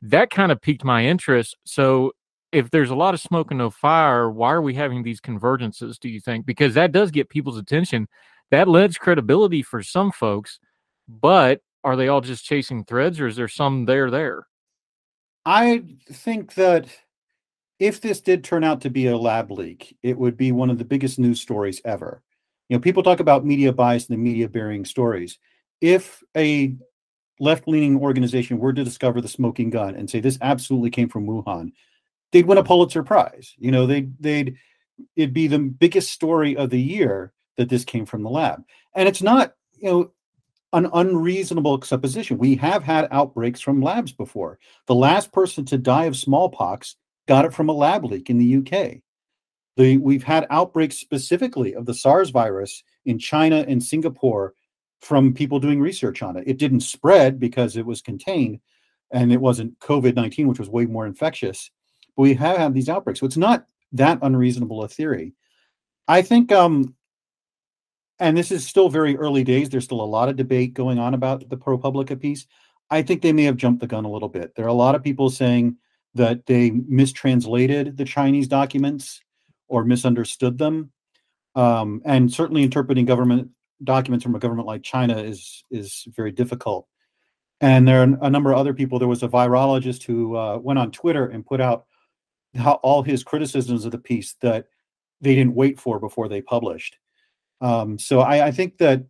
that 0.01 0.29
kind 0.29 0.49
of 0.49 0.61
piqued 0.61 0.85
my 0.85 1.03
interest 1.03 1.57
so 1.65 2.13
if 2.53 2.69
there's 2.69 2.89
a 2.89 2.95
lot 2.95 3.13
of 3.13 3.19
smoke 3.19 3.51
and 3.51 3.57
no 3.57 3.69
fire 3.69 4.29
why 4.29 4.51
are 4.51 4.61
we 4.61 4.73
having 4.73 5.03
these 5.03 5.19
convergences 5.19 5.99
do 5.99 6.09
you 6.09 6.19
think 6.19 6.45
because 6.45 6.73
that 6.73 6.91
does 6.91 7.11
get 7.11 7.29
people's 7.29 7.57
attention 7.57 8.07
that 8.51 8.67
lends 8.67 8.97
credibility 8.97 9.61
for 9.61 9.81
some 9.81 10.11
folks 10.11 10.59
but 11.07 11.61
are 11.83 11.95
they 11.95 12.07
all 12.07 12.21
just 12.21 12.45
chasing 12.45 12.83
threads 12.85 13.19
or 13.19 13.27
is 13.27 13.35
there 13.35 13.47
some 13.47 13.85
there 13.85 14.09
there 14.09 14.47
i 15.45 15.83
think 16.11 16.53
that 16.53 16.87
if 17.79 17.99
this 17.99 18.21
did 18.21 18.43
turn 18.43 18.63
out 18.63 18.79
to 18.81 18.89
be 18.89 19.07
a 19.07 19.17
lab 19.17 19.51
leak, 19.51 19.97
it 20.03 20.17
would 20.17 20.37
be 20.37 20.53
one 20.53 20.69
of 20.69 20.77
the 20.77 20.85
biggest 20.85 21.19
news 21.19 21.41
stories 21.41 21.81
ever. 21.83 22.21
You 22.69 22.77
know, 22.77 22.81
people 22.81 23.03
talk 23.03 23.19
about 23.19 23.45
media 23.45 23.73
bias 23.73 24.07
and 24.07 24.17
the 24.17 24.23
media 24.23 24.47
burying 24.47 24.85
stories. 24.85 25.37
If 25.81 26.23
a 26.37 26.75
left-leaning 27.41 27.99
organization 27.99 28.57
were 28.57 28.71
to 28.71 28.85
discover 28.85 29.19
the 29.19 29.27
smoking 29.27 29.69
gun 29.69 29.95
and 29.95 30.09
say 30.09 30.21
this 30.21 30.37
absolutely 30.41 30.91
came 30.91 31.09
from 31.09 31.27
Wuhan, 31.27 31.73
they'd 32.33 32.47
win 32.47 32.57
a 32.57 32.63
Pulitzer 32.63 33.03
Prize. 33.03 33.53
You 33.57 33.71
know, 33.71 33.85
they'd 33.85 34.13
they'd 34.19 34.57
it'd 35.15 35.33
be 35.33 35.47
the 35.47 35.59
biggest 35.59 36.11
story 36.11 36.57
of 36.57 36.69
the 36.69 36.81
year 36.81 37.31
that 37.55 37.69
this 37.69 37.85
came 37.85 38.05
from 38.05 38.23
the 38.23 38.29
lab. 38.29 38.63
And 38.95 39.07
it's 39.07 39.21
not, 39.21 39.53
you 39.77 39.89
know, 39.89 40.11
an 40.73 40.89
unreasonable 40.93 41.81
supposition. 41.83 42.37
We 42.37 42.55
have 42.55 42.83
had 42.83 43.07
outbreaks 43.11 43.61
from 43.61 43.81
labs 43.81 44.11
before. 44.11 44.59
The 44.87 44.95
last 44.95 45.31
person 45.31 45.65
to 45.65 45.77
die 45.77 46.05
of 46.05 46.17
smallpox 46.17 46.95
got 47.27 47.45
it 47.45 47.53
from 47.53 47.69
a 47.69 47.73
lab 47.73 48.03
leak 48.05 48.29
in 48.29 48.39
the 48.39 48.57
UK. 48.57 49.01
The, 49.77 49.97
we've 49.97 50.23
had 50.23 50.47
outbreaks 50.49 50.97
specifically 50.97 51.75
of 51.75 51.85
the 51.85 51.93
SARS 51.93 52.31
virus 52.31 52.83
in 53.05 53.19
China 53.19 53.63
and 53.67 53.83
Singapore 53.83 54.53
from 54.99 55.33
people 55.33 55.59
doing 55.59 55.79
research 55.79 56.23
on 56.23 56.37
it. 56.37 56.43
It 56.47 56.57
didn't 56.57 56.81
spread 56.81 57.39
because 57.39 57.77
it 57.77 57.85
was 57.85 58.01
contained 58.01 58.59
and 59.11 59.31
it 59.31 59.41
wasn't 59.41 59.77
COVID 59.79 60.15
19, 60.15 60.47
which 60.47 60.59
was 60.59 60.69
way 60.69 60.85
more 60.85 61.05
infectious. 61.05 61.69
But 62.15 62.23
we 62.23 62.33
have 62.35 62.57
had 62.57 62.73
these 62.73 62.89
outbreaks. 62.89 63.19
So 63.19 63.25
it's 63.25 63.37
not 63.37 63.65
that 63.93 64.19
unreasonable 64.21 64.83
a 64.83 64.87
theory. 64.87 65.33
I 66.07 66.21
think, 66.21 66.51
um, 66.51 66.95
and 68.19 68.37
this 68.37 68.51
is 68.51 68.65
still 68.65 68.89
very 68.89 69.17
early 69.17 69.43
days, 69.43 69.69
there's 69.69 69.85
still 69.85 70.01
a 70.01 70.05
lot 70.05 70.29
of 70.29 70.35
debate 70.35 70.73
going 70.73 70.99
on 70.99 71.13
about 71.13 71.49
the 71.49 71.57
ProPublica 71.57 72.19
piece. 72.19 72.45
I 72.89 73.01
think 73.01 73.21
they 73.21 73.33
may 73.33 73.43
have 73.43 73.57
jumped 73.57 73.81
the 73.81 73.87
gun 73.87 74.05
a 74.05 74.11
little 74.11 74.29
bit. 74.29 74.55
There 74.55 74.65
are 74.65 74.69
a 74.69 74.73
lot 74.73 74.95
of 74.95 75.03
people 75.03 75.29
saying 75.29 75.77
that 76.15 76.45
they 76.45 76.71
mistranslated 76.71 77.97
the 77.97 78.05
Chinese 78.05 78.47
documents 78.47 79.21
or 79.67 79.83
misunderstood 79.83 80.57
them. 80.57 80.91
Um, 81.55 82.01
and 82.05 82.31
certainly 82.31 82.63
interpreting 82.63 83.05
government 83.05 83.49
documents 83.83 84.23
from 84.23 84.35
a 84.35 84.39
government 84.39 84.67
like 84.67 84.83
China 84.83 85.17
is 85.17 85.63
is 85.71 86.07
very 86.15 86.31
difficult. 86.31 86.87
And 87.61 87.87
there 87.87 88.01
are 88.01 88.17
a 88.21 88.29
number 88.29 88.51
of 88.51 88.57
other 88.57 88.73
people. 88.73 88.99
There 88.99 89.07
was 89.07 89.23
a 89.23 89.27
virologist 89.27 90.03
who 90.03 90.35
uh, 90.35 90.57
went 90.57 90.79
on 90.79 90.91
Twitter 90.91 91.27
and 91.27 91.45
put 91.45 91.61
out 91.61 91.85
how, 92.55 92.73
all 92.83 93.03
his 93.03 93.23
criticisms 93.23 93.85
of 93.85 93.91
the 93.91 93.97
piece 93.97 94.35
that 94.41 94.67
they 95.21 95.35
didn't 95.35 95.55
wait 95.55 95.79
for 95.79 95.99
before 95.99 96.27
they 96.27 96.41
published. 96.41 96.97
Um, 97.61 97.97
so 97.97 98.19
I, 98.19 98.47
I 98.47 98.51
think 98.51 98.77
that 98.79 99.05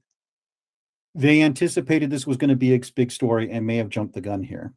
they 1.16 1.42
anticipated 1.42 2.10
this 2.10 2.28
was 2.28 2.38
going 2.38 2.50
to 2.50 2.56
be 2.56 2.74
a 2.74 2.82
big 2.96 3.12
story 3.12 3.52
and 3.52 3.66
may 3.66 3.78
have 3.78 3.90
jumped 3.90 4.14
the 4.14 4.22
gun 4.22 4.44
here. 4.44 4.74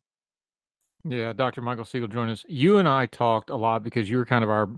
Yeah, 1.09 1.33
Dr. 1.33 1.63
Michael 1.63 1.85
Siegel 1.85 2.09
joined 2.09 2.33
us. 2.33 2.45
You 2.49 2.79
and 2.79 2.89
I 2.89 3.07
talked 3.07 3.51
a 3.51 3.57
lot 3.57 3.85
because 3.85 4.11
you 4.11 4.17
were 4.17 4.27
kind 4.27 4.43
of 4.43 4.51
our 4.51 4.69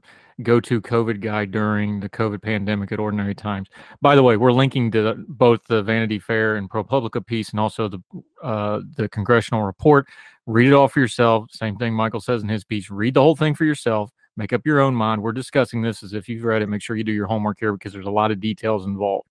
go-to 0.42 0.80
COVID 0.80 1.20
guy 1.20 1.46
during 1.46 2.00
the 2.00 2.08
COVID 2.08 2.42
pandemic 2.42 2.92
at 2.92 2.98
Ordinary 2.98 3.34
Times. 3.34 3.68
By 4.02 4.14
the 4.14 4.22
way, 4.22 4.36
we're 4.36 4.52
linking 4.52 4.90
to 4.90 5.14
both 5.28 5.64
the 5.68 5.82
Vanity 5.82 6.18
Fair 6.18 6.56
and 6.56 6.68
ProPublica 6.68 7.24
piece 7.24 7.50
and 7.50 7.60
also 7.60 7.88
the 7.88 8.02
uh, 8.42 8.80
the 8.96 9.08
congressional 9.08 9.62
report. 9.62 10.06
Read 10.46 10.68
it 10.68 10.74
all 10.74 10.88
for 10.88 11.00
yourself. 11.00 11.46
Same 11.50 11.76
thing 11.76 11.94
Michael 11.94 12.20
says 12.20 12.42
in 12.42 12.48
his 12.48 12.64
piece. 12.64 12.90
Read 12.90 13.14
the 13.14 13.22
whole 13.22 13.36
thing 13.36 13.54
for 13.54 13.64
yourself. 13.64 14.10
Make 14.36 14.52
up 14.52 14.66
your 14.66 14.80
own 14.80 14.94
mind. 14.94 15.22
We're 15.22 15.32
discussing 15.32 15.80
this 15.80 16.02
as 16.02 16.12
if 16.12 16.28
you've 16.28 16.44
read 16.44 16.60
it. 16.60 16.68
Make 16.68 16.82
sure 16.82 16.96
you 16.96 17.04
do 17.04 17.12
your 17.12 17.26
homework 17.26 17.58
here 17.58 17.72
because 17.72 17.92
there's 17.92 18.06
a 18.06 18.10
lot 18.10 18.30
of 18.30 18.40
details 18.40 18.84
involved. 18.84 19.28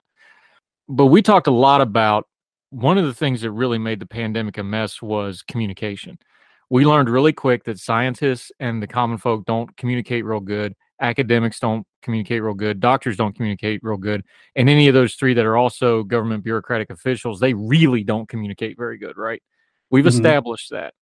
But 0.89 1.07
we 1.07 1.21
talked 1.21 1.47
a 1.47 1.51
lot 1.51 1.81
about 1.81 2.27
one 2.71 2.97
of 2.97 3.05
the 3.05 3.13
things 3.13 3.41
that 3.41 3.51
really 3.51 3.77
made 3.77 3.99
the 3.99 4.05
pandemic 4.05 4.57
a 4.57 4.63
mess 4.63 5.01
was 5.01 5.43
communication 5.43 6.17
we 6.69 6.85
learned 6.85 7.09
really 7.09 7.33
quick 7.33 7.63
that 7.63 7.79
scientists 7.79 8.51
and 8.59 8.81
the 8.81 8.87
common 8.87 9.17
folk 9.17 9.45
don't 9.45 9.75
communicate 9.77 10.25
real 10.25 10.39
good. 10.39 10.73
Academics 10.99 11.59
don't 11.59 11.85
communicate 12.01 12.41
real 12.41 12.53
good. 12.53 12.79
Doctors 12.79 13.15
don't 13.15 13.35
communicate 13.35 13.81
real 13.83 13.97
good. 13.97 14.23
And 14.55 14.69
any 14.69 14.87
of 14.87 14.93
those 14.93 15.15
three 15.15 15.33
that 15.33 15.45
are 15.45 15.55
also 15.55 16.03
government 16.03 16.43
bureaucratic 16.43 16.89
officials, 16.89 17.39
they 17.39 17.53
really 17.53 18.03
don't 18.03 18.27
communicate 18.27 18.77
very 18.77 18.97
good, 18.97 19.17
right? 19.17 19.41
We've 19.89 20.03
mm-hmm. 20.03 20.09
established 20.09 20.71
that. 20.71 20.93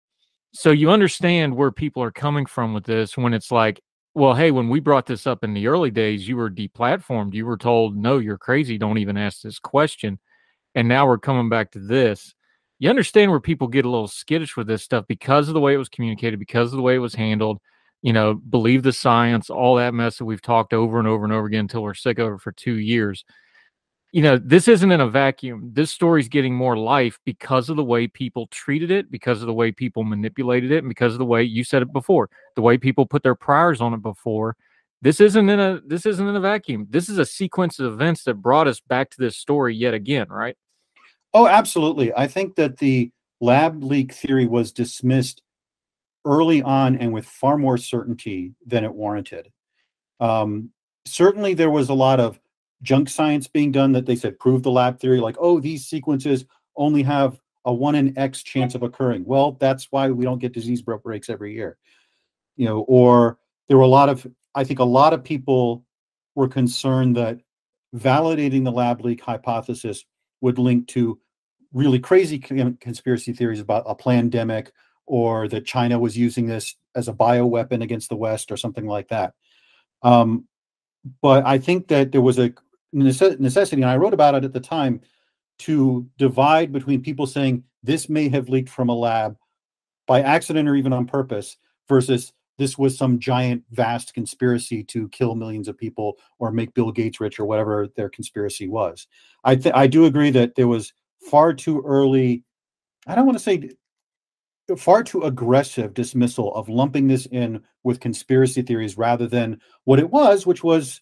So 0.53 0.71
you 0.71 0.91
understand 0.91 1.55
where 1.55 1.71
people 1.71 2.03
are 2.03 2.11
coming 2.11 2.45
from 2.45 2.73
with 2.73 2.85
this 2.85 3.17
when 3.17 3.33
it's 3.33 3.51
like, 3.51 3.81
well, 4.13 4.33
hey, 4.33 4.51
when 4.51 4.69
we 4.69 4.79
brought 4.79 5.05
this 5.05 5.27
up 5.27 5.43
in 5.43 5.53
the 5.53 5.67
early 5.67 5.91
days, 5.91 6.27
you 6.27 6.37
were 6.37 6.49
deplatformed. 6.49 7.33
You 7.33 7.45
were 7.45 7.57
told, 7.57 7.97
no, 7.97 8.19
you're 8.19 8.37
crazy. 8.37 8.77
Don't 8.77 8.97
even 8.97 9.17
ask 9.17 9.41
this 9.41 9.59
question. 9.59 10.19
And 10.73 10.87
now 10.87 11.07
we're 11.07 11.17
coming 11.17 11.49
back 11.49 11.71
to 11.71 11.79
this 11.79 12.33
you 12.79 12.89
understand 12.89 13.31
where 13.31 13.39
people 13.39 13.67
get 13.67 13.85
a 13.85 13.89
little 13.89 14.07
skittish 14.07 14.57
with 14.57 14.67
this 14.67 14.83
stuff 14.83 15.05
because 15.07 15.47
of 15.47 15.53
the 15.53 15.61
way 15.61 15.73
it 15.73 15.77
was 15.77 15.89
communicated, 15.89 16.39
because 16.39 16.73
of 16.73 16.77
the 16.77 16.83
way 16.83 16.95
it 16.95 16.99
was 16.99 17.15
handled. 17.15 17.59
You 18.01 18.13
know, 18.13 18.35
believe 18.35 18.83
the 18.83 18.93
science, 18.93 19.49
all 19.49 19.75
that 19.77 19.93
mess 19.93 20.17
that 20.19 20.25
we've 20.25 20.41
talked 20.41 20.73
over 20.73 20.99
and 20.99 21.07
over 21.07 21.23
and 21.23 21.33
over 21.33 21.47
again 21.47 21.61
until 21.61 21.83
we're 21.83 21.93
sick 21.95 22.19
of 22.19 22.33
it 22.33 22.41
for 22.41 22.51
two 22.51 22.75
years. 22.75 23.23
You 24.11 24.21
know, 24.21 24.37
this 24.37 24.67
isn't 24.67 24.91
in 24.91 25.01
a 25.01 25.09
vacuum. 25.09 25.71
This 25.73 25.91
story's 25.91 26.29
getting 26.29 26.55
more 26.55 26.77
life 26.77 27.19
because 27.25 27.69
of 27.69 27.75
the 27.75 27.83
way 27.83 28.07
people 28.07 28.47
treated 28.47 28.91
it, 28.91 29.11
because 29.11 29.41
of 29.41 29.47
the 29.47 29.53
way 29.53 29.71
people 29.71 30.03
manipulated 30.03 30.71
it, 30.71 30.79
and 30.79 30.89
because 30.89 31.13
of 31.13 31.19
the 31.19 31.25
way 31.25 31.43
you 31.43 31.63
said 31.65 31.81
it 31.81 31.91
before, 31.91 32.29
the 32.55 32.61
way 32.61 32.77
people 32.77 33.05
put 33.05 33.23
their 33.23 33.35
priors 33.35 33.81
on 33.81 33.93
it 33.93 34.01
before. 34.01 34.55
this 35.01 35.19
isn't 35.21 35.49
in 35.49 35.59
a 35.59 35.81
this 35.85 36.05
isn't 36.05 36.27
in 36.27 36.35
a 36.35 36.39
vacuum. 36.39 36.87
This 36.89 37.09
is 37.09 37.17
a 37.19 37.25
sequence 37.25 37.79
of 37.79 37.93
events 37.93 38.23
that 38.23 38.35
brought 38.35 38.67
us 38.67 38.79
back 38.79 39.09
to 39.11 39.17
this 39.19 39.37
story 39.37 39.75
yet 39.75 39.93
again, 39.93 40.27
right? 40.29 40.57
Oh, 41.35 41.47
absolutely. 41.47 42.13
I 42.13 42.27
think 42.27 42.55
that 42.55 42.77
the 42.77 43.11
lab 43.41 43.83
leak 43.83 44.13
theory 44.13 44.47
was 44.47 44.71
dismissed 44.71 45.41
early 46.23 46.61
on 46.63 46.95
and 46.95 47.11
with 47.11 47.25
far 47.25 47.57
more 47.57 47.77
certainty 47.77 48.53
than 48.65 48.85
it 48.85 48.93
warranted. 48.93 49.51
Um, 50.21 50.69
certainly, 51.05 51.53
there 51.53 51.69
was 51.69 51.89
a 51.89 51.93
lot 51.93 52.21
of 52.21 52.39
junk 52.83 53.09
science 53.09 53.49
being 53.49 53.73
done 53.73 53.91
that 53.91 54.05
they 54.05 54.15
said 54.15 54.39
proved 54.39 54.63
the 54.63 54.71
lab 54.71 54.97
theory, 55.01 55.19
like, 55.19 55.35
oh, 55.37 55.59
these 55.59 55.85
sequences 55.85 56.45
only 56.77 57.03
have 57.03 57.37
a 57.65 57.73
one 57.73 57.95
in 57.95 58.17
X 58.17 58.41
chance 58.41 58.73
of 58.73 58.81
occurring. 58.81 59.25
Well, 59.25 59.57
that's 59.59 59.91
why 59.91 60.09
we 60.11 60.23
don't 60.23 60.39
get 60.39 60.53
disease 60.53 60.81
breaks 60.81 61.29
every 61.29 61.53
year. 61.53 61.77
You 62.55 62.65
know, 62.65 62.79
or 62.87 63.39
there 63.67 63.75
were 63.75 63.83
a 63.83 63.87
lot 63.87 64.07
of, 64.07 64.25
I 64.55 64.63
think 64.63 64.79
a 64.79 64.85
lot 64.85 65.11
of 65.11 65.21
people 65.21 65.83
were 66.33 66.47
concerned 66.47 67.17
that 67.17 67.41
validating 67.93 68.63
the 68.63 68.71
lab 68.71 69.03
leak 69.03 69.19
hypothesis 69.19 70.05
would 70.39 70.59
link 70.59 70.87
to 70.87 71.19
really 71.75 71.99
crazy 71.99 72.39
conspiracy 72.39 73.33
theories 73.33 73.59
about 73.59 73.83
a 73.85 73.93
pandemic 73.93 74.71
or 75.05 75.47
that 75.49 75.65
China 75.65 75.99
was 75.99 76.17
using 76.17 76.47
this 76.47 76.75
as 76.95 77.09
a 77.09 77.13
bioweapon 77.13 77.83
against 77.83 78.07
the 78.09 78.15
West 78.15 78.49
or 78.49 78.57
something 78.57 78.87
like 78.87 79.09
that. 79.09 79.33
Um, 80.01 80.45
but 81.21 81.45
I 81.45 81.59
think 81.59 81.89
that 81.89 82.13
there 82.13 82.21
was 82.21 82.39
a 82.39 82.53
necessity, 82.93 83.81
and 83.81 83.91
I 83.91 83.97
wrote 83.97 84.13
about 84.13 84.35
it 84.35 84.45
at 84.45 84.53
the 84.53 84.59
time, 84.59 85.01
to 85.59 86.07
divide 86.17 86.71
between 86.71 87.01
people 87.01 87.27
saying 87.27 87.63
this 87.83 88.09
may 88.09 88.29
have 88.29 88.49
leaked 88.49 88.69
from 88.69 88.89
a 88.89 88.95
lab 88.95 89.37
by 90.07 90.21
accident 90.21 90.69
or 90.69 90.75
even 90.75 90.93
on 90.93 91.05
purpose 91.05 91.57
versus 91.87 92.31
this 92.57 92.77
was 92.77 92.97
some 92.97 93.19
giant 93.19 93.63
vast 93.71 94.13
conspiracy 94.13 94.81
to 94.85 95.09
kill 95.09 95.35
millions 95.35 95.67
of 95.67 95.77
people 95.77 96.17
or 96.39 96.51
make 96.51 96.73
bill 96.73 96.91
gates 96.91 97.19
rich 97.19 97.39
or 97.39 97.45
whatever 97.45 97.87
their 97.95 98.09
conspiracy 98.09 98.67
was 98.67 99.07
i 99.43 99.55
th- 99.55 99.73
i 99.75 99.87
do 99.87 100.05
agree 100.05 100.29
that 100.29 100.55
there 100.55 100.67
was 100.67 100.93
far 101.29 101.53
too 101.53 101.81
early 101.85 102.43
i 103.07 103.15
don't 103.15 103.25
want 103.25 103.37
to 103.37 103.43
say 103.43 103.69
far 104.77 105.03
too 105.03 105.21
aggressive 105.23 105.93
dismissal 105.93 106.53
of 106.55 106.69
lumping 106.69 107.07
this 107.07 107.27
in 107.27 107.61
with 107.83 107.99
conspiracy 107.99 108.61
theories 108.61 108.97
rather 108.97 109.27
than 109.27 109.59
what 109.83 109.99
it 109.99 110.09
was 110.09 110.45
which 110.45 110.63
was 110.63 111.01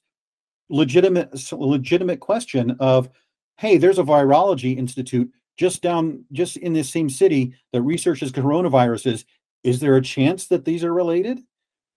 legitimate 0.70 1.30
legitimate 1.52 2.20
question 2.20 2.76
of 2.80 3.10
hey 3.58 3.78
there's 3.78 4.00
a 4.00 4.04
virology 4.04 4.78
institute 4.78 5.30
just 5.58 5.82
down 5.82 6.24
just 6.32 6.58
in 6.58 6.74
this 6.74 6.90
same 6.90 7.10
city 7.10 7.54
that 7.72 7.82
researches 7.84 8.32
coronaviruses. 8.32 9.24
Is 9.64 9.80
there 9.80 9.96
a 9.98 10.02
chance 10.02 10.48
that 10.48 10.66
these 10.66 10.84
are 10.84 10.94
related? 10.94 11.40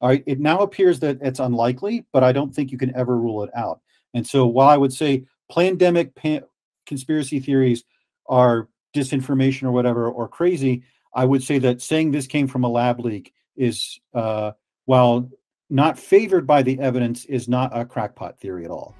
All 0.01 0.11
right 0.11 0.23
it 0.27 0.41
now 0.41 0.59
appears 0.59 1.01
that 1.01 1.19
it's 1.23 1.41
unlikely 1.41 2.05
but 2.13 2.23
i 2.23 2.33
don't 2.33 2.55
think 2.55 2.71
you 2.71 2.79
can 2.79 2.95
ever 2.95 3.17
rule 3.17 3.43
it 3.43 3.51
out. 3.57 3.81
And 4.15 4.27
so 4.27 4.47
while 4.47 4.69
i 4.69 4.77
would 4.77 4.93
say 4.93 5.25
pandemic 5.51 6.15
pan- 6.15 6.45
conspiracy 6.87 7.41
theories 7.41 7.85
are 8.29 8.69
disinformation 8.95 9.65
or 9.65 9.73
whatever 9.73 10.11
or 10.11 10.29
crazy 10.29 10.83
i 11.15 11.25
would 11.25 11.43
say 11.43 11.59
that 11.59 11.83
saying 11.83 12.11
this 12.11 12.27
came 12.27 12.47
from 12.47 12.65
a 12.65 12.69
lab 12.69 13.01
leak 13.01 13.33
is 13.57 14.01
uh, 14.15 14.53
while 14.85 15.31
not 15.69 15.99
favored 15.99 16.47
by 16.47 16.63
the 16.63 16.79
evidence 16.79 17.25
is 17.25 17.49
not 17.49 17.77
a 17.77 17.85
crackpot 17.85 18.39
theory 18.39 18.65
at 18.65 18.71
all 18.71 18.95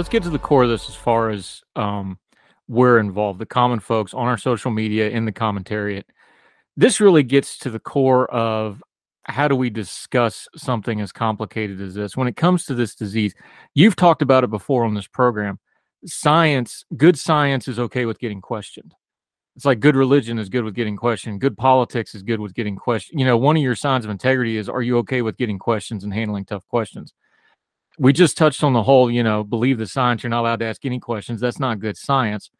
let's 0.00 0.08
get 0.08 0.22
to 0.22 0.30
the 0.30 0.38
core 0.38 0.62
of 0.62 0.70
this 0.70 0.88
as 0.88 0.94
far 0.94 1.28
as 1.28 1.60
um, 1.76 2.18
we're 2.68 2.98
involved, 2.98 3.38
the 3.38 3.44
common 3.44 3.78
folks 3.78 4.14
on 4.14 4.28
our 4.28 4.38
social 4.38 4.70
media 4.70 5.10
in 5.10 5.26
the 5.26 5.32
commentariat. 5.32 6.04
This 6.74 7.00
really 7.00 7.22
gets 7.22 7.58
to 7.58 7.68
the 7.68 7.78
core 7.78 8.26
of 8.30 8.82
how 9.24 9.46
do 9.46 9.54
we 9.54 9.68
discuss 9.68 10.48
something 10.56 11.02
as 11.02 11.12
complicated 11.12 11.82
as 11.82 11.92
this 11.92 12.16
when 12.16 12.28
it 12.28 12.34
comes 12.34 12.64
to 12.64 12.74
this 12.74 12.94
disease. 12.94 13.34
You've 13.74 13.94
talked 13.94 14.22
about 14.22 14.42
it 14.42 14.48
before 14.48 14.86
on 14.86 14.94
this 14.94 15.06
program. 15.06 15.58
Science, 16.06 16.82
good 16.96 17.18
science 17.18 17.68
is 17.68 17.78
okay 17.78 18.06
with 18.06 18.18
getting 18.18 18.40
questioned. 18.40 18.94
It's 19.54 19.66
like 19.66 19.80
good 19.80 19.96
religion 19.96 20.38
is 20.38 20.48
good 20.48 20.64
with 20.64 20.74
getting 20.74 20.96
questioned. 20.96 21.42
Good 21.42 21.58
politics 21.58 22.14
is 22.14 22.22
good 22.22 22.40
with 22.40 22.54
getting 22.54 22.76
questioned. 22.76 23.20
You 23.20 23.26
know, 23.26 23.36
one 23.36 23.54
of 23.54 23.62
your 23.62 23.74
signs 23.74 24.06
of 24.06 24.10
integrity 24.10 24.56
is 24.56 24.66
are 24.66 24.80
you 24.80 24.96
okay 25.00 25.20
with 25.20 25.36
getting 25.36 25.58
questions 25.58 26.04
and 26.04 26.14
handling 26.14 26.46
tough 26.46 26.66
questions? 26.68 27.12
We 28.00 28.14
just 28.14 28.38
touched 28.38 28.64
on 28.64 28.72
the 28.72 28.82
whole, 28.82 29.10
you 29.10 29.22
know, 29.22 29.44
believe 29.44 29.76
the 29.76 29.86
science. 29.86 30.22
You're 30.22 30.30
not 30.30 30.40
allowed 30.40 30.60
to 30.60 30.64
ask 30.64 30.86
any 30.86 30.98
questions. 30.98 31.38
That's 31.38 31.60
not 31.60 31.80
good 31.80 31.98
science. 31.98 32.50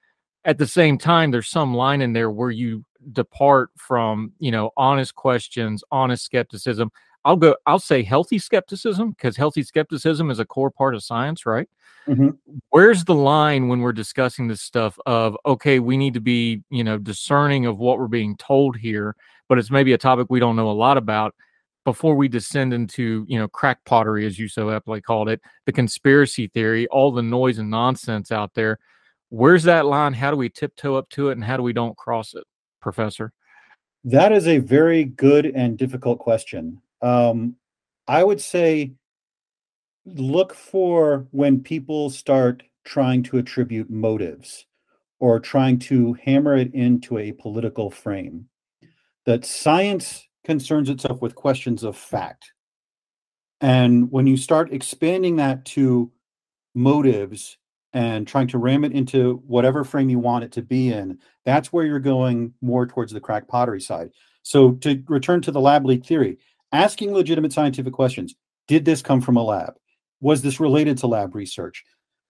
At 0.45 0.59
the 0.59 0.67
same 0.67 0.99
time, 0.99 1.31
there's 1.31 1.49
some 1.49 1.73
line 1.75 2.03
in 2.03 2.13
there 2.13 2.31
where 2.31 2.51
you 2.51 2.85
depart 3.13 3.71
from, 3.75 4.33
you 4.39 4.51
know, 4.51 4.71
honest 4.77 5.15
questions, 5.15 5.83
honest 5.91 6.27
skepticism. 6.27 6.93
I'll 7.25 7.37
go, 7.37 7.57
I'll 7.65 7.79
say 7.79 8.03
healthy 8.03 8.39
skepticism 8.39 9.13
because 9.13 9.35
healthy 9.35 9.63
skepticism 9.63 10.31
is 10.31 10.41
a 10.41 10.45
core 10.45 10.71
part 10.71 10.95
of 10.95 11.03
science, 11.03 11.47
right? 11.47 11.69
Mm-hmm. 12.07 12.31
Where's 12.69 13.05
the 13.05 13.15
line 13.15 13.69
when 13.69 13.81
we're 13.81 13.93
discussing 13.93 14.47
this 14.47 14.61
stuff 14.61 14.99
of, 15.07 15.39
okay, 15.47 15.79
we 15.79 15.97
need 15.97 16.13
to 16.15 16.21
be, 16.21 16.63
you 16.69 16.85
know, 16.85 16.99
discerning 16.99 17.65
of 17.65 17.79
what 17.79 17.99
we're 17.99 18.09
being 18.09 18.37
told 18.37 18.77
here, 18.77 19.17
but 19.49 19.59
it's 19.59 19.71
maybe 19.71 19.95
a 19.95 19.99
topic 19.99 20.27
we 20.29 20.41
don't 20.41 20.57
know 20.57 20.71
a 20.71 20.73
lot 20.73 20.99
about 20.99 21.35
before 21.85 22.15
we 22.15 22.29
descend 22.29 22.75
into 22.75 23.25
you 23.29 23.39
know 23.39 23.49
crack 23.49 23.85
pottery 23.85 24.27
as 24.27 24.39
you 24.39 24.49
so 24.49 24.71
aptly 24.71 25.01
called 25.01 25.29
it 25.29 25.41
the 25.67 25.73
conspiracy 25.73 26.47
theory 26.49 26.87
all 26.89 27.11
the 27.11 27.23
noise 27.23 27.59
and 27.59 27.71
nonsense 27.71 28.31
out 28.31 28.53
there 28.55 28.79
where's 29.31 29.63
that 29.63 29.87
line 29.87 30.13
how 30.13 30.31
do 30.31 30.37
we 30.37 30.49
tiptoe 30.49 30.97
up 30.97 31.09
to 31.09 31.31
it 31.31 31.33
and 31.33 31.45
how 31.45 31.57
do 31.57 31.63
we 31.63 31.73
don't 31.73 31.97
cross 31.97 32.35
it? 32.35 32.45
Professor? 32.83 33.33
That 34.05 34.33
is 34.33 34.47
a 34.47 34.59
very 34.59 35.05
good 35.05 35.47
and 35.47 35.79
difficult 35.79 36.19
question. 36.19 36.83
Um, 37.01 37.57
i 38.09 38.25
would 38.25 38.41
say 38.41 38.93
look 40.05 40.53
for 40.55 41.27
when 41.31 41.63
people 41.63 42.11
start 42.11 42.63
trying 42.85 43.23
to 43.23 43.39
attribute 43.39 43.89
motives 43.91 44.67
or 45.21 45.39
trying 45.39 45.79
to 45.79 46.15
hammer 46.15 46.57
it 46.57 46.75
into 46.75 47.19
a 47.19 47.33
political 47.33 47.91
frame. 47.91 48.49
That 49.27 49.45
science 49.45 50.27
concerns 50.45 50.89
itself 50.89 51.21
with 51.21 51.35
questions 51.35 51.83
of 51.83 51.97
fact. 51.97 52.53
And 53.61 54.11
when 54.11 54.27
you 54.27 54.37
start 54.37 54.73
expanding 54.73 55.37
that 55.37 55.65
to 55.67 56.11
motives 56.75 57.59
and 57.93 58.27
trying 58.27 58.47
to 58.49 58.59
ram 58.59 58.85
it 58.85 58.93
into 58.93 59.43
whatever 59.47 59.85
frame 59.85 60.09
you 60.09 60.19
want 60.19 60.45
it 60.45 60.53
to 60.53 60.63
be 60.63 60.93
in, 60.93 61.19
that's 61.45 61.73
where 61.73 61.85
you're 61.85 61.99
going 61.99 62.55
more 62.63 62.87
towards 62.87 63.13
the 63.13 63.21
crack 63.21 63.49
pottery 63.49 63.81
side. 63.81 64.11
So 64.43 64.73
to 64.77 65.03
return 65.09 65.43
to 65.43 65.51
the 65.51 65.61
lab 65.61 65.85
leak 65.85 66.05
theory, 66.05 66.39
asking 66.73 67.13
legitimate 67.13 67.53
scientific 67.53 67.93
questions. 67.93 68.35
Did 68.69 68.85
this 68.85 69.03
come 69.03 69.21
from 69.21 69.37
a 69.37 69.43
lab? 69.43 69.75
Was 70.21 70.43
this 70.43 70.61
related 70.61 70.99
to 70.99 71.07
lab 71.07 71.35
research? 71.35 71.85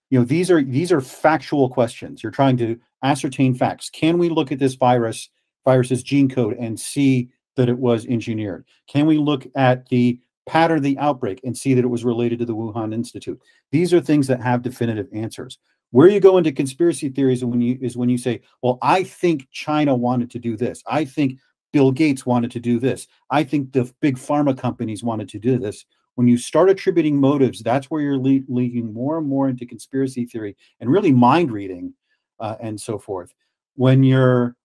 You 0.09 0.19
know, 0.19 0.25
these 0.25 0.49
are 0.51 0.61
these 0.61 0.91
are 0.91 1.01
factual 1.01 1.69
questions. 1.69 2.23
You're 2.23 2.31
trying 2.31 2.57
to 2.57 2.79
ascertain 3.03 3.53
facts. 3.53 3.89
Can 3.89 4.17
we 4.17 4.29
look 4.29 4.51
at 4.51 4.59
this 4.59 4.75
virus, 4.75 5.29
virus's 5.65 6.03
gene 6.03 6.29
code 6.29 6.57
and 6.59 6.79
see 6.79 7.29
that 7.61 7.69
it 7.69 7.77
was 7.77 8.07
engineered? 8.07 8.65
Can 8.87 9.05
we 9.05 9.19
look 9.19 9.45
at 9.55 9.87
the 9.89 10.19
pattern 10.47 10.77
of 10.77 10.83
the 10.83 10.97
outbreak 10.97 11.39
and 11.43 11.55
see 11.55 11.75
that 11.75 11.85
it 11.85 11.89
was 11.89 12.03
related 12.03 12.39
to 12.39 12.45
the 12.45 12.55
Wuhan 12.55 12.91
Institute? 12.91 13.39
These 13.71 13.93
are 13.93 14.01
things 14.01 14.25
that 14.27 14.41
have 14.41 14.63
definitive 14.63 15.07
answers. 15.13 15.59
Where 15.91 16.07
you 16.07 16.19
go 16.19 16.39
into 16.39 16.51
conspiracy 16.51 17.09
theories 17.09 17.45
when 17.45 17.61
you 17.61 17.77
is 17.79 17.95
when 17.95 18.09
you 18.09 18.17
say, 18.17 18.41
"Well, 18.63 18.79
I 18.81 19.03
think 19.03 19.47
China 19.51 19.95
wanted 19.95 20.31
to 20.31 20.39
do 20.39 20.57
this. 20.57 20.81
I 20.87 21.05
think 21.05 21.37
Bill 21.71 21.91
Gates 21.91 22.25
wanted 22.25 22.49
to 22.51 22.59
do 22.59 22.79
this. 22.79 23.07
I 23.29 23.43
think 23.43 23.73
the 23.73 23.93
big 24.01 24.17
pharma 24.17 24.57
companies 24.57 25.03
wanted 25.03 25.29
to 25.29 25.39
do 25.39 25.59
this." 25.59 25.85
When 26.15 26.27
you 26.27 26.37
start 26.37 26.69
attributing 26.69 27.19
motives, 27.19 27.61
that's 27.61 27.91
where 27.91 28.01
you're 28.01 28.17
le- 28.17 28.47
leading 28.47 28.91
more 28.91 29.19
and 29.19 29.27
more 29.27 29.49
into 29.49 29.65
conspiracy 29.65 30.25
theory 30.25 30.55
and 30.79 30.89
really 30.89 31.11
mind 31.11 31.51
reading 31.51 31.93
uh, 32.39 32.55
and 32.59 32.79
so 32.79 32.97
forth. 32.97 33.33
When 33.75 34.03
you're 34.03 34.55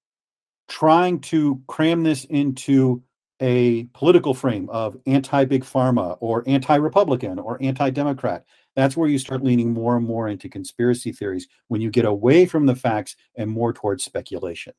trying 0.68 1.20
to 1.20 1.60
cram 1.66 2.02
this 2.02 2.24
into 2.24 3.02
a 3.40 3.84
political 3.92 4.34
frame 4.34 4.68
of 4.70 4.96
anti 5.06 5.44
big 5.44 5.62
pharma 5.64 6.16
or 6.20 6.42
anti 6.46 6.76
Republican 6.76 7.38
or 7.38 7.58
anti 7.62 7.90
Democrat. 7.90 8.44
That's 8.74 8.96
where 8.96 9.08
you 9.08 9.18
start 9.18 9.42
leaning 9.42 9.72
more 9.72 9.96
and 9.96 10.06
more 10.06 10.28
into 10.28 10.48
conspiracy 10.48 11.12
theories 11.12 11.48
when 11.68 11.80
you 11.80 11.90
get 11.90 12.04
away 12.04 12.46
from 12.46 12.66
the 12.66 12.76
facts 12.76 13.16
and 13.36 13.50
more 13.50 13.72
towards 13.72 14.04
speculation. 14.04 14.74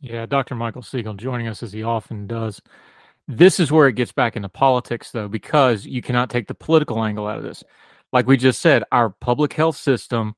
Yeah, 0.00 0.26
Dr. 0.26 0.54
Michael 0.54 0.82
Siegel 0.82 1.14
joining 1.14 1.48
us 1.48 1.62
as 1.62 1.72
he 1.72 1.82
often 1.82 2.26
does. 2.26 2.62
This 3.26 3.60
is 3.60 3.72
where 3.72 3.88
it 3.88 3.96
gets 3.96 4.12
back 4.12 4.36
into 4.36 4.48
politics, 4.48 5.10
though, 5.10 5.28
because 5.28 5.84
you 5.84 6.00
cannot 6.00 6.30
take 6.30 6.46
the 6.46 6.54
political 6.54 7.04
angle 7.04 7.26
out 7.26 7.38
of 7.38 7.44
this. 7.44 7.64
Like 8.12 8.26
we 8.26 8.36
just 8.36 8.62
said, 8.62 8.84
our 8.90 9.10
public 9.10 9.52
health 9.52 9.76
system, 9.76 10.34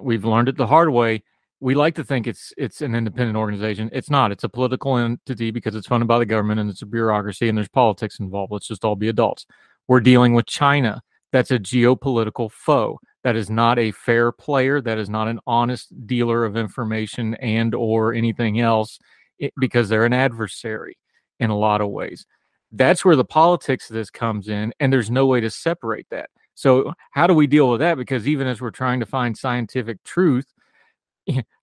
we've 0.00 0.24
learned 0.24 0.48
it 0.48 0.56
the 0.56 0.66
hard 0.66 0.90
way. 0.90 1.22
We 1.60 1.74
like 1.74 1.94
to 1.94 2.04
think 2.04 2.26
it's 2.26 2.52
it's 2.56 2.80
an 2.82 2.94
independent 2.94 3.36
organization. 3.36 3.90
It's 3.92 4.10
not. 4.10 4.32
It's 4.32 4.44
a 4.44 4.48
political 4.48 4.96
entity 4.96 5.50
because 5.50 5.74
it's 5.74 5.86
funded 5.86 6.08
by 6.08 6.18
the 6.18 6.26
government 6.26 6.60
and 6.60 6.68
it's 6.68 6.82
a 6.82 6.86
bureaucracy 6.86 7.48
and 7.48 7.56
there's 7.56 7.68
politics 7.68 8.18
involved. 8.18 8.52
Let's 8.52 8.68
just 8.68 8.84
all 8.84 8.96
be 8.96 9.08
adults. 9.08 9.46
We're 9.88 10.00
dealing 10.00 10.34
with 10.34 10.46
China. 10.46 11.02
That's 11.32 11.50
a 11.50 11.58
geopolitical 11.58 12.50
foe. 12.50 13.00
That 13.22 13.36
is 13.36 13.50
not 13.50 13.78
a 13.78 13.92
fair 13.92 14.30
player. 14.30 14.80
That 14.80 14.98
is 14.98 15.08
not 15.08 15.28
an 15.28 15.40
honest 15.46 16.06
dealer 16.06 16.44
of 16.44 16.56
information 16.56 17.34
and 17.36 17.74
or 17.74 18.12
anything 18.12 18.60
else 18.60 18.98
it, 19.38 19.52
because 19.58 19.88
they're 19.88 20.04
an 20.04 20.12
adversary 20.12 20.98
in 21.40 21.50
a 21.50 21.58
lot 21.58 21.80
of 21.80 21.90
ways. 21.90 22.26
That's 22.70 23.04
where 23.04 23.16
the 23.16 23.24
politics 23.24 23.88
of 23.88 23.94
this 23.94 24.10
comes 24.10 24.48
in, 24.48 24.72
and 24.80 24.92
there's 24.92 25.10
no 25.10 25.26
way 25.26 25.40
to 25.40 25.50
separate 25.50 26.06
that. 26.10 26.30
So, 26.54 26.92
how 27.12 27.26
do 27.26 27.34
we 27.34 27.46
deal 27.46 27.70
with 27.70 27.80
that? 27.80 27.96
Because 27.96 28.28
even 28.28 28.46
as 28.46 28.60
we're 28.60 28.70
trying 28.70 29.00
to 29.00 29.06
find 29.06 29.36
scientific 29.36 30.02
truth, 30.04 30.46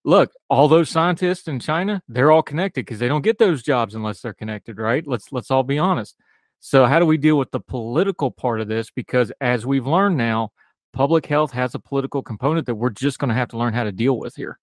look, 0.03 0.31
all 0.49 0.67
those 0.67 0.89
scientists 0.89 1.47
in 1.47 1.59
China, 1.59 2.01
they're 2.07 2.31
all 2.31 2.43
connected 2.43 2.85
because 2.85 2.99
they 2.99 3.07
don't 3.07 3.21
get 3.21 3.37
those 3.37 3.63
jobs 3.63 3.95
unless 3.95 4.21
they're 4.21 4.33
connected, 4.33 4.77
right? 4.77 5.05
Let's 5.05 5.31
let's 5.31 5.51
all 5.51 5.63
be 5.63 5.79
honest. 5.79 6.15
So, 6.59 6.85
how 6.85 6.99
do 6.99 7.05
we 7.05 7.17
deal 7.17 7.37
with 7.37 7.51
the 7.51 7.59
political 7.59 8.31
part 8.31 8.61
of 8.61 8.67
this? 8.67 8.91
Because 8.91 9.31
as 9.41 9.65
we've 9.65 9.87
learned 9.87 10.17
now, 10.17 10.51
public 10.93 11.25
health 11.25 11.51
has 11.51 11.73
a 11.75 11.79
political 11.79 12.21
component 12.21 12.65
that 12.67 12.75
we're 12.75 12.89
just 12.89 13.19
going 13.19 13.29
to 13.29 13.35
have 13.35 13.49
to 13.49 13.57
learn 13.57 13.73
how 13.73 13.83
to 13.83 13.91
deal 13.91 14.17
with 14.17 14.35
here. 14.35 14.59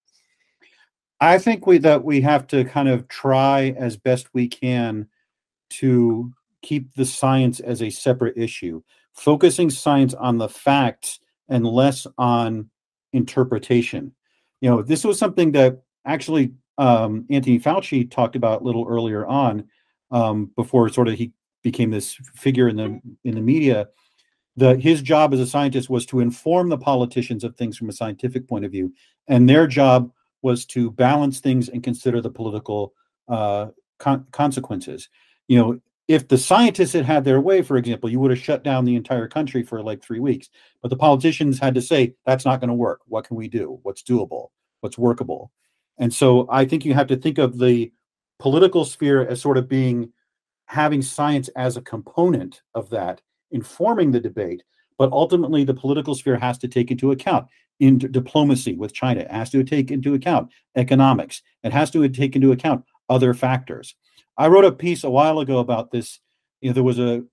I 1.21 1.37
think 1.37 1.67
we 1.67 1.77
that 1.79 2.03
we 2.03 2.21
have 2.21 2.47
to 2.47 2.63
kind 2.63 2.87
of 2.87 3.07
try 3.07 3.75
as 3.77 3.97
best 3.97 4.33
we 4.33 4.47
can 4.47 5.07
to 5.71 6.31
keep 6.61 6.93
the 6.95 7.05
science 7.05 7.59
as 7.59 7.81
a 7.81 7.89
separate 7.89 8.37
issue, 8.37 8.81
focusing 9.13 9.69
science 9.69 10.13
on 10.13 10.37
the 10.37 10.49
facts 10.49 11.19
and 11.49 11.65
less 11.65 12.07
on 12.17 12.69
interpretation. 13.11 14.13
You 14.61 14.69
know, 14.69 14.81
this 14.81 15.03
was 15.03 15.17
something 15.17 15.51
that 15.53 15.81
actually 16.05 16.51
um, 16.77 17.25
Anthony 17.29 17.59
Fauci 17.59 18.09
talked 18.09 18.35
about 18.35 18.61
a 18.61 18.63
little 18.63 18.85
earlier 18.87 19.25
on, 19.25 19.65
um, 20.11 20.51
before 20.55 20.89
sort 20.89 21.07
of 21.07 21.15
he 21.15 21.33
became 21.61 21.91
this 21.91 22.13
figure 22.35 22.69
in 22.69 22.75
the 22.77 23.01
in 23.23 23.35
the 23.35 23.41
media. 23.41 23.87
The 24.55 24.75
his 24.75 25.01
job 25.01 25.33
as 25.33 25.39
a 25.39 25.47
scientist 25.47 25.89
was 25.89 26.05
to 26.07 26.19
inform 26.19 26.69
the 26.69 26.77
politicians 26.77 27.43
of 27.43 27.55
things 27.55 27.77
from 27.77 27.89
a 27.89 27.93
scientific 27.93 28.47
point 28.47 28.65
of 28.65 28.71
view, 28.71 28.93
and 29.27 29.47
their 29.47 29.67
job 29.67 30.11
was 30.41 30.65
to 30.67 30.91
balance 30.91 31.39
things 31.39 31.69
and 31.69 31.83
consider 31.83 32.21
the 32.21 32.29
political 32.29 32.93
uh, 33.27 33.67
con- 33.97 34.25
consequences. 34.31 35.09
You 35.47 35.57
know, 35.59 35.79
if 36.09 36.27
the 36.27 36.39
scientists 36.39 36.93
had 36.93 37.05
had 37.05 37.23
their 37.23 37.39
way, 37.39 37.61
for 37.61 37.77
example, 37.77 38.09
you 38.09 38.19
would 38.19 38.31
have 38.31 38.39
shut 38.39 38.63
down 38.63 38.83
the 38.83 38.95
entire 38.95 39.27
country 39.27 39.61
for 39.61 39.83
like 39.83 40.01
three 40.01 40.19
weeks. 40.19 40.49
But 40.81 40.89
the 40.89 40.97
politicians 40.97 41.59
had 41.59 41.75
to 41.75 41.83
say, 41.83 42.15
that's 42.25 42.45
not 42.45 42.59
going 42.59 42.69
to 42.69 42.73
work. 42.73 43.01
What 43.05 43.25
can 43.25 43.37
we 43.37 43.47
do? 43.47 43.79
What's 43.83 44.01
doable? 44.01 44.47
What's 44.81 44.97
workable? 44.97 45.51
And 45.99 46.11
so 46.11 46.47
I 46.49 46.65
think 46.65 46.83
you 46.83 46.95
have 46.95 47.05
to 47.07 47.15
think 47.15 47.37
of 47.37 47.59
the 47.59 47.93
political 48.39 48.85
sphere 48.85 49.27
as 49.27 49.39
sort 49.39 49.57
of 49.57 49.69
being 49.69 50.11
having 50.65 51.03
science 51.03 51.47
as 51.49 51.77
a 51.77 51.81
component 51.81 52.63
of 52.73 52.89
that, 52.89 53.21
informing 53.51 54.11
the 54.11 54.19
debate. 54.19 54.63
But 54.97 55.11
ultimately, 55.11 55.63
the 55.63 55.75
political 55.75 56.15
sphere 56.15 56.39
has 56.39 56.57
to 56.59 56.67
take 56.67 56.89
into 56.89 57.11
account 57.11 57.47
in 57.79 57.99
diplomacy 57.99 58.73
with 58.73 58.93
China. 58.93 59.21
It 59.21 59.31
has 59.31 59.51
to 59.51 59.63
take 59.63 59.91
into 59.91 60.15
account 60.15 60.49
economics. 60.75 61.43
It 61.63 61.71
has 61.71 61.91
to 61.91 62.09
take 62.09 62.35
into 62.35 62.51
account 62.51 62.83
other 63.09 63.35
factors. 63.35 63.93
I 64.39 64.47
wrote 64.47 64.63
a 64.65 64.71
piece 64.71 65.03
a 65.03 65.09
while 65.09 65.39
ago 65.39 65.59
about 65.59 65.91
this. 65.91 66.19
You 66.61 66.69
know, 66.69 66.73
there 66.73 66.83
was 66.83 66.97
a, 66.97 67.23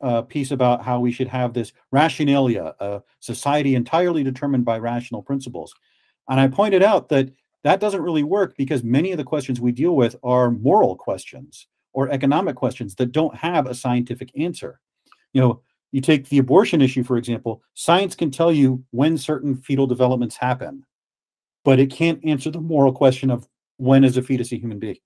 a 0.00 0.22
piece 0.22 0.50
about 0.50 0.82
how 0.82 0.98
we 0.98 1.12
should 1.12 1.28
have 1.28 1.52
this 1.52 1.72
rationalia, 1.94 2.74
a 2.80 3.02
society 3.20 3.74
entirely 3.74 4.24
determined 4.24 4.64
by 4.64 4.78
rational 4.78 5.22
principles. 5.22 5.74
And 6.28 6.40
I 6.40 6.48
pointed 6.48 6.82
out 6.82 7.10
that 7.10 7.30
that 7.64 7.80
doesn't 7.80 8.00
really 8.00 8.22
work 8.22 8.56
because 8.56 8.82
many 8.82 9.12
of 9.12 9.18
the 9.18 9.24
questions 9.24 9.60
we 9.60 9.72
deal 9.72 9.94
with 9.94 10.16
are 10.24 10.50
moral 10.50 10.96
questions 10.96 11.68
or 11.92 12.10
economic 12.10 12.56
questions 12.56 12.94
that 12.94 13.12
don't 13.12 13.36
have 13.36 13.66
a 13.66 13.74
scientific 13.74 14.30
answer. 14.36 14.80
You 15.34 15.42
know, 15.42 15.62
you 15.92 16.00
take 16.00 16.30
the 16.30 16.38
abortion 16.38 16.80
issue, 16.80 17.04
for 17.04 17.18
example, 17.18 17.62
science 17.74 18.14
can 18.14 18.30
tell 18.30 18.50
you 18.50 18.82
when 18.90 19.18
certain 19.18 19.54
fetal 19.54 19.86
developments 19.86 20.36
happen, 20.36 20.84
but 21.62 21.78
it 21.78 21.90
can't 21.90 22.24
answer 22.24 22.50
the 22.50 22.60
moral 22.60 22.94
question 22.94 23.30
of 23.30 23.46
when 23.76 24.02
is 24.02 24.16
a 24.16 24.22
fetus 24.22 24.52
a 24.52 24.56
human 24.56 24.78
being? 24.78 24.96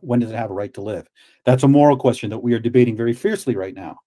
When 0.00 0.20
does 0.20 0.30
it 0.30 0.36
have 0.36 0.50
a 0.50 0.54
right 0.54 0.72
to 0.74 0.82
live? 0.82 1.08
That's 1.44 1.62
a 1.62 1.68
moral 1.68 1.96
question 1.96 2.30
that 2.30 2.38
we 2.38 2.54
are 2.54 2.58
debating 2.58 2.96
very 2.96 3.12
fiercely 3.12 3.56
right 3.56 3.74
now. 3.74 4.00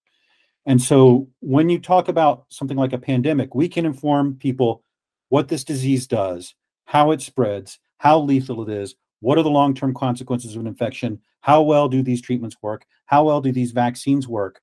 And 0.66 0.82
so 0.82 1.28
when 1.40 1.70
you 1.70 1.80
talk 1.80 2.08
about 2.08 2.46
something 2.50 2.78
like 2.78 2.94
a 2.94 2.98
pandemic, 2.98 3.54
we 3.54 3.68
can 3.68 3.86
inform 3.86 4.36
people 4.36 4.84
what 5.30 5.50
this 5.50 5.64
disease 5.64 6.08
does, 6.08 6.56
how 6.86 7.12
it 7.12 7.22
spreads, 7.22 7.80
how 7.98 8.20
lethal 8.20 8.68
it 8.68 8.70
is, 8.70 8.96
what 9.20 9.38
are 9.38 9.44
the 9.44 9.50
long 9.50 9.74
term 9.74 9.94
consequences 9.94 10.56
of 10.56 10.62
an 10.62 10.68
infection, 10.68 11.20
how 11.42 11.62
well 11.62 11.90
do 11.90 12.02
these 12.02 12.22
treatments 12.22 12.56
work, 12.62 12.86
how 13.06 13.26
well 13.26 13.42
do 13.42 13.52
these 13.52 13.72
vaccines 13.72 14.28
work, 14.28 14.62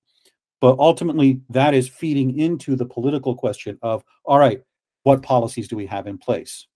but 0.60 0.78
ultimately, 0.78 1.40
that 1.48 1.72
is 1.72 1.88
feeding 1.88 2.38
into 2.38 2.76
the 2.76 2.84
political 2.84 3.34
question 3.34 3.78
of 3.82 4.04
all 4.24 4.38
right, 4.38 4.62
what 5.02 5.22
policies 5.22 5.68
do 5.68 5.76
we 5.76 5.86
have 5.86 6.06
in 6.06 6.18
place? 6.18 6.66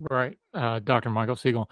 Right. 0.00 0.38
Uh, 0.54 0.78
Dr. 0.78 1.10
Michael 1.10 1.36
Siegel. 1.36 1.70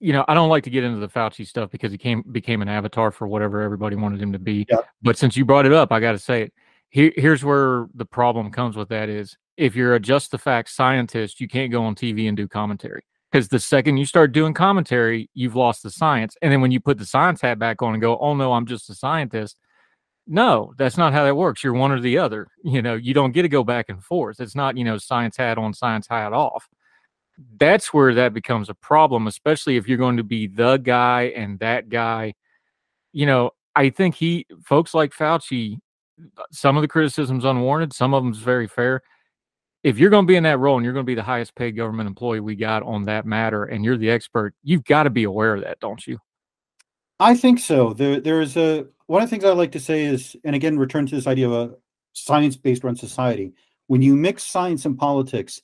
You 0.00 0.12
know, 0.12 0.24
I 0.28 0.34
don't 0.34 0.48
like 0.48 0.64
to 0.64 0.70
get 0.70 0.84
into 0.84 0.98
the 0.98 1.08
Fauci 1.08 1.46
stuff 1.46 1.70
because 1.70 1.92
he 1.92 1.98
came 1.98 2.22
became 2.32 2.62
an 2.62 2.68
avatar 2.68 3.10
for 3.10 3.26
whatever 3.26 3.60
everybody 3.60 3.96
wanted 3.96 4.20
him 4.20 4.32
to 4.32 4.38
be. 4.38 4.66
Yeah. 4.68 4.78
But 5.02 5.18
since 5.18 5.36
you 5.36 5.44
brought 5.44 5.66
it 5.66 5.72
up, 5.72 5.92
I 5.92 6.00
got 6.00 6.12
to 6.12 6.18
say 6.18 6.42
it. 6.42 6.52
Here, 6.88 7.12
here's 7.16 7.44
where 7.44 7.86
the 7.94 8.06
problem 8.06 8.50
comes 8.50 8.76
with 8.76 8.88
that 8.88 9.08
is 9.08 9.36
if 9.56 9.76
you're 9.76 9.94
a 9.94 10.00
just 10.00 10.30
the 10.30 10.38
facts 10.38 10.74
scientist, 10.74 11.40
you 11.40 11.48
can't 11.48 11.72
go 11.72 11.84
on 11.84 11.94
TV 11.94 12.28
and 12.28 12.36
do 12.36 12.48
commentary 12.48 13.02
because 13.30 13.48
the 13.48 13.58
second 13.58 13.98
you 13.98 14.06
start 14.06 14.32
doing 14.32 14.54
commentary, 14.54 15.28
you've 15.34 15.56
lost 15.56 15.82
the 15.82 15.90
science. 15.90 16.36
And 16.40 16.52
then 16.52 16.60
when 16.60 16.70
you 16.70 16.80
put 16.80 16.98
the 16.98 17.06
science 17.06 17.40
hat 17.40 17.58
back 17.58 17.82
on 17.82 17.92
and 17.92 18.00
go, 18.00 18.16
"Oh 18.18 18.34
no, 18.34 18.52
I'm 18.52 18.66
just 18.66 18.88
a 18.88 18.94
scientist," 18.94 19.58
No, 20.26 20.74
that's 20.76 20.96
not 20.96 21.12
how 21.12 21.24
that 21.24 21.36
works. 21.36 21.62
You're 21.62 21.72
one 21.72 21.92
or 21.92 22.00
the 22.00 22.18
other. 22.18 22.48
You 22.64 22.82
know, 22.82 22.94
you 22.94 23.14
don't 23.14 23.32
get 23.32 23.42
to 23.42 23.48
go 23.48 23.62
back 23.62 23.88
and 23.88 24.02
forth. 24.02 24.40
It's 24.40 24.56
not, 24.56 24.76
you 24.76 24.84
know, 24.84 24.98
science 24.98 25.36
hat 25.36 25.56
on, 25.56 25.72
science 25.72 26.08
hat 26.08 26.32
off. 26.32 26.68
That's 27.58 27.92
where 27.92 28.14
that 28.14 28.32
becomes 28.32 28.70
a 28.70 28.74
problem, 28.74 29.26
especially 29.26 29.76
if 29.76 29.88
you're 29.88 29.98
going 29.98 30.16
to 30.16 30.24
be 30.24 30.46
the 30.46 30.78
guy 30.78 31.32
and 31.36 31.58
that 31.58 31.88
guy. 31.88 32.34
You 33.12 33.26
know, 33.26 33.50
I 33.74 33.90
think 33.90 34.14
he, 34.14 34.46
folks 34.64 34.94
like 34.94 35.12
Fauci, 35.12 35.78
some 36.50 36.76
of 36.76 36.82
the 36.82 36.88
criticism's 36.88 37.44
unwarranted, 37.44 37.92
some 37.92 38.14
of 38.14 38.22
them's 38.22 38.38
very 38.38 38.66
fair. 38.66 39.02
If 39.84 39.98
you're 39.98 40.10
going 40.10 40.24
to 40.24 40.28
be 40.28 40.36
in 40.36 40.42
that 40.44 40.58
role 40.58 40.76
and 40.76 40.84
you're 40.84 40.94
going 40.94 41.04
to 41.04 41.10
be 41.10 41.14
the 41.14 41.22
highest 41.22 41.54
paid 41.54 41.72
government 41.72 42.08
employee 42.08 42.40
we 42.40 42.56
got 42.56 42.82
on 42.82 43.04
that 43.04 43.26
matter 43.26 43.64
and 43.64 43.84
you're 43.84 43.98
the 43.98 44.10
expert, 44.10 44.54
you've 44.62 44.84
got 44.84 45.04
to 45.04 45.10
be 45.10 45.24
aware 45.24 45.54
of 45.54 45.62
that, 45.62 45.78
don't 45.78 46.06
you? 46.06 46.18
I 47.20 47.36
think 47.36 47.60
so. 47.60 47.92
There, 47.92 48.20
there 48.20 48.40
is 48.40 48.56
a 48.56 48.86
one 49.06 49.22
of 49.22 49.30
the 49.30 49.36
things 49.36 49.44
I 49.44 49.52
like 49.52 49.72
to 49.72 49.80
say 49.80 50.04
is, 50.04 50.36
and 50.44 50.56
again, 50.56 50.78
return 50.78 51.06
to 51.06 51.14
this 51.14 51.26
idea 51.28 51.48
of 51.48 51.52
a 51.52 51.74
science-based 52.14 52.82
run 52.82 52.96
society. 52.96 53.52
When 53.86 54.02
you 54.02 54.16
mix 54.16 54.42
science 54.42 54.84
and 54.84 54.98
politics, 54.98 55.62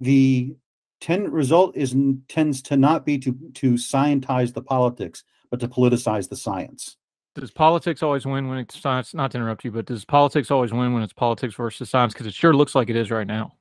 the 0.00 0.56
ten 1.00 1.30
result 1.30 1.76
is 1.76 1.94
tends 2.28 2.62
to 2.62 2.76
not 2.76 3.04
be 3.04 3.18
to 3.18 3.36
to 3.54 3.76
scientize 3.76 4.52
the 4.52 4.62
politics, 4.62 5.24
but 5.50 5.60
to 5.60 5.68
politicize 5.68 6.28
the 6.28 6.36
science. 6.36 6.96
Does 7.34 7.50
politics 7.50 8.02
always 8.02 8.26
win 8.26 8.48
when 8.48 8.58
it's 8.58 8.78
science? 8.78 9.14
Not 9.14 9.30
to 9.30 9.38
interrupt 9.38 9.64
you, 9.64 9.70
but 9.70 9.86
does 9.86 10.04
politics 10.04 10.50
always 10.50 10.72
win 10.72 10.92
when 10.92 11.02
it's 11.02 11.12
politics 11.12 11.54
versus 11.54 11.88
science? 11.88 12.12
Because 12.12 12.26
it 12.26 12.34
sure 12.34 12.54
looks 12.54 12.74
like 12.74 12.90
it 12.90 12.96
is 12.96 13.10
right 13.10 13.26
now. 13.26 13.52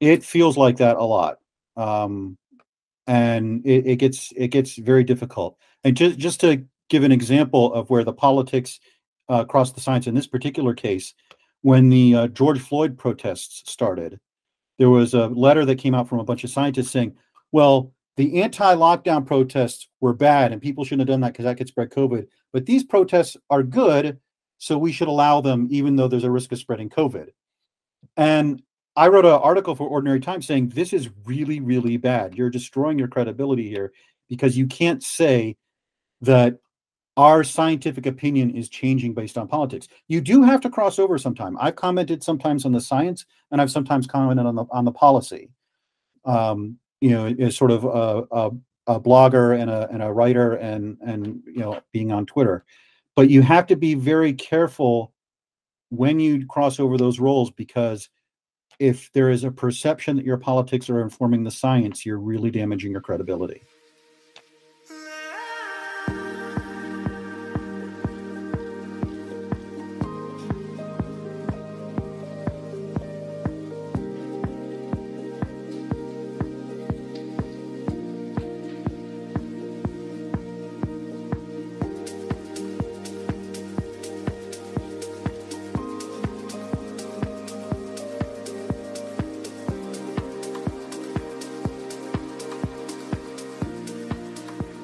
It 0.00 0.24
feels 0.24 0.56
like 0.56 0.78
that 0.78 0.96
a 0.96 1.04
lot, 1.04 1.38
um, 1.76 2.36
and 3.06 3.64
it, 3.64 3.86
it 3.86 3.96
gets 3.96 4.32
it 4.36 4.48
gets 4.48 4.76
very 4.76 5.04
difficult. 5.04 5.56
And 5.84 5.96
just 5.96 6.18
just 6.18 6.40
to 6.40 6.64
give 6.90 7.04
an 7.04 7.12
example 7.12 7.72
of 7.72 7.88
where 7.88 8.04
the 8.04 8.12
politics 8.12 8.80
uh, 9.28 9.44
crossed 9.44 9.74
the 9.74 9.80
science 9.80 10.06
in 10.06 10.14
this 10.14 10.26
particular 10.26 10.74
case. 10.74 11.14
When 11.62 11.88
the 11.88 12.14
uh, 12.14 12.26
George 12.28 12.60
Floyd 12.60 12.98
protests 12.98 13.62
started, 13.72 14.20
there 14.78 14.90
was 14.90 15.14
a 15.14 15.28
letter 15.28 15.64
that 15.64 15.78
came 15.78 15.94
out 15.94 16.08
from 16.08 16.18
a 16.18 16.24
bunch 16.24 16.44
of 16.44 16.50
scientists 16.50 16.90
saying, 16.90 17.14
well, 17.52 17.92
the 18.16 18.42
anti-lockdown 18.42 19.26
protests 19.26 19.88
were 20.00 20.12
bad 20.12 20.52
and 20.52 20.62
people 20.62 20.84
shouldn't 20.84 21.08
have 21.08 21.12
done 21.12 21.20
that 21.20 21.32
because 21.32 21.44
that 21.44 21.56
could 21.56 21.68
spread 21.68 21.90
COVID. 21.90 22.26
But 22.52 22.66
these 22.66 22.84
protests 22.84 23.36
are 23.50 23.62
good, 23.62 24.18
so 24.58 24.78
we 24.78 24.92
should 24.92 25.08
allow 25.08 25.40
them 25.40 25.68
even 25.70 25.96
though 25.96 26.08
there's 26.08 26.24
a 26.24 26.30
risk 26.30 26.52
of 26.52 26.58
spreading 26.58 26.88
COVID. 26.88 27.28
And 28.16 28.62
I 28.96 29.08
wrote 29.08 29.24
an 29.24 29.32
article 29.32 29.74
for 29.74 29.88
Ordinary 29.88 30.20
Times 30.20 30.46
saying 30.46 30.68
this 30.68 30.92
is 30.92 31.10
really, 31.24 31.58
really 31.60 31.96
bad. 31.96 32.36
You're 32.36 32.50
destroying 32.50 32.98
your 32.98 33.08
credibility 33.08 33.68
here 33.68 33.92
because 34.28 34.56
you 34.56 34.66
can't 34.66 35.02
say 35.02 35.56
that 36.20 36.58
our 37.16 37.44
scientific 37.44 38.06
opinion 38.06 38.50
is 38.50 38.68
changing 38.68 39.14
based 39.14 39.38
on 39.38 39.46
politics. 39.46 39.88
You 40.08 40.20
do 40.20 40.42
have 40.42 40.60
to 40.62 40.70
cross 40.70 40.98
over 40.98 41.16
sometime. 41.16 41.56
I've 41.60 41.76
commented 41.76 42.22
sometimes 42.22 42.64
on 42.64 42.72
the 42.72 42.80
science, 42.80 43.24
and 43.50 43.60
I've 43.60 43.70
sometimes 43.70 44.06
commented 44.06 44.46
on 44.46 44.56
the 44.56 44.64
on 44.70 44.84
the 44.84 44.92
policy. 44.92 45.50
Um, 46.24 46.78
you 47.00 47.10
know, 47.10 47.26
as 47.26 47.56
sort 47.56 47.70
of 47.70 47.84
a, 47.84 48.24
a, 48.30 48.50
a, 48.94 49.00
blogger 49.00 49.60
and 49.60 49.70
a 49.70 49.88
and 49.90 50.02
a 50.02 50.12
writer, 50.12 50.54
and 50.54 50.96
and 51.02 51.42
you 51.46 51.60
know, 51.60 51.80
being 51.92 52.10
on 52.10 52.26
Twitter. 52.26 52.64
but 53.14 53.30
you 53.30 53.42
have 53.42 53.66
to 53.66 53.76
be 53.76 53.94
very 53.94 54.32
careful 54.32 55.12
when 55.90 56.18
you 56.18 56.46
cross 56.46 56.80
over 56.80 56.96
those 56.96 57.20
roles 57.20 57.50
because 57.50 58.08
if 58.80 59.12
there 59.12 59.30
is 59.30 59.44
a 59.44 59.50
perception 59.50 60.16
that 60.16 60.24
your 60.24 60.36
politics 60.36 60.90
are 60.90 61.00
informing 61.00 61.44
the 61.44 61.50
science, 61.50 62.04
you're 62.04 62.18
really 62.18 62.50
damaging 62.50 62.90
your 62.90 63.00
credibility. 63.00 63.62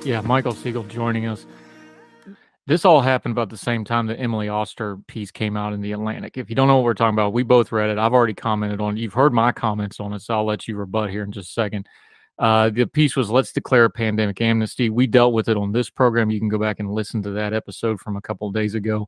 Yeah, 0.05 0.23
Michael 0.23 0.55
Siegel 0.55 0.85
joining 0.85 1.27
us. 1.27 1.45
This 2.67 2.87
all 2.87 3.03
happened 3.03 3.33
about 3.33 3.51
the 3.51 3.57
same 3.57 3.85
time 3.85 4.07
that 4.07 4.19
Emily 4.19 4.49
Oster 4.49 4.97
piece 5.07 5.31
came 5.31 5.59
out 5.59 5.75
in 5.75 5.83
the 5.83 5.93
Atlantic. 5.93 6.39
If 6.39 6.49
you 6.49 6.57
don't 6.57 6.69
know 6.69 6.77
what 6.77 6.85
we're 6.85 6.95
talking 6.95 7.15
about, 7.15 7.35
we 7.35 7.43
both 7.43 7.71
read 7.71 7.91
it. 7.91 7.99
I've 7.99 8.15
already 8.15 8.33
commented 8.33 8.81
on 8.81 8.97
it. 8.97 9.01
You've 9.01 9.13
heard 9.13 9.35
my 9.35 9.53
comments 9.53 10.01
on 10.01 10.15
it, 10.15 10.23
so 10.23 10.35
I'll 10.35 10.47
let 10.47 10.67
you 10.67 10.77
rebut 10.77 11.11
here 11.11 11.23
in 11.23 11.33
just 11.33 11.51
a 11.51 11.53
second. 11.53 11.87
Uh, 12.39 12.71
the 12.71 12.87
piece 12.87 13.15
was 13.15 13.29
Let's 13.29 13.53
Declare 13.53 13.85
a 13.85 13.91
Pandemic 13.91 14.41
Amnesty. 14.41 14.89
We 14.89 15.07
dealt 15.07 15.35
with 15.35 15.51
it 15.51 15.59
on 15.59 15.73
this 15.73 15.91
program. 15.91 16.31
You 16.31 16.39
can 16.39 16.49
go 16.49 16.59
back 16.59 16.81
and 16.81 16.91
listen 16.91 17.23
to 17.25 17.31
that 17.33 17.53
episode 17.53 18.01
from 18.01 18.17
a 18.17 18.23
couple 18.23 18.51
days 18.53 18.75
ago. 18.75 19.07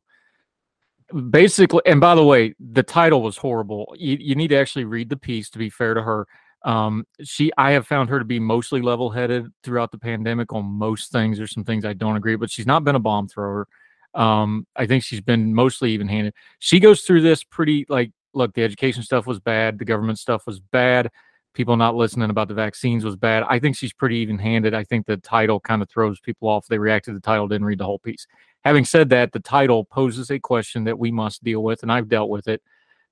Basically, 1.31 1.81
and 1.87 1.99
by 1.99 2.13
the 2.13 2.23
way, 2.23 2.53
the 2.59 2.83
title 2.83 3.23
was 3.23 3.37
horrible. 3.37 3.95
You, 3.97 4.17
you 4.19 4.35
need 4.35 4.49
to 4.49 4.57
actually 4.57 4.85
read 4.85 5.09
the 5.09 5.17
piece 5.17 5.49
to 5.49 5.57
be 5.57 5.71
fair 5.71 5.95
to 5.95 6.03
her. 6.03 6.27
Um, 6.63 7.05
she, 7.21 7.51
I 7.57 7.71
have 7.71 7.85
found 7.85 8.09
her 8.09 8.19
to 8.19 8.25
be 8.25 8.39
mostly 8.39 8.81
level 8.81 9.09
headed 9.09 9.47
throughout 9.63 9.91
the 9.91 9.97
pandemic 9.97 10.53
on 10.53 10.65
most 10.65 11.11
things. 11.11 11.37
There's 11.37 11.53
some 11.53 11.65
things 11.65 11.83
I 11.85 11.93
don't 11.93 12.15
agree, 12.15 12.35
but 12.35 12.49
she's 12.49 12.67
not 12.67 12.83
been 12.83 12.95
a 12.95 12.99
bomb 12.99 13.27
thrower. 13.27 13.67
Um, 14.13 14.65
I 14.75 14.85
think 14.85 15.03
she's 15.03 15.21
been 15.21 15.53
mostly 15.53 15.91
even 15.91 16.07
handed. 16.07 16.33
She 16.59 16.79
goes 16.79 17.01
through 17.01 17.21
this 17.21 17.43
pretty 17.43 17.85
like, 17.89 18.11
look, 18.33 18.53
the 18.53 18.63
education 18.63 19.03
stuff 19.03 19.27
was 19.27 19.39
bad, 19.39 19.79
the 19.79 19.85
government 19.85 20.19
stuff 20.19 20.45
was 20.47 20.59
bad, 20.59 21.09
people 21.53 21.75
not 21.75 21.95
listening 21.95 22.29
about 22.29 22.47
the 22.47 22.53
vaccines 22.53 23.03
was 23.03 23.15
bad. 23.15 23.43
I 23.49 23.59
think 23.59 23.75
she's 23.75 23.93
pretty 23.93 24.17
even 24.17 24.39
handed. 24.39 24.73
I 24.73 24.83
think 24.83 25.05
the 25.05 25.17
title 25.17 25.59
kind 25.59 25.81
of 25.81 25.89
throws 25.89 26.19
people 26.19 26.47
off. 26.47 26.67
They 26.67 26.77
react 26.77 27.05
to 27.05 27.13
the 27.13 27.19
title, 27.19 27.47
didn't 27.47 27.65
read 27.65 27.79
the 27.79 27.85
whole 27.85 27.99
piece. 27.99 28.25
Having 28.63 28.85
said 28.85 29.09
that, 29.09 29.33
the 29.33 29.39
title 29.39 29.83
poses 29.83 30.31
a 30.31 30.39
question 30.39 30.85
that 30.85 30.97
we 30.97 31.11
must 31.11 31.43
deal 31.43 31.61
with, 31.61 31.83
and 31.83 31.91
I've 31.91 32.07
dealt 32.07 32.29
with 32.29 32.47
it. 32.47 32.61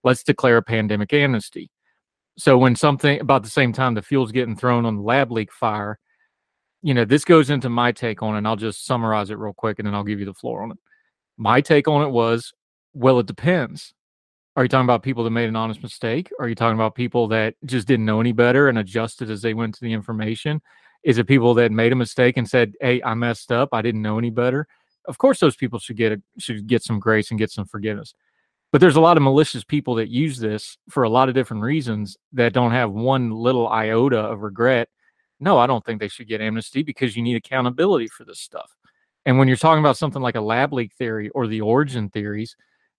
Let's 0.03 0.23
declare 0.23 0.57
a 0.57 0.63
pandemic 0.63 1.13
amnesty 1.13 1.69
so 2.37 2.57
when 2.57 2.75
something 2.75 3.19
about 3.19 3.43
the 3.43 3.49
same 3.49 3.73
time 3.73 3.93
the 3.93 4.01
fuel's 4.01 4.31
getting 4.31 4.55
thrown 4.55 4.85
on 4.85 4.97
the 4.97 5.01
lab 5.01 5.31
leak 5.31 5.51
fire, 5.51 5.99
you 6.81 6.93
know, 6.93 7.05
this 7.05 7.23
goes 7.25 7.49
into 7.49 7.69
my 7.69 7.91
take 7.91 8.23
on 8.23 8.35
it, 8.35 8.39
and 8.39 8.47
I'll 8.47 8.55
just 8.55 8.85
summarize 8.85 9.29
it 9.29 9.37
real 9.37 9.53
quick 9.53 9.79
and 9.79 9.87
then 9.87 9.93
I'll 9.93 10.03
give 10.03 10.19
you 10.19 10.25
the 10.25 10.33
floor 10.33 10.63
on 10.63 10.71
it. 10.71 10.77
My 11.37 11.61
take 11.61 11.87
on 11.87 12.01
it 12.01 12.09
was, 12.09 12.53
well, 12.93 13.19
it 13.19 13.27
depends. 13.27 13.93
Are 14.55 14.63
you 14.63 14.69
talking 14.69 14.85
about 14.85 15.03
people 15.03 15.23
that 15.23 15.29
made 15.29 15.47
an 15.47 15.55
honest 15.55 15.81
mistake? 15.81 16.29
Are 16.39 16.49
you 16.49 16.55
talking 16.55 16.75
about 16.75 16.95
people 16.95 17.27
that 17.29 17.55
just 17.65 17.87
didn't 17.87 18.05
know 18.05 18.19
any 18.19 18.33
better 18.33 18.67
and 18.67 18.77
adjusted 18.79 19.29
as 19.29 19.41
they 19.41 19.53
went 19.53 19.75
to 19.75 19.81
the 19.81 19.93
information? 19.93 20.61
Is 21.03 21.17
it 21.17 21.27
people 21.27 21.53
that 21.55 21.71
made 21.71 21.93
a 21.93 21.95
mistake 21.95 22.37
and 22.37 22.47
said, 22.47 22.73
"Hey, 22.81 23.01
I 23.03 23.13
messed 23.13 23.51
up. 23.51 23.69
I 23.71 23.81
didn't 23.81 24.01
know 24.01 24.17
any 24.17 24.29
better"? 24.29 24.67
Of 25.05 25.17
course, 25.17 25.39
those 25.39 25.55
people 25.55 25.79
should 25.79 25.97
get 25.97 26.11
a, 26.11 26.21
should 26.37 26.67
get 26.67 26.83
some 26.83 26.99
grace 26.99 27.31
and 27.31 27.39
get 27.39 27.49
some 27.49 27.65
forgiveness. 27.65 28.13
But 28.71 28.79
there's 28.79 28.95
a 28.95 29.01
lot 29.01 29.17
of 29.17 29.23
malicious 29.23 29.63
people 29.63 29.95
that 29.95 30.09
use 30.09 30.39
this 30.39 30.77
for 30.89 31.03
a 31.03 31.09
lot 31.09 31.27
of 31.27 31.35
different 31.35 31.63
reasons 31.63 32.17
that 32.33 32.53
don't 32.53 32.71
have 32.71 32.91
one 32.91 33.31
little 33.31 33.67
iota 33.67 34.19
of 34.19 34.41
regret. 34.41 34.87
No, 35.39 35.57
I 35.57 35.67
don't 35.67 35.83
think 35.83 35.99
they 35.99 36.07
should 36.07 36.27
get 36.27 36.39
amnesty 36.39 36.81
because 36.81 37.15
you 37.15 37.23
need 37.23 37.35
accountability 37.35 38.07
for 38.07 38.23
this 38.23 38.39
stuff. 38.39 38.73
And 39.25 39.37
when 39.37 39.47
you're 39.47 39.57
talking 39.57 39.81
about 39.83 39.97
something 39.97 40.21
like 40.21 40.35
a 40.35 40.41
lab 40.41 40.71
leak 40.73 40.93
theory 40.93 41.29
or 41.29 41.47
the 41.47 41.61
origin 41.61 42.09
theories, 42.09 42.55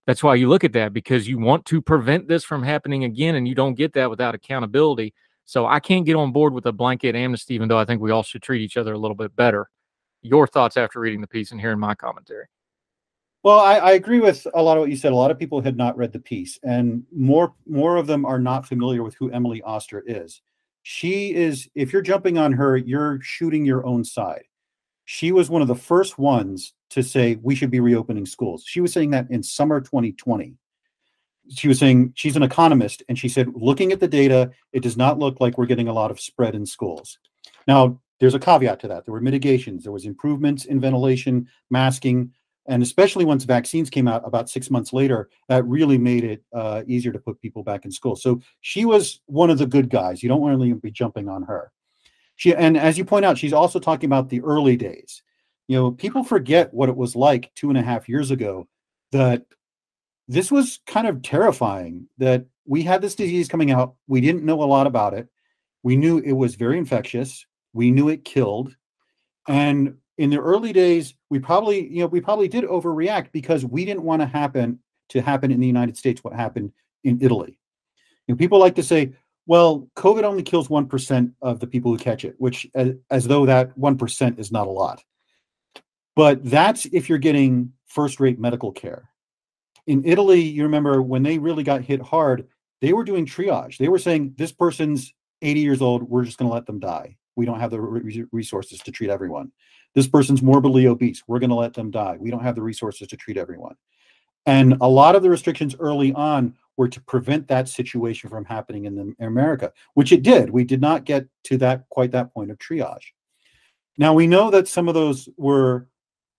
that's 0.07 0.23
why 0.23 0.35
you 0.35 0.49
look 0.49 0.65
at 0.65 0.73
that 0.73 0.93
because 0.93 1.28
you 1.28 1.39
want 1.39 1.65
to 1.66 1.81
prevent 1.81 2.28
this 2.28 2.44
from 2.44 2.62
happening 2.62 3.05
again, 3.05 3.36
and 3.36 3.47
you 3.47 3.55
don't 3.55 3.74
get 3.74 3.93
that 3.94 4.11
without 4.11 4.35
accountability. 4.35 5.15
So 5.44 5.66
I 5.66 5.81
can't 5.81 6.05
get 6.05 6.16
on 6.16 6.32
board 6.32 6.53
with 6.53 6.66
a 6.66 6.73
blanket 6.73 7.16
amnesty, 7.16 7.55
even 7.55 7.69
though 7.69 7.78
I 7.78 7.85
think 7.85 8.01
we 8.01 8.11
all 8.11 8.23
should 8.23 8.43
treat 8.43 8.62
each 8.62 8.77
other 8.77 8.93
a 8.93 8.99
little 8.99 9.15
bit 9.15 9.35
better. 9.36 9.69
Your 10.23 10.47
thoughts 10.47 10.77
after 10.77 11.01
reading 11.01 11.20
the 11.20 11.27
piece 11.27 11.51
and 11.51 11.61
hearing 11.61 11.78
my 11.78 11.94
commentary? 11.94 12.47
Well, 13.43 13.59
I, 13.59 13.77
I, 13.78 13.93
agree 13.93 14.20
with 14.20 14.47
a 14.55 14.62
lot 14.62 14.77
of 14.77 14.82
what 14.82 14.90
you 14.90 14.97
said. 14.97 15.10
A 15.10 15.16
lot 15.16 15.32
of 15.32 15.39
people 15.39 15.60
had 15.60 15.77
not 15.77 15.97
read 15.97 16.12
the 16.12 16.20
piece, 16.20 16.60
and 16.62 17.02
more 17.12 17.55
more 17.66 17.97
of 17.97 18.06
them 18.06 18.24
are 18.24 18.39
not 18.39 18.66
familiar 18.66 19.02
with 19.02 19.16
who 19.16 19.32
Emily 19.32 19.60
Oster 19.62 20.05
is. 20.06 20.40
She 20.85 21.35
is, 21.35 21.69
if 21.74 21.93
you're 21.93 22.02
jumping 22.02 22.39
on 22.39 22.52
her, 22.52 22.77
you're 22.77 23.20
shooting 23.20 23.64
your 23.64 23.85
own 23.86 24.05
side. 24.05 24.44
She 25.05 25.32
was 25.32 25.51
one 25.51 25.62
of 25.62 25.69
the 25.69 25.74
first 25.74 26.19
ones 26.19 26.74
to 26.90 27.02
say 27.02 27.36
we 27.43 27.55
should 27.55 27.70
be 27.70 27.81
reopening 27.81 28.27
schools. 28.27 28.64
She 28.66 28.81
was 28.81 28.93
saying 28.93 29.10
that 29.10 29.31
in 29.31 29.43
summer 29.43 29.81
2020. 29.81 30.55
She 31.51 31.69
was 31.69 31.78
saying 31.78 32.12
she's 32.14 32.36
an 32.36 32.43
economist, 32.44 33.02
and 33.09 33.19
she 33.19 33.28
said, 33.28 33.52
looking 33.55 33.90
at 33.90 33.98
the 33.98 34.06
data, 34.06 34.52
it 34.73 34.82
does 34.82 34.97
not 34.97 35.19
look 35.19 35.40
like 35.40 35.59
we're 35.59 35.66
getting 35.66 35.89
a 35.89 35.93
lot 35.93 36.12
of 36.12 36.20
spread 36.20 36.55
in 36.55 36.64
schools. 36.64 37.19
Now, 37.66 38.01
there's 38.20 38.35
a 38.35 38.39
caveat 38.39 38.78
to 38.81 38.89
that. 38.89 39.05
There 39.05 39.12
were 39.12 39.20
mitigations, 39.20 39.82
there 39.82 39.93
was 39.93 40.05
improvements 40.05 40.66
in 40.66 40.81
ventilation, 40.81 41.48
masking, 41.70 42.32
and 42.66 42.82
especially 42.82 43.24
once 43.24 43.44
vaccines 43.44 43.90
came 43.90 44.06
out 44.06 44.22
about 44.24 44.48
six 44.48 44.70
months 44.70 44.93
later 44.93 45.28
that 45.48 45.66
really 45.66 45.98
made 45.98 46.24
it 46.24 46.43
uh, 46.52 46.82
easier 46.86 47.12
to 47.12 47.18
put 47.18 47.40
people 47.40 47.62
back 47.62 47.84
in 47.84 47.90
school. 47.90 48.16
So 48.16 48.40
she 48.60 48.84
was 48.84 49.20
one 49.26 49.51
of 49.51 49.59
the 49.59 49.66
good 49.66 49.90
guys. 49.90 50.22
You 50.22 50.28
don't 50.28 50.40
want 50.40 50.60
to 50.60 50.74
be 50.76 50.90
jumping 50.90 51.28
on 51.28 51.43
her. 51.44 51.72
She 52.36 52.55
and 52.55 52.76
as 52.76 52.97
you 52.98 53.05
point 53.05 53.24
out 53.24 53.39
she's 53.39 53.52
also 53.52 53.78
talking 53.78 54.06
about 54.06 54.28
the 54.28 54.40
early 54.43 54.76
days. 54.76 55.22
You 55.68 55.76
know 55.76 55.90
people 55.93 56.24
forget 56.24 56.72
what 56.72 56.89
it 56.89 56.97
was 56.97 57.16
like 57.16 57.52
two 57.55 57.68
and 57.68 57.78
a 57.78 57.82
half 57.82 58.09
years 58.09 58.30
ago 58.30 58.68
that 59.12 59.44
this 60.28 60.51
was 60.51 60.80
kind 60.86 61.06
of 61.06 61.22
terrifying 61.22 62.06
that 62.18 62.47
we 62.64 62.82
had 62.82 63.02
this 63.02 63.14
disease 63.14 63.48
coming 63.48 63.70
out. 63.70 63.94
We 64.06 64.20
didn't 64.20 64.44
know 64.44 64.62
a 64.62 64.64
lot 64.64 64.86
about 64.86 65.14
it. 65.14 65.28
We 65.82 65.97
knew 65.97 66.18
it 66.18 66.32
was 66.32 66.55
very 66.55 66.78
infectious. 66.78 67.44
We 67.72 67.90
knew 67.90 68.09
it 68.09 68.24
killed. 68.24 68.74
And 69.48 69.97
in 70.23 70.31
the 70.31 70.39
early 70.39 70.73
days, 70.73 71.15
we 71.31 71.40
probably, 71.40 71.89
you 71.89 71.99
know, 71.99 72.07
we 72.07 72.20
probably 72.20 72.47
did 72.47 72.62
overreact 72.62 73.32
because 73.32 73.65
we 73.65 73.85
didn't 73.85 74.05
want 74.05 74.23
to 74.23 74.27
happen 74.27 74.78
to 75.09 75.20
happen 75.20 75.51
in 75.51 75.59
the 75.59 75.66
United 75.66 75.97
States 75.97 76.23
what 76.23 76.32
happened 76.32 76.70
in 77.03 77.19
Italy. 77.20 77.59
You 78.28 78.35
know, 78.35 78.39
people 78.39 78.61
like 78.61 78.77
to 78.77 78.85
say, 78.85 79.15
well, 79.47 79.89
COVID 79.97 80.23
only 80.23 80.44
kills 80.44 80.69
1% 80.69 81.32
of 81.43 81.59
the 81.59 81.66
people 81.66 81.90
who 81.90 81.99
catch 81.99 82.24
it, 82.24 82.36
which 82.39 82.69
as, 82.77 82.93
as 83.11 83.24
though 83.24 83.47
that 83.47 83.77
1% 83.77 84.39
is 84.39 84.53
not 84.53 84.69
a 84.69 84.70
lot. 84.70 85.03
But 86.15 86.44
that's 86.49 86.86
if 86.86 87.09
you're 87.09 87.19
getting 87.19 87.73
first 87.86 88.20
rate 88.20 88.39
medical 88.39 88.70
care. 88.70 89.09
In 89.89 90.05
Italy, 90.05 90.40
you 90.40 90.62
remember 90.62 91.03
when 91.03 91.24
they 91.24 91.40
really 91.40 91.65
got 91.65 91.82
hit 91.82 92.01
hard, 92.01 92.47
they 92.81 92.93
were 92.93 93.03
doing 93.03 93.27
triage. 93.27 93.77
They 93.77 93.89
were 93.89 93.99
saying, 93.99 94.35
this 94.39 94.53
person's 94.53 95.12
80 95.40 95.59
years 95.59 95.82
old, 95.82 96.05
we're 96.05 96.24
just 96.24 96.39
going 96.39 96.49
to 96.49 96.55
let 96.55 96.66
them 96.66 96.78
die. 96.78 97.16
We 97.35 97.44
don't 97.44 97.59
have 97.59 97.73
the 97.73 97.81
resources 98.31 98.78
to 98.81 98.93
treat 98.93 99.11
everyone. 99.11 99.51
This 99.94 100.06
person's 100.06 100.43
morbidly 100.43 100.86
obese. 100.86 101.23
We're 101.27 101.39
going 101.39 101.51
to 101.51 101.56
let 101.56 101.74
them 101.74 101.90
die. 101.90 102.16
We 102.19 102.31
don't 102.31 102.43
have 102.43 102.55
the 102.55 102.62
resources 102.62 103.09
to 103.09 103.16
treat 103.16 103.36
everyone. 103.36 103.77
And 104.47 104.77
a 104.81 104.89
lot 104.89 105.14
of 105.14 105.23
the 105.23 105.31
restrictions 105.31 105.77
early 105.78 106.12
on 106.14 106.55
were 106.77 106.89
to 106.89 107.01
prevent 107.02 107.48
that 107.48 107.69
situation 107.69 108.31
from 108.31 108.44
happening 108.44 108.86
in, 108.86 108.94
the, 108.94 109.14
in 109.19 109.27
America, 109.27 109.73
which 109.94 110.10
it 110.10 110.23
did. 110.23 110.51
We 110.51 110.64
did 110.64 110.81
not 110.81 111.05
get 111.05 111.27
to 111.44 111.59
that 111.59 111.89
quite 111.90 112.12
that 112.12 112.32
point 112.32 112.51
of 112.51 112.59
triage. 112.59 113.12
Now 113.98 114.14
we 114.14 114.27
know 114.27 114.51
that 114.51 114.69
some 114.69 114.89
of 114.89 114.94
those 114.94 115.28
were 115.36 115.86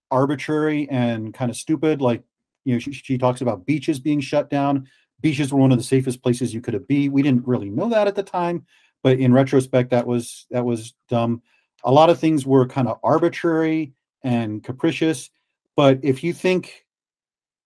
arbitrary 0.09 0.87
and 0.89 1.33
kind 1.33 1.51
of 1.51 1.57
stupid. 1.57 2.01
Like, 2.01 2.23
you 2.65 2.73
know, 2.73 2.79
she, 2.79 2.91
she 2.91 3.17
talks 3.17 3.41
about 3.41 3.65
beaches 3.65 3.99
being 3.99 4.21
shut 4.21 4.49
down. 4.49 4.87
Beaches 5.21 5.53
were 5.53 5.59
one 5.59 5.71
of 5.71 5.77
the 5.77 5.83
safest 5.83 6.21
places 6.21 6.53
you 6.53 6.61
could 6.61 6.87
be. 6.87 7.09
We 7.09 7.21
didn't 7.21 7.47
really 7.47 7.69
know 7.69 7.89
that 7.89 8.07
at 8.07 8.15
the 8.15 8.23
time, 8.23 8.65
but 9.03 9.19
in 9.19 9.33
retrospect, 9.33 9.91
that 9.91 10.05
was 10.05 10.45
that 10.51 10.65
was 10.65 10.93
dumb 11.07 11.41
a 11.83 11.91
lot 11.91 12.09
of 12.09 12.19
things 12.19 12.45
were 12.45 12.67
kind 12.67 12.87
of 12.87 12.99
arbitrary 13.03 13.93
and 14.23 14.63
capricious. 14.63 15.29
But 15.75 15.99
if 16.03 16.23
you 16.23 16.33
think 16.33 16.85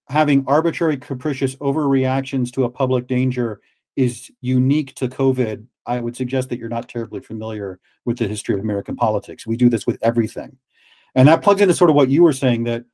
having 0.07 0.43
arbitrary, 0.47 0.97
capricious 0.97 1.55
overreactions 1.57 2.51
to 2.53 2.63
a 2.63 2.69
public 2.69 3.07
danger 3.07 3.59
is 3.95 4.31
unique 4.41 4.95
to 4.95 5.07
COVID, 5.07 5.65
I 5.85 5.99
would 5.99 6.15
suggest 6.15 6.49
that 6.49 6.59
you're 6.59 6.69
not 6.69 6.89
terribly 6.89 7.19
familiar 7.19 7.79
with 8.05 8.17
the 8.17 8.27
history 8.27 8.55
of 8.55 8.61
American 8.61 8.95
politics. 8.95 9.45
We 9.45 9.57
do 9.57 9.69
this 9.69 9.85
with 9.85 9.97
everything. 10.01 10.57
And 11.15 11.27
that 11.27 11.41
plugs 11.41 11.61
into 11.61 11.73
sort 11.73 11.89
of 11.89 11.95
what 11.95 12.09
you 12.09 12.23
were 12.23 12.33
saying 12.33 12.65
that 12.65 12.85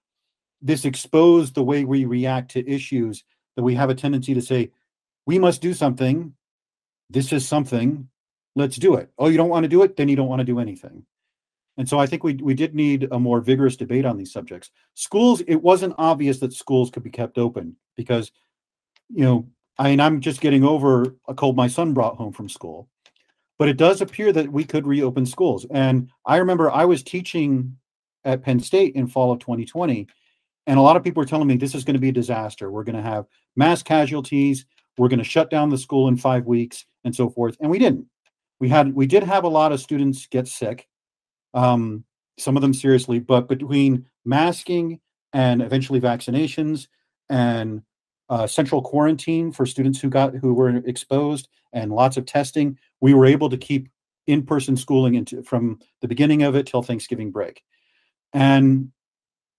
this 0.62 0.86
exposed 0.86 1.56
the 1.56 1.64
way 1.64 1.84
we 1.84 2.06
react 2.06 2.52
to 2.52 2.68
issues, 2.70 3.24
that 3.56 3.64
we 3.64 3.76
have 3.76 3.90
a 3.90 3.96
tendency 3.96 4.34
to 4.34 4.42
say, 4.42 4.72
we 5.26 5.38
must 5.40 5.62
do 5.62 5.74
something. 5.74 6.34
This 7.10 7.34
is 7.34 7.48
something. 7.48 8.08
Let's 8.56 8.78
do 8.78 8.96
it. 8.96 9.10
Oh, 9.18 9.28
you 9.28 9.38
don't 9.38 9.50
want 9.50 9.64
to 9.64 9.70
do 9.70 9.84
it? 9.84 9.98
Then 9.98 10.08
you 10.08 10.16
don't 10.16 10.30
want 10.30 10.40
to 10.40 10.46
do 10.46 10.60
anything. 10.60 11.06
And 11.78 11.90
so 11.90 12.00
I 12.00 12.06
think 12.06 12.24
we 12.24 12.36
we 12.36 12.54
did 12.54 12.76
need 12.76 13.08
a 13.12 13.20
more 13.20 13.42
vigorous 13.42 13.76
debate 13.76 14.06
on 14.06 14.18
these 14.18 14.32
subjects. 14.32 14.72
Schools, 14.94 15.42
it 15.48 15.56
wasn't 15.56 15.96
obvious 15.98 16.40
that 16.40 16.54
schools 16.54 16.92
could 16.92 17.04
be 17.04 17.10
kept 17.10 17.38
open 17.38 17.76
because, 17.96 18.32
you 19.10 19.24
know, 19.24 19.48
I 19.80 19.90
mean, 19.90 20.00
I'm 20.00 20.22
just 20.22 20.42
getting 20.42 20.64
over 20.64 21.16
a 21.28 21.34
cold 21.34 21.56
my 21.56 21.68
son 21.68 21.94
brought 21.94 22.18
home 22.18 22.32
from 22.32 22.48
school. 22.48 22.90
But 23.58 23.70
it 23.70 23.78
does 23.78 24.02
appear 24.02 24.32
that 24.34 24.52
we 24.52 24.64
could 24.64 24.86
reopen 24.86 25.26
schools. 25.26 25.66
And 25.72 26.10
I 26.26 26.38
remember 26.38 26.70
I 26.70 26.86
was 26.86 27.02
teaching 27.02 27.78
at 28.24 28.44
Penn 28.44 28.60
State 28.60 28.96
in 28.96 29.08
fall 29.08 29.32
of 29.32 29.40
2020, 29.40 30.08
and 30.68 30.80
a 30.80 30.82
lot 30.82 30.96
of 30.96 31.04
people 31.04 31.22
were 31.22 31.28
telling 31.28 31.48
me 31.48 31.58
this 31.58 31.76
is 31.76 31.84
going 31.84 31.96
to 31.96 32.00
be 32.00 32.10
a 32.10 32.14
disaster. 32.14 32.72
We're 32.72 32.84
going 32.84 32.96
to 32.96 33.02
have 33.02 33.26
mass 33.56 33.84
casualties. 33.84 34.66
We're 34.98 35.08
going 35.08 35.20
to 35.20 35.26
shut 35.26 35.50
down 35.50 35.70
the 35.70 35.78
school 35.78 36.08
in 36.08 36.18
five 36.18 36.46
weeks 36.46 36.86
and 37.04 37.16
so 37.16 37.30
forth. 37.30 37.58
And 37.60 37.70
we 37.70 37.80
didn't. 37.80 38.06
We 38.60 38.70
had 38.70 38.94
we 38.94 39.08
did 39.08 39.24
have 39.24 39.44
a 39.44 39.50
lot 39.50 39.72
of 39.72 39.82
students 39.82 40.28
get 40.28 40.48
sick 40.48 40.88
um, 41.54 42.04
some 42.38 42.56
of 42.56 42.62
them 42.62 42.74
seriously, 42.74 43.20
but 43.20 43.48
between 43.48 44.06
masking 44.26 45.00
and 45.34 45.62
eventually 45.62 46.00
vaccinations 46.00 46.88
and 47.30 47.82
uh, 48.30 48.48
central 48.48 48.82
quarantine 48.82 49.52
for 49.52 49.66
students 49.66 50.00
who 50.00 50.10
got 50.10 50.36
who 50.36 50.54
were 50.54 50.70
exposed 50.70 51.50
and 51.74 51.92
lots 51.92 52.18
of 52.18 52.26
testing, 52.26 52.78
we 53.02 53.14
were 53.14 53.26
able 53.26 53.50
to 53.50 53.58
keep 53.58 53.90
in-person 54.28 54.78
schooling 54.78 55.16
into 55.16 55.44
from 55.44 55.80
the 56.02 56.08
beginning 56.08 56.44
of 56.44 56.56
it 56.56 56.66
till 56.66 56.82
Thanksgiving 56.82 57.32
break. 57.32 57.62
And 58.32 58.92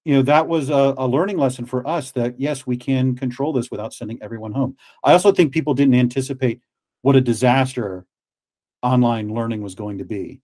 you 0.05 0.15
know 0.15 0.23
that 0.23 0.49
was 0.49 0.71
a, 0.71 0.95
a, 0.99 1.07
learning 1.07 1.39
lesson 1.39 1.65
for 1.65 1.87
us 1.87 2.11
that 2.13 2.39
yes, 2.39 2.67
we 2.67 2.77
can 2.77 3.17
control 3.17 3.53
this 3.53 3.71
without 3.71 3.95
sending 3.95 4.19
everyone 4.23 4.53
home. 4.53 4.77
I 5.03 5.13
also 5.13 5.33
think 5.33 5.53
people 5.53 5.75
didn't 5.75 5.95
anticipate 5.95 6.61
what 7.03 7.17
a 7.17 7.21
disaster 7.21 8.07
online 8.83 9.33
learning 9.33 9.63
was 9.63 9.75
going 9.75 9.99
to 9.99 10.05
be 10.05 10.41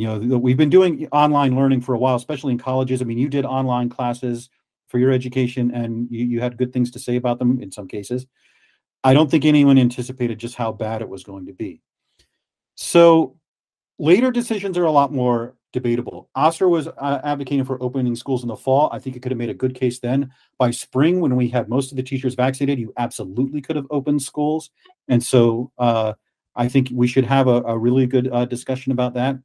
you 0.00 0.06
know 0.06 0.38
we've 0.38 0.56
been 0.56 0.70
doing 0.70 1.06
online 1.12 1.56
learning 1.56 1.80
for 1.80 1.94
a 1.94 1.98
while 1.98 2.16
especially 2.16 2.52
in 2.52 2.58
colleges. 2.58 3.00
I 3.02 3.04
mean 3.04 3.18
you 3.18 3.28
did 3.28 3.44
online 3.44 3.88
classes 3.88 4.50
for 4.88 4.98
your 4.98 5.12
education 5.12 5.70
and 5.72 6.08
you, 6.10 6.24
you 6.24 6.40
had 6.40 6.56
good 6.56 6.72
things 6.72 6.90
to 6.92 6.98
say 6.98 7.16
about 7.16 7.38
them 7.38 7.60
in 7.62 7.70
some 7.70 7.88
cases. 7.88 8.26
I 9.02 9.14
don't 9.14 9.30
think 9.30 9.44
anyone 9.44 9.78
anticipated 9.78 10.38
just 10.38 10.56
how 10.56 10.72
bad 10.72 11.00
it 11.00 11.08
was 11.08 11.24
going 11.24 11.46
to 11.46 11.52
be. 11.52 11.80
So 12.74 13.36
later 13.98 14.30
decisions 14.30 14.76
are 14.76 14.84
a 14.84 14.90
lot 14.90 15.12
more 15.12 15.54
debatable. 15.72 16.28
Oster 16.34 16.68
was 16.68 16.88
uh, 16.88 17.20
advocating 17.22 17.64
for 17.64 17.80
opening 17.82 18.16
schools 18.16 18.42
in 18.42 18.48
the 18.48 18.56
fall. 18.56 18.90
I 18.92 18.98
think 18.98 19.14
it 19.14 19.20
could 19.20 19.30
have 19.30 19.38
made 19.38 19.50
a 19.50 19.54
good 19.54 19.74
case 19.74 20.00
then. 20.00 20.32
By 20.58 20.72
spring 20.72 21.20
when 21.20 21.36
we 21.36 21.48
had 21.48 21.68
most 21.68 21.92
of 21.92 21.96
the 21.96 22.02
teachers 22.02 22.34
vaccinated 22.34 22.80
you 22.80 22.92
absolutely 22.96 23.60
could 23.60 23.76
have 23.76 23.86
opened 23.90 24.22
schools. 24.22 24.70
And 25.08 25.22
so 25.22 25.70
uh, 25.78 26.14
i 26.56 26.68
think 26.68 26.88
we 26.92 27.06
should 27.06 27.24
have 27.24 27.48
a, 27.48 27.62
a 27.62 27.78
really 27.78 28.06
good 28.06 28.28
uh, 28.32 28.44
discussion 28.44 28.92
about 28.92 29.14
that 29.14 29.36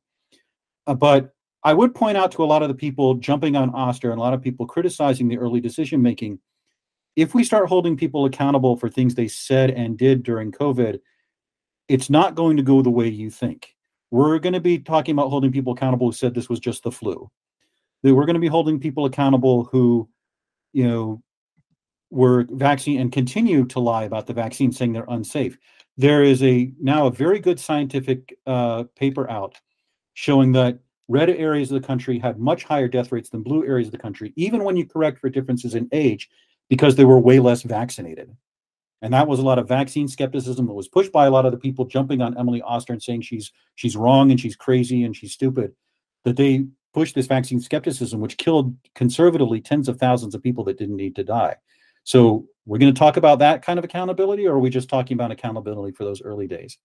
but 0.85 1.33
I 1.63 1.73
would 1.73 1.95
point 1.95 2.15
out 2.15 2.31
to 2.33 2.43
a 2.43 2.45
lot 2.45 2.61
of 2.61 2.67
the 2.67 2.75
people 2.75 3.15
jumping 3.15 3.55
on 3.55 3.73
Oster 3.73 4.11
and 4.11 4.19
a 4.19 4.21
lot 4.21 4.35
of 4.35 4.41
people 4.41 4.67
criticizing 4.67 5.27
the 5.27 5.39
early 5.39 5.59
decision 5.59 6.01
making. 6.01 6.39
If 7.15 7.33
we 7.33 7.43
start 7.43 7.69
holding 7.69 7.97
people 7.97 8.25
accountable 8.25 8.77
for 8.77 8.89
things 8.89 9.15
they 9.15 9.27
said 9.27 9.71
and 9.71 9.97
did 9.97 10.21
during 10.21 10.51
COVID, 10.51 10.99
it's 11.87 12.09
not 12.09 12.35
going 12.35 12.57
to 12.57 12.63
go 12.63 12.81
the 12.81 12.91
way 12.91 13.07
you 13.07 13.31
think. 13.31 13.73
We're 14.11 14.37
going 14.37 14.53
to 14.53 14.59
be 14.59 14.77
talking 14.77 15.13
about 15.13 15.29
holding 15.29 15.51
people 15.51 15.73
accountable 15.73 16.07
who 16.07 16.13
said 16.13 16.33
this 16.33 16.49
was 16.49 16.59
just 16.59 16.83
the 16.83 16.91
flu. 16.91 17.31
We're 18.03 18.25
going 18.25 18.35
to 18.35 18.39
be 18.39 18.47
holding 18.47 18.79
people 18.79 19.05
accountable 19.05 19.63
who, 19.65 20.07
you 20.73 20.87
know, 20.87 21.23
were 22.11 22.45
vaccine 22.51 23.01
and 23.01 23.11
continue 23.11 23.65
to 23.65 23.79
lie 23.79 24.03
about 24.03 24.27
the 24.27 24.33
vaccine, 24.33 24.71
saying 24.71 24.93
they're 24.93 25.05
unsafe. 25.07 25.57
There 25.97 26.23
is 26.23 26.43
a 26.43 26.71
now 26.79 27.07
a 27.07 27.11
very 27.11 27.39
good 27.39 27.59
scientific 27.59 28.37
uh, 28.45 28.83
paper 28.95 29.27
out 29.29 29.59
showing 30.15 30.53
that 30.53 30.79
red 31.07 31.29
areas 31.29 31.71
of 31.71 31.79
the 31.79 31.87
country 31.87 32.17
had 32.17 32.39
much 32.39 32.63
higher 32.63 32.87
death 32.87 33.11
rates 33.11 33.29
than 33.29 33.43
blue 33.43 33.65
areas 33.65 33.89
of 33.89 33.91
the 33.91 33.97
country, 33.97 34.33
even 34.35 34.63
when 34.63 34.75
you 34.75 34.85
correct 34.85 35.19
for 35.19 35.29
differences 35.29 35.75
in 35.75 35.87
age, 35.91 36.29
because 36.67 36.95
they 36.95 37.05
were 37.05 37.19
way 37.19 37.39
less 37.39 37.61
vaccinated. 37.61 38.35
And 39.01 39.13
that 39.13 39.27
was 39.27 39.39
a 39.39 39.43
lot 39.43 39.59
of 39.59 39.67
vaccine 39.67 40.07
skepticism 40.07 40.65
that 40.65 40.73
was 40.73 40.87
pushed 40.87 41.11
by 41.11 41.27
a 41.27 41.29
lot 41.29 41.45
of 41.45 41.51
the 41.51 41.59
people 41.59 41.85
jumping 41.85 42.21
on 42.21 42.37
Emily 42.37 42.61
Oster 42.63 42.93
and 42.93 43.03
saying 43.03 43.21
she's 43.21 43.51
she's 43.75 43.95
wrong 43.95 44.31
and 44.31 44.39
she's 44.39 44.55
crazy 44.55 45.03
and 45.03 45.15
she's 45.15 45.33
stupid. 45.33 45.75
That 46.23 46.37
they 46.37 46.65
pushed 46.93 47.13
this 47.13 47.27
vaccine 47.27 47.59
skepticism, 47.59 48.19
which 48.19 48.37
killed 48.37 48.73
conservatively 48.95 49.61
tens 49.61 49.89
of 49.89 49.99
thousands 49.99 50.33
of 50.33 50.41
people 50.41 50.63
that 50.63 50.79
didn't 50.79 50.95
need 50.95 51.15
to 51.17 51.23
die. 51.23 51.57
So 52.03 52.47
we're 52.65 52.79
going 52.79 52.93
to 52.93 52.97
talk 52.97 53.17
about 53.17 53.39
that 53.39 53.61
kind 53.61 53.77
of 53.77 53.85
accountability, 53.85 54.47
or 54.47 54.55
are 54.55 54.59
we 54.59 54.69
just 54.69 54.89
talking 54.89 55.15
about 55.15 55.29
accountability 55.29 55.93
for 55.93 56.05
those 56.05 56.21
early 56.21 56.47
days? 56.47 56.77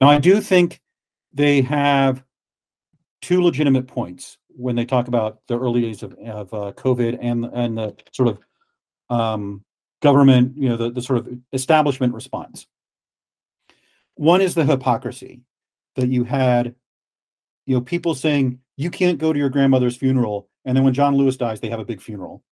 Now, 0.00 0.08
I 0.08 0.18
do 0.18 0.40
think 0.40 0.80
they 1.32 1.60
have 1.62 2.24
two 3.22 3.42
legitimate 3.42 3.86
points 3.86 4.36
when 4.48 4.76
they 4.76 4.84
talk 4.84 5.08
about 5.08 5.38
the 5.48 5.58
early 5.58 5.80
days 5.80 6.02
of, 6.02 6.12
of 6.14 6.52
uh, 6.52 6.72
COVID 6.72 7.18
and 7.22 7.46
and 7.46 7.78
the 7.78 7.96
sort 8.12 8.28
of 8.28 8.38
um, 9.08 9.64
government, 10.00 10.56
you 10.56 10.68
know, 10.68 10.76
the, 10.76 10.90
the 10.90 11.00
sort 11.00 11.20
of 11.20 11.28
establishment 11.52 12.12
response. 12.12 12.66
One 14.16 14.42
is 14.42 14.54
the 14.54 14.64
hypocrisy 14.64 15.40
that 15.96 16.08
you 16.08 16.24
had, 16.24 16.74
you 17.66 17.76
know, 17.76 17.80
people 17.80 18.14
saying 18.14 18.58
you 18.76 18.90
can't 18.90 19.18
go 19.18 19.32
to 19.32 19.38
your 19.38 19.48
grandmother's 19.48 19.96
funeral, 19.96 20.48
and 20.64 20.76
then 20.76 20.84
when 20.84 20.94
John 20.94 21.16
Lewis 21.16 21.36
dies, 21.36 21.60
they 21.60 21.70
have 21.70 21.80
a 21.80 21.84
big 21.84 22.02
funeral, 22.02 22.42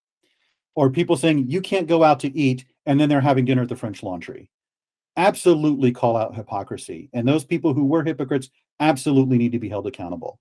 or 0.75 0.91
people 0.91 1.17
saying 1.17 1.49
you 1.49 1.61
can't 1.61 1.87
go 1.87 2.05
out 2.05 2.21
to 2.21 2.37
eat, 2.37 2.65
and 2.87 2.99
then 2.99 3.09
they're 3.09 3.21
having 3.21 3.45
dinner 3.45 3.63
at 3.63 3.69
the 3.69 3.77
French 3.77 4.03
Laundry. 4.03 4.51
Absolutely 5.17 5.93
call 5.93 6.17
out 6.17 6.35
hypocrisy, 6.35 7.11
and 7.13 7.27
those 7.27 7.45
people 7.45 7.75
who 7.75 7.85
were 7.85 8.05
hypocrites 8.05 8.49
absolutely 8.79 9.37
need 9.37 9.53
to 9.53 9.59
be 9.59 9.69
held 9.69 9.87
accountable. 9.87 10.39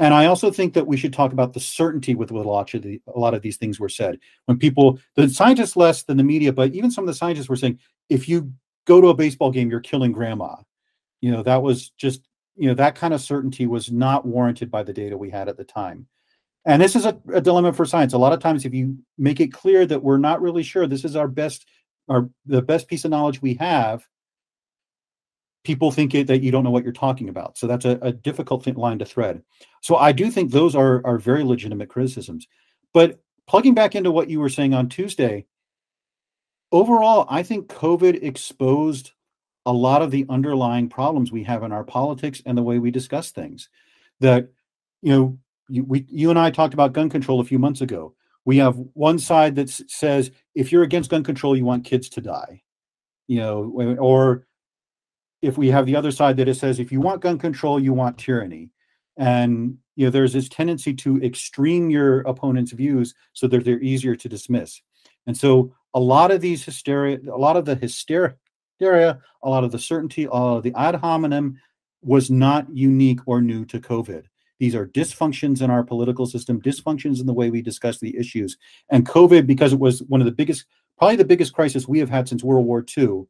And 0.00 0.14
I 0.14 0.26
also 0.26 0.50
think 0.50 0.72
that 0.72 0.86
we 0.86 0.96
should 0.96 1.12
talk 1.12 1.32
about 1.32 1.52
the 1.52 1.60
certainty 1.60 2.14
with 2.14 2.32
what 2.32 2.46
a 2.46 2.48
lot 2.48 2.72
of, 2.72 2.82
the, 2.82 3.00
a 3.14 3.18
lot 3.18 3.34
of 3.34 3.42
these 3.42 3.58
things 3.58 3.78
were 3.78 3.90
said. 3.90 4.18
When 4.46 4.58
people, 4.58 4.98
the 5.14 5.28
scientists 5.28 5.76
less 5.76 6.04
than 6.04 6.16
the 6.16 6.24
media, 6.24 6.54
but 6.54 6.72
even 6.74 6.90
some 6.90 7.04
of 7.04 7.08
the 7.08 7.14
scientists 7.14 7.50
were 7.50 7.56
saying, 7.56 7.78
if 8.08 8.26
you 8.26 8.50
go 8.86 9.02
to 9.02 9.08
a 9.08 9.14
baseball 9.14 9.50
game, 9.50 9.70
you're 9.70 9.78
killing 9.78 10.10
grandma. 10.10 10.56
You 11.20 11.30
know, 11.30 11.42
that 11.42 11.62
was 11.62 11.90
just, 11.90 12.26
you 12.56 12.66
know, 12.66 12.74
that 12.74 12.94
kind 12.94 13.12
of 13.12 13.20
certainty 13.20 13.66
was 13.66 13.92
not 13.92 14.24
warranted 14.24 14.70
by 14.70 14.82
the 14.82 14.92
data 14.94 15.18
we 15.18 15.28
had 15.28 15.50
at 15.50 15.58
the 15.58 15.64
time. 15.64 16.06
And 16.64 16.80
this 16.80 16.96
is 16.96 17.04
a, 17.04 17.18
a 17.34 17.42
dilemma 17.42 17.74
for 17.74 17.84
science. 17.84 18.14
A 18.14 18.18
lot 18.18 18.32
of 18.32 18.40
times, 18.40 18.64
if 18.64 18.72
you 18.72 18.96
make 19.18 19.38
it 19.38 19.52
clear 19.52 19.84
that 19.84 20.02
we're 20.02 20.16
not 20.16 20.40
really 20.40 20.62
sure, 20.62 20.86
this 20.86 21.04
is 21.04 21.14
our 21.14 21.28
best, 21.28 21.66
our 22.08 22.30
the 22.46 22.62
best 22.62 22.88
piece 22.88 23.04
of 23.04 23.10
knowledge 23.10 23.42
we 23.42 23.54
have, 23.54 24.06
people 25.64 25.90
think 25.90 26.14
it, 26.14 26.26
that 26.26 26.42
you 26.42 26.50
don't 26.50 26.64
know 26.64 26.70
what 26.70 26.84
you're 26.84 26.92
talking 26.92 27.28
about. 27.28 27.58
So 27.58 27.66
that's 27.66 27.84
a, 27.84 27.98
a 28.02 28.12
difficult 28.12 28.66
line 28.76 28.98
to 28.98 29.04
thread. 29.04 29.42
So 29.82 29.96
I 29.96 30.12
do 30.12 30.30
think 30.30 30.50
those 30.50 30.74
are 30.74 31.04
are 31.04 31.18
very 31.18 31.44
legitimate 31.44 31.88
criticisms. 31.88 32.46
But 32.92 33.20
plugging 33.46 33.74
back 33.74 33.94
into 33.94 34.10
what 34.10 34.30
you 34.30 34.40
were 34.40 34.48
saying 34.48 34.74
on 34.74 34.88
Tuesday, 34.88 35.46
overall, 36.72 37.26
I 37.28 37.42
think 37.42 37.68
COVID 37.68 38.22
exposed 38.22 39.12
a 39.66 39.72
lot 39.72 40.02
of 40.02 40.10
the 40.10 40.26
underlying 40.28 40.88
problems 40.88 41.30
we 41.30 41.44
have 41.44 41.62
in 41.62 41.72
our 41.72 41.84
politics 41.84 42.42
and 42.46 42.56
the 42.56 42.62
way 42.62 42.78
we 42.78 42.90
discuss 42.90 43.30
things. 43.30 43.68
That 44.20 44.48
you 45.02 45.12
know, 45.12 45.38
you, 45.68 45.84
we 45.84 46.06
you 46.08 46.30
and 46.30 46.38
I 46.38 46.50
talked 46.50 46.74
about 46.74 46.92
gun 46.92 47.10
control 47.10 47.40
a 47.40 47.44
few 47.44 47.58
months 47.58 47.80
ago. 47.80 48.14
We 48.46 48.56
have 48.56 48.76
one 48.94 49.18
side 49.18 49.56
that 49.56 49.68
says 49.68 50.30
if 50.54 50.72
you're 50.72 50.82
against 50.82 51.10
gun 51.10 51.22
control, 51.22 51.56
you 51.56 51.64
want 51.64 51.84
kids 51.84 52.08
to 52.10 52.22
die, 52.22 52.62
you 53.28 53.38
know, 53.38 53.96
or 53.98 54.46
if 55.42 55.56
we 55.56 55.68
have 55.68 55.86
the 55.86 55.96
other 55.96 56.10
side 56.10 56.36
that 56.36 56.48
it 56.48 56.54
says 56.54 56.78
if 56.78 56.92
you 56.92 57.00
want 57.00 57.22
gun 57.22 57.38
control, 57.38 57.80
you 57.80 57.92
want 57.92 58.18
tyranny. 58.18 58.70
And 59.16 59.78
you 59.96 60.06
know, 60.06 60.10
there's 60.10 60.32
this 60.32 60.48
tendency 60.48 60.94
to 60.94 61.22
extreme 61.22 61.90
your 61.90 62.20
opponent's 62.20 62.72
views 62.72 63.14
so 63.32 63.46
that 63.48 63.64
they're 63.64 63.80
easier 63.80 64.16
to 64.16 64.28
dismiss. 64.28 64.80
And 65.26 65.36
so 65.36 65.74
a 65.94 66.00
lot 66.00 66.30
of 66.30 66.40
these 66.40 66.64
hysteria, 66.64 67.18
a 67.30 67.36
lot 67.36 67.56
of 67.56 67.64
the 67.64 67.74
hysteria, 67.74 68.36
a 69.42 69.48
lot 69.48 69.64
of 69.64 69.72
the 69.72 69.78
certainty, 69.78 70.26
all 70.26 70.56
of 70.56 70.62
the 70.62 70.74
ad 70.74 70.94
hominem 70.94 71.58
was 72.02 72.30
not 72.30 72.66
unique 72.74 73.20
or 73.26 73.42
new 73.42 73.64
to 73.66 73.78
COVID. 73.78 74.24
These 74.58 74.74
are 74.74 74.86
dysfunctions 74.86 75.62
in 75.62 75.70
our 75.70 75.82
political 75.82 76.26
system, 76.26 76.60
dysfunctions 76.60 77.20
in 77.20 77.26
the 77.26 77.34
way 77.34 77.50
we 77.50 77.62
discuss 77.62 77.98
the 77.98 78.16
issues. 78.16 78.58
And 78.90 79.06
COVID, 79.06 79.46
because 79.46 79.72
it 79.72 79.78
was 79.78 80.02
one 80.04 80.20
of 80.20 80.26
the 80.26 80.32
biggest, 80.32 80.66
probably 80.98 81.16
the 81.16 81.24
biggest 81.24 81.54
crisis 81.54 81.88
we 81.88 81.98
have 81.98 82.10
had 82.10 82.28
since 82.28 82.44
World 82.44 82.66
War 82.66 82.84
II, 82.96 83.26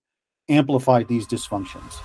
amplified 0.50 1.08
these 1.08 1.26
dysfunctions. 1.26 2.00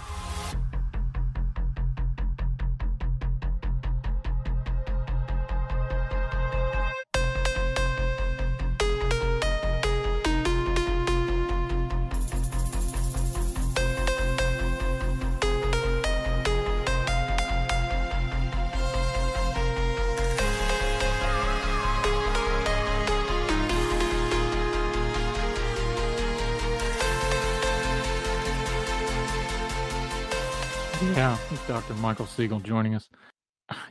Yeah, 31.25 31.39
Dr. 31.67 31.95
Michael 31.95 32.27
Siegel 32.27 32.59
joining 32.59 32.93
us. 32.93 33.09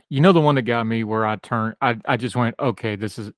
You 0.07 0.21
know 0.21 0.31
the 0.31 0.39
one 0.39 0.55
that 0.55 0.61
got 0.61 0.87
me 0.87 1.03
where 1.03 1.25
I 1.25 1.35
turned 1.35 1.75
I 1.81 1.97
I 2.05 2.15
just 2.15 2.33
went, 2.33 2.55
"Okay, 2.57 2.95
this 2.95 3.19
is" 3.19 3.29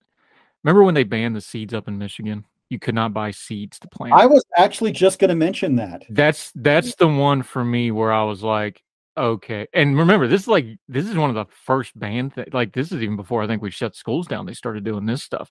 Remember 0.64 0.84
when 0.84 0.94
they 0.94 1.03
banned 1.03 1.36
the 1.36 1.41
seeds 1.41 1.74
up 1.74 1.88
in 1.88 1.98
Michigan? 1.98 2.45
You 2.69 2.78
could 2.78 2.94
not 2.94 3.11
buy 3.11 3.32
seeds 3.32 3.80
to 3.80 3.88
plant. 3.88 4.14
I 4.14 4.28
was 4.28 4.45
actually 4.56 4.91
just 4.91 5.18
going 5.18 5.30
to 5.30 5.36
mention 5.36 5.78
that. 5.78 6.03
That's 6.11 6.52
that's 6.53 6.94
the 6.94 7.07
one 7.07 7.41
for 7.41 7.65
me 7.65 7.90
where 7.90 8.14
I 8.14 8.22
was 8.22 8.44
like, 8.44 8.84
okay. 9.18 9.65
And 9.74 9.98
remember, 9.98 10.28
this 10.28 10.41
is 10.41 10.48
like 10.48 10.68
this 10.88 11.07
is 11.07 11.15
one 11.15 11.32
of 11.32 11.36
the 11.36 11.52
first 11.65 11.98
banned 11.98 12.36
things. 12.36 12.53
Like 12.53 12.74
this 12.74 12.91
is 12.91 13.02
even 13.02 13.15
before 13.15 13.41
I 13.41 13.48
think 13.48 13.64
we 13.64 13.72
shut 13.72 13.95
schools 13.95 14.28
down. 14.28 14.45
They 14.45 14.53
started 14.53 14.84
doing 14.84 15.07
this 15.07 15.24
stuff. 15.24 15.49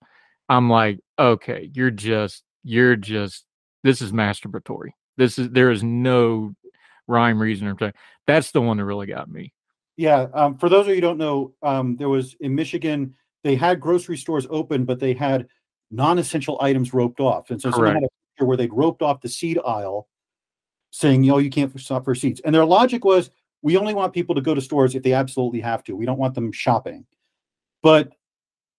I'm 0.49 0.71
like, 0.71 1.01
okay, 1.19 1.69
you're 1.75 1.91
just 1.91 2.45
you're 2.63 2.95
just 2.95 3.45
this 3.83 4.01
is 4.01 4.13
masturbatory. 4.13 4.91
This 5.17 5.37
is 5.37 5.51
there 5.51 5.73
is 5.73 5.83
no 5.83 6.55
rhyme, 7.07 7.41
reason, 7.41 7.69
or 7.69 7.93
that's 8.27 8.51
the 8.51 8.61
one 8.61 8.77
that 8.77 8.85
really 8.85 9.07
got 9.07 9.31
me. 9.31 9.53
Yeah. 9.97 10.27
Um, 10.35 10.59
for 10.59 10.69
those 10.69 10.83
of 10.83 10.89
you 10.89 10.97
who 10.97 11.01
don't 11.01 11.19
know, 11.19 11.55
um, 11.63 11.97
there 11.97 12.09
was 12.09 12.37
in 12.41 12.55
Michigan, 12.55 13.15
they 13.45 13.55
had 13.55 13.81
grocery 13.81 14.17
stores 14.17 14.47
open, 14.51 14.85
but 14.85 15.01
they 15.01 15.15
had 15.15 15.47
non-essential 15.91 16.59
items 16.61 16.93
roped 16.93 17.21
off. 17.21 17.51
And 17.51 17.61
so 17.61 17.71
someone 17.71 17.95
had 17.95 18.05
a 18.05 18.09
picture 18.35 18.47
where 18.47 18.57
they'd 18.57 18.73
roped 18.73 19.03
off 19.03 19.21
the 19.21 19.29
seed 19.29 19.59
aisle 19.65 20.09
saying, 20.91 21.23
you 21.23 21.31
know, 21.31 21.39
you 21.39 21.51
can't 21.51 21.79
stop 21.81 22.05
for 22.05 22.15
seeds. 22.15 22.41
And 22.41 22.55
their 22.55 22.65
logic 22.65 23.05
was, 23.05 23.31
we 23.63 23.77
only 23.77 23.95
want 23.95 24.13
people 24.13 24.35
to 24.35 24.41
go 24.41 24.55
to 24.55 24.61
stores 24.61 24.95
if 24.95 25.03
they 25.03 25.13
absolutely 25.13 25.61
have 25.61 25.83
to. 25.85 25.97
We 25.97 26.07
don't 26.07 26.19
want 26.19 26.35
them 26.35 26.53
shopping. 26.53 27.07
But 27.83 28.13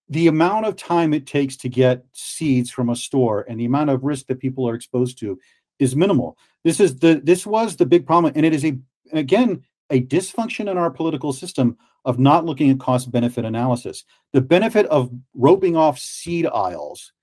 the 0.10 0.28
amount 0.28 0.66
of 0.66 0.76
time 0.76 1.14
it 1.14 1.26
takes 1.26 1.58
to 1.58 1.70
get 1.70 2.06
seeds 2.14 2.70
from 2.70 2.90
a 2.90 2.96
store 2.96 3.46
and 3.50 3.60
the 3.60 3.66
amount 3.66 3.90
of 3.90 4.04
risk 4.04 4.28
that 4.28 4.40
people 4.40 4.68
are 4.70 4.76
exposed 4.76 5.20
to 5.20 5.40
is 5.80 5.96
minimal. 5.96 6.38
This 6.64 6.80
is 6.80 6.98
the 6.98 7.22
this 7.24 7.46
was 7.46 7.76
the 7.76 7.86
big 7.86 8.06
problem, 8.06 8.34
and 8.36 8.46
it 8.46 8.54
is 8.54 8.66
a 8.66 8.78
again 9.14 9.64
a 9.90 10.02
dysfunction 10.02 10.70
in 10.70 10.78
our 10.78 10.92
political 10.92 11.32
system 11.32 11.78
of 12.06 12.20
not 12.20 12.46
looking 12.46 12.70
at 12.70 12.80
cost 12.80 13.12
benefit 13.12 13.46
analysis. 13.46 14.04
The 14.34 14.42
benefit 14.42 14.86
of 14.88 15.12
roping 15.34 15.76
off 15.76 16.00
seed 16.00 16.46
aisles 16.46 17.14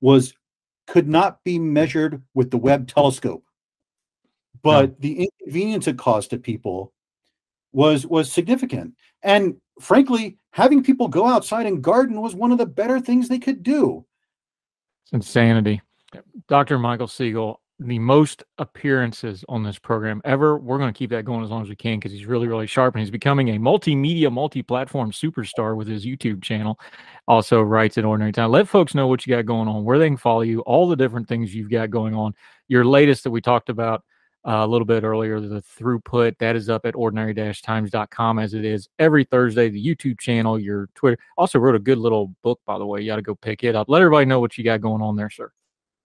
was 0.00 0.34
could 0.86 1.08
not 1.08 1.42
be 1.44 1.58
measured 1.58 2.22
with 2.34 2.50
the 2.50 2.58
Webb 2.58 2.88
telescope, 2.88 3.44
but 4.62 4.90
no. 4.90 4.96
the 5.00 5.28
inconvenience 5.28 5.86
it 5.86 5.98
caused 5.98 6.30
to 6.30 6.38
people 6.38 6.92
was 7.72 8.06
was 8.06 8.30
significant. 8.30 8.94
And 9.22 9.56
frankly, 9.80 10.36
having 10.50 10.82
people 10.82 11.08
go 11.08 11.26
outside 11.26 11.66
and 11.66 11.82
garden 11.82 12.20
was 12.20 12.34
one 12.34 12.52
of 12.52 12.58
the 12.58 12.66
better 12.66 13.00
things 13.00 13.28
they 13.28 13.38
could 13.38 13.62
do. 13.62 14.04
It's 15.04 15.12
insanity. 15.12 15.80
Dr. 16.48 16.78
Michael 16.78 17.08
Siegel, 17.08 17.61
the 17.86 17.98
most 17.98 18.44
appearances 18.58 19.44
on 19.48 19.62
this 19.62 19.78
program 19.78 20.20
ever. 20.24 20.58
We're 20.58 20.78
going 20.78 20.92
to 20.92 20.96
keep 20.96 21.10
that 21.10 21.24
going 21.24 21.44
as 21.44 21.50
long 21.50 21.62
as 21.62 21.68
we 21.68 21.76
can 21.76 21.98
because 21.98 22.12
he's 22.12 22.26
really, 22.26 22.48
really 22.48 22.66
sharp 22.66 22.94
and 22.94 23.00
he's 23.00 23.10
becoming 23.10 23.50
a 23.50 23.58
multimedia, 23.58 24.32
multi 24.32 24.62
platform 24.62 25.10
superstar 25.10 25.76
with 25.76 25.88
his 25.88 26.06
YouTube 26.06 26.42
channel. 26.42 26.78
Also, 27.28 27.60
writes 27.62 27.98
at 27.98 28.04
Ordinary 28.04 28.32
Time. 28.32 28.50
Let 28.50 28.68
folks 28.68 28.94
know 28.94 29.06
what 29.06 29.26
you 29.26 29.34
got 29.34 29.46
going 29.46 29.68
on, 29.68 29.84
where 29.84 29.98
they 29.98 30.08
can 30.08 30.16
follow 30.16 30.42
you, 30.42 30.60
all 30.60 30.88
the 30.88 30.96
different 30.96 31.28
things 31.28 31.54
you've 31.54 31.70
got 31.70 31.90
going 31.90 32.14
on. 32.14 32.34
Your 32.68 32.84
latest 32.84 33.24
that 33.24 33.30
we 33.30 33.40
talked 33.40 33.68
about 33.68 34.02
uh, 34.46 34.64
a 34.64 34.66
little 34.66 34.86
bit 34.86 35.04
earlier, 35.04 35.40
the 35.40 35.62
throughput 35.62 36.36
that 36.38 36.56
is 36.56 36.68
up 36.68 36.84
at 36.84 36.96
ordinary 36.96 37.34
times.com 37.34 38.38
as 38.38 38.54
it 38.54 38.64
is 38.64 38.88
every 38.98 39.24
Thursday. 39.24 39.68
The 39.68 39.84
YouTube 39.84 40.18
channel, 40.18 40.58
your 40.58 40.88
Twitter. 40.94 41.18
Also, 41.36 41.58
wrote 41.58 41.76
a 41.76 41.80
good 41.80 41.98
little 41.98 42.34
book, 42.42 42.60
by 42.66 42.78
the 42.78 42.86
way. 42.86 43.00
You 43.00 43.06
got 43.06 43.16
to 43.16 43.22
go 43.22 43.34
pick 43.34 43.62
it 43.62 43.76
up. 43.76 43.88
Let 43.88 44.02
everybody 44.02 44.26
know 44.26 44.40
what 44.40 44.58
you 44.58 44.64
got 44.64 44.80
going 44.80 45.02
on 45.02 45.16
there, 45.16 45.30
sir. 45.30 45.52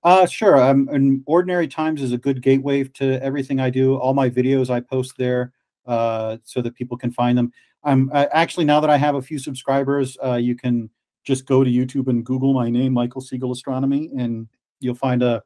Uh, 0.03 0.25
sure. 0.25 0.61
Um, 0.61 0.87
and 0.91 1.23
Ordinary 1.25 1.67
Times 1.67 2.01
is 2.01 2.13
a 2.13 2.17
good 2.17 2.41
gateway 2.41 2.83
to 2.83 3.21
everything 3.21 3.59
I 3.59 3.69
do. 3.69 3.95
All 3.97 4.13
my 4.13 4.29
videos 4.29 4.69
I 4.69 4.79
post 4.79 5.13
there 5.17 5.53
uh, 5.85 6.37
so 6.43 6.61
that 6.61 6.75
people 6.75 6.97
can 6.97 7.11
find 7.11 7.37
them. 7.37 7.51
I'm 7.83 8.09
uh, 8.13 8.25
actually 8.31 8.65
now 8.65 8.79
that 8.79 8.89
I 8.89 8.97
have 8.97 9.15
a 9.15 9.21
few 9.21 9.39
subscribers, 9.39 10.17
uh, 10.23 10.35
you 10.35 10.55
can 10.55 10.89
just 11.23 11.45
go 11.45 11.63
to 11.63 11.69
YouTube 11.69 12.07
and 12.07 12.25
Google 12.25 12.53
my 12.53 12.69
name, 12.69 12.93
Michael 12.93 13.21
Siegel 13.21 13.51
Astronomy, 13.51 14.09
and 14.17 14.47
you'll 14.79 14.95
find 14.95 15.23
a 15.23 15.43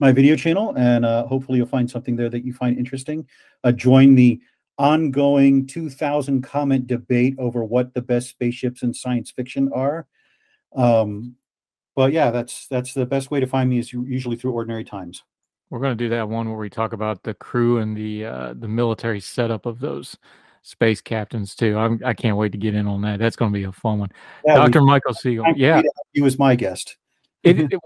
my 0.00 0.12
video 0.12 0.34
channel, 0.34 0.74
and 0.76 1.04
uh, 1.04 1.26
hopefully 1.26 1.58
you'll 1.58 1.66
find 1.66 1.90
something 1.90 2.16
there 2.16 2.30
that 2.30 2.44
you 2.44 2.52
find 2.52 2.78
interesting. 2.78 3.26
Uh, 3.64 3.72
join 3.72 4.14
the 4.14 4.40
ongoing 4.78 5.66
2,000 5.66 6.42
comment 6.42 6.86
debate 6.86 7.34
over 7.38 7.64
what 7.64 7.92
the 7.94 8.00
best 8.00 8.28
spaceships 8.28 8.82
in 8.82 8.94
science 8.94 9.30
fiction 9.30 9.70
are. 9.74 10.06
Um, 10.74 11.34
but 11.98 12.12
yeah, 12.12 12.30
that's 12.30 12.68
that's 12.68 12.94
the 12.94 13.04
best 13.04 13.32
way 13.32 13.40
to 13.40 13.46
find 13.48 13.68
me 13.68 13.76
is 13.80 13.92
usually 13.92 14.36
through 14.36 14.52
ordinary 14.52 14.84
times. 14.84 15.24
We're 15.68 15.80
going 15.80 15.98
to 15.98 16.04
do 16.04 16.08
that 16.10 16.28
one 16.28 16.48
where 16.48 16.56
we 16.56 16.70
talk 16.70 16.92
about 16.92 17.24
the 17.24 17.34
crew 17.34 17.78
and 17.78 17.96
the 17.96 18.24
uh, 18.24 18.54
the 18.56 18.68
military 18.68 19.18
setup 19.18 19.66
of 19.66 19.80
those 19.80 20.16
space 20.62 21.00
captains 21.00 21.56
too. 21.56 21.76
I'm, 21.76 22.00
I 22.04 22.14
can 22.14 22.30
not 22.30 22.36
wait 22.36 22.52
to 22.52 22.58
get 22.58 22.76
in 22.76 22.86
on 22.86 23.00
that. 23.02 23.18
That's 23.18 23.34
going 23.34 23.52
to 23.52 23.58
be 23.58 23.64
a 23.64 23.72
fun 23.72 23.98
one. 23.98 24.10
Yeah, 24.46 24.54
Dr. 24.54 24.80
We, 24.80 24.86
Michael 24.86 25.12
Siegel. 25.12 25.44
Yeah, 25.56 25.82
he 26.12 26.20
was 26.20 26.38
my 26.38 26.54
guest. 26.54 26.96
it, 27.42 27.58
it, 27.72 27.80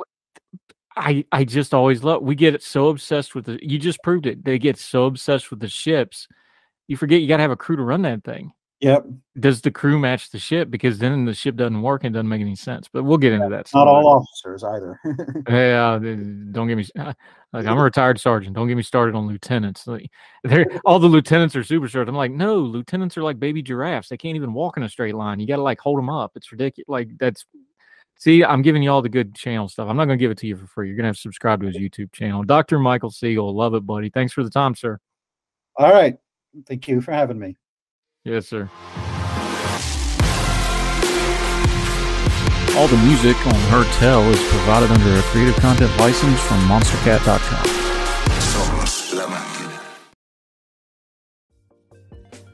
I 0.95 1.25
I 1.33 1.45
just 1.45 1.73
always 1.73 2.05
love. 2.05 2.23
We 2.23 2.35
get 2.35 2.63
so 2.63 2.89
obsessed 2.89 3.35
with 3.35 3.47
the. 3.47 3.59
You 3.63 3.79
just 3.79 4.03
proved 4.03 4.27
it. 4.27 4.45
They 4.45 4.59
get 4.59 4.77
so 4.77 5.07
obsessed 5.07 5.49
with 5.49 5.61
the 5.61 5.69
ships, 5.69 6.29
you 6.87 6.99
forget 6.99 7.23
you 7.23 7.29
got 7.29 7.39
to 7.39 7.45
have 7.45 7.51
a 7.51 7.57
crew 7.57 7.77
to 7.77 7.83
run 7.83 8.03
that 8.03 8.25
thing. 8.25 8.53
Yep. 8.83 9.07
Does 9.39 9.61
the 9.61 9.71
crew 9.71 9.97
match 9.97 10.31
the 10.31 10.41
ship? 10.41 10.69
Because 10.69 10.99
then 10.99 11.25
the 11.25 11.35
ship 11.35 11.55
doesn't 11.55 11.83
work 11.83 12.03
and 12.03 12.13
doesn't 12.13 12.29
make 12.29 12.41
any 12.41 12.57
sense. 12.57 12.89
But 12.93 13.05
we'll 13.05 13.17
get 13.17 13.33
into 13.33 13.49
that. 13.49 13.71
Not 13.73 13.87
all 13.87 14.09
officers 14.09 14.65
either. 14.65 15.01
yeah, 15.49 15.99
don't 16.51 16.69
get 16.69 16.77
me. 16.77 16.87
Like 17.55 17.67
I'm 17.67 17.77
a 17.77 17.83
retired 17.83 18.19
sergeant. 18.19 18.57
Don't 18.57 18.67
get 18.67 18.79
me 18.79 18.83
started 18.83 19.15
on 19.15 19.27
lieutenants. 19.27 19.87
Like, 19.87 20.11
they're 20.43 20.65
all 20.87 20.99
the 20.99 21.07
lieutenants 21.07 21.55
are 21.55 21.63
super 21.63 21.87
short. 21.87 22.09
I'm 22.09 22.15
like, 22.15 22.33
no, 22.33 22.57
lieutenants 22.57 23.19
are 23.19 23.23
like 23.23 23.39
baby 23.39 23.61
giraffes. 23.61 24.09
They 24.09 24.17
can't 24.17 24.37
even 24.37 24.55
walk 24.55 24.79
in 24.79 24.85
a 24.85 24.89
straight 24.89 25.15
line. 25.15 25.39
You 25.39 25.47
got 25.47 25.57
to 25.57 25.63
like 25.63 25.79
hold 25.79 25.99
them 25.99 26.09
up. 26.09 26.33
It's 26.35 26.51
ridiculous. 26.51 26.89
Like 26.89 27.11
that's 27.19 27.45
See, 28.19 28.43
I'm 28.43 28.63
giving 28.63 28.83
you 28.83 28.91
all 28.91 29.03
the 29.03 29.11
good 29.11 29.35
channel 29.35 29.69
stuff. 29.69 29.89
I'm 29.89 29.99
not 29.99 30.05
going 30.05 30.17
to 30.17 30.23
give 30.23 30.31
it 30.31 30.39
to 30.39 30.47
you 30.47 30.57
for 30.57 30.67
free. 30.67 30.87
You're 30.87 30.97
going 30.97 31.05
to 31.05 31.09
have 31.09 31.17
to 31.17 31.21
subscribe 31.21 31.61
to 31.61 31.67
his 31.67 31.77
YouTube 31.77 32.13
channel. 32.13 32.43
Dr. 32.43 32.79
Michael 32.79 33.11
Siegel. 33.11 33.55
Love 33.55 33.75
it, 33.75 33.85
buddy. 33.85 34.11
Thanks 34.11 34.33
for 34.33 34.45
the 34.45 34.51
time, 34.51 34.75
sir. 34.75 34.99
All 35.77 35.93
right. 35.93 36.17
Thank 36.67 36.89
you 36.89 37.01
for 37.01 37.13
having 37.13 37.39
me. 37.39 37.57
Yes, 38.25 38.47
sir. 38.47 38.71
All 42.77 42.89
the 42.89 42.97
music 43.05 43.37
on 43.47 43.55
Heard 43.69 43.87
Tell 43.95 44.23
is 44.31 44.41
provided 44.49 44.91
under 44.91 45.19
a 45.19 45.23
creative 45.23 45.57
content 45.57 45.91
license 45.99 46.41
from 46.41 46.59
monstercat.com. 46.69 47.69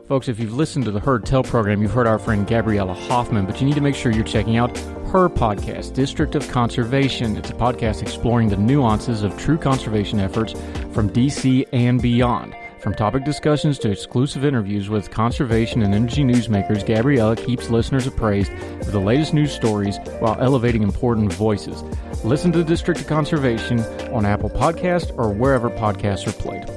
Folks, 0.09 0.27
if 0.27 0.41
you've 0.41 0.55
listened 0.55 0.87
to 0.87 0.91
the 0.91 1.01
Heard 1.01 1.27
Tell 1.27 1.43
program, 1.43 1.83
you've 1.83 1.93
heard 1.93 2.07
our 2.07 2.19
friend 2.19 2.47
Gabriella 2.47 2.95
Hoffman, 2.95 3.45
but 3.45 3.61
you 3.61 3.67
need 3.67 3.75
to 3.75 3.83
make 3.83 3.95
sure 3.95 4.11
you're 4.11 4.25
checking 4.25 4.57
out 4.57 4.77
her 5.13 5.29
podcast, 5.29 5.93
District 5.93 6.35
of 6.35 6.49
Conservation. 6.49 7.37
It's 7.37 7.51
a 7.51 7.55
podcast 7.55 8.01
exploring 8.01 8.49
the 8.49 8.57
nuances 8.57 9.23
of 9.23 9.37
true 9.37 9.59
conservation 9.59 10.19
efforts 10.19 10.55
from 10.95 11.11
DC 11.11 11.67
and 11.75 12.01
beyond. 12.01 12.57
From 12.81 12.95
topic 12.95 13.25
discussions 13.25 13.77
to 13.81 13.91
exclusive 13.91 14.45
interviews 14.45 14.89
with 14.89 15.11
conservation 15.11 15.83
and 15.83 15.93
energy 15.93 16.23
newsmakers, 16.23 16.87
Gabriella 16.87 17.35
keeps 17.35 17.71
listeners 17.71 18.07
appraised 18.07 18.53
of 18.53 18.93
the 18.93 19.01
latest 19.01 19.35
news 19.35 19.53
stories 19.53 19.99
while 20.21 20.41
elevating 20.41 20.85
important 20.85 21.33
voices. 21.33 21.83
Listen 22.25 22.53
to 22.53 22.59
the 22.59 22.65
District 22.65 23.01
of 23.01 23.09
Conservation 23.09 23.81
on 24.13 24.25
Apple 24.25 24.49
Podcast 24.49 25.13
or 25.19 25.33
wherever 25.33 25.71
podcasts 25.71 26.29
are 26.29 26.33
played. 26.33 26.71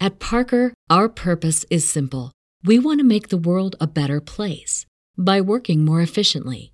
At 0.00 0.18
Parker, 0.18 0.74
our 0.90 1.08
purpose 1.08 1.64
is 1.70 1.88
simple. 1.88 2.32
We 2.62 2.78
want 2.78 3.00
to 3.00 3.06
make 3.06 3.28
the 3.28 3.38
world 3.38 3.76
a 3.80 3.86
better 3.86 4.20
place 4.20 4.84
by 5.16 5.40
working 5.40 5.82
more 5.84 6.02
efficiently, 6.02 6.73